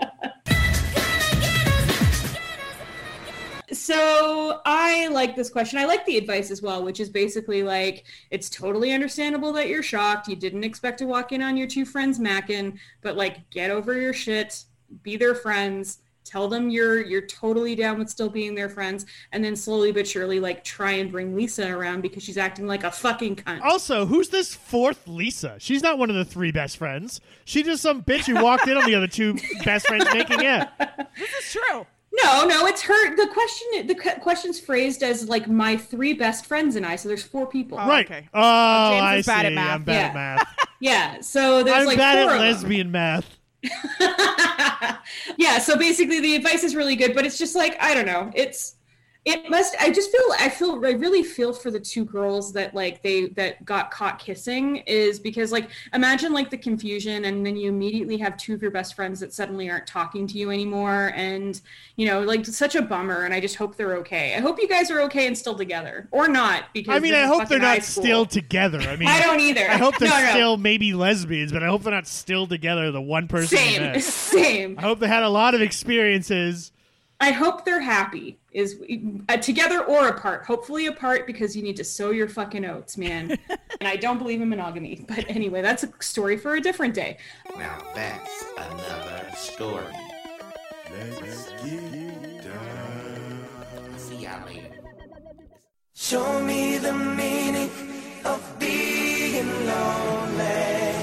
So 3.88 4.60
I 4.66 5.08
like 5.08 5.34
this 5.34 5.48
question. 5.48 5.78
I 5.78 5.86
like 5.86 6.04
the 6.04 6.18
advice 6.18 6.50
as 6.50 6.60
well, 6.60 6.84
which 6.84 7.00
is 7.00 7.08
basically 7.08 7.62
like 7.62 8.04
it's 8.30 8.50
totally 8.50 8.92
understandable 8.92 9.50
that 9.54 9.68
you're 9.68 9.82
shocked. 9.82 10.28
You 10.28 10.36
didn't 10.36 10.62
expect 10.62 10.98
to 10.98 11.06
walk 11.06 11.32
in 11.32 11.40
on 11.40 11.56
your 11.56 11.66
two 11.66 11.86
friends 11.86 12.18
macking, 12.18 12.76
but 13.00 13.16
like 13.16 13.48
get 13.48 13.70
over 13.70 13.98
your 13.98 14.12
shit, 14.12 14.62
be 15.02 15.16
their 15.16 15.34
friends, 15.34 16.00
tell 16.22 16.48
them 16.48 16.68
you're 16.68 17.02
you're 17.02 17.26
totally 17.28 17.74
down 17.74 17.98
with 17.98 18.10
still 18.10 18.28
being 18.28 18.54
their 18.54 18.68
friends, 18.68 19.06
and 19.32 19.42
then 19.42 19.56
slowly 19.56 19.90
but 19.90 20.06
surely 20.06 20.38
like 20.38 20.64
try 20.64 20.90
and 20.92 21.10
bring 21.10 21.34
Lisa 21.34 21.74
around 21.74 22.02
because 22.02 22.22
she's 22.22 22.36
acting 22.36 22.66
like 22.66 22.84
a 22.84 22.90
fucking 22.90 23.36
cunt. 23.36 23.62
Also, 23.62 24.04
who's 24.04 24.28
this 24.28 24.54
fourth 24.54 25.08
Lisa? 25.08 25.56
She's 25.60 25.82
not 25.82 25.96
one 25.96 26.10
of 26.10 26.16
the 26.16 26.26
three 26.26 26.52
best 26.52 26.76
friends. 26.76 27.22
She's 27.46 27.64
just 27.64 27.82
some 27.82 28.02
bitch 28.02 28.26
who 28.26 28.34
walked 28.34 28.68
in 28.68 28.76
on 28.76 28.84
the 28.84 28.96
other 28.96 29.06
two 29.06 29.38
best 29.64 29.86
friends 29.86 30.04
making 30.12 30.42
it. 30.42 30.68
This 31.18 31.46
is 31.46 31.52
true. 31.52 31.86
No, 32.22 32.44
no, 32.46 32.66
it's 32.66 32.82
her. 32.82 33.16
The 33.16 33.26
question, 33.32 33.86
the 33.86 33.94
cu- 33.94 34.20
question's 34.20 34.58
phrased 34.58 35.02
as 35.02 35.28
like 35.28 35.46
my 35.48 35.76
three 35.76 36.14
best 36.14 36.46
friends 36.46 36.74
and 36.76 36.84
I. 36.86 36.96
So 36.96 37.08
there's 37.08 37.22
four 37.22 37.46
people. 37.46 37.78
Oh, 37.80 37.86
right. 37.86 38.04
okay. 38.06 38.28
Oh, 38.34 38.90
James 38.90 39.02
I 39.02 39.16
is 39.16 39.26
bad 39.26 39.46
at 39.46 39.50
see. 39.50 39.54
math. 39.54 39.74
I'm 39.76 39.84
bad 39.84 39.94
at 39.96 40.08
Yeah. 40.08 40.14
math. 40.14 40.54
Yeah. 40.80 41.20
So 41.20 41.62
there's 41.64 41.78
I'm 41.80 41.86
like 41.86 41.98
bad 41.98 42.22
four 42.24 42.30
at 42.30 42.36
of 42.36 42.40
them. 42.40 42.52
lesbian 42.52 42.90
math. 42.92 43.38
yeah. 45.36 45.58
So 45.58 45.76
basically, 45.76 46.20
the 46.20 46.34
advice 46.36 46.62
is 46.64 46.74
really 46.74 46.96
good, 46.96 47.14
but 47.14 47.24
it's 47.26 47.38
just 47.38 47.54
like 47.56 47.76
I 47.80 47.94
don't 47.94 48.06
know. 48.06 48.30
It's 48.34 48.74
it 49.28 49.50
must. 49.50 49.76
I 49.80 49.90
just 49.90 50.10
feel. 50.10 50.20
I 50.38 50.48
feel. 50.48 50.84
I 50.84 50.92
really 50.92 51.22
feel 51.22 51.52
for 51.52 51.70
the 51.70 51.80
two 51.80 52.04
girls 52.04 52.52
that 52.54 52.74
like 52.74 53.02
they 53.02 53.26
that 53.28 53.64
got 53.64 53.90
caught 53.90 54.18
kissing 54.18 54.76
is 54.86 55.18
because 55.18 55.52
like 55.52 55.70
imagine 55.92 56.32
like 56.32 56.50
the 56.50 56.58
confusion 56.58 57.24
and 57.26 57.44
then 57.44 57.56
you 57.56 57.68
immediately 57.68 58.16
have 58.18 58.36
two 58.36 58.54
of 58.54 58.62
your 58.62 58.70
best 58.70 58.94
friends 58.94 59.20
that 59.20 59.32
suddenly 59.32 59.70
aren't 59.70 59.86
talking 59.86 60.26
to 60.26 60.38
you 60.38 60.50
anymore 60.50 61.12
and 61.14 61.60
you 61.96 62.06
know 62.06 62.20
like 62.22 62.44
such 62.46 62.74
a 62.74 62.82
bummer 62.82 63.24
and 63.24 63.34
I 63.34 63.40
just 63.40 63.56
hope 63.56 63.76
they're 63.76 63.96
okay. 63.98 64.34
I 64.34 64.40
hope 64.40 64.60
you 64.60 64.68
guys 64.68 64.90
are 64.90 65.00
okay 65.02 65.26
and 65.26 65.36
still 65.36 65.54
together 65.56 66.08
or 66.10 66.28
not 66.28 66.64
because 66.72 66.96
I 66.96 67.00
mean, 67.00 67.14
I 67.14 67.26
hope 67.26 67.48
they're 67.48 67.58
not 67.58 67.82
still 67.84 68.26
together. 68.26 68.80
I 68.80 68.96
mean, 68.96 69.08
I 69.08 69.20
don't 69.20 69.40
either. 69.40 69.68
I 69.68 69.76
hope 69.76 69.96
they're 69.98 70.08
No, 70.08 70.20
no. 70.20 70.30
still 70.30 70.56
maybe 70.56 70.94
lesbians, 70.94 71.52
but 71.52 71.62
I 71.62 71.66
hope 71.66 71.82
they're 71.82 71.92
not 71.92 72.06
still 72.06 72.46
together. 72.46 72.90
The 72.90 73.00
one 73.00 73.28
person. 73.28 73.58
same 73.58 74.00
same. 74.00 74.78
I 74.78 74.82
hope 74.82 74.98
they 75.00 75.08
had 75.08 75.22
a 75.22 75.28
lot 75.28 75.54
of 75.54 75.60
experiences. 75.62 76.72
I 77.20 77.32
hope 77.32 77.64
they're 77.64 77.80
happy. 77.80 78.38
Is 78.58 78.80
uh, 79.28 79.36
together 79.36 79.84
or 79.84 80.08
apart. 80.08 80.44
Hopefully 80.44 80.86
apart 80.86 81.28
because 81.28 81.54
you 81.54 81.62
need 81.62 81.76
to 81.76 81.84
sow 81.84 82.10
your 82.10 82.28
fucking 82.28 82.64
oats, 82.64 82.98
man. 82.98 83.38
and 83.48 83.88
I 83.88 83.94
don't 83.94 84.18
believe 84.18 84.40
in 84.40 84.48
monogamy. 84.48 85.04
But 85.06 85.30
anyway, 85.30 85.62
that's 85.62 85.84
a 85.84 85.92
story 86.00 86.36
for 86.36 86.56
a 86.56 86.60
different 86.60 86.92
day. 86.92 87.18
Now 87.56 87.78
that's 87.94 88.46
another 88.56 89.30
story. 89.36 89.94
Let's 90.90 91.50
get 91.62 92.42
down. 92.42 93.44
See 93.96 94.24
y'all 94.24 94.44
later. 94.44 94.74
Show 95.94 96.40
me 96.40 96.78
the 96.78 96.92
meaning 96.92 97.70
of 98.24 98.42
being 98.58 99.46
lonely. 99.66 100.98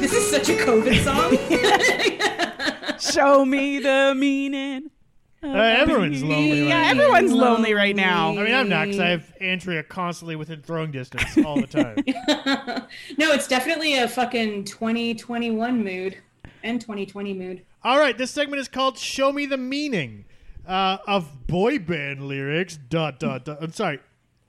This 0.00 0.14
is 0.14 0.30
such 0.30 0.48
a 0.48 0.54
COVID 0.54 1.04
song. 1.04 2.48
Show 3.00 3.44
me 3.44 3.78
the 3.78 4.14
meaning. 4.16 4.90
Uh, 5.44 5.48
everyone's 5.48 6.22
lonely. 6.22 6.68
Yeah, 6.68 6.76
right 6.76 6.84
now. 6.84 6.90
everyone's 6.90 7.32
lonely 7.32 7.74
right 7.74 7.96
now. 7.96 8.30
I 8.30 8.44
mean, 8.44 8.54
I'm 8.54 8.68
not 8.68 8.84
because 8.84 9.00
I 9.00 9.08
have 9.08 9.32
Andrea 9.40 9.82
constantly 9.82 10.36
within 10.36 10.62
throwing 10.62 10.92
distance 10.92 11.36
all 11.44 11.60
the 11.60 11.66
time. 11.66 11.96
no, 13.18 13.32
it's 13.32 13.48
definitely 13.48 13.98
a 13.98 14.06
fucking 14.06 14.64
2021 14.64 15.82
mood 15.82 16.16
and 16.62 16.80
2020 16.80 17.34
mood. 17.34 17.62
all 17.82 17.98
right, 17.98 18.16
this 18.16 18.30
segment 18.30 18.60
is 18.60 18.68
called 18.68 18.96
"Show 18.98 19.32
Me 19.32 19.46
the 19.46 19.56
Meaning 19.56 20.26
uh, 20.64 20.98
of 21.08 21.48
Boy 21.48 21.80
Band 21.80 22.28
Lyrics." 22.28 22.76
Dot 22.76 23.18
dot 23.18 23.44
dot. 23.44 23.58
I'm 23.60 23.72
sorry. 23.72 23.98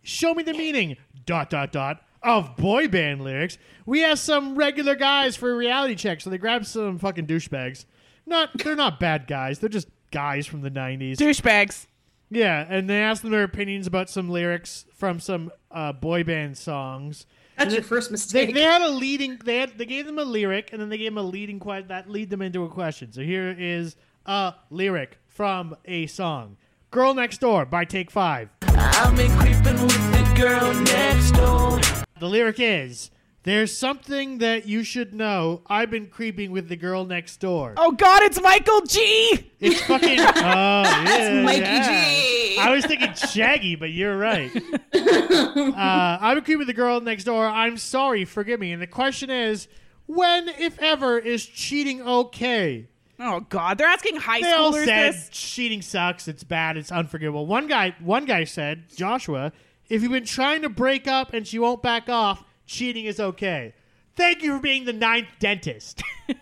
Show 0.04 0.36
me 0.36 0.44
the 0.44 0.54
meaning. 0.54 0.98
Dot 1.26 1.50
dot 1.50 1.72
dot 1.72 2.04
of 2.24 2.56
boy 2.56 2.88
band 2.88 3.22
lyrics. 3.22 3.58
We 3.86 4.04
asked 4.04 4.24
some 4.24 4.56
regular 4.56 4.96
guys 4.96 5.36
for 5.36 5.52
a 5.52 5.56
reality 5.56 5.96
check, 5.96 6.22
so 6.22 6.30
they 6.30 6.38
grabbed 6.38 6.66
some 6.66 6.98
fucking 6.98 7.28
douchebags. 7.28 7.86
Not, 8.26 8.50
they're 8.58 8.76
not 8.76 9.00
bad 9.00 9.28
guys. 9.28 9.60
They're 9.60 9.70
just 9.70 9.88
guys 10.12 10.46
from 10.48 10.62
the 10.62 10.72
'90s. 10.72 11.18
Douchebags. 11.18 11.88
Yeah, 12.30 12.66
and 12.68 12.90
they 12.90 13.02
asked 13.02 13.22
them 13.22 13.32
their 13.32 13.44
opinions 13.44 13.86
about 13.86 14.10
some 14.10 14.30
lyrics 14.30 14.86
from 14.96 15.20
some 15.20 15.52
uh, 15.72 15.94
boy 15.94 16.24
band 16.24 16.58
songs. 16.58 17.26
That's 17.58 17.74
your 17.76 17.84
first 17.84 18.10
They, 18.10 18.14
mistake. 18.14 18.54
they 18.56 18.62
had 18.64 18.82
a 18.82 18.90
leading. 18.90 19.38
They 19.44 19.60
had. 19.60 19.78
They 19.78 19.86
gave 19.86 20.06
them 20.08 20.18
a 20.18 20.24
lyric, 20.24 20.70
and 20.72 20.82
then 20.82 20.90
they 20.90 20.98
gave 20.98 21.14
them 21.14 21.20
a 21.20 21.28
leading 21.28 21.60
question 21.60 21.90
that 21.90 22.10
lead 22.10 22.30
them 22.32 22.42
into 22.42 22.64
a 22.64 22.70
question. 22.70 23.12
So 23.12 23.22
here 23.22 23.56
is 23.58 23.96
a 24.26 24.56
lyric 24.72 25.20
from 25.28 25.76
a 25.86 26.08
song: 26.08 26.58
"Girl 26.90 27.14
Next 27.14 27.40
Door" 27.42 27.66
by 27.68 27.86
Take 27.86 28.10
Five. 28.10 28.50
I've 28.64 29.16
been 29.16 29.32
creeping 29.38 29.80
with 29.82 30.12
the 30.14 30.34
girl 30.42 30.74
next 30.74 31.32
door. 31.32 31.80
The 32.20 32.28
lyric 32.30 32.56
is: 32.60 33.12
"There's 33.44 33.76
something 33.76 34.40
that 34.40 34.68
you 34.68 34.84
should 34.84 35.14
know. 35.14 35.62
I've 35.68 35.90
been 35.90 36.08
creeping 36.08 36.52
with 36.52 36.70
the 36.70 36.76
girl 36.76 37.06
next 37.06 37.38
door." 37.38 37.74
Oh 37.78 37.92
God, 37.92 38.24
it's 38.24 38.42
Michael 38.42 38.82
G. 38.82 39.52
It's 39.60 39.82
fucking. 39.82 40.20
Oh, 40.46 40.84
yeah, 40.84 41.42
Mikey 41.44 41.60
yeah. 41.62 42.06
G. 42.10 42.58
I 42.60 42.72
was 42.72 42.86
thinking 42.86 43.14
Shaggy, 43.14 43.76
but 43.76 43.92
you're 43.92 44.18
right. 44.18 44.52
uh, 44.94 46.18
I'm 46.22 46.38
creeping 46.42 46.60
with 46.60 46.68
the 46.68 46.74
girl 46.74 47.02
next 47.02 47.24
door. 47.26 47.46
I'm 47.46 47.78
sorry, 47.78 48.26
forgive 48.26 48.60
me. 48.60 48.72
And 48.72 48.82
the 48.82 48.88
question 48.88 49.30
is, 49.30 49.68
when, 50.06 50.50
if 50.50 50.80
ever, 50.80 51.18
is 51.18 51.46
cheating 51.46 52.02
okay? 52.02 52.88
Oh 53.20 53.42
God, 53.42 53.78
they're 53.78 53.88
asking 53.88 54.18
high 54.18 54.42
They 54.42 54.52
all 54.52 54.74
schoolers 54.74 54.86
said 54.86 55.14
this. 55.14 55.30
cheating 55.30 55.82
sucks. 55.82 56.28
It's 56.28 56.44
bad. 56.44 56.78
It's 56.78 56.92
unforgivable. 56.92 57.46
One 57.46 57.68
guy, 57.68 57.96
one 58.00 58.26
guy 58.26 58.44
said, 58.44 58.86
Joshua, 58.96 59.52
if 59.90 60.02
you've 60.02 60.12
been 60.12 60.26
trying 60.26 60.62
to 60.64 60.70
break 60.70 61.08
up 61.08 61.34
and 61.34 61.48
she 61.48 61.58
won't 61.60 61.82
back 61.82 62.10
off, 62.10 62.44
cheating 62.66 63.06
is 63.06 63.20
okay. 63.20 63.74
Thank 64.16 64.44
you 64.44 64.56
for 64.56 64.62
being 64.62 64.86
the 64.86 64.94
ninth 64.94 65.28
dentist 65.40 66.04
or 66.30 66.34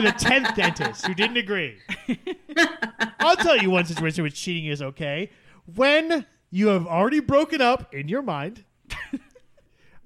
the 0.00 0.14
tenth 0.18 0.54
dentist 0.54 1.06
who 1.06 1.14
didn't 1.14 1.38
agree. 1.38 1.78
I'll 3.18 3.36
tell 3.36 3.56
you 3.56 3.70
one 3.70 3.86
situation 3.86 4.22
where 4.22 4.30
cheating 4.30 4.66
is 4.66 4.82
okay 4.82 5.30
when 5.74 6.26
you 6.50 6.68
have 6.68 6.86
already 6.86 7.20
broken 7.20 7.60
up 7.60 7.94
in 7.94 8.08
your 8.08 8.22
mind. 8.22 8.64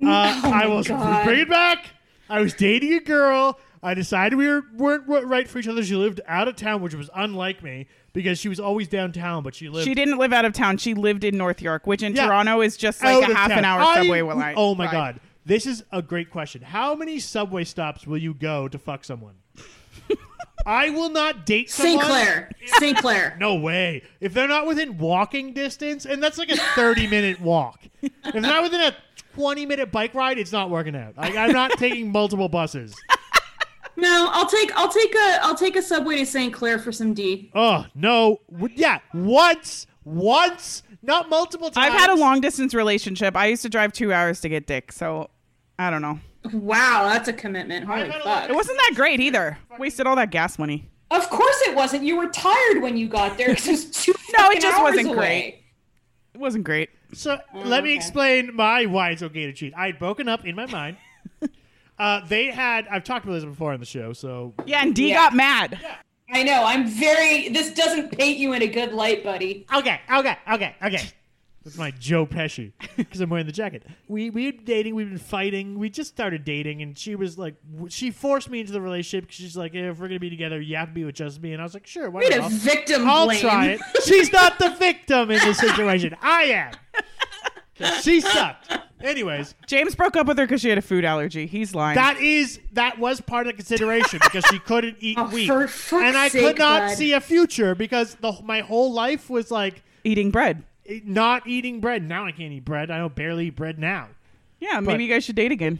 Uh, 0.02 0.40
I 0.44 0.66
will 0.66 0.82
God. 0.82 1.26
bring 1.26 1.40
it 1.40 1.50
back. 1.50 1.90
I 2.30 2.40
was 2.40 2.54
dating 2.54 2.94
a 2.94 3.00
girl. 3.00 3.60
I 3.82 3.94
decided 3.94 4.36
we 4.36 4.46
were, 4.46 4.62
weren't 4.76 5.08
weren't 5.08 5.26
right 5.26 5.48
for 5.48 5.58
each 5.58 5.66
other. 5.68 5.82
She 5.82 5.94
lived 5.96 6.20
out 6.26 6.48
of 6.48 6.56
town, 6.56 6.82
which 6.82 6.94
was 6.94 7.08
unlike 7.14 7.62
me 7.62 7.86
because 8.12 8.38
she 8.38 8.48
was 8.48 8.60
always 8.60 8.88
downtown, 8.88 9.42
but 9.42 9.54
she 9.54 9.68
lived 9.70 9.86
She 9.86 9.94
didn't 9.94 10.18
live 10.18 10.32
out 10.34 10.44
of 10.44 10.52
town. 10.52 10.76
She 10.76 10.92
lived 10.94 11.24
in 11.24 11.38
North 11.38 11.62
York, 11.62 11.86
which 11.86 12.02
in 12.02 12.14
Yeah. 12.14 12.26
Toronto 12.26 12.60
is 12.60 12.76
just 12.76 13.02
like 13.02 13.14
out 13.14 13.22
a 13.22 13.30
of 13.32 13.36
half 13.36 13.48
town. 13.48 13.58
an 13.60 13.64
hour 13.64 13.80
I- 13.80 13.94
subway 14.02 14.20
line. 14.22 14.54
Oh 14.56 14.74
my 14.74 14.84
ride. 14.86 14.92
god. 14.92 15.20
This 15.46 15.64
is 15.66 15.82
a 15.90 16.02
great 16.02 16.30
question. 16.30 16.60
How 16.60 16.94
many 16.94 17.18
subway 17.18 17.64
stops 17.64 18.06
will 18.06 18.18
you 18.18 18.34
go 18.34 18.68
to 18.68 18.78
fuck 18.78 19.02
someone? 19.04 19.36
I 20.66 20.90
will 20.90 21.08
not 21.08 21.46
date 21.46 21.70
St. 21.70 21.98
someone. 22.00 22.06
Clair. 22.06 22.50
St. 22.78 22.98
Clair. 22.98 23.36
No 23.40 23.54
way. 23.54 24.02
If 24.20 24.34
they're 24.34 24.46
not 24.46 24.66
within 24.66 24.98
walking 24.98 25.54
distance, 25.54 26.04
and 26.04 26.22
that's 26.22 26.36
like 26.36 26.50
a 26.50 26.56
30 26.56 27.06
minute 27.06 27.40
walk. 27.40 27.80
If 28.02 28.12
they're 28.32 28.42
not 28.42 28.62
within 28.62 28.82
a 28.82 28.94
20 29.34 29.64
minute 29.64 29.90
bike 29.90 30.12
ride, 30.14 30.38
it's 30.38 30.52
not 30.52 30.68
working 30.68 30.94
out. 30.94 31.14
I, 31.16 31.34
I'm 31.38 31.52
not 31.52 31.70
taking 31.78 32.12
multiple 32.12 32.50
buses. 32.50 32.94
No, 34.00 34.30
I'll 34.32 34.46
take 34.46 34.72
I'll 34.76 34.88
take 34.88 35.14
a 35.14 35.38
I'll 35.42 35.54
take 35.54 35.76
a 35.76 35.82
subway 35.82 36.16
to 36.18 36.26
St. 36.26 36.52
Clair 36.52 36.78
for 36.78 36.90
some 36.92 37.12
D. 37.14 37.50
Oh, 37.54 37.86
no. 37.94 38.40
W- 38.50 38.74
Yeah, 38.76 38.98
once. 39.12 39.86
Once. 40.04 40.82
Not 41.02 41.28
multiple 41.28 41.70
times. 41.70 41.92
I've 41.92 41.98
had 42.00 42.10
a 42.10 42.14
long 42.14 42.40
distance 42.40 42.74
relationship. 42.74 43.36
I 43.36 43.46
used 43.46 43.62
to 43.62 43.68
drive 43.68 43.92
two 43.92 44.12
hours 44.12 44.40
to 44.42 44.48
get 44.48 44.66
dick, 44.66 44.92
so 44.92 45.30
I 45.78 45.90
don't 45.90 46.02
know. 46.02 46.18
Wow, 46.52 47.08
that's 47.08 47.28
a 47.28 47.32
commitment. 47.32 47.86
Holy 47.86 48.10
had 48.10 48.20
a 48.20 48.24
fuck. 48.24 48.50
It 48.50 48.54
wasn't 48.54 48.78
that 48.78 48.92
great 48.96 49.20
either. 49.20 49.58
Wasted 49.78 50.06
all 50.06 50.16
that 50.16 50.30
gas 50.30 50.58
money. 50.58 50.88
Of 51.10 51.28
course 51.28 51.60
it 51.66 51.74
wasn't. 51.74 52.04
You 52.04 52.16
were 52.16 52.28
tired 52.28 52.82
when 52.82 52.96
you 52.96 53.08
got 53.08 53.36
there 53.36 53.48
because 53.48 53.66
it 53.66 53.70
was 53.72 53.90
two 53.90 54.12
No, 54.38 54.44
it 54.44 54.46
fucking 54.46 54.60
just 54.62 54.78
hours 54.78 54.90
wasn't 54.92 55.06
away. 55.08 55.16
great. 55.16 55.64
It 56.34 56.38
wasn't 56.38 56.64
great. 56.64 56.90
So 57.12 57.38
oh, 57.54 57.58
let 57.60 57.82
me 57.84 57.90
okay. 57.90 57.96
explain 57.96 58.54
my 58.54 58.86
why 58.86 59.10
it's 59.10 59.22
okay 59.22 59.46
to 59.46 59.52
cheat. 59.52 59.74
I 59.76 59.86
had 59.86 59.98
broken 59.98 60.28
up 60.28 60.44
in 60.46 60.54
my 60.54 60.66
mind. 60.66 60.96
Uh, 62.00 62.26
they 62.26 62.46
had. 62.46 62.88
I've 62.88 63.04
talked 63.04 63.24
about 63.24 63.34
this 63.34 63.44
before 63.44 63.72
on 63.72 63.78
the 63.80 63.86
show, 63.86 64.12
so 64.12 64.54
Yeah, 64.66 64.82
and 64.82 64.94
D 64.94 65.10
Yeah. 65.10 65.14
got 65.14 65.34
mad. 65.34 65.78
I 66.32 66.42
know. 66.42 66.64
I'm 66.64 66.86
very. 66.88 67.48
This 67.50 67.72
doesn't 67.74 68.10
paint 68.16 68.38
you 68.38 68.52
in 68.54 68.62
a 68.62 68.66
good 68.68 68.92
light, 68.92 69.22
buddy. 69.22 69.66
okay, 69.74 70.00
okay, 70.12 70.36
okay, 70.52 70.74
okay. 70.82 71.02
That's 71.62 71.76
my 71.76 71.90
Joe 71.90 72.24
Pesci 72.24 72.72
because 72.96 73.20
I'm 73.20 73.28
wearing 73.28 73.44
the 73.44 73.52
jacket. 73.52 73.84
We 74.08 74.30
we 74.30 74.50
been 74.50 74.64
dating. 74.64 74.94
We've 74.94 75.08
been 75.10 75.18
fighting. 75.18 75.78
We 75.78 75.90
just 75.90 76.08
started 76.08 76.42
dating, 76.44 76.80
and 76.80 76.96
she 76.96 77.16
was 77.16 77.36
like, 77.36 77.56
she 77.90 78.10
forced 78.10 78.48
me 78.48 78.60
into 78.60 78.72
the 78.72 78.80
relationship. 78.80 79.28
'cause 79.28 79.34
She's 79.34 79.56
like, 79.58 79.74
if 79.74 79.98
we're 79.98 80.08
gonna 80.08 80.20
be 80.20 80.30
together, 80.30 80.58
you 80.58 80.76
have 80.76 80.88
to 80.88 80.94
be 80.94 81.04
with 81.04 81.16
just 81.16 81.42
me. 81.42 81.52
And 81.52 81.60
I 81.60 81.64
was 81.64 81.74
like, 81.74 81.86
sure, 81.86 82.08
why 82.08 82.22
not? 82.22 82.30
to 82.32 82.42
I'll- 82.44 82.48
victim 82.48 83.06
I'll 83.06 83.26
blame. 83.26 83.40
try 83.42 83.66
it. 83.72 83.80
She's 84.06 84.32
not 84.32 84.58
the 84.58 84.70
victim 84.70 85.30
in 85.30 85.38
this 85.40 85.58
situation. 85.58 86.16
I 86.22 86.42
am. 86.44 86.72
'Cause 87.78 88.04
She 88.04 88.20
sucked. 88.22 88.78
Anyways, 89.02 89.54
James 89.66 89.94
broke 89.94 90.16
up 90.16 90.26
with 90.26 90.38
her 90.38 90.44
because 90.46 90.60
she 90.60 90.68
had 90.68 90.78
a 90.78 90.82
food 90.82 91.04
allergy. 91.04 91.46
He's 91.46 91.74
lying. 91.74 91.94
that 91.96 92.18
is 92.20 92.60
that 92.72 92.98
was 92.98 93.20
part 93.20 93.46
of 93.46 93.52
the 93.52 93.56
consideration 93.56 94.18
because 94.24 94.44
she 94.50 94.58
couldn't 94.58 94.96
eat 95.00 95.16
Oh, 95.18 95.28
wheat, 95.28 95.46
for 95.46 95.66
fuck's 95.68 96.02
and 96.04 96.16
I 96.16 96.28
could 96.28 96.40
sake, 96.42 96.58
not 96.58 96.80
bud. 96.88 96.94
see 96.96 97.12
a 97.12 97.20
future 97.20 97.74
because 97.74 98.14
the 98.16 98.32
my 98.44 98.60
whole 98.60 98.92
life 98.92 99.30
was 99.30 99.50
like 99.50 99.82
Eating 100.04 100.30
bread. 100.30 100.62
eh, 100.86 101.00
not 101.04 101.46
eating 101.46 101.80
bread. 101.80 102.02
Now 102.06 102.26
I 102.26 102.32
can't 102.32 102.52
eat 102.52 102.64
bread. 102.64 102.90
I 102.90 102.98
don't 102.98 103.14
barely 103.14 103.46
eat 103.48 103.56
bread 103.56 103.78
now. 103.78 104.08
Yeah, 104.60 104.80
maybe 104.80 105.04
you 105.04 105.12
guys 105.12 105.24
should 105.24 105.36
date 105.36 105.52
again. 105.52 105.78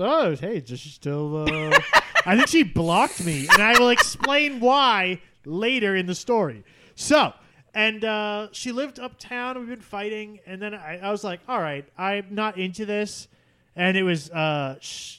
Oh, 0.00 0.34
hey, 0.36 0.60
just 0.60 0.82
she's 0.84 0.94
still. 0.94 1.44
Uh, 1.48 1.78
I 2.26 2.36
think 2.36 2.48
she 2.48 2.62
blocked 2.62 3.24
me, 3.24 3.48
and 3.52 3.62
I 3.62 3.78
will 3.78 3.88
explain 3.90 4.60
why 4.60 5.20
later 5.44 5.96
in 5.96 6.06
the 6.06 6.14
story. 6.14 6.62
So, 6.94 7.32
and 7.78 8.04
uh, 8.04 8.48
she 8.50 8.72
lived 8.72 8.98
uptown. 8.98 9.56
We've 9.56 9.68
been 9.68 9.80
fighting, 9.80 10.40
and 10.46 10.60
then 10.60 10.74
I, 10.74 10.98
I 10.98 11.12
was 11.12 11.22
like, 11.22 11.38
"All 11.48 11.60
right, 11.60 11.84
I'm 11.96 12.26
not 12.32 12.58
into 12.58 12.84
this." 12.84 13.28
And 13.76 13.96
it 13.96 14.02
was 14.02 14.28
uh, 14.30 14.78
sh- 14.80 15.18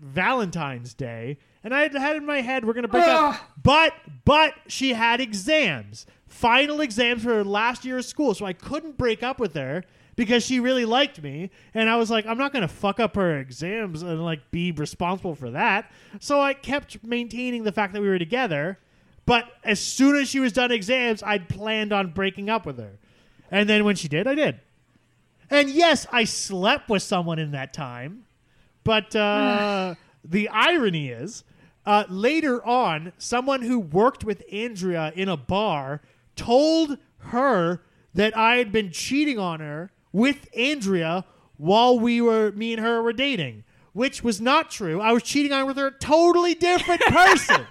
Valentine's 0.00 0.94
Day, 0.94 1.38
and 1.62 1.72
I 1.72 1.82
had 1.82 1.94
had 1.94 2.16
in 2.16 2.26
my 2.26 2.40
head 2.40 2.64
we're 2.64 2.72
gonna 2.72 2.88
break 2.88 3.04
up, 3.06 3.36
but 3.62 3.94
but 4.24 4.54
she 4.66 4.94
had 4.94 5.20
exams, 5.20 6.04
final 6.26 6.80
exams 6.80 7.22
for 7.22 7.34
her 7.34 7.44
last 7.44 7.84
year 7.84 7.98
of 7.98 8.04
school, 8.04 8.34
so 8.34 8.44
I 8.46 8.52
couldn't 8.52 8.98
break 8.98 9.22
up 9.22 9.38
with 9.38 9.54
her 9.54 9.84
because 10.16 10.44
she 10.44 10.60
really 10.60 10.84
liked 10.84 11.22
me 11.22 11.50
and 11.72 11.88
i 11.88 11.96
was 11.96 12.10
like 12.10 12.26
i'm 12.26 12.36
not 12.36 12.52
going 12.52 12.60
to 12.60 12.68
fuck 12.68 13.00
up 13.00 13.16
her 13.16 13.38
exams 13.38 14.02
and 14.02 14.22
like 14.22 14.50
be 14.50 14.70
responsible 14.70 15.34
for 15.34 15.50
that 15.50 15.90
so 16.20 16.38
i 16.38 16.52
kept 16.52 17.02
maintaining 17.02 17.64
the 17.64 17.72
fact 17.72 17.94
that 17.94 18.02
we 18.02 18.06
were 18.06 18.18
together 18.18 18.78
but 19.26 19.44
as 19.64 19.80
soon 19.80 20.16
as 20.16 20.28
she 20.28 20.40
was 20.40 20.52
done 20.52 20.70
exams 20.70 21.22
i'd 21.22 21.48
planned 21.48 21.92
on 21.92 22.10
breaking 22.10 22.48
up 22.50 22.66
with 22.66 22.78
her 22.78 22.98
and 23.50 23.68
then 23.68 23.84
when 23.84 23.96
she 23.96 24.08
did 24.08 24.26
i 24.26 24.34
did 24.34 24.60
and 25.50 25.70
yes 25.70 26.06
i 26.12 26.24
slept 26.24 26.88
with 26.88 27.02
someone 27.02 27.38
in 27.38 27.50
that 27.52 27.72
time 27.72 28.24
but 28.84 29.14
uh, 29.14 29.94
the 30.24 30.48
irony 30.48 31.08
is, 31.08 31.44
uh, 31.84 32.04
later 32.08 32.64
on, 32.64 33.12
someone 33.18 33.62
who 33.62 33.78
worked 33.78 34.24
with 34.24 34.42
Andrea 34.52 35.12
in 35.14 35.28
a 35.28 35.36
bar 35.36 36.00
told 36.36 36.98
her 37.18 37.82
that 38.14 38.36
I 38.36 38.56
had 38.56 38.72
been 38.72 38.90
cheating 38.90 39.38
on 39.38 39.60
her 39.60 39.90
with 40.12 40.48
Andrea 40.56 41.24
while 41.56 41.98
we 41.98 42.20
were, 42.20 42.52
me 42.52 42.74
and 42.74 42.82
her 42.82 43.02
were 43.02 43.12
dating, 43.12 43.64
which 43.92 44.22
was 44.22 44.40
not 44.40 44.70
true. 44.70 45.00
I 45.00 45.12
was 45.12 45.22
cheating 45.22 45.52
on 45.52 45.60
her 45.60 45.66
with 45.66 45.78
a 45.78 45.90
totally 45.98 46.54
different 46.54 47.00
person. 47.06 47.66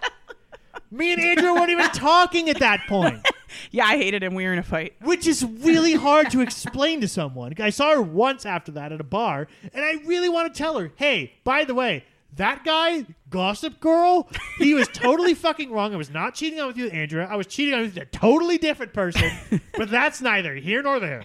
Me 0.91 1.13
and 1.13 1.21
Andrea 1.21 1.53
weren't 1.53 1.69
even 1.69 1.89
talking 1.89 2.49
at 2.49 2.59
that 2.59 2.81
point 2.87 3.25
Yeah, 3.71 3.85
I 3.85 3.97
hated 3.97 4.23
him. 4.23 4.33
We 4.33 4.45
were 4.45 4.53
in 4.53 4.59
a 4.59 4.63
fight. 4.63 4.93
which 5.01 5.27
is 5.27 5.43
really 5.43 5.93
hard 5.93 6.29
to 6.31 6.41
explain 6.41 7.01
to 7.01 7.07
someone. 7.07 7.53
I 7.59 7.69
saw 7.69 7.91
her 7.91 8.01
once 8.01 8.45
after 8.45 8.71
that 8.73 8.91
at 8.91 9.01
a 9.01 9.03
bar, 9.03 9.47
and 9.73 9.83
I 9.83 9.95
really 10.05 10.29
want 10.29 10.53
to 10.53 10.57
tell 10.57 10.77
her, 10.79 10.91
hey, 10.95 11.33
by 11.43 11.65
the 11.65 11.73
way, 11.75 12.05
that 12.37 12.63
guy, 12.63 13.05
Gossip 13.29 13.81
Girl, 13.81 14.29
he 14.57 14.73
was 14.73 14.87
totally 14.87 15.33
fucking 15.33 15.69
wrong. 15.69 15.93
I 15.93 15.97
was 15.97 16.09
not 16.09 16.33
cheating 16.33 16.61
on 16.61 16.67
with 16.67 16.77
you, 16.77 16.87
Andrea. 16.87 17.27
I 17.29 17.35
was 17.35 17.47
cheating 17.47 17.73
on 17.73 17.81
with 17.81 17.97
a 17.97 18.05
totally 18.05 18.57
different 18.57 18.93
person, 18.93 19.29
but 19.77 19.89
that's 19.89 20.21
neither 20.21 20.55
here 20.55 20.81
nor 20.81 20.99
there. 21.01 21.23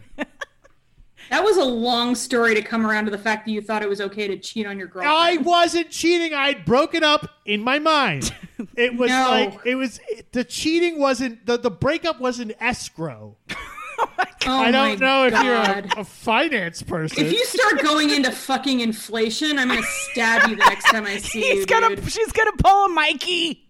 That 1.31 1.43
was 1.43 1.57
a 1.57 1.64
long 1.64 2.14
story 2.14 2.55
to 2.55 2.62
come 2.62 2.87
around 2.87 3.07
to 3.07 3.11
the 3.11 3.18
fact 3.18 3.47
that 3.47 3.53
you 3.53 3.61
thought 3.61 3.83
it 3.83 3.89
was 3.89 4.01
okay 4.01 4.29
to 4.29 4.39
cheat 4.39 4.66
on 4.66 4.79
your 4.79 4.87
girlfriend. 4.87 5.16
I 5.16 5.37
wasn't 5.39 5.91
cheating. 5.91 6.33
I'd 6.35 6.64
broken 6.64 7.03
up 7.05 7.29
in 7.45 7.62
my 7.62 7.79
mind. 7.79 8.33
It 8.74 8.97
was 8.97 9.11
No. 9.11 9.29
like 9.31 9.59
it 9.66 9.74
was 9.74 10.01
the 10.33 10.43
cheating 10.43 10.99
wasn't 10.99 11.45
the 11.45 11.59
the 11.59 11.70
breakup 11.70 12.20
was 12.20 12.41
an 12.41 12.55
escrow. 12.59 13.37
oh 13.51 14.07
I 14.47 14.70
don't 14.70 14.99
know 14.99 15.27
if 15.27 15.33
you're 15.43 15.55
a, 15.55 16.01
a 16.01 16.05
finance 16.05 16.83
person. 16.83 17.22
If 17.27 17.33
you 17.33 17.45
start 17.45 17.83
going 17.83 18.09
into 18.09 18.31
fucking 18.31 18.81
inflation, 18.81 19.59
I'm 19.59 19.68
gonna 19.68 19.83
stab 19.83 20.49
you 20.49 20.57
the 20.57 20.64
next 20.64 20.85
time 20.85 21.05
I 21.05 21.18
see 21.18 21.43
He's 21.43 21.61
you, 21.61 21.66
gonna. 21.66 21.97
dude. 21.97 22.11
She's 22.11 22.33
gonna 22.33 22.53
pull 22.53 22.87
a 22.87 22.89
Mikey. 22.89 23.68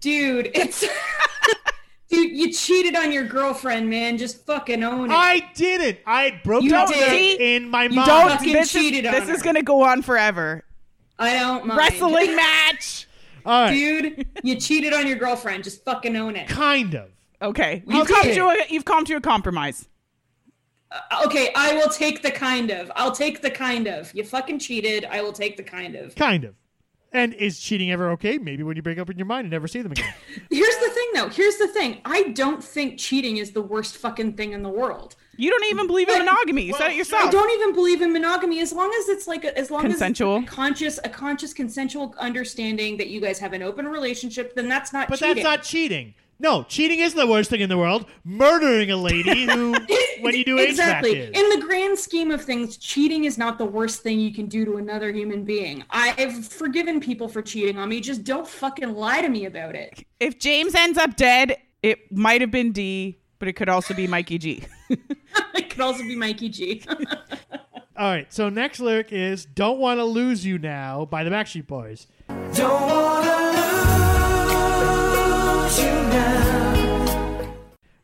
Dude, 0.00 0.50
it's 0.54 0.82
dude. 2.12 2.36
You 2.36 2.52
cheated 2.52 2.94
on 2.96 3.10
your 3.12 3.24
girlfriend, 3.24 3.88
man. 3.90 4.18
Just 4.18 4.44
fucking 4.46 4.82
own 4.84 5.10
it. 5.10 5.14
I 5.14 5.48
didn't. 5.54 5.98
I 6.06 6.22
had 6.24 6.42
broken 6.42 6.68
You 6.68 6.76
up 6.76 6.88
with 6.88 6.98
her 6.98 7.10
did. 7.10 7.40
in 7.40 7.68
my 7.68 7.84
You 7.84 7.90
mind. 7.96 8.06
Don't. 8.06 8.28
fucking 8.30 8.52
This, 8.52 8.72
cheated 8.72 9.04
is, 9.04 9.14
on 9.14 9.20
this 9.26 9.36
is 9.36 9.42
gonna 9.42 9.62
go 9.62 9.82
on 9.82 10.02
forever. 10.02 10.64
I 11.18 11.34
don't 11.34 11.66
mind. 11.66 11.78
Wrestling 11.78 12.36
match. 12.36 13.08
All 13.44 13.62
right. 13.64 13.72
dude. 13.72 14.26
You 14.44 14.56
cheated 14.56 14.92
on 14.94 15.06
your 15.06 15.16
girlfriend. 15.16 15.64
Just 15.64 15.84
fucking 15.84 16.14
own 16.16 16.36
it. 16.36 16.48
Kind 16.48 16.94
of. 16.94 17.10
Okay, 17.40 17.82
You 17.88 17.98
you've 17.98 18.06
come 18.06 18.22
to 18.22 18.40
a 18.46 18.56
you've 18.68 18.84
come 18.84 19.04
to 19.06 19.16
a 19.16 19.20
compromise. 19.20 19.88
Uh, 20.92 21.24
okay, 21.26 21.50
I 21.56 21.74
will 21.74 21.88
take 21.88 22.22
the 22.22 22.30
kind 22.30 22.70
of. 22.70 22.92
I'll 22.94 23.10
take 23.10 23.40
the 23.42 23.50
kind 23.50 23.88
of. 23.88 24.14
You 24.14 24.22
fucking 24.24 24.60
cheated. 24.60 25.06
I 25.06 25.22
will 25.22 25.32
take 25.32 25.56
the 25.56 25.62
kind 25.64 25.96
of. 25.96 26.14
Kind 26.14 26.44
of. 26.44 26.54
And 27.14 27.34
is 27.34 27.58
cheating 27.60 27.90
ever 27.90 28.10
okay? 28.12 28.38
Maybe 28.38 28.62
when 28.62 28.76
you 28.76 28.82
break 28.82 28.98
up 28.98 29.10
in 29.10 29.18
your 29.18 29.26
mind 29.26 29.44
and 29.44 29.50
never 29.50 29.68
see 29.68 29.82
them 29.82 29.92
again. 29.92 30.12
Here's 30.50 30.76
the 30.76 30.90
thing, 30.90 31.08
though. 31.14 31.28
Here's 31.28 31.56
the 31.56 31.68
thing. 31.68 31.98
I 32.04 32.24
don't 32.30 32.64
think 32.64 32.98
cheating 32.98 33.36
is 33.36 33.52
the 33.52 33.60
worst 33.60 33.96
fucking 33.98 34.32
thing 34.32 34.52
in 34.52 34.62
the 34.62 34.70
world. 34.70 35.16
You 35.36 35.50
don't 35.50 35.64
even 35.64 35.86
believe 35.86 36.08
in 36.08 36.18
monogamy. 36.18 36.62
You 36.62 36.74
said 36.74 36.88
it 36.88 36.92
I 36.92 36.96
yourself. 36.96 37.30
don't 37.30 37.50
even 37.52 37.74
believe 37.74 38.02
in 38.02 38.12
monogamy 38.12 38.60
as 38.60 38.72
long 38.72 38.92
as 38.98 39.08
it's 39.08 39.26
like 39.26 39.44
a, 39.44 39.56
as 39.58 39.70
long 39.70 39.82
Consensual. 39.82 40.36
as 40.38 40.42
it's 40.44 40.52
a 40.52 40.54
conscious 40.54 41.00
a 41.04 41.08
conscious 41.08 41.54
consensual 41.54 42.14
understanding 42.18 42.98
that 42.98 43.08
you 43.08 43.20
guys 43.20 43.38
have 43.38 43.52
an 43.54 43.62
open 43.62 43.88
relationship. 43.88 44.54
Then 44.54 44.68
that's 44.68 44.92
not 44.92 45.08
cheating. 45.08 45.10
But 45.10 45.18
cheating. 45.18 45.42
that's 45.42 45.56
not 45.56 45.62
cheating. 45.64 46.14
No, 46.38 46.64
cheating 46.64 46.98
is 46.98 47.14
the 47.14 47.26
worst 47.26 47.50
thing 47.50 47.60
in 47.60 47.68
the 47.68 47.78
world. 47.78 48.06
Murdering 48.24 48.90
a 48.90 48.96
lady 48.96 49.44
who, 49.46 49.72
when 50.20 50.34
you 50.34 50.44
do 50.44 50.58
exactly 50.58 51.12
is. 51.18 51.30
in 51.30 51.60
the 51.60 51.64
grand 51.66 51.98
scheme 51.98 52.30
of 52.30 52.42
things 52.42 52.76
cheating 52.76 53.24
is 53.24 53.38
not 53.38 53.58
the 53.58 53.64
worst 53.64 54.02
thing 54.02 54.18
you 54.20 54.32
can 54.32 54.46
do 54.46 54.64
to 54.64 54.76
another 54.76 55.10
human 55.12 55.44
being 55.44 55.84
i've 55.90 56.46
forgiven 56.46 57.00
people 57.00 57.26
for 57.28 57.42
cheating 57.42 57.76
on 57.76 57.88
me 57.88 58.00
just 58.00 58.22
don't 58.22 58.46
fucking 58.46 58.94
lie 58.94 59.20
to 59.20 59.28
me 59.28 59.46
about 59.46 59.74
it 59.74 60.04
If 60.20 60.38
James 60.38 60.74
ends 60.74 60.96
up 60.98 61.16
dead, 61.16 61.56
it 61.82 62.10
might 62.12 62.40
have 62.40 62.50
been 62.52 62.70
D, 62.72 63.18
but 63.40 63.48
it 63.48 63.54
could 63.54 63.68
also 63.68 63.94
be 63.94 64.06
Mikey 64.06 64.38
G. 64.38 64.64
it 65.54 65.70
could 65.70 65.80
also 65.80 66.02
be 66.02 66.14
mikey 66.16 66.48
g 66.48 66.82
All 67.96 68.08
right, 68.10 68.32
so 68.32 68.48
next 68.48 68.80
lyric 68.80 69.12
is 69.12 69.44
Don't 69.44 69.78
Want 69.78 69.98
to 69.98 70.04
Lose 70.04 70.46
You 70.46 70.58
Now 70.58 71.04
by 71.04 71.24
the 71.24 71.30
Backstreet 71.30 71.66
Boys. 71.66 72.06
Don't 72.54 72.80
wanna 72.80 73.20
lose 73.20 73.26
you 73.26 73.32
now. 73.32 73.51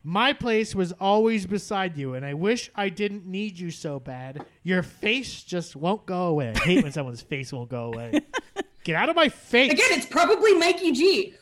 My 0.03 0.33
place 0.33 0.73
was 0.73 0.91
always 0.93 1.45
beside 1.45 1.95
you, 1.97 2.15
and 2.15 2.25
I 2.25 2.33
wish 2.33 2.71
I 2.75 2.89
didn't 2.89 3.25
need 3.27 3.59
you 3.59 3.69
so 3.69 3.99
bad. 3.99 4.43
Your 4.63 4.81
face 4.81 5.43
just 5.43 5.75
won't 5.75 6.05
go 6.05 6.27
away. 6.27 6.53
I 6.55 6.59
hate 6.59 6.83
when 6.83 6.91
someone's 6.91 7.21
face 7.29 7.53
won't 7.53 7.69
go 7.69 7.93
away. 7.93 8.21
Get 8.83 8.95
out 8.95 9.09
of 9.09 9.15
my 9.15 9.29
face. 9.29 9.71
Again, 9.73 9.85
it's 9.91 10.05
probably 10.07 10.53
Mikey 10.55 10.93
G. 10.93 11.33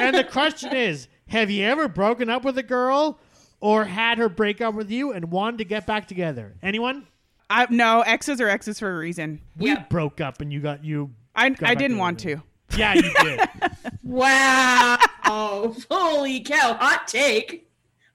and 0.00 0.16
the 0.16 0.26
question 0.30 0.74
is 0.74 1.08
Have 1.28 1.50
you 1.50 1.64
ever 1.66 1.86
broken 1.88 2.30
up 2.30 2.44
with 2.44 2.56
a 2.56 2.62
girl 2.62 3.18
or 3.60 3.84
had 3.84 4.16
her 4.18 4.28
break 4.28 4.60
up 4.60 4.74
with 4.74 4.90
you 4.90 5.12
and 5.12 5.30
wanted 5.30 5.58
to 5.58 5.64
get 5.64 5.86
back 5.86 6.08
together? 6.08 6.54
Anyone? 6.62 7.06
I, 7.50 7.66
no, 7.68 8.02
exes 8.02 8.40
are 8.40 8.48
exes 8.48 8.78
for 8.78 8.90
a 8.90 8.96
reason. 8.96 9.40
We 9.56 9.70
Yeah. 9.70 9.84
broke 9.90 10.20
up 10.20 10.40
and 10.40 10.52
you 10.52 10.60
got 10.60 10.84
you. 10.84 11.10
I, 11.34 11.50
got 11.50 11.68
I 11.68 11.74
didn't 11.74 11.98
want 11.98 12.20
to. 12.20 12.42
Yeah, 12.76 12.94
you 12.94 13.10
did. 13.22 13.40
Wow. 14.02 14.96
Oh, 15.28 15.76
holy 15.90 16.40
cow. 16.40 16.74
Hot 16.80 17.06
take. 17.06 17.66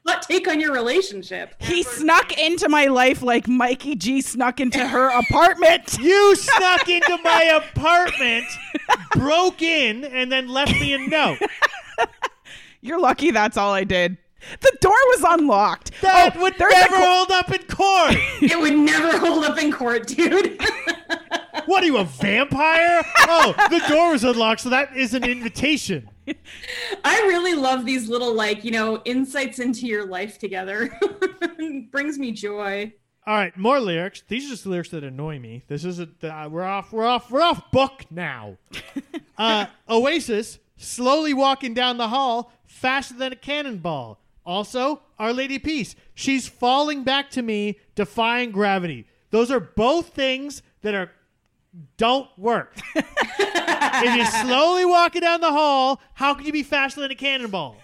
Hot 0.05 0.21
take 0.21 0.49
on 0.49 0.59
your 0.59 0.73
relationship. 0.73 1.55
He 1.59 1.81
snuck 1.83 2.37
into 2.37 2.67
my 2.67 2.87
life 2.87 3.21
like 3.21 3.47
Mikey 3.47 3.95
G 3.95 4.19
snuck 4.21 4.59
into 4.59 4.85
her 4.85 5.07
apartment. 5.19 5.97
you 5.99 6.35
snuck 6.35 6.89
into 6.89 7.17
my 7.23 7.61
apartment, 7.63 8.45
broke 9.13 9.61
in, 9.61 10.03
and 10.03 10.29
then 10.29 10.49
left 10.49 10.73
me 10.73 10.93
a 10.93 10.97
note. 11.07 11.37
You're 12.81 12.99
lucky 12.99 13.31
that's 13.31 13.55
all 13.55 13.71
I 13.71 13.85
did. 13.85 14.17
The 14.59 14.77
door 14.81 14.91
was 14.91 15.23
unlocked. 15.25 15.91
That 16.01 16.35
Oh, 16.35 16.41
would 16.41 16.55
there's 16.57 16.73
a 16.73 16.77
never 16.81 16.95
co- 16.95 17.05
hold 17.13 17.31
up 17.31 17.49
in 17.49 17.63
court. 17.63 18.15
It 18.41 18.59
would 18.59 18.77
never 18.77 19.17
hold 19.17 19.45
up 19.45 19.57
in 19.57 19.71
court, 19.71 20.05
dude. 20.07 20.61
What 21.65 21.81
are 21.81 21.85
you, 21.85 21.95
a 21.95 22.03
vampire? 22.03 23.03
Oh, 23.19 23.53
the 23.69 23.81
door 23.87 24.11
was 24.11 24.25
unlocked, 24.25 24.59
so 24.59 24.69
that 24.69 24.97
is 24.97 25.13
an 25.13 25.23
invitation. 25.23 26.09
I 27.03 27.19
really 27.21 27.53
love 27.53 27.85
these 27.85 28.09
little, 28.09 28.33
like, 28.33 28.63
you 28.63 28.71
know, 28.71 29.01
insights 29.05 29.59
into 29.59 29.87
your 29.87 30.05
life 30.05 30.39
together. 30.39 30.97
Brings 31.91 32.17
me 32.17 32.31
joy. 32.31 32.93
All 33.25 33.35
right, 33.35 33.55
more 33.57 33.79
lyrics. 33.79 34.21
These 34.27 34.47
are 34.47 34.49
just 34.49 34.65
lyrics 34.65 34.89
that 34.89 35.03
annoy 35.03 35.39
me. 35.39 35.63
This 35.67 35.85
isn't. 35.85 36.23
Uh, 36.23 36.49
we're 36.51 36.63
off. 36.63 36.91
We're 36.91 37.05
off. 37.05 37.31
We're 37.31 37.41
off 37.41 37.71
book 37.71 38.05
now. 38.11 38.57
uh, 39.37 39.67
Oasis 39.89 40.59
slowly 40.75 41.33
walking 41.33 41.73
down 41.73 41.97
the 41.97 42.09
hall 42.09 42.51
faster 42.65 43.13
than 43.13 43.31
a 43.31 43.37
cannonball. 43.37 44.19
Also, 44.45 45.01
Our 45.17 45.31
Lady 45.31 45.57
Peace. 45.57 45.95
She's 46.13 46.49
falling 46.49 47.03
back 47.03 47.29
to 47.31 47.41
me, 47.41 47.79
defying 47.95 48.51
gravity. 48.51 49.07
Those 49.29 49.49
are 49.49 49.59
both 49.61 50.09
things 50.09 50.61
that 50.81 50.93
are 50.93 51.11
don't 51.97 52.29
work. 52.37 52.75
if 52.95 54.15
you're 54.15 54.25
slowly 54.43 54.85
walking 54.85 55.21
down 55.21 55.41
the 55.41 55.51
hall, 55.51 56.01
how 56.13 56.33
can 56.33 56.45
you 56.45 56.51
be 56.53 56.63
faster 56.63 57.01
than 57.01 57.11
a 57.11 57.15
cannonball? 57.15 57.77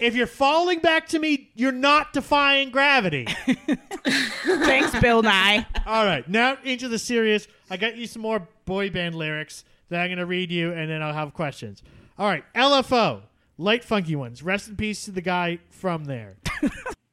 if 0.00 0.14
you're 0.14 0.26
falling 0.26 0.80
back 0.80 1.08
to 1.08 1.18
me, 1.18 1.50
you're 1.54 1.72
not 1.72 2.12
defying 2.12 2.70
gravity. 2.70 3.26
Thanks, 4.44 4.98
Bill 5.00 5.22
Nye. 5.22 5.66
All 5.86 6.04
right, 6.04 6.28
now 6.28 6.56
into 6.64 6.88
the 6.88 6.98
serious. 6.98 7.46
I 7.70 7.76
got 7.76 7.96
you 7.96 8.06
some 8.06 8.22
more 8.22 8.46
boy 8.64 8.90
band 8.90 9.14
lyrics 9.14 9.64
that 9.88 10.00
I'm 10.00 10.08
going 10.08 10.18
to 10.18 10.26
read 10.26 10.50
you, 10.50 10.72
and 10.72 10.90
then 10.90 11.02
I'll 11.02 11.14
have 11.14 11.34
questions. 11.34 11.82
All 12.18 12.26
right, 12.26 12.44
LFO, 12.54 13.22
light 13.58 13.84
funky 13.84 14.16
ones. 14.16 14.42
Rest 14.42 14.68
in 14.68 14.76
peace 14.76 15.04
to 15.04 15.10
the 15.10 15.20
guy 15.22 15.58
from 15.70 16.04
there. 16.06 16.36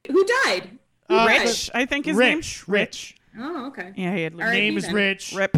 Who 0.07 0.25
died? 0.45 0.77
Who 1.09 1.15
Uh. 1.15 1.27
Rich, 1.27 1.69
I 1.73 1.85
think 1.85 2.05
his 2.05 2.15
Rich, 2.17 2.27
name's 2.29 2.67
Rich. 2.67 3.15
Oh, 3.37 3.67
okay. 3.67 3.93
Yeah, 3.95 4.15
he 4.15 4.23
had 4.23 4.33
All 4.33 4.39
right. 4.39 4.51
Name 4.53 4.73
he 4.73 4.79
is. 4.79 4.91
Rich. 4.91 5.33
rip. 5.33 5.57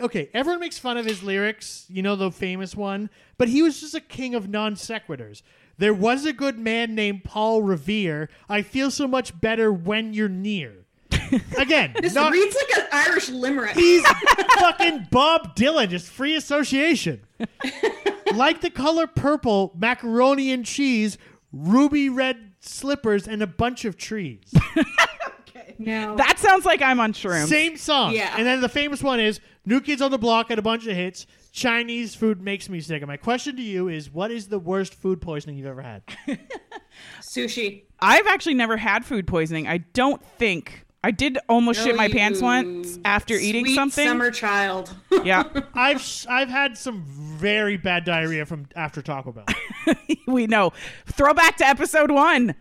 Okay, 0.00 0.30
everyone 0.32 0.60
makes 0.60 0.78
fun 0.78 0.96
of 0.96 1.06
his 1.06 1.22
lyrics. 1.22 1.86
You 1.88 2.02
know 2.02 2.16
the 2.16 2.30
famous 2.30 2.74
one, 2.74 3.10
but 3.36 3.48
he 3.48 3.62
was 3.62 3.80
just 3.80 3.94
a 3.94 4.00
king 4.00 4.34
of 4.34 4.48
non 4.48 4.74
sequiturs. 4.74 5.42
There 5.78 5.94
was 5.94 6.24
a 6.24 6.32
good 6.32 6.58
man 6.58 6.94
named 6.94 7.24
Paul 7.24 7.62
Revere. 7.62 8.28
I 8.48 8.62
feel 8.62 8.90
so 8.90 9.06
much 9.06 9.40
better 9.40 9.72
when 9.72 10.12
you're 10.12 10.28
near. 10.28 10.84
Again, 11.56 11.94
This 12.00 12.14
not, 12.14 12.32
reads 12.32 12.56
like 12.56 12.78
an 12.78 12.88
Irish 12.92 13.28
limerick. 13.28 13.76
He's 13.76 14.04
fucking 14.58 15.08
Bob 15.10 15.54
Dylan, 15.56 15.88
just 15.88 16.08
free 16.08 16.34
association. 16.34 17.20
like 18.34 18.60
the 18.60 18.70
color 18.70 19.06
purple, 19.06 19.72
macaroni 19.78 20.52
and 20.52 20.64
cheese, 20.64 21.18
ruby 21.52 22.08
red 22.08 22.52
slippers, 22.60 23.28
and 23.28 23.42
a 23.42 23.46
bunch 23.46 23.84
of 23.84 23.96
trees. 23.96 24.52
No. 25.78 26.16
That 26.16 26.38
sounds 26.38 26.64
like 26.64 26.82
I'm 26.82 27.00
on 27.00 27.12
shrooms. 27.12 27.46
Same 27.48 27.76
song. 27.76 28.12
Yeah. 28.12 28.34
And 28.36 28.46
then 28.46 28.60
the 28.60 28.68
famous 28.68 29.02
one 29.02 29.20
is 29.20 29.40
New 29.64 29.80
Kids 29.80 30.02
on 30.02 30.10
the 30.10 30.18
Block 30.18 30.48
had 30.48 30.58
a 30.58 30.62
bunch 30.62 30.86
of 30.86 30.94
hits. 30.96 31.26
Chinese 31.52 32.14
food 32.14 32.40
makes 32.40 32.68
me 32.68 32.80
sick. 32.80 33.02
And 33.02 33.08
my 33.08 33.16
question 33.16 33.56
to 33.56 33.62
you 33.62 33.88
is 33.88 34.10
what 34.10 34.30
is 34.30 34.48
the 34.48 34.58
worst 34.58 34.94
food 34.94 35.20
poisoning 35.20 35.56
you've 35.56 35.66
ever 35.66 35.82
had? 35.82 36.02
Sushi. 37.20 37.84
I've 38.00 38.26
actually 38.26 38.54
never 38.54 38.76
had 38.76 39.04
food 39.04 39.26
poisoning. 39.26 39.66
I 39.66 39.78
don't 39.78 40.24
think. 40.24 40.84
I 41.04 41.12
did 41.12 41.38
almost 41.48 41.82
shit 41.82 41.94
Oh, 41.94 41.96
my 41.96 42.08
pants 42.08 42.42
once 42.42 42.98
after 43.04 43.34
eating 43.34 43.66
something. 43.66 44.06
Summer 44.06 44.30
child. 44.32 44.94
Yeah, 45.22 45.44
I've 45.74 46.04
I've 46.28 46.48
had 46.48 46.76
some 46.76 47.04
very 47.06 47.76
bad 47.76 48.04
diarrhea 48.04 48.44
from 48.46 48.66
after 48.74 49.00
Taco 49.00 49.32
Bell. 49.32 49.44
we 50.26 50.48
know. 50.48 50.72
Throwback 51.06 51.56
to 51.58 51.66
episode 51.66 52.10
one. 52.10 52.56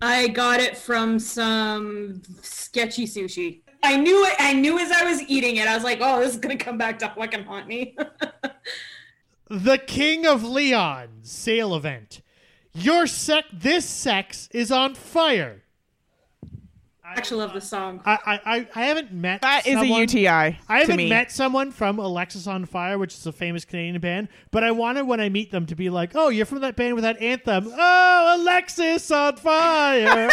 I 0.00 0.28
got 0.28 0.60
it 0.60 0.76
from 0.76 1.18
some 1.18 2.22
sketchy 2.42 3.06
sushi. 3.06 3.60
I 3.82 3.96
knew 3.96 4.24
it. 4.26 4.34
I 4.38 4.52
knew 4.54 4.78
as 4.78 4.90
I 4.90 5.04
was 5.04 5.22
eating 5.22 5.56
it. 5.56 5.68
I 5.68 5.74
was 5.74 5.84
like, 5.84 5.98
"Oh, 6.00 6.20
this 6.20 6.34
is 6.34 6.40
gonna 6.40 6.56
come 6.56 6.78
back 6.78 6.98
to 7.00 7.08
fucking 7.10 7.44
haunt 7.44 7.66
me." 7.66 7.96
The 9.50 9.76
Kings 9.76 10.26
of 10.26 10.42
Leon 10.42 11.08
sale 11.22 11.74
event. 11.76 12.22
Your 12.72 13.06
sec 13.06 13.44
this 13.52 13.84
sex 13.84 14.48
is 14.52 14.72
on 14.72 14.94
fire. 14.94 15.63
I 17.14 17.18
actually 17.18 17.40
love 17.40 17.52
this 17.54 17.68
song. 17.68 18.00
I 18.04 18.18
I, 18.26 18.40
I, 18.56 18.68
I 18.74 18.82
haven't 18.84 19.12
met 19.12 19.40
That 19.42 19.66
is 19.66 19.74
someone- 19.78 19.98
a 19.98 20.02
UTI. 20.02 20.26
I 20.26 20.56
to 20.68 20.72
haven't 20.74 20.96
me. 20.96 21.08
met 21.08 21.30
someone 21.30 21.70
from 21.70 21.98
Alexisonfire, 21.98 22.98
which 22.98 23.14
is 23.14 23.24
a 23.26 23.32
famous 23.32 23.64
Canadian 23.64 24.00
band, 24.00 24.28
but 24.50 24.64
I 24.64 24.70
wanted 24.72 25.06
when 25.06 25.20
I 25.20 25.28
meet 25.28 25.50
them 25.52 25.66
to 25.66 25.74
be 25.76 25.90
like, 25.90 26.12
"Oh, 26.14 26.28
you're 26.28 26.46
from 26.46 26.60
that 26.62 26.76
band 26.76 26.94
with 26.94 27.04
that 27.04 27.20
anthem." 27.22 27.68
Oh, 27.72 28.44
Alexisonfire. 28.46 30.30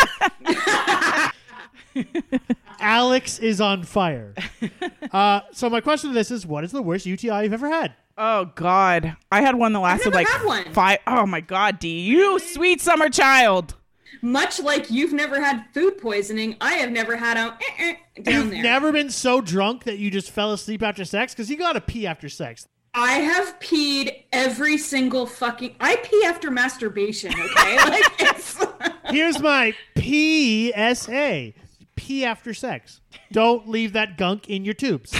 Alex 2.80 3.38
is 3.40 3.62
on 3.62 3.84
fire. 3.84 4.34
Uh, 5.12 5.42
so 5.52 5.70
my 5.70 5.82
question 5.82 6.10
to 6.10 6.14
this 6.14 6.32
is, 6.32 6.46
what 6.46 6.64
is 6.64 6.72
the 6.72 6.82
worst 6.82 7.06
UTI 7.06 7.44
you've 7.44 7.52
ever 7.52 7.68
had? 7.68 7.94
Oh 8.18 8.46
God, 8.56 9.18
I 9.30 9.42
had 9.42 9.56
one 9.56 9.74
that 9.74 9.80
lasted 9.80 10.06
never 10.14 10.16
like 10.16 10.28
had 10.30 10.46
one. 10.46 10.72
five. 10.72 11.00
Oh 11.06 11.26
my 11.26 11.42
God, 11.42 11.80
D, 11.80 12.00
you 12.00 12.40
sweet 12.40 12.80
summer 12.80 13.10
child. 13.10 13.76
Much 14.22 14.60
like 14.60 14.92
you've 14.92 15.14
never 15.14 15.42
had 15.42 15.66
food 15.74 15.98
poisoning, 15.98 16.56
I 16.62 16.74
have 16.74 16.92
never 16.92 17.16
had 17.16 17.38
a 17.38 17.58
eh, 17.80 17.96
eh, 18.18 18.22
down 18.22 18.36
You've 18.44 18.52
there. 18.52 18.64
never 18.64 18.92
been 18.92 19.10
so 19.10 19.42
drunk 19.42 19.86
that 19.86 19.98
you 19.98 20.12
just 20.12 20.32
fell 20.32 20.52
asleep 20.54 20.84
after 20.84 21.06
sex 21.06 21.34
because 21.34 21.50
you 21.50 21.58
got 21.58 21.74
to 21.74 21.82
pee 21.82 22.06
after 22.06 22.30
sex. 22.30 22.68
I 22.94 23.14
have 23.14 23.58
peed 23.60 24.24
every 24.34 24.78
single 24.78 25.26
fucking. 25.26 25.76
I 25.80 25.96
pee 25.98 26.24
after 26.26 26.52
masturbation. 26.52 27.32
Okay, 27.34 27.78
like 27.88 28.04
it's. 28.20 28.64
Here's 29.06 29.40
my 29.40 29.74
PSA: 29.98 31.54
pee 31.96 32.26
after 32.26 32.54
sex. 32.54 33.00
Don't 33.32 33.70
leave 33.70 33.94
that 33.94 34.18
gunk 34.18 34.50
in 34.50 34.66
your 34.66 34.74
tubes. 34.74 35.18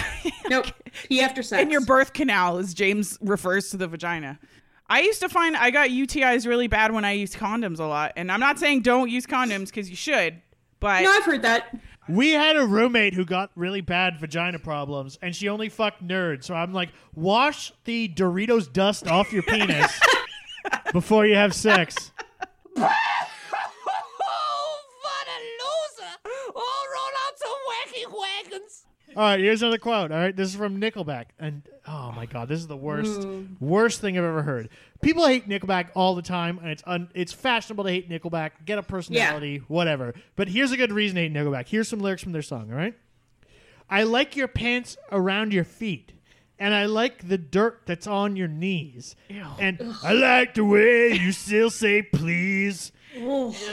Nope. 0.48 0.66
Pee 1.08 1.22
after 1.22 1.42
sex. 1.42 1.62
In 1.62 1.70
your 1.70 1.80
birth 1.80 2.12
canal, 2.12 2.58
as 2.58 2.74
James 2.74 3.16
refers 3.22 3.70
to 3.70 3.78
the 3.78 3.88
vagina. 3.88 4.38
I 4.92 5.00
used 5.00 5.20
to 5.20 5.30
find 5.30 5.56
I 5.56 5.70
got 5.70 5.88
UTIs 5.88 6.46
really 6.46 6.66
bad 6.66 6.92
when 6.92 7.02
I 7.02 7.12
used 7.12 7.34
condoms 7.38 7.80
a 7.80 7.84
lot, 7.84 8.12
and 8.14 8.30
I'm 8.30 8.40
not 8.40 8.58
saying 8.58 8.82
don't 8.82 9.08
use 9.08 9.24
condoms 9.24 9.68
because 9.68 9.88
you 9.88 9.96
should, 9.96 10.42
but 10.80 11.02
No, 11.02 11.10
I've 11.10 11.24
heard 11.24 11.40
that. 11.40 11.74
We 12.10 12.32
had 12.32 12.56
a 12.56 12.66
roommate 12.66 13.14
who 13.14 13.24
got 13.24 13.50
really 13.56 13.80
bad 13.80 14.18
vagina 14.18 14.58
problems, 14.58 15.18
and 15.22 15.34
she 15.34 15.48
only 15.48 15.70
fucked 15.70 16.06
nerds. 16.06 16.44
So 16.44 16.54
I'm 16.54 16.74
like, 16.74 16.90
wash 17.14 17.72
the 17.84 18.06
Doritos 18.06 18.70
dust 18.70 19.06
off 19.08 19.32
your 19.32 19.42
penis 19.44 19.98
before 20.92 21.24
you 21.24 21.36
have 21.36 21.54
sex. 21.54 22.12
All 29.16 29.22
right, 29.22 29.40
here's 29.40 29.62
another 29.62 29.78
quote. 29.78 30.10
All 30.10 30.18
right, 30.18 30.34
this 30.34 30.48
is 30.48 30.54
from 30.56 30.80
Nickelback, 30.80 31.26
and 31.38 31.62
oh 31.86 32.12
my 32.12 32.26
god, 32.26 32.48
this 32.48 32.58
is 32.60 32.66
the 32.66 32.76
worst, 32.76 33.26
worst 33.60 34.00
thing 34.00 34.16
I've 34.16 34.24
ever 34.24 34.42
heard. 34.42 34.68
People 35.02 35.26
hate 35.26 35.48
Nickelback 35.48 35.88
all 35.94 36.14
the 36.14 36.22
time, 36.22 36.58
and 36.58 36.68
it's 36.70 36.82
un- 36.86 37.08
it's 37.14 37.32
fashionable 37.32 37.84
to 37.84 37.90
hate 37.90 38.08
Nickelback. 38.08 38.52
Get 38.64 38.78
a 38.78 38.82
personality, 38.82 39.62
whatever. 39.68 40.14
But 40.36 40.48
here's 40.48 40.72
a 40.72 40.76
good 40.76 40.92
reason 40.92 41.16
to 41.16 41.22
hate 41.22 41.32
Nickelback. 41.32 41.68
Here's 41.68 41.88
some 41.88 42.00
lyrics 42.00 42.22
from 42.22 42.32
their 42.32 42.42
song. 42.42 42.70
All 42.70 42.76
right, 42.78 42.94
I 43.90 44.04
like 44.04 44.36
your 44.36 44.48
pants 44.48 44.96
around 45.10 45.52
your 45.52 45.64
feet. 45.64 46.12
And 46.58 46.74
I 46.74 46.84
like 46.84 47.26
the 47.26 47.38
dirt 47.38 47.80
that's 47.86 48.06
on 48.06 48.36
your 48.36 48.46
knees. 48.46 49.16
And 49.58 49.94
I 50.04 50.12
like 50.12 50.54
the 50.54 50.64
way 50.64 51.12
you 51.12 51.32
still 51.32 51.70
say 51.70 52.02
please. 52.02 52.92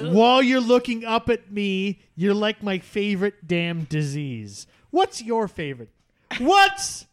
While 0.02 0.42
you're 0.42 0.60
looking 0.60 1.06
up 1.06 1.30
at 1.30 1.52
me, 1.52 2.00
you're 2.16 2.34
like 2.34 2.64
my 2.64 2.80
favorite 2.80 3.46
damn 3.48 3.84
disease. 3.84 4.66
What's 4.92 5.22
your 5.22 5.48
favorite? 5.48 5.90
What's 6.40 7.06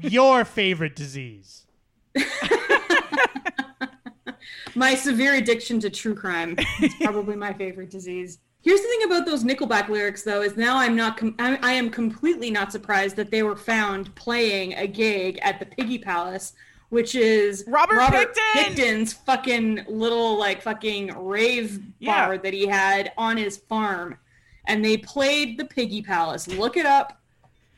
your 0.00 0.44
favorite 0.44 0.94
disease? 0.96 1.66
My 4.74 4.94
severe 4.94 5.34
addiction 5.34 5.80
to 5.80 5.90
true 5.90 6.14
crime 6.14 6.56
is 6.80 6.94
probably 7.02 7.36
my 7.36 7.52
favorite 7.52 7.90
disease. 7.90 8.38
Here's 8.62 8.80
the 8.80 8.88
thing 8.88 9.02
about 9.04 9.26
those 9.26 9.44
Nickelback 9.44 9.88
lyrics, 9.90 10.22
though, 10.22 10.40
is 10.40 10.56
now 10.56 10.78
I'm 10.78 10.96
not. 10.96 11.16
Com- 11.18 11.34
I, 11.38 11.58
I 11.62 11.72
am 11.72 11.90
completely 11.90 12.50
not 12.50 12.72
surprised 12.72 13.16
that 13.16 13.30
they 13.30 13.42
were 13.42 13.56
found 13.56 14.14
playing 14.14 14.72
a 14.74 14.86
gig 14.86 15.38
at 15.42 15.58
the 15.58 15.66
Piggy 15.66 15.98
Palace, 15.98 16.54
which 16.88 17.14
is 17.14 17.64
Robert 17.66 17.98
Pickton! 17.98 18.34
Pickton's 18.54 19.12
fucking 19.12 19.84
little 19.88 20.38
like 20.38 20.62
fucking 20.62 21.08
rave 21.22 21.80
Yeah. 21.98 22.26
bar 22.26 22.38
that 22.38 22.54
he 22.54 22.66
had 22.66 23.12
on 23.18 23.36
his 23.36 23.58
farm, 23.58 24.16
and 24.66 24.84
they 24.84 24.96
played 24.96 25.58
the 25.58 25.64
Piggy 25.64 26.02
Palace. 26.02 26.48
Look 26.48 26.76
it 26.76 26.86
up. 26.86 27.18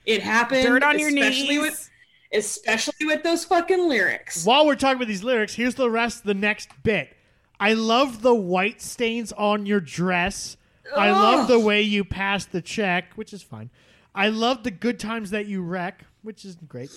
It 0.07 0.23
happened. 0.23 0.67
Dirt 0.67 0.83
on 0.83 0.99
your 0.99 1.09
especially 1.09 1.59
knees. 1.59 1.61
With, 1.61 1.91
especially 2.33 3.07
with 3.07 3.23
those 3.23 3.45
fucking 3.45 3.89
lyrics. 3.89 4.45
While 4.45 4.67
we're 4.67 4.75
talking 4.75 4.97
about 4.97 5.09
these 5.09 5.25
lyrics, 5.25 5.55
here's 5.55 5.77
the 5.77 5.91
rest, 5.91 6.25
the 6.25 6.35
next 6.35 6.71
bit. 6.83 7.17
I 7.59 7.75
love 7.75 8.23
the 8.23 8.35
white 8.35 8.83
stains 8.83 9.33
on 9.33 9.65
your 9.67 9.81
dress. 9.81 10.57
I 10.95 11.11
love 11.11 11.49
the 11.49 11.59
way 11.59 11.83
you 11.83 12.05
pass 12.05 12.45
the 12.45 12.61
check, 12.61 13.13
which 13.15 13.33
is 13.33 13.43
fine. 13.43 13.71
I 14.15 14.29
love 14.29 14.63
the 14.63 14.71
good 14.71 15.01
times 15.01 15.31
that 15.31 15.47
you 15.47 15.63
wreck, 15.63 16.05
which 16.23 16.45
is 16.45 16.57
great. 16.69 16.91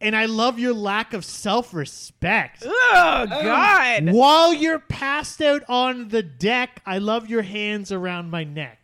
And 0.00 0.16
I 0.16 0.26
love 0.26 0.58
your 0.58 0.72
lack 0.72 1.14
of 1.14 1.24
self 1.24 1.74
respect. 1.74 2.64
Oh 2.66 3.26
God. 3.28 4.10
While 4.10 4.54
you're 4.54 4.78
passed 4.78 5.40
out 5.40 5.62
on 5.68 6.08
the 6.08 6.22
deck, 6.22 6.82
I 6.86 6.98
love 6.98 7.28
your 7.28 7.42
hands 7.42 7.92
around 7.92 8.30
my 8.30 8.44
neck. 8.44 8.79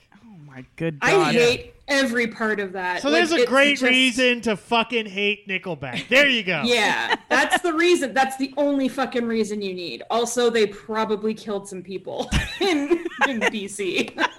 My 0.56 0.64
good 0.76 0.96
I 1.02 1.32
hate 1.34 1.74
every 1.86 2.28
part 2.28 2.60
of 2.60 2.72
that. 2.72 3.02
So 3.02 3.10
Like, 3.10 3.28
there's 3.28 3.42
a 3.42 3.44
great 3.44 3.72
just- 3.78 3.82
reason 3.90 4.40
to 4.40 4.56
fucking 4.56 5.04
hate 5.04 5.46
Nickelback. 5.46 6.08
There 6.08 6.30
you 6.30 6.42
go. 6.42 6.62
Yeah, 6.64 7.14
that's 7.28 7.60
the 7.60 7.74
reason. 7.74 8.14
That's 8.14 8.38
the 8.38 8.54
only 8.56 8.88
fucking 8.88 9.26
reason 9.26 9.60
you 9.60 9.74
need. 9.74 10.02
Also, 10.10 10.48
they 10.48 10.66
probably 10.66 11.34
killed 11.34 11.68
some 11.68 11.82
people 11.82 12.30
in, 12.60 13.04
in 13.28 13.40
BC. 13.40 14.18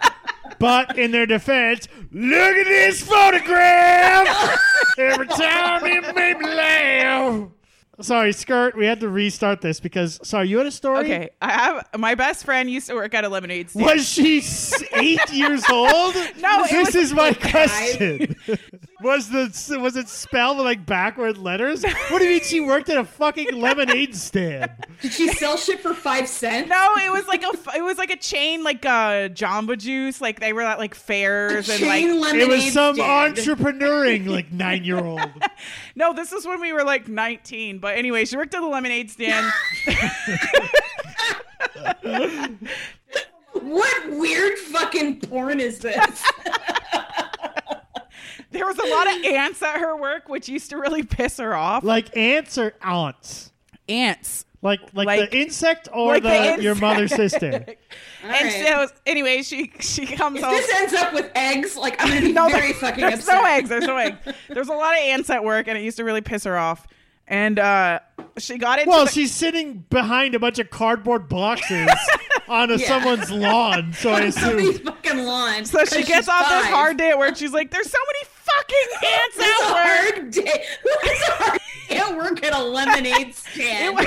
But 0.59 0.97
in 0.97 1.11
their 1.11 1.28
defense, 1.28 1.88
look 2.11 2.34
at 2.55 2.63
this 2.65 3.03
photograph! 3.03 4.57
Every 4.97 5.28
time 5.28 5.86
it 5.86 6.15
made 6.15 6.39
me 6.39 6.47
laugh. 6.47 7.47
Sorry, 7.99 8.31
Skirt, 8.31 8.77
we 8.77 8.85
had 8.85 8.99
to 8.99 9.09
restart 9.09 9.61
this 9.61 9.79
because, 9.79 10.19
sorry, 10.21 10.49
you 10.49 10.59
had 10.59 10.67
a 10.67 10.71
story? 10.71 10.99
Okay, 10.99 11.29
I 11.41 11.51
have 11.51 11.87
my 11.97 12.13
best 12.13 12.45
friend 12.45 12.69
used 12.69 12.87
to 12.87 12.93
work 12.93 13.15
at 13.15 13.23
a 13.23 13.29
lemonade 13.29 13.71
stand. 13.71 13.85
Was 13.87 14.07
she 14.07 14.43
eight 14.93 15.33
years 15.33 15.63
old? 15.69 16.15
No, 16.39 16.63
this 16.63 16.93
was 16.93 16.95
is 16.95 17.13
my 17.13 17.29
like 17.29 17.41
question. 17.41 18.35
was 19.01 19.29
the 19.29 19.79
was 19.81 19.95
it 19.95 20.07
spelled 20.07 20.57
with 20.57 20.65
like 20.65 20.85
backward 20.85 21.37
letters? 21.37 21.83
What 21.83 22.19
do 22.19 22.25
you 22.25 22.31
mean 22.31 22.41
she 22.41 22.61
worked 22.61 22.89
at 22.89 22.97
a 22.97 23.03
fucking 23.03 23.59
lemonade 23.59 24.15
stand? 24.15 24.69
Did 25.01 25.13
she 25.13 25.29
sell 25.29 25.57
shit 25.57 25.79
for 25.79 25.93
five 25.95 26.27
cents? 26.27 26.69
No, 26.69 26.93
it 26.97 27.11
was 27.11 27.27
like 27.27 27.43
a 27.43 27.51
it 27.75 27.81
was 27.81 27.97
like 27.97 28.11
a 28.11 28.17
chain 28.17 28.63
like 28.63 28.85
uh 28.85 29.29
Jamba 29.29 29.77
Juice. 29.77 30.21
Like 30.21 30.39
they 30.39 30.53
were 30.53 30.61
at 30.61 30.77
like 30.77 30.93
fairs 30.93 31.69
and 31.69 31.81
like 31.81 32.05
lemonade 32.05 32.41
It 32.41 32.49
was 32.49 32.71
some 32.71 32.95
stand. 32.95 33.35
entrepreneuring 33.37 34.27
like 34.27 34.51
nine 34.51 34.83
year 34.83 34.99
old. 35.03 35.21
no, 35.95 36.13
this 36.13 36.31
is 36.31 36.45
when 36.45 36.61
we 36.61 36.71
were 36.71 36.83
like 36.83 37.07
19. 37.07 37.79
But 37.79 37.86
anyway, 37.95 38.25
she 38.25 38.38
worked 38.38 38.53
at 38.55 38.61
the 38.61 38.67
lemonade 38.67 39.09
stand. 39.11 39.51
What 43.53 44.09
weird 44.11 44.57
fucking 44.59 45.21
porn 45.21 45.59
is 45.59 45.79
this? 45.79 45.95
there 48.51 48.65
was 48.65 48.77
a 48.77 48.85
lot 48.88 49.07
of 49.07 49.25
ants 49.25 49.61
at 49.63 49.79
her 49.79 49.97
work, 49.97 50.29
which 50.29 50.47
used 50.47 50.69
to 50.69 50.77
really 50.77 51.03
piss 51.03 51.38
her 51.38 51.55
off. 51.55 51.83
Like 51.83 52.15
ants 52.15 52.57
or 52.57 52.73
aunts? 52.81 53.51
ants. 53.89 54.45
Like 54.61 54.79
like, 54.93 55.07
Like- 55.07 55.31
the 55.31 55.38
insect 55.39 55.89
or 55.93 56.13
like 56.13 56.23
the, 56.23 56.55
the 56.57 56.63
your 56.63 56.75
mother's 56.75 57.13
sister? 57.13 57.47
All 58.23 58.29
and 58.31 58.45
right. 58.47 58.65
so 58.65 58.88
anyway, 59.05 59.41
she 59.43 59.71
she 59.79 60.05
comes 60.05 60.38
if 60.38 60.43
home. 60.43 60.53
this 60.53 60.71
ends 60.79 60.93
up 60.93 61.13
with 61.13 61.29
eggs, 61.35 61.75
like 61.75 62.01
I'm 62.01 62.09
gonna 62.09 62.21
be 62.21 62.31
No, 62.33 62.49
very 62.49 62.71
there- 62.71 62.81
fucking 62.81 63.01
there's 63.01 63.19
upset. 63.19 63.35
no 63.41 63.45
eggs. 63.45 63.69
There's 63.69 63.85
no 63.88 63.97
eggs. 63.97 64.17
There's 64.49 64.69
a 64.69 64.73
lot 64.73 64.93
of 64.93 64.99
ants 65.03 65.29
at 65.29 65.43
work, 65.43 65.67
and 65.67 65.77
it 65.77 65.83
used 65.83 65.97
to 65.97 66.03
really 66.03 66.21
piss 66.21 66.43
her 66.45 66.57
off. 66.57 66.88
And 67.28 67.59
uh, 67.59 67.99
she 68.38 68.57
got 68.57 68.80
into 68.80 68.89
Well, 68.89 69.05
the- 69.05 69.11
she's 69.11 69.34
sitting 69.34 69.84
behind 69.89 70.34
a 70.36 70.39
bunch 70.39 70.59
of 70.59 70.69
cardboard 70.69 71.28
boxes 71.28 71.89
on 72.47 72.71
a, 72.71 72.75
Yeah. 72.78 72.88
someone's 72.88 73.30
lawn, 73.30 73.91
so 73.93 74.11
I 74.11 74.30
Somebody's 74.30 74.75
assume. 74.75 74.86
fucking 74.86 75.25
lawn. 75.25 75.65
so 75.65 75.84
she 75.86 76.03
gets 76.03 76.09
she's 76.09 76.28
off 76.30 76.47
this 76.47 76.67
hard 76.67 76.97
day 76.97 77.09
at 77.09 77.17
work. 77.19 77.36
She's 77.36 77.51
like, 77.51 77.69
"There's 77.71 77.89
so 77.89 77.97
many 77.99 78.30
fucking 78.45 79.09
ants 79.09 79.36
It's 79.38 79.61
a 79.61 79.65
at 79.65 79.73
work." 79.73 80.15
hard 80.15 80.32
day. 80.32 80.65
Who 80.84 80.89
a 80.89 81.34
hard 81.34 81.59
day 81.89 81.97
at 81.97 82.15
work 82.17 82.43
at 82.45 82.53
a 82.53 82.63
lemonade 82.63 83.36
stand? 83.36 83.97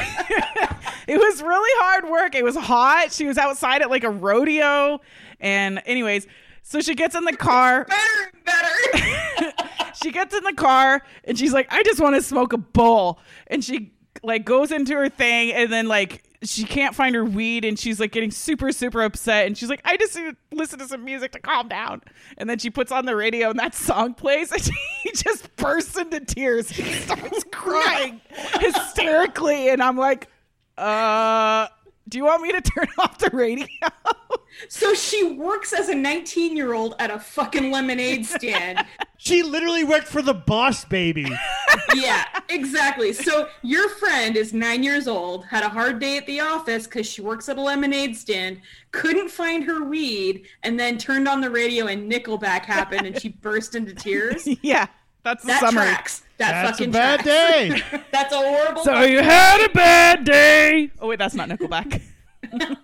it 1.07 1.19
was 1.19 1.43
really 1.43 1.71
hard 1.83 2.09
work. 2.11 2.35
It 2.35 2.45
was 2.45 2.57
hot. 2.57 3.13
She 3.13 3.27
was 3.27 3.37
outside 3.37 3.83
at 3.83 3.91
like 3.91 4.05
a 4.05 4.11
rodeo. 4.11 5.01
And 5.41 5.83
anyways, 5.85 6.27
so 6.63 6.81
she 6.81 6.95
gets 6.95 7.15
in 7.15 7.25
the 7.25 7.37
car. 7.37 7.85
better 7.87 8.33
and 8.35 8.45
better. 8.45 9.53
she 10.03 10.11
gets 10.13 10.35
in 10.35 10.43
the 10.45 10.53
car 10.55 11.03
and 11.25 11.39
she's 11.39 11.53
like, 11.53 11.73
I 11.73 11.83
just 11.83 12.01
want 12.01 12.17
to 12.17 12.23
smoke 12.23 12.53
a 12.53 12.59
bowl. 12.59 13.19
And 13.47 13.65
she 13.65 13.93
like 14.23 14.45
goes 14.45 14.71
into 14.71 14.95
her 14.97 15.09
thing 15.09 15.53
and 15.53 15.73
then 15.73 15.87
like 15.89 16.25
she 16.43 16.65
can't 16.65 16.95
find 16.95 17.15
her 17.15 17.25
weed 17.25 17.65
and 17.65 17.79
she's 17.79 17.99
like 18.01 18.13
getting 18.13 18.31
super 18.31 18.71
super 18.73 19.03
upset 19.03 19.47
and 19.47 19.57
she's 19.57 19.71
like 19.71 19.81
I 19.85 19.97
just 19.97 20.15
need 20.17 20.31
to 20.31 20.37
listen 20.53 20.79
to 20.81 20.89
some 20.89 21.05
music 21.05 21.33
to 21.33 21.39
calm 21.39 21.69
down 21.69 22.03
and 22.37 22.51
then 22.51 22.59
she 22.59 22.69
puts 22.71 22.93
on 22.93 23.07
the 23.07 23.17
radio 23.17 23.51
and 23.51 23.59
that 23.59 23.75
song 23.75 24.13
plays 24.15 24.51
and 24.53 24.63
she 25.03 25.13
just 25.13 25.55
bursts 25.57 25.97
into 25.97 26.21
tears 26.21 26.77
and 26.79 26.87
starts 26.89 27.45
crying 27.53 28.21
hysterically 28.59 29.71
and 29.71 29.83
I'm 29.83 29.97
like 29.97 30.29
uh 30.77 31.69
do 32.11 32.19
you 32.19 32.25
want 32.25 32.43
me 32.43 32.53
to 32.53 32.61
turn 32.73 32.89
off 32.99 33.19
the 33.19 33.31
radio 33.33 33.67
So 34.69 34.93
she 34.95 35.25
works 35.25 35.73
as 35.73 35.89
a 35.89 35.95
19 35.95 36.57
year 36.57 36.75
old 36.75 36.95
at 36.99 37.11
a 37.11 37.19
fucking 37.19 37.71
lemonade 37.71 38.27
stand. 38.27 38.85
She 39.23 39.43
literally 39.43 39.85
worked 39.85 40.09
for 40.09 40.23
the 40.23 40.33
boss 40.33 40.87
baby. 40.87 41.31
yeah, 41.95 42.25
exactly. 42.49 43.13
So 43.13 43.49
your 43.61 43.91
friend 43.91 44.35
is 44.35 44.55
nine 44.55 44.83
years 44.83 45.07
old, 45.07 45.45
had 45.45 45.63
a 45.63 45.69
hard 45.69 45.99
day 45.99 46.17
at 46.17 46.25
the 46.27 46.41
office 46.41 46.87
because 46.87 47.07
she 47.07 47.21
works 47.21 47.51
at 47.51 47.59
a 47.59 47.61
lemonade 47.61 48.17
stand, 48.17 48.63
couldn't 48.93 49.29
find 49.31 49.63
her 49.65 49.85
weed, 49.85 50.47
and 50.63 50.81
then 50.81 50.97
turned 50.97 51.29
on 51.29 51.43
the 51.43 51.51
radio 51.51 51.89
and 51.89 52.11
Nickelback 52.11 52.65
happened 52.65 53.07
and 53.07 53.21
she 53.21 53.29
burst 53.29 53.75
into 53.75 53.93
tears. 53.95 54.49
yeah 54.63 54.87
that's 55.23 55.43
the 55.43 55.49
That 55.49 55.61
summary 55.61 55.85
tracks. 55.85 56.23
That 56.41 56.53
That's 56.65 56.69
a 56.69 56.73
fucking 56.73 56.91
bad 56.91 57.21
tracks. 57.21 57.25
day. 57.91 58.01
That's 58.11 58.33
a 58.35 58.37
horrible. 58.39 58.83
so 58.83 59.03
you 59.03 59.21
had 59.23 59.65
a 59.65 59.69
bad 59.73 60.25
day 60.25 60.91
oh 61.01 61.07
wait 61.09 61.19
that's 61.19 61.35
not 61.35 61.49
Nickelback 61.49 62.01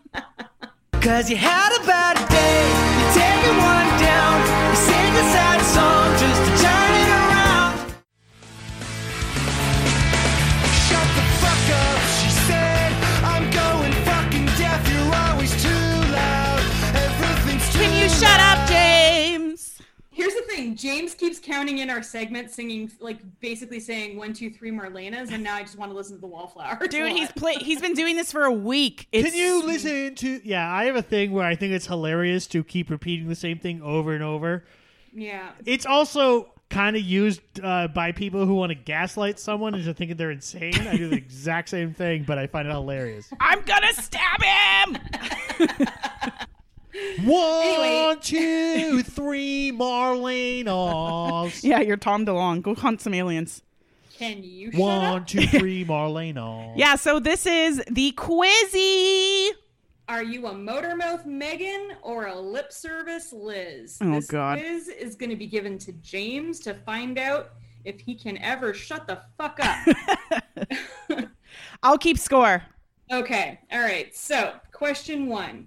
Cause 1.01 1.31
you 1.31 1.37
had 1.37 1.71
a 1.81 1.87
bad 1.87 2.17
day. 2.29 2.67
You 2.99 3.07
take 3.15 3.45
it 3.49 3.57
one 3.57 3.76
thing. 20.57 20.77
James 20.77 21.15
keeps 21.15 21.39
counting 21.39 21.79
in 21.79 21.91
our 21.91 22.03
segment, 22.03 22.51
singing 22.51 22.91
like 23.01 23.19
basically 23.41 23.81
saying 23.81 24.17
one, 24.17 24.33
two, 24.33 24.51
three 24.51 24.71
Marlenas, 24.71 25.31
and 25.31 25.43
now 25.43 25.55
I 25.55 25.63
just 25.63 25.79
want 25.79 25.91
to 25.91 25.97
listen 25.97 26.17
to 26.17 26.21
the 26.21 26.27
Wallflower. 26.27 26.87
Dude, 26.91 27.13
he's 27.13 27.31
play 27.33 27.55
he's 27.55 27.81
been 27.81 27.95
doing 27.95 28.17
this 28.17 28.33
for 28.33 28.45
a 28.45 28.53
week. 28.53 29.09
It's, 29.13 29.31
Can 29.31 29.39
you 29.39 29.65
listen 29.65 30.15
to? 30.17 30.41
Yeah, 30.45 30.71
I 30.71 30.85
have 30.85 30.97
a 30.97 31.03
thing 31.03 31.33
where 31.33 31.47
I 31.47 31.55
think 31.55 31.73
it's 31.73 31.87
hilarious 31.87 32.47
to 32.49 32.65
keep 32.65 32.91
repeating 32.91 33.29
the 33.29 33.35
same 33.35 33.59
thing 33.59 33.83
over 33.83 34.13
and 34.13 34.23
over. 34.23 34.65
Yeah. 35.13 35.51
It's 35.65 35.87
also 35.87 36.53
kind 36.69 36.97
of 36.97 37.03
used 37.03 37.41
uh, 37.63 37.89
by 37.89 38.13
people 38.13 38.45
who 38.45 38.55
want 38.55 38.71
to 38.71 38.75
gaslight 38.75 39.39
someone 39.39 39.75
into 39.75 39.95
thinking 39.95 40.17
they're 40.17 40.31
insane. 40.31 40.75
I 40.75 40.97
do 40.97 41.09
the 41.09 41.17
exact 41.17 41.69
same 41.69 41.95
thing, 41.95 42.25
but 42.25 42.39
I 42.39 42.47
find 42.47 42.67
it 42.67 42.73
hilarious. 42.73 43.33
I'm 43.41 43.63
gonna 43.63 43.93
stab 43.95 44.43
him. 44.43 44.99
One, 47.25 48.21
two, 48.21 49.03
three, 49.03 49.73
Marlenas. 49.73 51.63
yeah, 51.65 51.81
you're 51.81 51.97
Tom 51.97 52.25
DeLonge. 52.27 52.63
Go 52.63 52.75
hunt 52.75 53.01
some 53.01 53.15
aliens. 53.15 53.63
Can 54.17 54.43
you 54.43 54.71
shut 54.73 54.81
One, 54.81 55.05
up? 55.23 55.27
two, 55.27 55.47
three, 55.47 55.85
Marlenas. 55.85 56.73
Yeah, 56.77 56.95
so 56.97 57.21
this 57.21 57.47
is 57.47 57.83
the 57.91 58.13
Quizzy. 58.13 59.51
Are 60.09 60.23
you 60.23 60.47
a 60.47 60.53
motormouth 60.53 61.27
Megan 61.27 61.93
or 62.03 62.27
a 62.27 62.35
lip 62.39 62.73
service 62.73 63.33
Liz? 63.33 63.99
Oh, 64.01 64.13
this 64.13 64.27
God. 64.29 64.59
quiz 64.59 64.87
is 64.89 65.17
going 65.17 65.31
to 65.31 65.37
be 65.37 65.49
given 65.49 65.79
to 65.79 65.93
James 65.95 66.61
to 66.61 66.75
find 66.75 67.19
out 67.19 67.51
if 67.85 67.99
he 68.01 68.15
can 68.15 68.39
ever 68.39 68.73
shut 68.73 69.07
the 69.09 69.21
fuck 69.37 69.59
up. 69.61 71.29
I'll 71.83 71.99
keep 71.99 72.19
score. 72.19 72.63
okay, 73.13 73.59
all 73.73 73.81
right. 73.81 74.15
So, 74.15 74.55
question 74.73 75.27
one. 75.27 75.67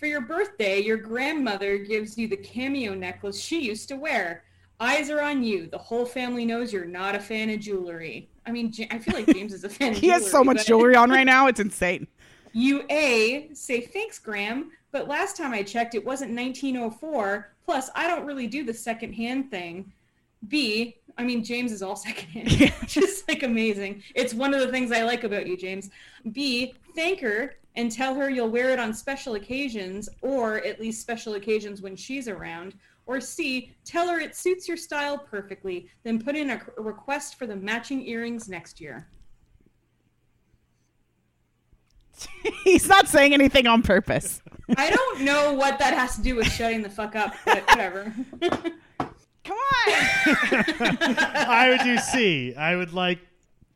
For 0.00 0.06
your 0.06 0.22
birthday, 0.22 0.80
your 0.80 0.96
grandmother 0.96 1.76
gives 1.76 2.16
you 2.16 2.26
the 2.26 2.36
cameo 2.38 2.94
necklace 2.94 3.38
she 3.38 3.60
used 3.60 3.86
to 3.88 3.96
wear. 3.96 4.44
Eyes 4.80 5.10
are 5.10 5.20
on 5.20 5.42
you. 5.44 5.66
The 5.66 5.76
whole 5.76 6.06
family 6.06 6.46
knows 6.46 6.72
you're 6.72 6.86
not 6.86 7.14
a 7.14 7.20
fan 7.20 7.50
of 7.50 7.60
jewelry. 7.60 8.30
I 8.46 8.50
mean, 8.50 8.72
I 8.90 8.98
feel 8.98 9.12
like 9.14 9.26
James 9.34 9.52
is 9.52 9.62
a 9.64 9.68
fan 9.68 9.90
of 9.92 9.96
He 9.98 10.06
jewelry. 10.06 10.22
has 10.22 10.30
so 10.30 10.42
much 10.42 10.56
but- 10.56 10.66
jewelry 10.66 10.96
on 10.96 11.10
right 11.10 11.24
now. 11.26 11.48
It's 11.48 11.60
insane. 11.60 12.06
You 12.54 12.84
A, 12.88 13.50
say 13.52 13.82
thanks, 13.82 14.18
Graham, 14.18 14.70
but 14.90 15.06
last 15.06 15.36
time 15.36 15.52
I 15.52 15.62
checked, 15.62 15.94
it 15.94 16.02
wasn't 16.04 16.34
1904. 16.34 17.52
Plus, 17.66 17.90
I 17.94 18.08
don't 18.08 18.24
really 18.24 18.46
do 18.46 18.64
the 18.64 18.74
secondhand 18.74 19.50
thing. 19.50 19.92
B, 20.48 20.96
I 21.18 21.24
mean, 21.24 21.44
James 21.44 21.70
is 21.72 21.82
all 21.82 21.94
secondhand, 22.08 22.72
which 22.80 22.96
is 22.96 23.22
like 23.28 23.42
amazing. 23.42 24.02
It's 24.14 24.32
one 24.32 24.54
of 24.54 24.60
the 24.60 24.68
things 24.68 24.90
I 24.92 25.02
like 25.02 25.24
about 25.24 25.46
you, 25.46 25.58
James. 25.58 25.90
B, 26.32 26.72
thank 26.96 27.20
her 27.20 27.54
and 27.76 27.90
tell 27.90 28.14
her 28.14 28.30
you'll 28.30 28.48
wear 28.48 28.70
it 28.70 28.78
on 28.78 28.92
special 28.92 29.34
occasions, 29.34 30.08
or 30.22 30.56
at 30.64 30.80
least 30.80 31.00
special 31.00 31.34
occasions 31.34 31.82
when 31.82 31.96
she's 31.96 32.28
around. 32.28 32.74
Or 33.06 33.20
C, 33.20 33.72
tell 33.84 34.08
her 34.08 34.20
it 34.20 34.36
suits 34.36 34.68
your 34.68 34.76
style 34.76 35.18
perfectly, 35.18 35.88
then 36.04 36.22
put 36.22 36.36
in 36.36 36.50
a 36.50 36.60
a 36.78 36.82
request 36.82 37.36
for 37.36 37.46
the 37.46 37.56
matching 37.56 38.06
earrings 38.06 38.48
next 38.48 38.80
year. 38.80 39.08
He's 42.64 42.88
not 42.88 43.08
saying 43.08 43.32
anything 43.34 43.66
on 43.66 43.82
purpose. 43.82 44.42
I 44.76 44.90
don't 44.90 45.22
know 45.22 45.52
what 45.52 45.78
that 45.78 45.94
has 45.94 46.16
to 46.16 46.22
do 46.22 46.36
with 46.36 46.50
shutting 46.50 46.82
the 46.82 46.90
fuck 46.90 47.16
up, 47.16 47.34
but 47.44 47.66
whatever. 47.68 48.14
Come 49.44 49.56
on. 49.56 49.88
I 51.18 51.70
would 51.70 51.80
do 51.80 51.98
C. 51.98 52.54
I 52.54 52.76
would 52.76 52.92
like 52.92 53.18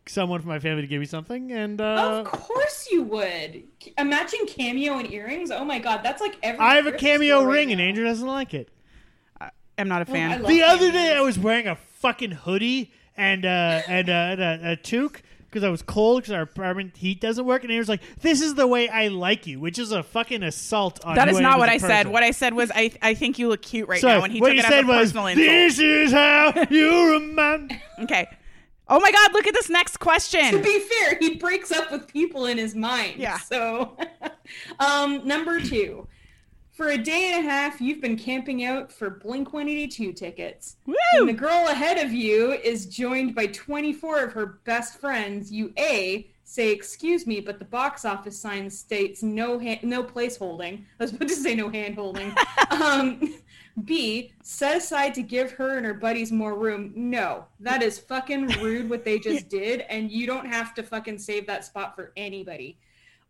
someone 0.06 0.40
from 0.40 0.48
my 0.50 0.58
family 0.58 0.82
to 0.82 0.88
give 0.88 1.00
me 1.00 1.06
something, 1.06 1.52
and 1.52 1.80
uh, 1.80 2.22
of 2.24 2.30
course 2.30 2.88
you 2.90 3.02
would. 3.02 3.64
A 3.98 4.04
matching 4.04 4.46
cameo 4.46 4.98
and 4.98 5.10
earrings? 5.12 5.50
Oh 5.50 5.64
my 5.64 5.78
god, 5.78 6.02
that's 6.02 6.20
like 6.20 6.36
every 6.42 6.60
I 6.60 6.76
have 6.76 6.86
a 6.86 6.92
cameo 6.92 7.38
store 7.38 7.48
right 7.48 7.54
ring, 7.54 7.72
and 7.72 7.78
now. 7.78 7.84
Andrew 7.86 8.04
doesn't 8.04 8.26
like 8.26 8.54
it. 8.54 8.68
I'm 9.76 9.88
not 9.88 10.02
a 10.02 10.04
fan. 10.04 10.32
I 10.32 10.36
love 10.36 10.48
The 10.48 10.62
other 10.62 10.92
day. 10.92 11.14
I 11.16 11.20
was 11.20 11.38
wearing 11.38 11.66
a 11.66 11.76
fucking 11.76 12.30
hoodie 12.30 12.92
and 13.16 13.44
uh, 13.44 13.82
and, 13.88 14.08
uh, 14.08 14.12
and 14.12 14.40
a, 14.40 14.70
a 14.72 14.76
toque 14.76 15.22
because 15.46 15.64
I 15.64 15.68
was 15.68 15.82
cold 15.82 16.22
because 16.22 16.32
our 16.32 16.42
apartment 16.42 16.96
heat 16.96 17.20
doesn't 17.20 17.44
work. 17.44 17.62
And 17.62 17.72
he 17.72 17.78
was 17.78 17.88
like, 17.88 18.00
"This 18.20 18.40
is 18.40 18.54
the 18.54 18.66
way 18.66 18.88
I 18.88 19.08
like 19.08 19.46
you," 19.46 19.60
which 19.60 19.78
is 19.78 19.92
a 19.92 20.02
fucking 20.02 20.42
assault 20.42 21.04
on. 21.04 21.16
that 21.16 21.28
who 21.28 21.36
is 21.36 21.36
I 21.36 21.38
am 21.40 21.42
not 21.44 21.54
as 21.54 21.58
what 21.58 21.68
a 21.68 21.72
I 21.72 21.78
said. 21.78 22.08
What 22.08 22.22
I 22.22 22.30
said 22.30 22.54
was, 22.54 22.70
I 22.74 22.92
I 23.02 23.14
think 23.14 23.38
you 23.38 23.48
look 23.48 23.62
cute 23.62 23.88
right 23.88 24.00
so 24.00 24.08
now, 24.08 24.24
and 24.24 24.32
he 24.32 24.40
what 24.40 24.48
took 24.48 24.54
he 24.54 24.60
it 24.60 24.66
said 24.66 24.80
as 24.80 24.84
a 24.84 24.86
was, 24.86 24.96
personal 25.12 25.26
insult. 25.26 25.46
"This 25.46 25.78
is 25.78 26.12
how 26.12 26.52
you 26.70 27.12
remind." 27.12 27.80
Okay. 28.00 28.28
Oh 28.88 29.00
my 29.00 29.10
God! 29.10 29.32
Look 29.32 29.46
at 29.46 29.54
this 29.54 29.70
next 29.70 29.98
question. 29.98 30.50
To 30.50 30.58
be 30.58 30.80
fair, 30.80 31.16
he 31.18 31.36
breaks 31.36 31.72
up 31.72 31.90
with 31.90 32.06
people 32.06 32.46
in 32.46 32.58
his 32.58 32.74
mind. 32.74 33.18
Yeah. 33.18 33.38
So, 33.38 33.96
um, 34.78 35.26
number 35.26 35.60
two. 35.60 36.06
For 36.72 36.88
a 36.88 36.98
day 36.98 37.30
and 37.32 37.46
a 37.46 37.48
half, 37.48 37.80
you've 37.80 38.00
been 38.00 38.16
camping 38.16 38.64
out 38.64 38.90
for 38.90 39.08
Blink 39.08 39.52
182 39.52 40.12
tickets. 40.12 40.74
When 40.84 41.26
the 41.26 41.32
girl 41.32 41.68
ahead 41.68 42.04
of 42.04 42.12
you 42.12 42.50
is 42.50 42.86
joined 42.86 43.36
by 43.36 43.46
24 43.46 44.24
of 44.24 44.32
her 44.32 44.58
best 44.64 44.98
friends. 44.98 45.52
You 45.52 45.72
A 45.78 46.28
say 46.44 46.70
excuse 46.70 47.26
me, 47.26 47.40
but 47.40 47.58
the 47.58 47.64
box 47.64 48.04
office 48.04 48.38
sign 48.40 48.70
states 48.70 49.22
no 49.22 49.58
ha- 49.58 49.80
no 49.82 50.02
place 50.02 50.36
holding. 50.36 50.84
I 51.00 51.04
was 51.04 51.12
about 51.12 51.28
to 51.28 51.34
say 51.34 51.54
no 51.54 51.68
hand 51.68 51.94
holding. 51.94 52.34
um, 52.70 53.34
B 53.84 54.32
set 54.42 54.76
aside 54.76 55.14
to 55.14 55.22
give 55.22 55.52
her 55.52 55.76
and 55.76 55.84
her 55.84 55.94
buddies 55.94 56.30
more 56.30 56.54
room. 56.56 56.92
No, 56.94 57.46
that 57.60 57.82
is 57.82 57.98
fucking 57.98 58.46
rude 58.60 58.88
what 58.88 59.04
they 59.04 59.18
just 59.18 59.48
did, 59.48 59.80
and 59.88 60.10
you 60.10 60.26
don't 60.26 60.46
have 60.46 60.74
to 60.74 60.82
fucking 60.82 61.18
save 61.18 61.46
that 61.48 61.64
spot 61.64 61.96
for 61.96 62.12
anybody. 62.16 62.78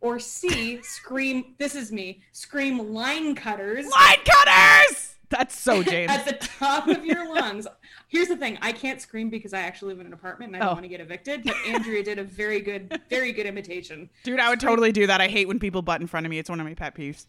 Or 0.01 0.19
C 0.19 0.83
scream. 0.83 1.55
This 1.57 1.75
is 1.75 1.91
me. 1.91 2.21
Scream 2.33 2.93
line 2.93 3.35
cutters 3.35 3.87
Line 3.87 4.19
cutters. 4.25 5.17
That's 5.31 5.59
so 5.59 5.83
James. 5.83 6.11
at 6.13 6.27
the 6.27 6.35
top 6.47 6.89
of 6.89 7.07
your 7.07 7.35
lungs. 7.35 7.67
Here's 8.09 8.29
the 8.29 8.37
thing: 8.37 8.59
I 8.61 8.71
can't 8.73 9.01
scream 9.01 9.31
because 9.31 9.55
I 9.55 9.61
actually 9.61 9.95
live 9.95 10.01
in 10.01 10.07
an 10.09 10.13
apartment 10.13 10.53
and 10.55 10.57
I 10.63 10.67
don't 10.67 10.73
Oh. 10.73 10.75
want 10.75 10.85
to 10.85 10.89
get 10.91 11.01
evicted. 11.01 11.45
But 11.45 11.57
Andrea 11.67 12.03
did 12.03 12.19
a 12.19 12.23
very 12.25 12.61
good, 12.61 13.01
very 13.09 13.33
good 13.33 13.47
imitation. 13.47 14.11
Dude, 14.25 14.41
I 14.41 14.51
would 14.51 14.61
totally 14.61 14.93
do 14.93 15.07
that. 15.07 15.23
I 15.23 15.29
hate 15.29 15.49
when 15.49 15.59
people 15.59 15.81
butt 15.81 16.03
in 16.03 16.07
front 16.07 16.27
of 16.27 16.31
me. 16.31 16.39
It's 16.39 16.51
one 16.51 16.61
of 16.61 16.67
my 16.67 16.75
pet 16.75 16.95
peeves. 16.95 17.25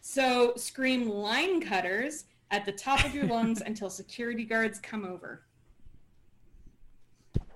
So 0.00 0.52
scream 0.56 1.08
line 1.10 1.60
cutters 1.60 2.24
at 2.50 2.64
the 2.64 2.72
top 2.72 3.04
of 3.04 3.14
your 3.14 3.24
lungs 3.24 3.60
until 3.60 3.90
security 3.90 4.44
guards 4.44 4.78
come 4.78 5.04
over. 5.04 5.42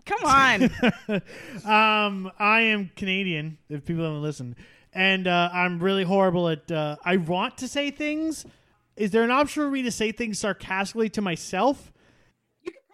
Come 0.04 0.24
on. 0.24 0.62
um, 1.64 2.30
I 2.38 2.60
am 2.60 2.90
Canadian. 2.94 3.58
If 3.68 3.84
people 3.86 4.04
haven't 4.04 4.22
listened. 4.22 4.56
and 4.92 5.26
uh, 5.26 5.50
I'm 5.52 5.78
really 5.78 6.04
horrible 6.04 6.48
at. 6.48 6.70
Uh, 6.70 6.96
I 7.04 7.16
want 7.16 7.58
to 7.58 7.68
say 7.68 7.90
things. 7.90 8.44
Is 8.96 9.10
there 9.10 9.24
an 9.24 9.30
option 9.30 9.64
for 9.64 9.70
me 9.70 9.82
to 9.82 9.90
say 9.90 10.12
things 10.12 10.38
sarcastically 10.38 11.08
to 11.10 11.22
myself? 11.22 11.92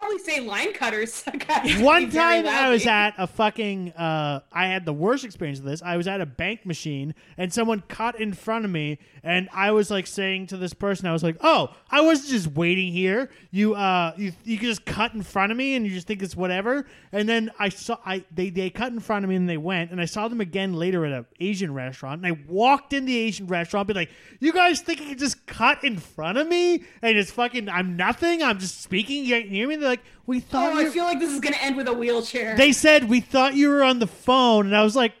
Probably 0.01 0.17
say 0.17 0.39
line 0.39 0.73
cutters. 0.73 1.23
One 1.77 2.09
time 2.09 2.47
I 2.47 2.71
was 2.71 2.87
at 2.87 3.11
a 3.19 3.27
fucking 3.27 3.91
uh 3.91 4.39
I 4.51 4.65
had 4.65 4.83
the 4.83 4.93
worst 4.93 5.23
experience 5.23 5.59
of 5.59 5.65
this. 5.65 5.83
I 5.83 5.95
was 5.95 6.07
at 6.07 6.19
a 6.21 6.25
bank 6.25 6.65
machine 6.65 7.13
and 7.37 7.53
someone 7.53 7.83
cut 7.87 8.19
in 8.19 8.33
front 8.33 8.65
of 8.65 8.71
me 8.71 8.97
and 9.21 9.47
I 9.53 9.69
was 9.71 9.91
like 9.91 10.07
saying 10.07 10.47
to 10.47 10.57
this 10.57 10.73
person 10.73 11.05
I 11.05 11.13
was 11.13 11.21
like, 11.21 11.37
"Oh, 11.41 11.75
I 11.91 12.01
wasn't 12.01 12.29
just 12.29 12.47
waiting 12.47 12.91
here. 12.91 13.29
You 13.51 13.75
uh 13.75 14.13
you 14.17 14.31
you 14.43 14.57
could 14.57 14.69
just 14.69 14.85
cut 14.85 15.13
in 15.13 15.21
front 15.21 15.51
of 15.51 15.57
me 15.59 15.75
and 15.75 15.85
you 15.85 15.93
just 15.93 16.07
think 16.07 16.23
it's 16.23 16.35
whatever." 16.35 16.87
And 17.11 17.29
then 17.29 17.51
I 17.59 17.69
saw 17.69 17.99
I 18.03 18.25
they 18.33 18.49
they 18.49 18.71
cut 18.71 18.91
in 18.91 19.01
front 19.01 19.23
of 19.23 19.29
me 19.29 19.35
and 19.35 19.47
they 19.47 19.57
went 19.57 19.91
and 19.91 20.01
I 20.01 20.05
saw 20.05 20.27
them 20.27 20.41
again 20.41 20.73
later 20.73 21.05
at 21.05 21.11
an 21.11 21.27
Asian 21.39 21.75
restaurant 21.75 22.25
and 22.25 22.33
I 22.33 22.39
walked 22.47 22.93
in 22.93 23.05
the 23.05 23.15
Asian 23.15 23.45
restaurant 23.45 23.87
be 23.87 23.93
like, 23.93 24.09
"You 24.39 24.51
guys 24.51 24.81
think 24.81 24.99
you 24.99 25.09
can 25.09 25.19
just 25.19 25.45
cut 25.45 25.83
in 25.83 25.99
front 25.99 26.39
of 26.39 26.47
me 26.47 26.83
and 27.03 27.17
it's 27.19 27.29
fucking 27.29 27.69
I'm 27.69 27.95
nothing. 27.95 28.41
I'm 28.41 28.57
just 28.57 28.81
speaking. 28.81 29.25
You 29.25 29.41
hear 29.43 29.67
me?" 29.67 29.90
Like, 29.91 30.01
"We 30.25 30.37
oh, 30.37 30.41
thought 30.41 30.73
Oh, 30.73 30.79
you 30.79 30.87
I 30.87 30.89
feel 30.91 31.03
like 31.05 31.19
this 31.19 31.31
is 31.31 31.39
gonna 31.39 31.57
end 31.61 31.75
with 31.77 31.87
a 31.87 31.93
wheelchair. 31.93 32.55
they 32.55 32.71
said 32.71 33.09
we 33.09 33.19
thought 33.21 33.53
you 33.55 33.69
were 33.69 33.83
on 33.83 33.99
the 33.99 34.07
phone, 34.07 34.65
and 34.67 34.75
I 34.75 34.83
was 34.83 34.95
like, 34.95 35.13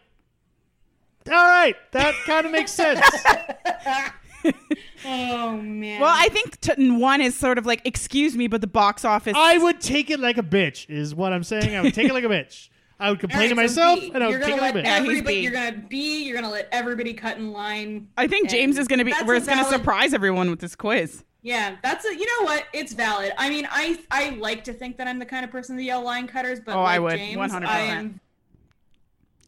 "All 1.27 1.33
right, 1.33 1.75
that 1.91 2.13
kind 2.25 2.45
of 2.45 2.51
makes 2.51 2.71
sense." 2.71 2.99
oh 5.05 5.57
man. 5.57 6.01
well, 6.01 6.13
I 6.15 6.29
think 6.29 6.59
t- 6.61 6.91
one 6.91 7.21
is 7.21 7.35
sort 7.35 7.57
of 7.57 7.65
like, 7.65 7.81
excuse 7.85 8.35
me, 8.35 8.47
but 8.47 8.61
the 8.61 8.67
box 8.67 9.05
office. 9.05 9.33
I 9.37 9.57
would 9.57 9.79
take 9.81 10.09
it 10.09 10.19
like 10.19 10.37
a 10.37 10.43
bitch, 10.43 10.89
is 10.89 11.13
what 11.13 11.33
I'm 11.33 11.43
saying. 11.43 11.75
I 11.75 11.81
would 11.81 11.93
take 11.93 12.09
it 12.09 12.13
like 12.13 12.23
a 12.23 12.27
bitch. 12.27 12.69
I 12.99 13.09
would 13.09 13.17
All 13.17 13.21
complain 13.21 13.49
to 13.49 13.55
right, 13.55 13.69
so 13.69 13.81
myself, 13.81 13.99
B, 13.99 14.11
and 14.13 14.23
I 14.23 14.27
would 14.27 14.41
take 14.41 14.55
it 14.55 14.61
like 14.61 14.75
a 14.75 14.77
bitch. 14.79 14.83
Yeah, 14.83 14.95
everybody. 14.95 15.35
B. 15.35 15.41
You're 15.41 15.51
gonna 15.51 15.77
be, 15.89 16.23
You're 16.23 16.35
gonna 16.35 16.51
let 16.51 16.69
everybody 16.71 17.13
cut 17.13 17.37
in 17.37 17.51
line. 17.51 18.07
I 18.17 18.27
think 18.27 18.49
James 18.49 18.77
is 18.77 18.87
going 18.87 18.99
to 18.99 19.05
be. 19.05 19.11
We're 19.25 19.35
a 19.35 19.39
going 19.39 19.57
to 19.57 19.63
valid- 19.63 19.73
surprise 19.73 20.13
everyone 20.13 20.49
with 20.51 20.59
this 20.59 20.75
quiz. 20.75 21.23
Yeah, 21.43 21.75
that's 21.81 22.05
a. 22.05 22.13
You 22.13 22.25
know 22.25 22.45
what? 22.45 22.65
It's 22.71 22.93
valid. 22.93 23.33
I 23.37 23.49
mean, 23.49 23.67
I 23.71 23.99
I 24.11 24.31
like 24.31 24.63
to 24.65 24.73
think 24.73 24.97
that 24.97 25.07
I'm 25.07 25.17
the 25.17 25.25
kind 25.25 25.43
of 25.43 25.49
person 25.51 25.75
to 25.75 25.83
yell 25.83 26.03
line 26.03 26.27
cutters, 26.27 26.59
but 26.59 26.75
Oh, 26.75 26.81
I 26.81 26.99
would, 26.99 27.17
James, 27.17 27.51
100%. 27.51 27.65
I 27.65 27.79
am. 27.81 28.19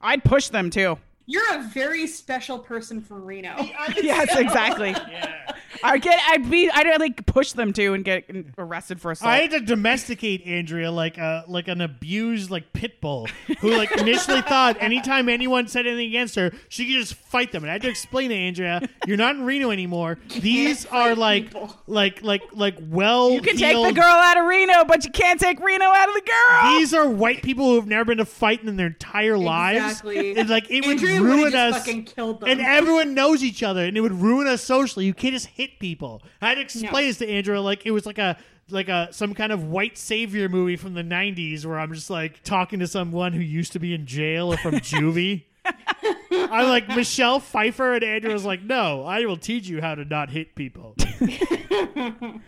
I'd 0.02 0.24
push 0.24 0.50
them 0.50 0.70
too. 0.70 0.98
You're 1.26 1.56
a 1.56 1.64
very 1.64 2.06
special 2.08 2.60
person 2.60 3.00
from 3.02 3.24
Reno. 3.24 3.56
yes, 4.02 4.36
exactly. 4.36 4.94
I'd 5.84 6.02
get. 6.02 6.20
I'd 6.30 6.50
be. 6.50 6.70
I'd 6.70 7.00
like 7.00 7.26
push 7.26 7.54
them 7.54 7.74
too 7.74 7.94
and 7.94 8.04
get 8.04 8.30
arrested 8.58 9.02
for 9.02 9.12
assault. 9.12 9.30
I 9.30 9.40
had 9.40 9.52
to 9.52 9.60
domesticate 9.62 10.46
Andrea 10.46 10.92
like 10.92 11.18
a 11.18 11.46
like 11.48 11.68
an 11.68 11.82
abused 11.82 12.52
like 12.52 12.74
pit 12.74 13.02
bull 13.02 13.28
who 13.60 13.76
like 13.76 13.92
initially 13.98 14.42
thought 14.42 14.78
anytime 14.82 15.30
anyone 15.30 15.68
said 15.68 15.88
anything 15.88 16.10
against 16.10 16.36
her, 16.36 16.52
she 16.70 16.86
could 16.86 16.94
just 16.94 17.16
fight 17.16 17.52
them. 17.52 17.64
And 17.64 17.72
I 17.72 17.74
had 17.74 17.82
to 17.84 17.90
explain 17.90 18.30
to 18.30 18.36
Andrea, 18.36 18.88
"You're 19.08 19.18
not 19.18 19.36
in 19.36 19.44
Reno 19.44 19.72
anymore. 19.72 20.20
These 20.40 20.86
are 20.88 21.16
like 21.16 21.46
people." 21.46 21.76
like 21.88 22.22
like 22.22 22.44
like 22.54 22.78
well 22.90 23.32
you 23.32 23.42
can 23.42 23.58
take 23.58 23.76
the 23.76 23.94
girl 23.94 24.06
out 24.06 24.38
of 24.38 24.46
Reno, 24.46 24.86
but 24.86 25.06
you 25.06 25.12
can't 25.12 25.40
take 25.40 25.60
Reno 25.60 25.86
out 25.86 26.10
of 26.10 26.16
the 26.16 26.22
girl. 26.22 26.78
These 26.78 26.94
are 26.94 27.10
white 27.10 27.44
people 27.44 27.66
who 27.66 27.76
have 27.76 27.88
never 27.88 28.06
been 28.06 28.18
to 28.18 28.26
fighting 28.26 28.68
in 28.68 28.76
their 28.76 28.88
entire 28.88 29.38
lives. 29.38 29.86
Exactly. 29.86 30.38
And 30.38 30.50
like 30.50 30.70
it 30.70 30.86
would 30.86 30.94
Andrea 30.94 31.13
ruin 31.22 31.54
us. 31.56 31.78
fucking 31.78 32.06
killed 32.06 32.40
them. 32.42 32.50
And 32.50 32.62
everyone 32.62 33.14
knows 33.14 33.44
each 33.44 33.62
other, 33.64 33.84
and 33.86 33.96
it 33.98 34.02
would 34.02 34.14
ruin 34.14 34.48
us 34.48 34.64
socially. 34.64 35.06
You 35.06 35.14
can't 35.14 35.34
just 35.34 35.48
hit 35.48 35.80
people. 35.80 36.22
I 36.42 36.50
had 36.50 36.56
to 36.56 36.62
explain 36.62 36.92
No. 36.94 37.02
this 37.02 37.18
to 37.20 37.30
Andrew 37.30 37.60
like 37.60 37.86
it 37.86 37.92
was 37.92 38.06
like 38.06 38.18
a 38.18 38.38
like 38.70 38.88
a 38.88 39.10
some 39.12 39.34
kind 39.34 39.52
of 39.52 39.66
white 39.66 39.98
savior 39.98 40.48
movie 40.50 40.78
from 40.78 40.94
the 40.94 41.04
'90s 41.04 41.66
where 41.66 41.78
I'm 41.80 41.94
just 41.94 42.10
like 42.10 42.42
talking 42.44 42.80
to 42.80 42.88
someone 42.88 43.34
who 43.34 43.42
used 43.42 43.74
to 43.74 43.80
be 43.80 43.94
in 43.94 44.06
jail 44.06 44.54
or 44.54 44.58
from 44.58 44.76
juvie. 44.76 45.44
I'm 46.32 46.68
like 46.70 46.88
Michelle 46.90 47.40
Pfeiffer, 47.40 47.94
and 47.94 48.04
Andrea 48.04 48.34
was 48.34 48.46
like, 48.46 48.62
"No, 48.64 49.04
I 49.06 49.26
will 49.26 49.38
teach 49.38 49.68
you 49.68 49.82
how 49.82 49.96
to 49.96 50.06
not 50.06 50.30
hit 50.30 50.56
people." 50.56 50.96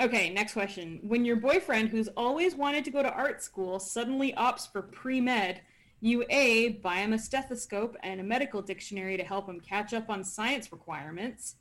Okay, 0.00 0.30
next 0.30 0.54
question. 0.54 1.00
When 1.02 1.24
your 1.24 1.36
boyfriend, 1.36 1.90
who's 1.90 2.08
always 2.16 2.54
wanted 2.56 2.84
to 2.86 2.90
go 2.90 3.02
to 3.02 3.12
art 3.12 3.42
school, 3.42 3.78
suddenly 3.78 4.32
opts 4.32 4.70
for 4.70 4.80
pre 4.82 5.20
med, 5.20 5.60
you 6.02 6.24
A, 6.28 6.70
buy 6.82 6.96
him 6.96 7.12
a 7.14 7.18
stethoscope 7.18 7.96
and 8.02 8.20
a 8.20 8.24
medical 8.24 8.60
dictionary 8.60 9.16
to 9.16 9.22
help 9.22 9.48
him 9.48 9.60
catch 9.60 9.94
up 9.94 10.10
on 10.10 10.22
science 10.24 10.70
requirements. 10.72 11.54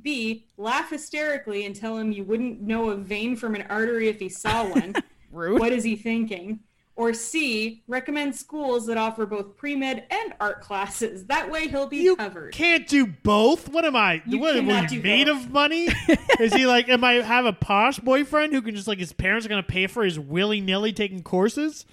B, 0.00 0.46
laugh 0.56 0.90
hysterically 0.90 1.66
and 1.66 1.74
tell 1.74 1.98
him 1.98 2.12
you 2.12 2.22
wouldn't 2.22 2.60
know 2.60 2.90
a 2.90 2.96
vein 2.96 3.34
from 3.34 3.56
an 3.56 3.64
artery 3.68 4.08
if 4.08 4.20
he 4.20 4.28
saw 4.28 4.64
one. 4.68 4.94
Rude. 5.32 5.58
What 5.58 5.72
is 5.72 5.82
he 5.84 5.96
thinking? 5.96 6.60
Or 6.94 7.12
C, 7.14 7.82
recommend 7.86 8.34
schools 8.34 8.86
that 8.86 8.96
offer 8.96 9.24
both 9.26 9.56
pre 9.56 9.76
med 9.76 10.04
and 10.10 10.34
art 10.40 10.60
classes. 10.60 11.26
That 11.26 11.48
way 11.48 11.68
he'll 11.68 11.86
be 11.86 11.98
You 11.98 12.16
covered. 12.16 12.52
can't 12.52 12.88
do 12.88 13.06
both. 13.06 13.68
What 13.68 13.84
am 13.84 13.94
I? 13.94 14.20
You 14.26 14.38
what 14.38 14.56
am 14.56 14.68
I 14.70 14.80
made 15.02 15.26
both. 15.28 15.44
of 15.44 15.50
money? 15.52 15.88
Is 16.40 16.52
he 16.54 16.66
like? 16.66 16.88
Am 16.88 17.04
I 17.04 17.14
have 17.14 17.44
a 17.46 17.52
posh 17.52 18.00
boyfriend 18.00 18.52
who 18.52 18.62
can 18.62 18.74
just 18.74 18.88
like 18.88 18.98
his 18.98 19.12
parents 19.12 19.46
are 19.46 19.48
gonna 19.48 19.62
pay 19.62 19.86
for 19.86 20.04
his 20.04 20.18
willy 20.18 20.60
nilly 20.60 20.92
taking 20.92 21.22
courses? 21.22 21.86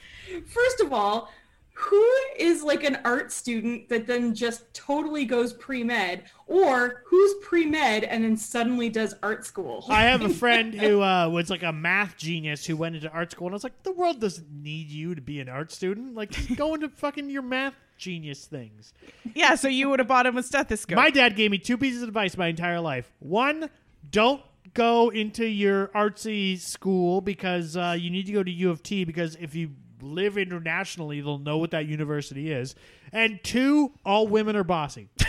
First 0.47 0.79
of 0.81 0.91
all, 0.91 1.31
who 1.77 2.05
is 2.37 2.63
like 2.63 2.83
an 2.83 2.97
art 3.03 3.31
student 3.31 3.89
that 3.89 4.07
then 4.07 4.33
just 4.33 4.73
totally 4.73 5.25
goes 5.25 5.53
pre-med 5.53 6.23
or 6.47 7.03
who's 7.05 7.33
pre-med 7.43 8.03
and 8.05 8.23
then 8.23 8.37
suddenly 8.37 8.89
does 8.89 9.13
art 9.21 9.45
school 9.45 9.85
I 9.89 10.03
have 10.03 10.21
a 10.21 10.29
friend 10.45 10.73
who 10.73 11.01
uh, 11.01 11.29
was 11.29 11.49
like 11.49 11.63
a 11.63 11.73
math 11.73 12.17
genius 12.17 12.65
who 12.65 12.77
went 12.77 12.95
into 12.95 13.09
art 13.09 13.31
school, 13.31 13.47
and 13.47 13.53
I 13.53 13.55
was 13.55 13.63
like, 13.63 13.83
the 13.83 13.91
world 13.91 14.19
doesn't 14.19 14.49
need 14.51 14.89
you 14.89 15.15
to 15.15 15.21
be 15.21 15.39
an 15.39 15.49
art 15.49 15.71
student. 15.71 16.15
Like, 16.15 16.31
just 16.31 16.55
go 16.55 16.73
into 16.73 16.89
fucking 16.89 17.29
your 17.29 17.41
math 17.41 17.75
genius 17.97 18.45
things. 18.45 18.93
Yeah, 19.33 19.55
so 19.55 19.67
you 19.67 19.89
would 19.89 19.99
have 19.99 20.07
bought 20.07 20.25
him 20.25 20.37
a 20.37 20.43
stethoscope. 20.43 20.95
My 20.95 21.09
dad 21.09 21.35
gave 21.35 21.51
me 21.51 21.57
two 21.57 21.77
pieces 21.77 22.01
of 22.01 22.09
advice 22.09 22.37
my 22.37 22.47
entire 22.47 22.79
life. 22.79 23.11
One, 23.19 23.69
don't 24.09 24.41
go 24.73 25.09
into 25.09 25.45
your 25.45 25.87
artsy 25.87 26.59
school 26.59 27.21
because 27.21 27.77
uh, 27.77 27.95
you 27.97 28.09
need 28.09 28.25
to 28.25 28.31
go 28.31 28.43
to 28.43 28.51
U 28.51 28.69
of 28.71 28.83
T 28.83 29.05
because 29.05 29.35
if 29.35 29.55
you 29.55 29.71
live 30.05 30.37
internationally, 30.37 31.21
they'll 31.21 31.37
know 31.37 31.57
what 31.57 31.71
that 31.71 31.87
university 31.87 32.51
is. 32.51 32.75
And 33.11 33.39
two, 33.43 33.91
all 34.05 34.27
women 34.27 34.55
are 34.55 34.63
bossy. 34.63 35.09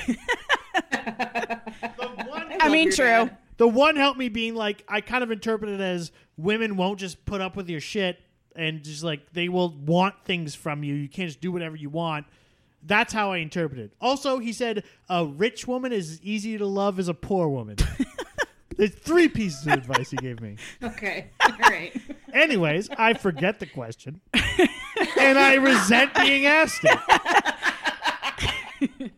I 2.60 2.68
mean, 2.70 2.90
true. 2.92 3.06
dad. 3.06 3.36
the 3.56 3.68
one 3.68 3.96
helped 3.96 4.18
me 4.18 4.28
being 4.28 4.54
like 4.54 4.84
I 4.88 5.00
kind 5.00 5.22
of 5.22 5.30
interpret 5.30 5.70
it 5.70 5.80
as 5.80 6.12
women 6.36 6.76
won't 6.76 6.98
just 6.98 7.24
put 7.24 7.40
up 7.40 7.56
with 7.56 7.68
your 7.68 7.80
shit 7.80 8.18
and 8.54 8.82
just 8.82 9.02
like 9.02 9.32
they 9.32 9.48
will 9.48 9.70
want 9.70 10.14
things 10.24 10.54
from 10.54 10.82
you. 10.82 10.94
You 10.94 11.08
can't 11.08 11.28
just 11.28 11.40
do 11.40 11.52
whatever 11.52 11.76
you 11.76 11.90
want. 11.90 12.26
That's 12.82 13.12
how 13.12 13.32
I 13.32 13.38
interpret 13.38 13.80
it. 13.80 13.92
Also, 14.00 14.38
he 14.38 14.52
said 14.52 14.84
a 15.08 15.24
rich 15.26 15.66
woman 15.66 15.92
is 15.92 16.12
as 16.12 16.22
easy 16.22 16.56
to 16.58 16.66
love 16.66 16.98
as 16.98 17.08
a 17.08 17.14
poor 17.14 17.48
woman. 17.48 17.76
There's 18.76 18.94
three 18.94 19.28
pieces 19.28 19.66
of 19.66 19.72
advice 19.74 20.10
he 20.10 20.16
gave 20.18 20.40
me. 20.40 20.56
okay 20.82 21.26
all 21.40 21.52
right 21.60 21.92
Anyways, 22.32 22.90
I 22.90 23.14
forget 23.14 23.60
the 23.60 23.66
question, 23.66 24.20
and 24.34 25.38
I 25.38 25.54
resent 25.54 26.12
being 26.14 26.44
asked 26.44 26.80
it. 26.84 26.98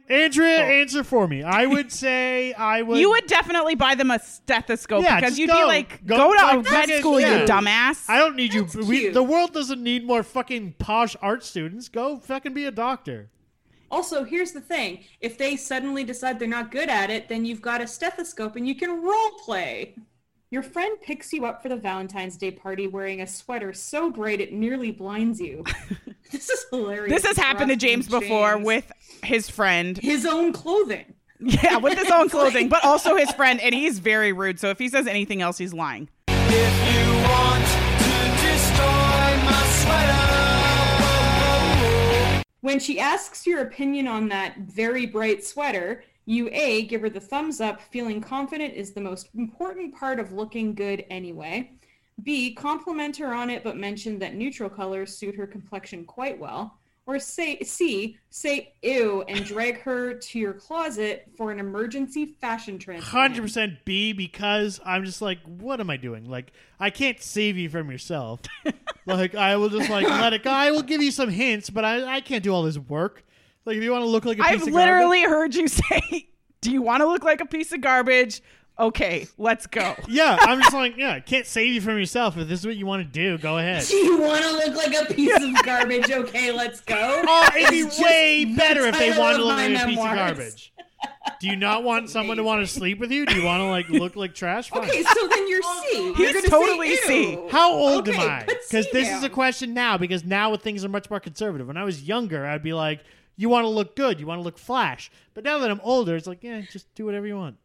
Andrea, 0.08 0.58
answer 0.64 1.02
for 1.02 1.26
me. 1.26 1.42
I 1.42 1.66
would 1.66 1.90
say 1.90 2.52
I 2.52 2.82
would. 2.82 2.98
You 3.00 3.10
would 3.10 3.26
definitely 3.26 3.74
buy 3.74 3.96
them 3.96 4.10
a 4.12 4.20
stethoscope 4.20 5.02
Yeah, 5.02 5.16
because 5.16 5.32
just 5.32 5.40
you'd 5.40 5.48
go. 5.50 5.56
be 5.56 5.64
like, 5.64 6.06
Go- 6.06 6.16
go, 6.16 6.32
to 6.32 6.40
like, 6.42 6.52
a 6.54 6.56
med 6.58 6.66
fucking- 6.66 6.98
school, 7.00 7.20
yeah. 7.20 7.40
you 7.40 7.46
dumbass. 7.46 8.04
I 8.08 8.18
don't 8.18 8.36
need 8.36 8.54
you. 8.54 8.62
That's 8.62 8.76
We, 8.86 9.00
cute. 9.00 9.14
the 9.14 9.22
world 9.24 9.52
doesn't 9.52 9.82
need 9.82 10.06
more 10.06 10.22
fucking 10.22 10.74
posh 10.78 11.16
art 11.20 11.44
students. 11.44 11.88
Go 11.88 12.18
fucking 12.18 12.54
be 12.54 12.66
a 12.66 12.70
doctor. 12.70 13.30
Also, 13.90 14.24
here's 14.24 14.52
the 14.52 14.60
thing. 14.60 15.04
If 15.20 15.38
they 15.38 15.56
suddenly 15.56 16.04
decide 16.04 16.38
they're 16.38 16.48
not 16.48 16.70
good 16.70 16.88
at 16.88 17.10
it, 17.10 17.28
then 17.28 17.44
you've 17.44 17.62
got 17.62 17.80
a 17.80 17.86
stethoscope 17.86 18.56
and 18.56 18.66
you 18.68 18.74
can 18.74 19.02
role 19.02 19.30
play. 19.44 19.94
Your 20.50 20.62
friend 20.62 20.96
picks 21.02 21.32
you 21.32 21.44
up 21.44 21.62
for 21.62 21.68
the 21.68 21.76
Valentine's 21.76 22.36
Day 22.36 22.50
party 22.50 22.86
wearing 22.86 23.20
a 23.20 23.26
sweater 23.26 23.72
so 23.74 24.10
bright 24.10 24.40
it 24.40 24.52
nearly 24.52 24.90
blinds 24.90 25.40
you. 25.40 25.62
this 26.32 26.48
is 26.48 26.64
hilarious. 26.70 27.12
this 27.12 27.26
has 27.26 27.36
happened 27.36 27.68
to 27.70 27.76
Trust 27.76 27.82
me, 27.84 27.88
James 27.88 28.08
before 28.08 28.58
with 28.58 28.90
his 29.22 29.50
friend. 29.50 29.98
his 29.98 30.24
own 30.26 30.52
clothing. 30.52 31.04
Yeah, 31.40 31.76
with 31.76 31.96
his 31.96 32.10
own 32.10 32.28
clothing, 32.30 32.68
but 32.68 32.84
also 32.84 33.14
his 33.14 33.30
friend, 33.30 33.60
and 33.60 33.72
he's 33.72 34.00
very 34.00 34.32
rude. 34.32 34.58
So 34.58 34.70
if 34.70 34.78
he 34.80 34.88
says 34.88 35.06
anything 35.06 35.40
else, 35.40 35.56
he's 35.56 35.72
lying. 35.72 36.08
If 36.26 36.87
When 42.68 42.80
she 42.80 43.00
asks 43.00 43.46
your 43.46 43.62
opinion 43.62 44.06
on 44.06 44.28
that 44.28 44.58
very 44.58 45.06
bright 45.06 45.42
sweater, 45.42 46.04
you 46.26 46.50
A, 46.52 46.82
give 46.82 47.00
her 47.00 47.08
the 47.08 47.18
thumbs 47.18 47.62
up, 47.62 47.80
feeling 47.80 48.20
confident 48.20 48.74
is 48.74 48.92
the 48.92 49.00
most 49.00 49.30
important 49.34 49.94
part 49.94 50.20
of 50.20 50.34
looking 50.34 50.74
good 50.74 51.06
anyway. 51.08 51.72
B, 52.22 52.52
compliment 52.52 53.16
her 53.16 53.32
on 53.32 53.48
it 53.48 53.64
but 53.64 53.78
mention 53.78 54.18
that 54.18 54.34
neutral 54.34 54.68
colors 54.68 55.16
suit 55.16 55.34
her 55.36 55.46
complexion 55.46 56.04
quite 56.04 56.38
well. 56.38 56.77
Or 57.08 57.18
say 57.18 57.58
C, 57.62 58.18
say 58.28 58.74
ew 58.82 59.24
and 59.28 59.42
drag 59.42 59.80
her 59.80 60.12
to 60.12 60.38
your 60.38 60.52
closet 60.52 61.26
for 61.38 61.50
an 61.50 61.58
emergency 61.58 62.36
fashion 62.38 62.78
transplant. 62.78 63.10
Hundred 63.10 63.40
percent 63.40 63.82
B 63.86 64.12
because 64.12 64.78
I'm 64.84 65.06
just 65.06 65.22
like, 65.22 65.38
what 65.46 65.80
am 65.80 65.88
I 65.88 65.96
doing? 65.96 66.26
Like, 66.26 66.52
I 66.78 66.90
can't 66.90 67.18
save 67.18 67.56
you 67.56 67.70
from 67.70 67.90
yourself. 67.90 68.42
like, 69.06 69.34
I 69.34 69.56
will 69.56 69.70
just 69.70 69.88
like 69.88 70.06
let 70.06 70.34
it 70.34 70.42
go. 70.42 70.50
I 70.50 70.70
will 70.70 70.82
give 70.82 71.02
you 71.02 71.10
some 71.10 71.30
hints, 71.30 71.70
but 71.70 71.82
I, 71.82 72.16
I 72.16 72.20
can't 72.20 72.44
do 72.44 72.52
all 72.52 72.62
this 72.62 72.76
work. 72.76 73.24
Like, 73.64 73.78
if 73.78 73.82
you 73.82 73.90
want 73.90 74.02
to 74.02 74.08
look 74.08 74.26
like 74.26 74.38
a 74.38 74.42
piece 74.42 74.52
I've 74.52 74.68
of 74.68 74.74
literally 74.74 75.22
heard 75.22 75.54
you 75.54 75.66
say, 75.68 76.28
"Do 76.60 76.70
you 76.70 76.82
want 76.82 77.00
to 77.00 77.06
look 77.06 77.24
like 77.24 77.40
a 77.40 77.46
piece 77.46 77.72
of 77.72 77.80
garbage?" 77.80 78.42
Okay, 78.78 79.26
let's 79.38 79.66
go. 79.66 79.94
yeah, 80.08 80.36
I'm 80.40 80.60
just 80.60 80.72
like, 80.72 80.96
yeah, 80.96 81.14
I 81.14 81.20
can't 81.20 81.46
save 81.46 81.74
you 81.74 81.80
from 81.80 81.98
yourself. 81.98 82.36
If 82.36 82.46
this 82.48 82.60
is 82.60 82.66
what 82.66 82.76
you 82.76 82.86
want 82.86 83.02
to 83.04 83.08
do, 83.12 83.36
go 83.38 83.58
ahead. 83.58 83.84
Do 83.88 83.96
you 83.96 84.20
want 84.20 84.42
to 84.44 84.52
look 84.52 84.76
like 84.76 84.94
a 84.94 85.12
piece 85.12 85.34
of 85.34 85.50
garbage? 85.64 86.10
Okay, 86.10 86.52
let's 86.52 86.80
go. 86.82 86.96
Oh, 87.26 87.48
it'd 87.56 87.70
be 87.70 87.78
It's 87.78 87.96
just 87.96 88.02
way 88.06 88.44
the 88.44 88.54
better 88.54 88.86
if 88.86 88.96
they 88.98 89.08
title 89.08 89.22
wanted 89.24 89.36
to 89.38 89.42
of 89.42 89.46
look 89.48 89.56
my 89.56 89.66
like 89.68 89.82
a 89.82 89.86
piece 89.86 89.98
of 89.98 90.04
memoirs. 90.04 90.16
garbage. 90.18 90.72
Do 91.40 91.46
you 91.48 91.56
not 91.56 91.82
want 91.82 92.08
someone 92.10 92.36
to 92.36 92.44
want 92.44 92.60
to 92.60 92.66
sleep 92.68 92.98
with 93.00 93.10
you? 93.10 93.26
Do 93.26 93.34
you 93.34 93.44
want 93.44 93.60
to 93.60 93.64
like 93.66 93.88
look 93.88 94.14
like 94.14 94.34
trash? 94.34 94.70
Fine. 94.70 94.84
Okay, 94.88 95.02
so 95.02 95.26
then 95.28 95.48
you're 95.48 95.62
C. 95.62 96.12
He's 96.14 96.18
You're 96.18 96.32
gonna 96.34 96.48
totally 96.48 96.94
say, 96.96 97.06
C. 97.06 97.30
ew. 97.32 97.48
How 97.50 97.72
old 97.72 98.08
Okay, 98.08 98.16
am 98.20 98.30
I? 98.30 98.42
put 98.44 98.56
Because 98.68 98.84
C 98.86 98.90
this 98.92 99.08
is 99.08 99.18
a 99.18 99.28
down. 99.28 99.34
question 99.34 99.74
now. 99.74 99.98
Because 99.98 100.24
now 100.24 100.54
things 100.56 100.84
are 100.84 100.88
much 100.88 101.10
more 101.10 101.20
conservative. 101.20 101.66
When 101.66 101.76
I 101.76 101.82
was 101.84 102.02
younger, 102.04 102.46
I'd 102.46 102.62
be 102.62 102.72
like, 102.74 103.00
"You 103.36 103.48
want 103.48 103.64
to 103.64 103.68
look 103.68 103.96
good. 103.96 104.18
You 104.20 104.26
want 104.26 104.38
to 104.38 104.42
look 104.44 104.58
flash." 104.58 105.10
But 105.34 105.42
now 105.44 105.58
that 105.58 105.70
I'm 105.70 105.80
older, 105.82 106.14
it's 106.16 106.26
like, 106.28 106.42
yeah, 106.42 106.60
just 106.72 106.92
do 106.94 107.04
whatever 107.04 107.26
you 107.26 107.36
want. 107.36 107.56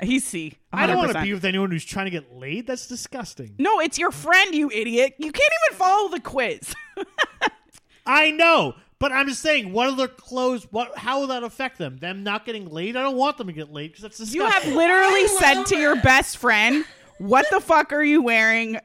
He's 0.00 0.24
C. 0.24 0.56
100%. 0.72 0.78
I 0.78 0.86
don't 0.86 0.96
want 0.96 1.12
to 1.12 1.22
be 1.22 1.32
with 1.32 1.44
anyone 1.44 1.70
who's 1.70 1.84
trying 1.84 2.06
to 2.06 2.10
get 2.10 2.36
laid. 2.36 2.66
That's 2.66 2.86
disgusting. 2.86 3.54
No, 3.58 3.80
it's 3.80 3.98
your 3.98 4.10
friend, 4.10 4.54
you 4.54 4.70
idiot. 4.70 5.14
You 5.18 5.32
can't 5.32 5.50
even 5.66 5.78
follow 5.78 6.08
the 6.08 6.20
quiz. 6.20 6.74
I 8.06 8.30
know, 8.30 8.74
but 8.98 9.12
I'm 9.12 9.28
just 9.28 9.42
saying, 9.42 9.72
what 9.72 9.88
are 9.88 9.96
their 9.96 10.08
clothes? 10.08 10.66
What? 10.70 10.96
How 10.96 11.20
will 11.20 11.26
that 11.28 11.42
affect 11.42 11.78
them? 11.78 11.98
Them 11.98 12.22
not 12.22 12.46
getting 12.46 12.68
laid? 12.68 12.96
I 12.96 13.02
don't 13.02 13.16
want 13.16 13.36
them 13.38 13.48
to 13.48 13.52
get 13.52 13.72
laid 13.72 13.88
because 13.88 14.02
that's 14.02 14.18
disgusting. 14.18 14.40
You 14.40 14.48
have 14.48 14.66
literally 14.74 15.28
said 15.28 15.64
to 15.64 15.76
your 15.76 15.96
best 15.96 16.38
friend, 16.38 16.84
"What 17.18 17.46
the 17.50 17.60
fuck 17.60 17.92
are 17.92 18.02
you 18.02 18.22
wearing? 18.22 18.80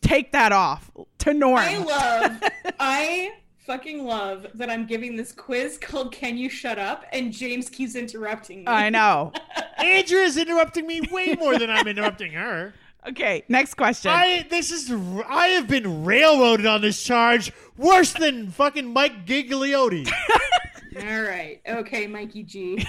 Take 0.00 0.32
that 0.32 0.52
off." 0.52 0.90
To 1.18 1.34
Norm. 1.34 1.58
I 1.58 1.76
love, 1.76 2.42
I 2.80 3.32
fucking 3.66 4.04
love 4.04 4.46
that 4.54 4.70
I'm 4.70 4.86
giving 4.86 5.16
this 5.16 5.32
quiz 5.32 5.78
called 5.78 6.12
"Can 6.12 6.36
You 6.36 6.48
Shut 6.48 6.78
Up?" 6.78 7.04
and 7.12 7.32
James 7.32 7.68
keeps 7.68 7.94
interrupting 7.94 8.60
me. 8.60 8.66
I 8.66 8.90
know. 8.90 9.32
Andrea's 9.78 10.36
interrupting 10.36 10.86
me 10.86 11.00
way 11.10 11.34
more 11.38 11.58
than 11.58 11.70
I'm 11.70 11.86
interrupting 11.86 12.32
her. 12.32 12.74
Okay, 13.08 13.44
next 13.48 13.74
question. 13.74 14.10
I 14.10 14.46
this 14.50 14.70
is 14.70 14.92
I 15.26 15.46
have 15.48 15.66
been 15.66 16.04
railroaded 16.04 16.66
on 16.66 16.82
this 16.82 17.02
charge 17.02 17.50
worse 17.78 18.12
than 18.12 18.50
fucking 18.50 18.92
Mike 18.92 19.24
Gigliotti. 19.24 20.06
All 20.96 21.22
right. 21.22 21.62
Okay, 21.66 22.06
Mikey 22.06 22.42
G. 22.42 22.84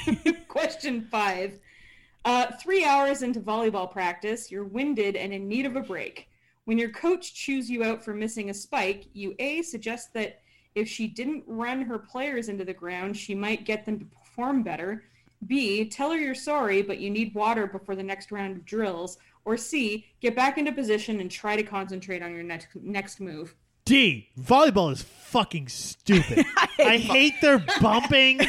Question 0.49 1.02
five. 1.02 1.60
Uh, 2.26 2.48
three 2.61 2.84
hours 2.84 3.22
into 3.22 3.39
volleyball 3.39 3.89
practice, 3.89 4.52
you're 4.52 4.65
winded 4.65 5.15
and 5.15 5.34
in 5.34 5.48
need 5.48 5.65
of 5.65 5.77
a 5.77 5.81
break. 5.81 6.27
When 6.65 6.77
your 6.77 6.89
coach 6.89 7.34
chews 7.34 7.69
you 7.69 7.84
out 7.84 8.03
for 8.03 8.14
missing 8.14 8.49
a 8.49 8.53
spike, 8.53 9.06
you 9.14 9.34
A, 9.39 9.61
suggest 9.61 10.14
that 10.14 10.40
if 10.76 10.88
she 10.88 11.07
didn't 11.07 11.43
run 11.48 11.81
her 11.81 11.99
players 11.99 12.49
into 12.49 12.64
the 12.65 12.73
ground, 12.73 13.18
she 13.18 13.35
might 13.35 13.65
get 13.65 13.85
them 13.85 13.99
to 13.99 14.06
perform 14.06 14.64
better. 14.64 15.03
B, 15.48 15.85
tell 15.85 16.11
her 16.11 16.18
you're 16.18 16.35
sorry, 16.35 16.81
but 16.81 16.99
you 16.99 17.10
need 17.10 17.34
water 17.34 17.65
before 17.68 17.95
the 17.95 18.03
next 18.03 18.31
round 18.31 18.57
of 18.57 18.65
drills. 18.65 19.18
Or 19.43 19.57
C, 19.57 20.06
get 20.22 20.35
back 20.35 20.57
into 20.57 20.72
position 20.72 21.19
and 21.19 21.30
try 21.31 21.56
to 21.56 21.64
concentrate 21.64 22.22
on 22.22 22.34
your 22.34 22.43
next 22.43 22.68
next 22.76 23.19
move. 23.19 23.56
D. 23.84 24.30
Volleyball 24.39 24.91
is 24.91 25.02
fucking 25.02 25.68
stupid. 25.68 26.45
I 26.80 26.98
hate 26.98 27.41
their 27.41 27.57
bumping. 27.81 28.39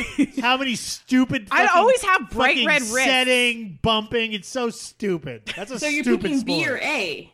How 0.41 0.59
many 0.59 0.77
stupid? 0.77 1.49
I 1.51 1.67
always 1.69 2.03
have 2.03 2.29
bright 2.31 2.57
fucking 2.57 2.67
red 2.67 2.83
wrists. 2.83 3.05
setting 3.05 3.79
bumping. 3.81 4.35
It's 4.35 4.49
so 4.49 4.69
stupid. 4.69 5.51
That's 5.57 5.71
a 5.71 5.79
So 5.79 5.87
you're 5.87 6.05
stupid 6.05 6.23
picking 6.23 6.39
sport. 6.41 6.47
B 6.47 6.69
or 6.69 6.77
A? 6.79 7.33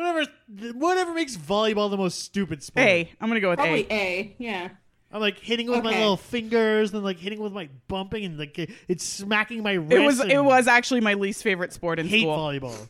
Whatever. 0.00 0.30
Whatever 0.78 1.14
makes 1.14 1.36
volleyball 1.36 1.90
the 1.90 1.96
most 1.96 2.20
stupid 2.20 2.62
sport. 2.62 2.86
A. 2.86 3.10
I'm 3.20 3.28
gonna 3.28 3.40
go 3.40 3.50
with 3.50 3.58
Probably 3.58 3.86
A. 3.90 3.94
A. 3.94 4.34
Yeah. 4.38 4.68
I'm 5.12 5.20
like 5.20 5.38
hitting 5.40 5.68
with 5.68 5.82
my 5.82 5.90
Okay. 5.90 5.98
little 6.00 6.16
fingers, 6.16 6.92
and 6.94 7.02
like 7.02 7.18
hitting 7.18 7.40
with 7.40 7.52
my 7.52 7.68
bumping, 7.88 8.24
and 8.24 8.38
like 8.38 8.56
it's 8.88 9.04
smacking 9.04 9.62
my 9.62 9.72
wrist. 9.72 9.92
It 9.92 9.98
was 10.06 10.20
and 10.20 10.30
it 10.32 10.42
was 10.44 10.68
actually 10.68 11.00
my 11.00 11.14
least 11.14 11.42
favorite 11.42 11.72
sport 11.72 11.98
in 11.98 12.06
hate 12.06 12.20
school. 12.22 12.36
volleyball. 12.36 12.88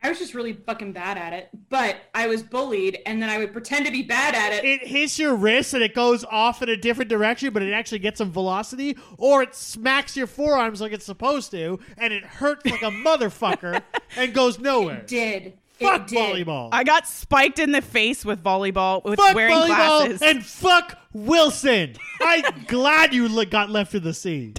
I 0.00 0.08
was 0.10 0.20
just 0.20 0.32
really 0.32 0.52
fucking 0.52 0.92
bad 0.92 1.18
at 1.18 1.32
it, 1.32 1.48
but 1.68 1.96
I 2.14 2.28
was 2.28 2.44
bullied, 2.44 3.00
and 3.04 3.20
then 3.20 3.28
I 3.28 3.38
would 3.38 3.52
pretend 3.52 3.84
to 3.86 3.90
be 3.90 4.02
bad 4.04 4.36
at 4.36 4.52
it. 4.52 4.64
It 4.64 4.86
hits 4.86 5.18
your 5.18 5.34
wrist 5.34 5.74
and 5.74 5.82
it 5.82 5.92
goes 5.92 6.24
off 6.24 6.62
in 6.62 6.68
a 6.68 6.76
different 6.76 7.08
direction, 7.10 7.52
but 7.52 7.62
it 7.64 7.72
actually 7.72 7.98
gets 7.98 8.18
some 8.18 8.30
velocity, 8.30 8.96
or 9.16 9.42
it 9.42 9.56
smacks 9.56 10.16
your 10.16 10.28
forearms 10.28 10.80
like 10.80 10.92
it's 10.92 11.04
supposed 11.04 11.50
to, 11.50 11.80
and 11.96 12.12
it 12.12 12.22
hurts 12.24 12.64
like 12.66 12.82
a 12.82 12.90
motherfucker 13.04 13.82
and 14.16 14.32
goes 14.32 14.60
nowhere. 14.60 15.02
did. 15.04 15.58
Fuck 15.80 16.02
it 16.02 16.06
did. 16.08 16.46
volleyball. 16.46 16.68
I 16.72 16.84
got 16.84 17.06
spiked 17.06 17.58
in 17.58 17.72
the 17.72 17.82
face 17.82 18.24
with 18.24 18.42
volleyball 18.42 19.04
with 19.04 19.18
fuck 19.18 19.34
wearing 19.34 19.54
volleyball 19.54 19.66
glasses. 19.66 20.22
and 20.22 20.44
fuck 20.44 20.98
Wilson. 21.12 21.94
I'm 22.20 22.64
glad 22.68 23.14
you 23.14 23.44
got 23.46 23.70
left 23.70 23.94
in 23.94 24.02
the 24.02 24.14
sea. 24.14 24.54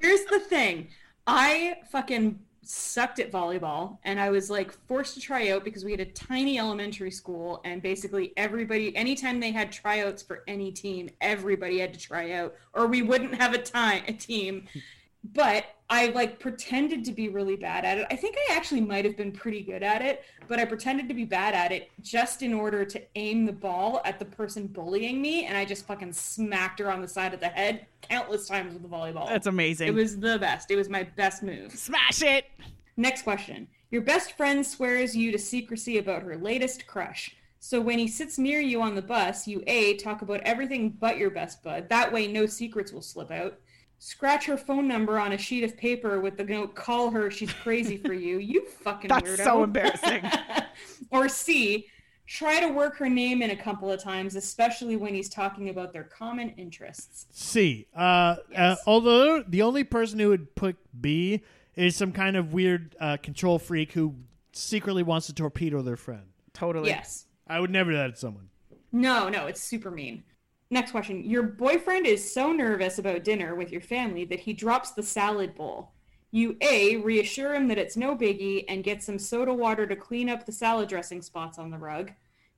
Here's 0.00 0.24
the 0.26 0.40
thing. 0.40 0.88
I 1.26 1.76
fucking 1.90 2.38
sucked 2.64 3.18
at 3.18 3.30
volleyball 3.30 3.98
and 4.04 4.18
I 4.20 4.30
was 4.30 4.48
like 4.48 4.72
forced 4.86 5.14
to 5.14 5.20
try 5.20 5.50
out 5.50 5.64
because 5.64 5.84
we 5.84 5.90
had 5.90 6.00
a 6.00 6.06
tiny 6.06 6.58
elementary 6.58 7.10
school 7.10 7.60
and 7.64 7.82
basically 7.82 8.32
everybody 8.36 8.96
anytime 8.96 9.40
they 9.40 9.50
had 9.50 9.70
tryouts 9.72 10.22
for 10.22 10.42
any 10.46 10.70
team, 10.72 11.10
everybody 11.20 11.80
had 11.80 11.92
to 11.92 12.00
try 12.00 12.32
out 12.32 12.54
or 12.72 12.86
we 12.86 13.02
wouldn't 13.02 13.34
have 13.34 13.52
a 13.54 13.58
time 13.58 14.02
a 14.08 14.12
team. 14.12 14.66
But 15.24 15.64
I 15.88 16.06
like 16.06 16.40
pretended 16.40 17.04
to 17.04 17.12
be 17.12 17.28
really 17.28 17.54
bad 17.54 17.84
at 17.84 17.98
it. 17.98 18.06
I 18.10 18.16
think 18.16 18.34
I 18.48 18.56
actually 18.56 18.80
might 18.80 19.04
have 19.04 19.16
been 19.16 19.30
pretty 19.30 19.62
good 19.62 19.82
at 19.82 20.02
it, 20.02 20.24
but 20.48 20.58
I 20.58 20.64
pretended 20.64 21.06
to 21.08 21.14
be 21.14 21.24
bad 21.24 21.54
at 21.54 21.70
it 21.70 21.90
just 22.00 22.42
in 22.42 22.54
order 22.54 22.84
to 22.84 23.02
aim 23.14 23.44
the 23.44 23.52
ball 23.52 24.00
at 24.04 24.18
the 24.18 24.24
person 24.24 24.66
bullying 24.66 25.20
me 25.20 25.44
and 25.44 25.56
I 25.56 25.64
just 25.64 25.86
fucking 25.86 26.12
smacked 26.14 26.80
her 26.80 26.90
on 26.90 27.02
the 27.02 27.08
side 27.08 27.34
of 27.34 27.40
the 27.40 27.48
head 27.48 27.86
countless 28.00 28.48
times 28.48 28.72
with 28.72 28.82
the 28.82 28.88
volleyball. 28.88 29.28
That's 29.28 29.46
amazing. 29.46 29.88
It 29.88 29.94
was 29.94 30.18
the 30.18 30.38
best. 30.38 30.70
It 30.70 30.76
was 30.76 30.88
my 30.88 31.02
best 31.02 31.42
move. 31.42 31.72
Smash 31.72 32.22
it. 32.22 32.46
Next 32.96 33.22
question. 33.22 33.68
Your 33.90 34.02
best 34.02 34.36
friend 34.38 34.66
swears 34.66 35.14
you 35.14 35.30
to 35.30 35.38
secrecy 35.38 35.98
about 35.98 36.22
her 36.22 36.36
latest 36.36 36.86
crush. 36.86 37.36
So 37.60 37.80
when 37.80 37.98
he 37.98 38.08
sits 38.08 38.38
near 38.38 38.60
you 38.60 38.80
on 38.80 38.94
the 38.94 39.02
bus, 39.02 39.46
you 39.46 39.62
A, 39.66 39.96
talk 39.98 40.22
about 40.22 40.40
everything 40.40 40.88
but 40.88 41.18
your 41.18 41.30
best 41.30 41.62
bud. 41.62 41.90
That 41.90 42.10
way, 42.10 42.26
no 42.26 42.46
secrets 42.46 42.92
will 42.92 43.02
slip 43.02 43.30
out. 43.30 43.58
Scratch 44.04 44.46
her 44.46 44.56
phone 44.56 44.88
number 44.88 45.16
on 45.16 45.30
a 45.30 45.38
sheet 45.38 45.62
of 45.62 45.76
paper 45.76 46.20
with 46.20 46.36
the 46.36 46.42
note, 46.42 46.74
call 46.74 47.08
her, 47.12 47.30
she's 47.30 47.52
crazy 47.52 47.96
for 47.96 48.12
you. 48.12 48.38
You 48.38 48.66
fucking 48.80 49.06
That's 49.06 49.30
weirdo. 49.30 49.44
so 49.44 49.62
embarrassing. 49.62 50.28
or 51.12 51.28
C, 51.28 51.86
try 52.26 52.58
to 52.58 52.72
work 52.72 52.96
her 52.96 53.08
name 53.08 53.42
in 53.42 53.50
a 53.50 53.56
couple 53.56 53.92
of 53.92 54.02
times, 54.02 54.34
especially 54.34 54.96
when 54.96 55.14
he's 55.14 55.28
talking 55.28 55.68
about 55.68 55.92
their 55.92 56.02
common 56.02 56.48
interests. 56.56 57.26
C. 57.30 57.86
Uh, 57.94 58.38
uh, 58.56 58.74
although 58.88 59.44
the 59.46 59.62
only 59.62 59.84
person 59.84 60.18
who 60.18 60.30
would 60.30 60.52
put 60.56 60.76
B 61.00 61.40
is 61.76 61.94
some 61.94 62.10
kind 62.10 62.36
of 62.36 62.52
weird 62.52 62.96
uh, 62.98 63.18
control 63.18 63.60
freak 63.60 63.92
who 63.92 64.16
secretly 64.50 65.04
wants 65.04 65.28
to 65.28 65.32
torpedo 65.32 65.80
their 65.80 65.96
friend. 65.96 66.24
Totally. 66.54 66.88
Yes. 66.88 67.26
I 67.46 67.60
would 67.60 67.70
never 67.70 67.92
do 67.92 67.98
that 67.98 68.14
to 68.14 68.16
someone. 68.16 68.48
No, 68.90 69.28
no, 69.28 69.46
it's 69.46 69.62
super 69.62 69.92
mean. 69.92 70.24
Next 70.72 70.90
question. 70.90 71.22
Your 71.22 71.42
boyfriend 71.42 72.06
is 72.06 72.32
so 72.32 72.50
nervous 72.50 72.98
about 72.98 73.24
dinner 73.24 73.54
with 73.54 73.70
your 73.70 73.82
family 73.82 74.24
that 74.24 74.40
he 74.40 74.54
drops 74.54 74.92
the 74.92 75.02
salad 75.02 75.54
bowl. 75.54 75.92
You 76.30 76.56
A, 76.62 76.96
reassure 76.96 77.54
him 77.54 77.68
that 77.68 77.76
it's 77.76 77.94
no 77.94 78.16
biggie 78.16 78.64
and 78.68 78.82
get 78.82 79.02
some 79.02 79.18
soda 79.18 79.52
water 79.52 79.86
to 79.86 79.94
clean 79.94 80.30
up 80.30 80.46
the 80.46 80.52
salad 80.52 80.88
dressing 80.88 81.20
spots 81.20 81.58
on 81.58 81.70
the 81.70 81.76
rug. 81.76 82.12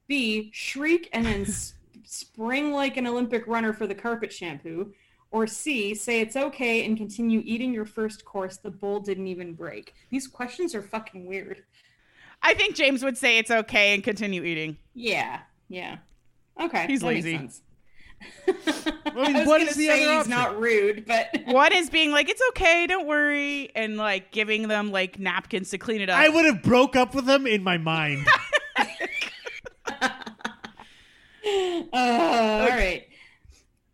B, 0.07 0.51
shriek 0.55 1.09
and 1.13 1.27
then 1.27 1.41
s- 1.41 1.75
spring 2.05 2.71
like 2.71 2.97
an 2.97 3.09
Olympic 3.09 3.49
runner 3.49 3.73
for 3.73 3.89
the 3.89 3.97
carpet 3.97 4.33
shampoo. 4.33 4.93
Or 5.33 5.49
C, 5.49 5.93
say 5.93 6.21
it's 6.21 6.37
okay 6.37 6.85
and 6.85 6.97
continue 6.97 7.43
eating 7.45 7.75
your 7.75 7.85
first 7.85 8.25
course. 8.25 8.59
The 8.59 8.71
bowl 8.71 9.01
didn't 9.01 9.27
even 9.27 9.55
break. 9.55 9.93
These 10.11 10.29
questions 10.29 10.73
are 10.77 10.83
fucking 10.83 11.27
weird. 11.27 11.65
I 12.45 12.55
think 12.55 12.77
James 12.77 13.03
would 13.03 13.19
say 13.19 13.39
it's 13.39 13.51
okay 13.51 13.93
and 13.93 14.05
continue 14.05 14.45
eating. 14.45 14.77
Yeah, 14.95 15.41
yeah. 15.69 15.97
Okay. 16.61 16.87
He's 16.87 17.03
lazy. 17.03 17.49
Sense. 18.47 18.89
Well, 19.15 19.29
I 19.29 19.33
was 19.41 19.47
what 19.47 19.61
the 19.61 19.73
say 19.73 19.89
other 19.91 19.99
he's 20.01 20.09
option? 20.09 20.31
not 20.31 20.61
rude, 20.61 21.07
but 21.07 21.29
One 21.47 21.73
is 21.73 21.89
being 21.89 22.11
like, 22.11 22.29
it's 22.29 22.43
okay, 22.51 22.85
don't 22.89 23.07
worry, 23.07 23.71
and 23.77 23.97
like 23.97 24.33
giving 24.33 24.67
them 24.67 24.91
like 24.91 25.21
napkins 25.21 25.71
to 25.71 25.79
clean 25.79 26.01
it 26.01 26.11
up. 26.11 26.19
I 26.19 26.29
would 26.29 26.45
have 26.45 26.63
broke 26.65 26.97
up 26.97 27.15
with 27.15 27.25
them 27.27 27.47
in 27.47 27.63
my 27.63 27.79
mind. 27.79 28.27
uh, 29.87 30.09
all 31.93 32.69
right. 32.69 33.07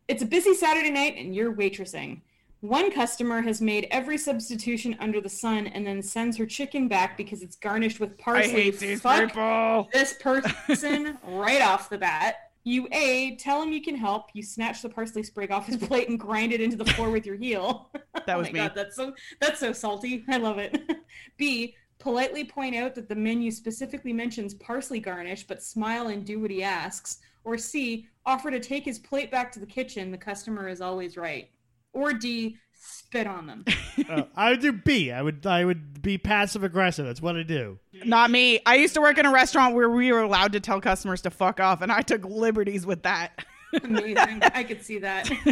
It's 0.09 0.23
a 0.23 0.27
busy 0.27 0.55
Saturday 0.55 0.91
night 0.91 1.17
and 1.17 1.35
you're 1.35 1.55
waitressing. 1.55 2.23
One 2.61 2.91
customer 2.91 3.41
has 3.43 3.61
made 3.63 3.87
every 3.91 4.19
substitution 4.19 4.97
under 5.01 5.21
the 5.21 5.29
sun 5.31 5.67
and 5.69 5.87
then 5.87 6.03
sends 6.03 6.37
her 6.37 6.47
chicken 6.47 6.89
back 6.89 7.17
because 7.17 7.43
it's 7.43 7.57
garnished 7.57 8.01
with 8.01 8.11
I 8.21 8.23
parsley. 8.23 8.51
hate 8.51 8.79
these 8.79 9.01
Fuck 9.01 9.29
people. 9.29 9.89
this 9.93 10.15
person 10.15 11.17
right 11.25 11.63
off 11.63 11.89
the 11.89 11.99
bat. 11.99 12.50
You 12.65 12.89
A, 12.93 13.37
tell 13.37 13.63
him 13.63 13.73
you 13.73 13.81
can 13.83 13.97
help. 13.97 14.31
You 14.35 14.43
snatch 14.43 14.83
the 14.83 14.89
parsley 14.89 15.23
sprig 15.23 15.51
off 15.51 15.67
his 15.67 15.79
plate 15.79 16.09
and 16.09 16.21
grind 16.21 16.53
it 16.53 16.61
into 16.61 16.77
the 16.77 16.85
floor 16.85 17.11
with 17.11 17.27
your 17.27 17.37
heel. 17.37 17.91
That 18.27 18.37
oh 18.37 18.41
was 18.41 18.49
my 18.49 18.53
me. 18.53 18.59
God, 18.59 18.73
that's 18.75 18.97
so 18.97 19.15
that's 19.41 19.61
so 19.61 19.73
salty. 19.73 20.25
I 20.29 20.37
love 20.37 20.59
it. 20.59 20.79
B, 21.39 21.75
politely 21.99 22.45
point 22.45 22.77
out 22.77 22.95
that 22.95 23.09
the 23.09 23.15
menu 23.15 23.51
specifically 23.51 24.13
mentions 24.13 24.53
parsley 24.55 25.01
garnish, 25.01 25.47
but 25.47 25.63
smile 25.63 26.09
and 26.09 26.25
do 26.25 26.39
what 26.39 26.51
he 26.51 26.63
asks. 26.63 27.21
Or 27.45 27.57
C, 27.57 28.09
offer 28.27 28.51
to 28.51 28.61
take 28.61 28.85
his 28.85 28.99
plate 28.99 29.31
back 29.31 29.51
to 29.53 29.61
the 29.61 29.67
kitchen. 29.67 30.11
The 30.11 30.19
customer 30.19 30.69
is 30.69 30.81
always 30.83 31.17
right. 31.17 31.49
Or 31.95 32.13
D, 32.13 32.59
spit 32.81 33.27
on 33.27 33.47
them. 33.47 33.65
Uh, 34.09 34.25
I 34.35 34.51
would 34.51 34.61
do 34.61 34.73
B. 34.73 35.13
I 35.13 35.23
would 35.23 35.47
I 35.47 35.65
would 35.65 36.03
be 36.03 36.19
passive 36.19 36.65
aggressive. 36.65 37.05
That's 37.07 37.21
what 37.23 37.37
I 37.37 37.45
do. 37.45 37.79
Not 38.05 38.31
me. 38.31 38.59
I 38.67 38.77
used 38.77 38.95
to 38.95 39.01
work 39.01 39.19
in 39.19 39.27
a 39.27 39.31
restaurant 39.31 39.77
where 39.77 39.89
we 39.91 40.11
were 40.11 40.23
allowed 40.23 40.53
to 40.53 40.61
tell 40.61 40.81
customers 40.81 41.21
to 41.23 41.31
fuck 41.31 41.61
off, 41.61 41.81
and 41.81 41.93
I 41.93 42.01
took 42.01 42.25
liberties 42.25 42.87
with 42.87 43.03
that. 43.05 43.45
Amazing. 43.85 44.43
I 44.43 44.65
could 44.65 44.83
see 44.83 44.99
that. 44.99 45.31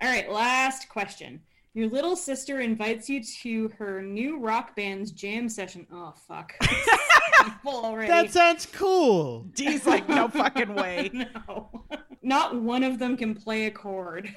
All 0.00 0.08
right, 0.08 0.30
last 0.30 0.88
question. 0.88 1.42
Your 1.74 1.88
little 1.88 2.16
sister 2.16 2.60
invites 2.60 3.08
you 3.10 3.22
to 3.42 3.68
her 3.76 4.00
new 4.00 4.38
rock 4.38 4.74
band's 4.76 5.10
jam 5.10 5.48
session. 5.48 5.86
Oh 5.92 6.14
fuck. 6.26 6.54
Already. 7.66 8.08
That 8.08 8.30
sounds 8.30 8.66
cool. 8.66 9.42
D's 9.54 9.84
like, 9.86 10.08
no 10.08 10.28
fucking 10.28 10.74
way. 10.74 11.10
no. 11.12 11.84
Not 12.22 12.60
one 12.62 12.82
of 12.84 12.98
them 12.98 13.16
can 13.16 13.34
play 13.34 13.66
a 13.66 13.70
chord. 13.70 14.34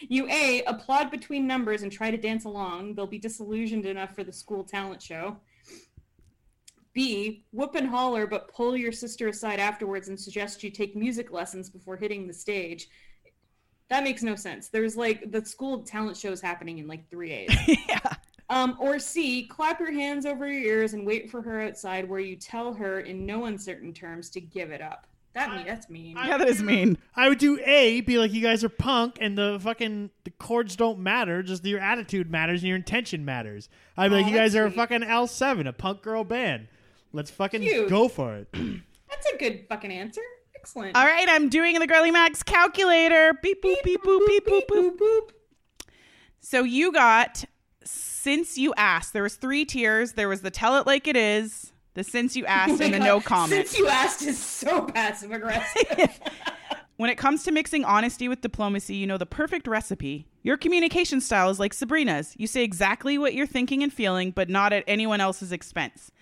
You 0.00 0.28
A, 0.28 0.62
applaud 0.66 1.10
between 1.10 1.46
numbers 1.46 1.82
and 1.82 1.90
try 1.90 2.10
to 2.10 2.16
dance 2.16 2.44
along. 2.44 2.94
They'll 2.94 3.06
be 3.06 3.18
disillusioned 3.18 3.86
enough 3.86 4.14
for 4.14 4.24
the 4.24 4.32
school 4.32 4.64
talent 4.64 5.02
show. 5.02 5.36
B, 6.92 7.44
whoop 7.50 7.74
and 7.74 7.88
holler, 7.88 8.26
but 8.26 8.48
pull 8.48 8.76
your 8.76 8.92
sister 8.92 9.28
aside 9.28 9.58
afterwards 9.58 10.08
and 10.08 10.18
suggest 10.18 10.62
you 10.62 10.70
take 10.70 10.94
music 10.94 11.32
lessons 11.32 11.68
before 11.68 11.96
hitting 11.96 12.26
the 12.26 12.32
stage. 12.32 12.88
That 13.90 14.04
makes 14.04 14.22
no 14.22 14.36
sense. 14.36 14.68
There's 14.68 14.96
like 14.96 15.30
the 15.30 15.44
school 15.44 15.82
talent 15.82 16.16
shows 16.16 16.40
happening 16.40 16.78
in 16.78 16.86
like 16.86 17.10
three 17.10 17.32
A's. 17.32 17.54
yeah. 17.88 18.14
Um, 18.48 18.76
or 18.78 18.98
C, 18.98 19.46
clap 19.46 19.80
your 19.80 19.92
hands 19.92 20.26
over 20.26 20.46
your 20.46 20.62
ears 20.62 20.94
and 20.94 21.06
wait 21.06 21.30
for 21.30 21.42
her 21.42 21.62
outside 21.62 22.08
where 22.08 22.20
you 22.20 22.36
tell 22.36 22.72
her 22.74 23.00
in 23.00 23.26
no 23.26 23.46
uncertain 23.46 23.92
terms 23.92 24.30
to 24.30 24.40
give 24.40 24.70
it 24.70 24.80
up. 24.80 25.06
That 25.34 25.56
me, 25.56 25.64
that's 25.66 25.90
mean. 25.90 26.16
Yeah, 26.16 26.38
that 26.38 26.48
is 26.48 26.62
mean. 26.62 26.96
I 27.16 27.28
would 27.28 27.38
do 27.38 27.58
A, 27.64 28.00
be 28.02 28.18
like 28.18 28.32
you 28.32 28.40
guys 28.40 28.62
are 28.62 28.68
punk 28.68 29.18
and 29.20 29.36
the 29.36 29.58
fucking 29.60 30.10
the 30.22 30.30
chords 30.30 30.76
don't 30.76 31.00
matter, 31.00 31.42
just 31.42 31.64
your 31.64 31.80
attitude 31.80 32.30
matters 32.30 32.60
and 32.60 32.68
your 32.68 32.76
intention 32.76 33.24
matters. 33.24 33.68
I'd 33.96 34.10
be 34.10 34.14
oh, 34.14 34.18
like, 34.18 34.26
you 34.26 34.32
guys 34.32 34.52
that's 34.52 34.62
are 34.62 34.66
a 34.66 34.70
fucking 34.70 35.02
L 35.02 35.26
seven, 35.26 35.66
a 35.66 35.72
punk 35.72 36.02
girl 36.02 36.22
band. 36.22 36.68
Let's 37.12 37.30
fucking 37.32 37.62
Cute. 37.62 37.88
go 37.88 38.08
for 38.08 38.36
it. 38.36 38.48
That's 39.10 39.26
a 39.32 39.36
good 39.36 39.66
fucking 39.68 39.92
answer. 39.92 40.22
Excellent. 40.56 40.96
All 40.96 41.04
right, 41.04 41.28
I'm 41.28 41.48
doing 41.48 41.78
the 41.78 41.86
Girly 41.86 42.10
Mags 42.10 42.42
calculator. 42.42 43.34
Beep 43.42 43.62
boop 43.62 43.82
beep 43.84 44.02
boop 44.02 44.26
beep 44.26 44.46
boop 44.46 44.66
boop. 44.66 44.96
boop. 44.96 45.30
So 46.40 46.64
you 46.64 46.90
got 46.90 47.44
since 47.84 48.56
you 48.56 48.72
asked. 48.76 49.12
There 49.12 49.22
was 49.22 49.36
three 49.36 49.64
tiers. 49.64 50.12
There 50.12 50.28
was 50.28 50.40
the 50.40 50.50
tell 50.50 50.76
it 50.78 50.86
like 50.86 51.06
it 51.06 51.16
is, 51.16 51.72
the 51.94 52.04
since 52.04 52.36
you 52.36 52.44
asked, 52.46 52.80
and 52.80 52.94
the 52.94 52.98
no 52.98 53.20
comment. 53.20 53.68
Since 53.68 53.78
you 53.78 53.88
asked 53.88 54.22
is 54.22 54.38
so 54.38 54.82
passive 54.82 55.32
aggressive. 55.32 56.20
When 56.96 57.10
it 57.10 57.18
comes 57.18 57.42
to 57.42 57.50
mixing 57.50 57.84
honesty 57.84 58.28
with 58.28 58.40
diplomacy, 58.40 58.94
you 58.94 59.04
know 59.04 59.18
the 59.18 59.26
perfect 59.26 59.66
recipe. 59.66 60.28
Your 60.44 60.56
communication 60.56 61.20
style 61.20 61.50
is 61.50 61.58
like 61.58 61.74
Sabrina's. 61.74 62.34
You 62.38 62.46
say 62.46 62.62
exactly 62.62 63.18
what 63.18 63.34
you're 63.34 63.48
thinking 63.48 63.82
and 63.82 63.92
feeling, 63.92 64.30
but 64.30 64.48
not 64.48 64.72
at 64.72 64.84
anyone 64.86 65.20
else's 65.20 65.50
expense. 65.50 66.12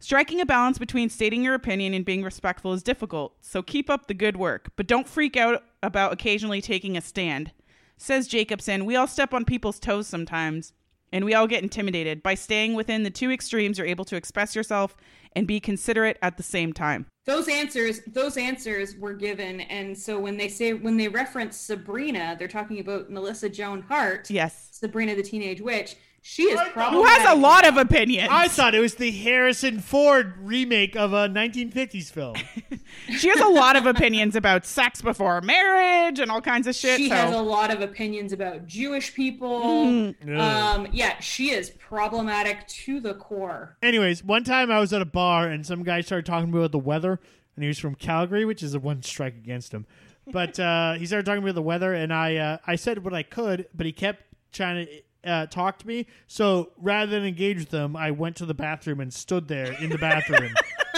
Striking 0.00 0.40
a 0.40 0.46
balance 0.46 0.78
between 0.78 1.08
stating 1.08 1.42
your 1.42 1.54
opinion 1.54 1.94
and 1.94 2.04
being 2.04 2.22
respectful 2.22 2.74
is 2.74 2.82
difficult, 2.82 3.36
so 3.40 3.62
keep 3.62 3.88
up 3.88 4.06
the 4.06 4.14
good 4.14 4.36
work, 4.36 4.70
but 4.76 4.86
don't 4.86 5.08
freak 5.08 5.34
out 5.36 5.64
about 5.82 6.12
occasionally 6.12 6.60
taking 6.60 6.96
a 6.96 7.00
stand. 7.00 7.52
Says 7.96 8.28
Jacobson, 8.28 8.84
we 8.84 8.94
all 8.94 9.08
step 9.08 9.32
on 9.32 9.44
people's 9.44 9.80
toes 9.80 10.06
sometimes, 10.06 10.72
and 11.12 11.24
we 11.24 11.34
all 11.34 11.46
get 11.46 11.62
intimidated. 11.62 12.22
By 12.22 12.34
staying 12.34 12.74
within 12.74 13.02
the 13.02 13.10
two 13.10 13.30
extremes, 13.30 13.78
you're 13.78 13.86
able 13.86 14.04
to 14.06 14.16
express 14.16 14.54
yourself 14.56 14.96
and 15.36 15.46
be 15.46 15.60
considerate 15.60 16.18
at 16.22 16.36
the 16.36 16.42
same 16.42 16.72
time. 16.72 17.06
those 17.26 17.48
answers, 17.48 18.00
those 18.06 18.36
answers 18.38 18.96
were 18.96 19.12
given, 19.12 19.60
and 19.62 19.96
so 19.96 20.18
when 20.18 20.36
they 20.38 20.48
say 20.48 20.72
when 20.72 20.96
they 20.96 21.08
reference 21.08 21.56
Sabrina, 21.58 22.34
they're 22.38 22.48
talking 22.48 22.80
about 22.80 23.10
Melissa 23.10 23.48
Joan 23.50 23.82
Hart, 23.82 24.30
Yes. 24.30 24.68
Sabrina 24.72 25.14
the 25.14 25.22
Teenage 25.22 25.60
Witch. 25.60 25.96
She 26.30 26.42
is 26.42 26.60
Who 26.60 26.70
probably 26.72 26.98
Who 26.98 27.04
has 27.06 27.26
a 27.32 27.40
lot 27.40 27.66
of 27.66 27.78
opinions? 27.78 28.28
I 28.30 28.48
thought 28.48 28.74
it 28.74 28.80
was 28.80 28.96
the 28.96 29.10
Harrison 29.10 29.80
Ford 29.80 30.34
remake 30.38 30.94
of 30.94 31.14
a 31.14 31.26
1950s 31.26 32.12
film. 32.12 32.36
She 33.18 33.28
has 33.28 33.40
a 33.40 33.48
lot 33.48 33.76
of 33.76 33.86
opinions 33.86 34.34
about 34.34 34.64
sex 34.64 35.02
before 35.02 35.40
marriage 35.42 36.18
and 36.20 36.30
all 36.30 36.40
kinds 36.40 36.66
of 36.66 36.74
shit. 36.74 36.98
She 36.98 37.08
so 37.08 37.14
has 37.14 37.34
a 37.34 37.40
lot 37.40 37.70
of 37.70 37.82
opinions 37.82 38.32
about 38.32 38.66
Jewish 38.66 39.14
people. 39.14 39.60
Mm-hmm. 39.60 40.38
Um, 40.38 40.88
yeah, 40.90 41.18
she 41.20 41.50
is 41.50 41.70
problematic 41.70 42.66
to 42.68 43.00
the 43.00 43.14
core. 43.14 43.76
Anyways, 43.82 44.24
one 44.24 44.42
time 44.42 44.70
I 44.70 44.80
was 44.80 44.92
at 44.92 45.02
a 45.02 45.06
bar 45.06 45.48
and 45.48 45.66
some 45.66 45.82
guy 45.82 46.00
started 46.00 46.24
talking 46.24 46.50
about 46.50 46.72
the 46.72 46.78
weather, 46.78 47.20
and 47.56 47.62
he 47.62 47.68
was 47.68 47.78
from 47.78 47.94
Calgary, 47.94 48.44
which 48.44 48.62
is 48.62 48.74
a 48.74 48.80
one 48.80 49.02
strike 49.02 49.34
against 49.34 49.72
him. 49.72 49.86
But 50.26 50.58
uh, 50.60 50.94
he 50.94 51.04
started 51.06 51.26
talking 51.26 51.42
about 51.42 51.54
the 51.54 51.62
weather, 51.62 51.92
and 51.92 52.12
I 52.12 52.36
uh, 52.36 52.58
I 52.66 52.76
said 52.76 53.04
what 53.04 53.14
I 53.14 53.22
could, 53.22 53.66
but 53.74 53.86
he 53.86 53.92
kept 53.92 54.22
trying 54.52 54.86
to 54.86 55.02
uh, 55.28 55.46
talk 55.46 55.78
to 55.80 55.86
me. 55.86 56.06
So 56.26 56.70
rather 56.78 57.10
than 57.10 57.24
engage 57.24 57.58
with 57.58 57.70
them, 57.70 57.94
I 57.96 58.10
went 58.10 58.36
to 58.36 58.46
the 58.46 58.54
bathroom 58.54 59.00
and 59.00 59.12
stood 59.12 59.48
there 59.48 59.72
in 59.80 59.90
the 59.90 59.98
bathroom 59.98 60.50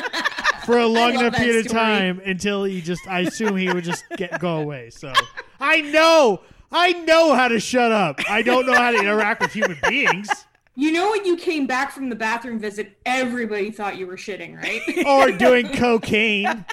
for 0.64 0.78
a 0.78 0.86
long 0.86 1.14
enough 1.14 1.34
period 1.34 1.66
of 1.66 1.70
story. 1.70 1.82
time 1.82 2.20
until 2.24 2.64
he 2.64 2.80
just. 2.80 3.06
I 3.08 3.20
assume 3.20 3.56
he 3.56 3.72
would 3.72 3.84
just 3.84 4.04
get 4.16 4.38
go 4.40 4.58
away. 4.58 4.90
So 4.90 5.12
I 5.58 5.80
know, 5.80 6.42
I 6.70 6.92
know 6.92 7.34
how 7.34 7.48
to 7.48 7.60
shut 7.60 7.92
up. 7.92 8.20
I 8.30 8.42
don't 8.42 8.66
know 8.66 8.74
how 8.74 8.90
to 8.92 8.98
interact 8.98 9.42
with 9.42 9.52
human 9.52 9.78
beings 9.88 10.28
You 10.76 10.92
know 10.92 11.10
when 11.10 11.24
you 11.26 11.36
came 11.36 11.66
back 11.66 11.92
from 11.92 12.08
the 12.08 12.16
bathroom 12.16 12.58
visit, 12.58 12.96
everybody 13.04 13.70
thought 13.70 13.98
you 13.98 14.06
were 14.06 14.16
shitting, 14.16 14.56
right? 14.56 14.80
or 15.06 15.36
doing 15.36 15.68
cocaine. 15.74 16.64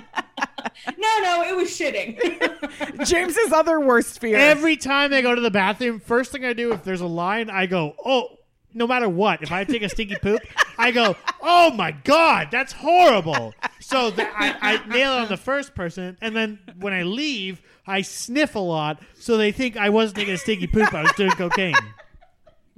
No, 0.98 1.20
no, 1.22 1.44
it 1.44 1.56
was 1.56 1.70
shitting. 1.70 3.06
James's 3.08 3.52
other 3.52 3.80
worst 3.80 4.20
fear. 4.20 4.38
Every 4.38 4.78
time 4.78 5.14
I 5.14 5.22
go 5.22 5.34
to 5.36 5.42
the 5.42 5.52
bathroom, 5.52 6.00
first 6.00 6.32
thing 6.32 6.46
I 6.46 6.54
do 6.54 6.72
if 6.74 6.84
there's 6.84 7.02
a 7.02 7.08
line, 7.08 7.50
I 7.50 7.66
go, 7.66 7.96
oh. 8.04 8.30
No 8.74 8.86
matter 8.86 9.10
what, 9.10 9.42
if 9.42 9.52
I 9.52 9.64
take 9.64 9.82
a 9.82 9.90
stinky 9.90 10.18
poop, 10.18 10.40
I 10.78 10.92
go, 10.92 11.16
"Oh 11.42 11.72
my 11.72 11.92
god, 11.92 12.50
that's 12.52 12.74
horrible!" 12.74 13.56
So 13.80 14.12
that 14.12 14.32
I, 14.38 14.74
I 14.74 14.86
nail 14.88 15.14
it 15.14 15.22
on 15.22 15.28
the 15.30 15.38
first 15.38 15.74
person, 15.74 16.16
and 16.22 16.36
then 16.36 16.60
when 16.78 16.94
I 16.94 17.02
leave, 17.02 17.60
I 17.88 18.02
sniff 18.02 18.54
a 18.54 18.60
lot, 18.60 19.02
so 19.18 19.36
they 19.36 19.52
think 19.52 19.78
I 19.78 19.90
wasn't 19.90 20.18
taking 20.18 20.36
a 20.36 20.38
stinky 20.38 20.68
poop; 20.68 20.94
I 20.94 21.02
was 21.02 21.12
doing 21.14 21.32
cocaine. 21.32 21.74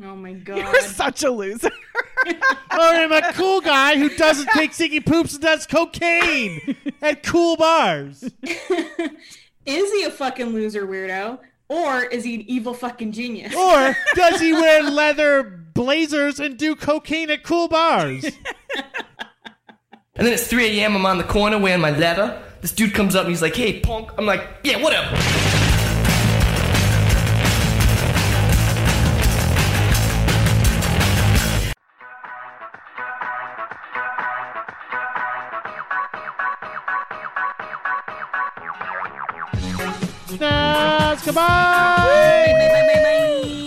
Oh 0.03 0.15
my 0.15 0.33
god. 0.45 0.57
You're 0.57 0.81
such 0.81 1.23
a 1.23 1.31
loser. 1.31 1.71
Or 2.71 2.81
I'm 2.81 3.11
a 3.11 3.33
cool 3.33 3.61
guy 3.61 3.97
who 3.97 4.09
doesn't 4.09 4.49
take 4.49 4.73
stinky 4.73 4.99
poops 4.99 5.33
and 5.33 5.41
does 5.41 5.65
cocaine 5.65 6.75
at 7.01 7.23
cool 7.23 7.57
bars. 7.57 8.23
Is 9.65 9.91
he 9.93 10.03
a 10.03 10.11
fucking 10.11 10.47
loser 10.47 10.85
weirdo? 10.85 11.39
Or 11.69 12.03
is 12.03 12.23
he 12.23 12.35
an 12.35 12.41
evil 12.41 12.73
fucking 12.73 13.13
genius? 13.13 13.55
Or 13.55 13.95
does 14.15 14.39
he 14.39 14.53
wear 14.53 14.83
leather 14.83 15.43
blazers 15.73 16.39
and 16.39 16.57
do 16.57 16.75
cocaine 16.75 17.31
at 17.31 17.43
cool 17.43 17.67
bars? 17.67 18.25
And 18.25 20.27
then 20.27 20.33
it's 20.33 20.47
3 20.47 20.79
a.m. 20.79 20.95
I'm 20.95 21.05
on 21.05 21.17
the 21.17 21.23
corner 21.23 21.57
wearing 21.57 21.81
my 21.81 21.91
leather. 21.91 22.41
This 22.61 22.71
dude 22.71 22.93
comes 22.93 23.15
up 23.15 23.25
and 23.25 23.31
he's 23.31 23.41
like, 23.41 23.55
hey, 23.55 23.79
punk. 23.79 24.11
I'm 24.17 24.25
like, 24.25 24.47
yeah, 24.63 24.81
whatever. 24.81 25.15
Snaps, 40.37 41.25
goodbye. 41.25 42.45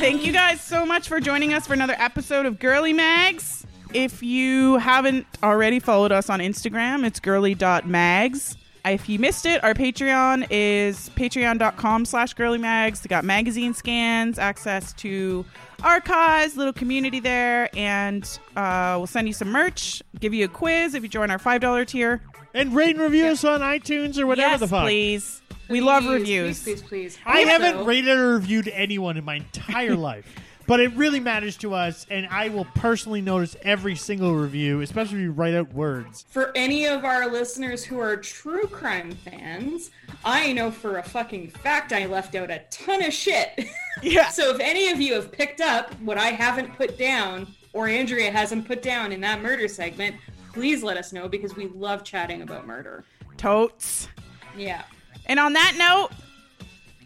Thank 0.00 0.24
you 0.24 0.32
guys 0.32 0.60
so 0.60 0.86
much 0.86 1.08
for 1.08 1.18
joining 1.18 1.52
us 1.52 1.66
for 1.66 1.74
another 1.74 1.96
episode 1.98 2.46
of 2.46 2.60
Girly 2.60 2.92
Mags. 2.92 3.66
If 3.92 4.22
you 4.22 4.78
haven't 4.78 5.26
already 5.42 5.80
followed 5.80 6.12
us 6.12 6.30
on 6.30 6.38
Instagram, 6.40 7.04
it's 7.04 7.18
girly.mags. 7.20 8.56
If 8.84 9.08
you 9.08 9.18
missed 9.18 9.44
it, 9.44 9.62
our 9.64 9.74
Patreon 9.74 10.46
is 10.50 11.10
patreon.com 11.10 12.04
slash 12.04 12.34
girlymags. 12.34 13.02
They 13.02 13.08
got 13.08 13.24
magazine 13.24 13.74
scans, 13.74 14.38
access 14.38 14.92
to 14.94 15.44
archives, 15.82 16.56
little 16.56 16.72
community 16.72 17.18
there, 17.20 17.70
and 17.76 18.22
uh, 18.56 18.94
we'll 18.98 19.06
send 19.08 19.26
you 19.26 19.34
some 19.34 19.50
merch, 19.50 20.00
give 20.20 20.32
you 20.32 20.44
a 20.44 20.48
quiz 20.48 20.94
if 20.94 21.02
you 21.02 21.08
join 21.08 21.30
our 21.30 21.38
$5 21.38 21.86
tier. 21.88 22.22
And 22.54 22.74
rate 22.74 22.96
and 22.96 23.00
review 23.00 23.26
us 23.26 23.44
on 23.44 23.60
iTunes 23.60 24.18
or 24.18 24.26
whatever 24.26 24.50
yes, 24.50 24.60
the 24.60 24.68
fuck. 24.68 24.84
please. 24.84 25.41
We 25.68 25.80
love 25.80 26.02
Please, 26.04 26.12
reviews. 26.12 26.62
Please, 26.62 26.82
please, 26.82 26.88
please. 26.88 27.18
I 27.24 27.38
Also- 27.40 27.48
haven't 27.50 27.84
rated 27.86 28.18
or 28.18 28.34
reviewed 28.34 28.68
anyone 28.68 29.16
in 29.16 29.24
my 29.24 29.36
entire 29.36 29.96
life. 29.96 30.26
But 30.64 30.78
it 30.78 30.94
really 30.94 31.18
matters 31.18 31.56
to 31.58 31.74
us, 31.74 32.06
and 32.08 32.24
I 32.30 32.48
will 32.48 32.66
personally 32.76 33.20
notice 33.20 33.56
every 33.62 33.96
single 33.96 34.36
review, 34.36 34.80
especially 34.80 35.16
if 35.18 35.22
you 35.24 35.32
write 35.32 35.54
out 35.54 35.72
words. 35.74 36.24
For 36.28 36.52
any 36.56 36.86
of 36.86 37.04
our 37.04 37.28
listeners 37.28 37.82
who 37.82 37.98
are 37.98 38.16
true 38.16 38.68
crime 38.68 39.10
fans, 39.10 39.90
I 40.24 40.52
know 40.52 40.70
for 40.70 40.98
a 40.98 41.02
fucking 41.02 41.50
fact 41.50 41.92
I 41.92 42.06
left 42.06 42.36
out 42.36 42.48
a 42.52 42.60
ton 42.70 43.04
of 43.04 43.12
shit. 43.12 43.66
Yeah. 44.02 44.28
so 44.30 44.54
if 44.54 44.60
any 44.60 44.88
of 44.90 45.00
you 45.00 45.14
have 45.14 45.30
picked 45.32 45.60
up 45.60 45.92
what 46.00 46.16
I 46.16 46.28
haven't 46.28 46.76
put 46.76 46.96
down, 46.96 47.48
or 47.72 47.88
Andrea 47.88 48.30
hasn't 48.30 48.66
put 48.66 48.82
down 48.82 49.10
in 49.10 49.20
that 49.22 49.42
murder 49.42 49.66
segment, 49.66 50.14
please 50.52 50.82
let 50.84 50.96
us 50.96 51.12
know 51.12 51.28
because 51.28 51.56
we 51.56 51.66
love 51.66 52.04
chatting 52.04 52.42
about 52.42 52.66
murder. 52.68 53.04
Totes. 53.36 54.08
Yeah. 54.56 54.82
And 55.26 55.38
on 55.40 55.52
that 55.54 55.74
note, 55.76 56.10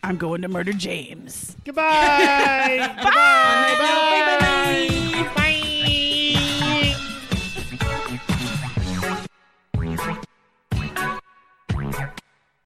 I'm 0.02 0.16
going 0.16 0.42
to 0.42 0.48
murder 0.48 0.72
James. 0.72 1.56
Goodbye. 1.64 2.76
Goodbye. 2.96 3.04
On 3.04 3.12
that 3.12 3.78
note, 3.80 5.20
Bye. 5.20 5.34
bye-bye. 5.34 5.75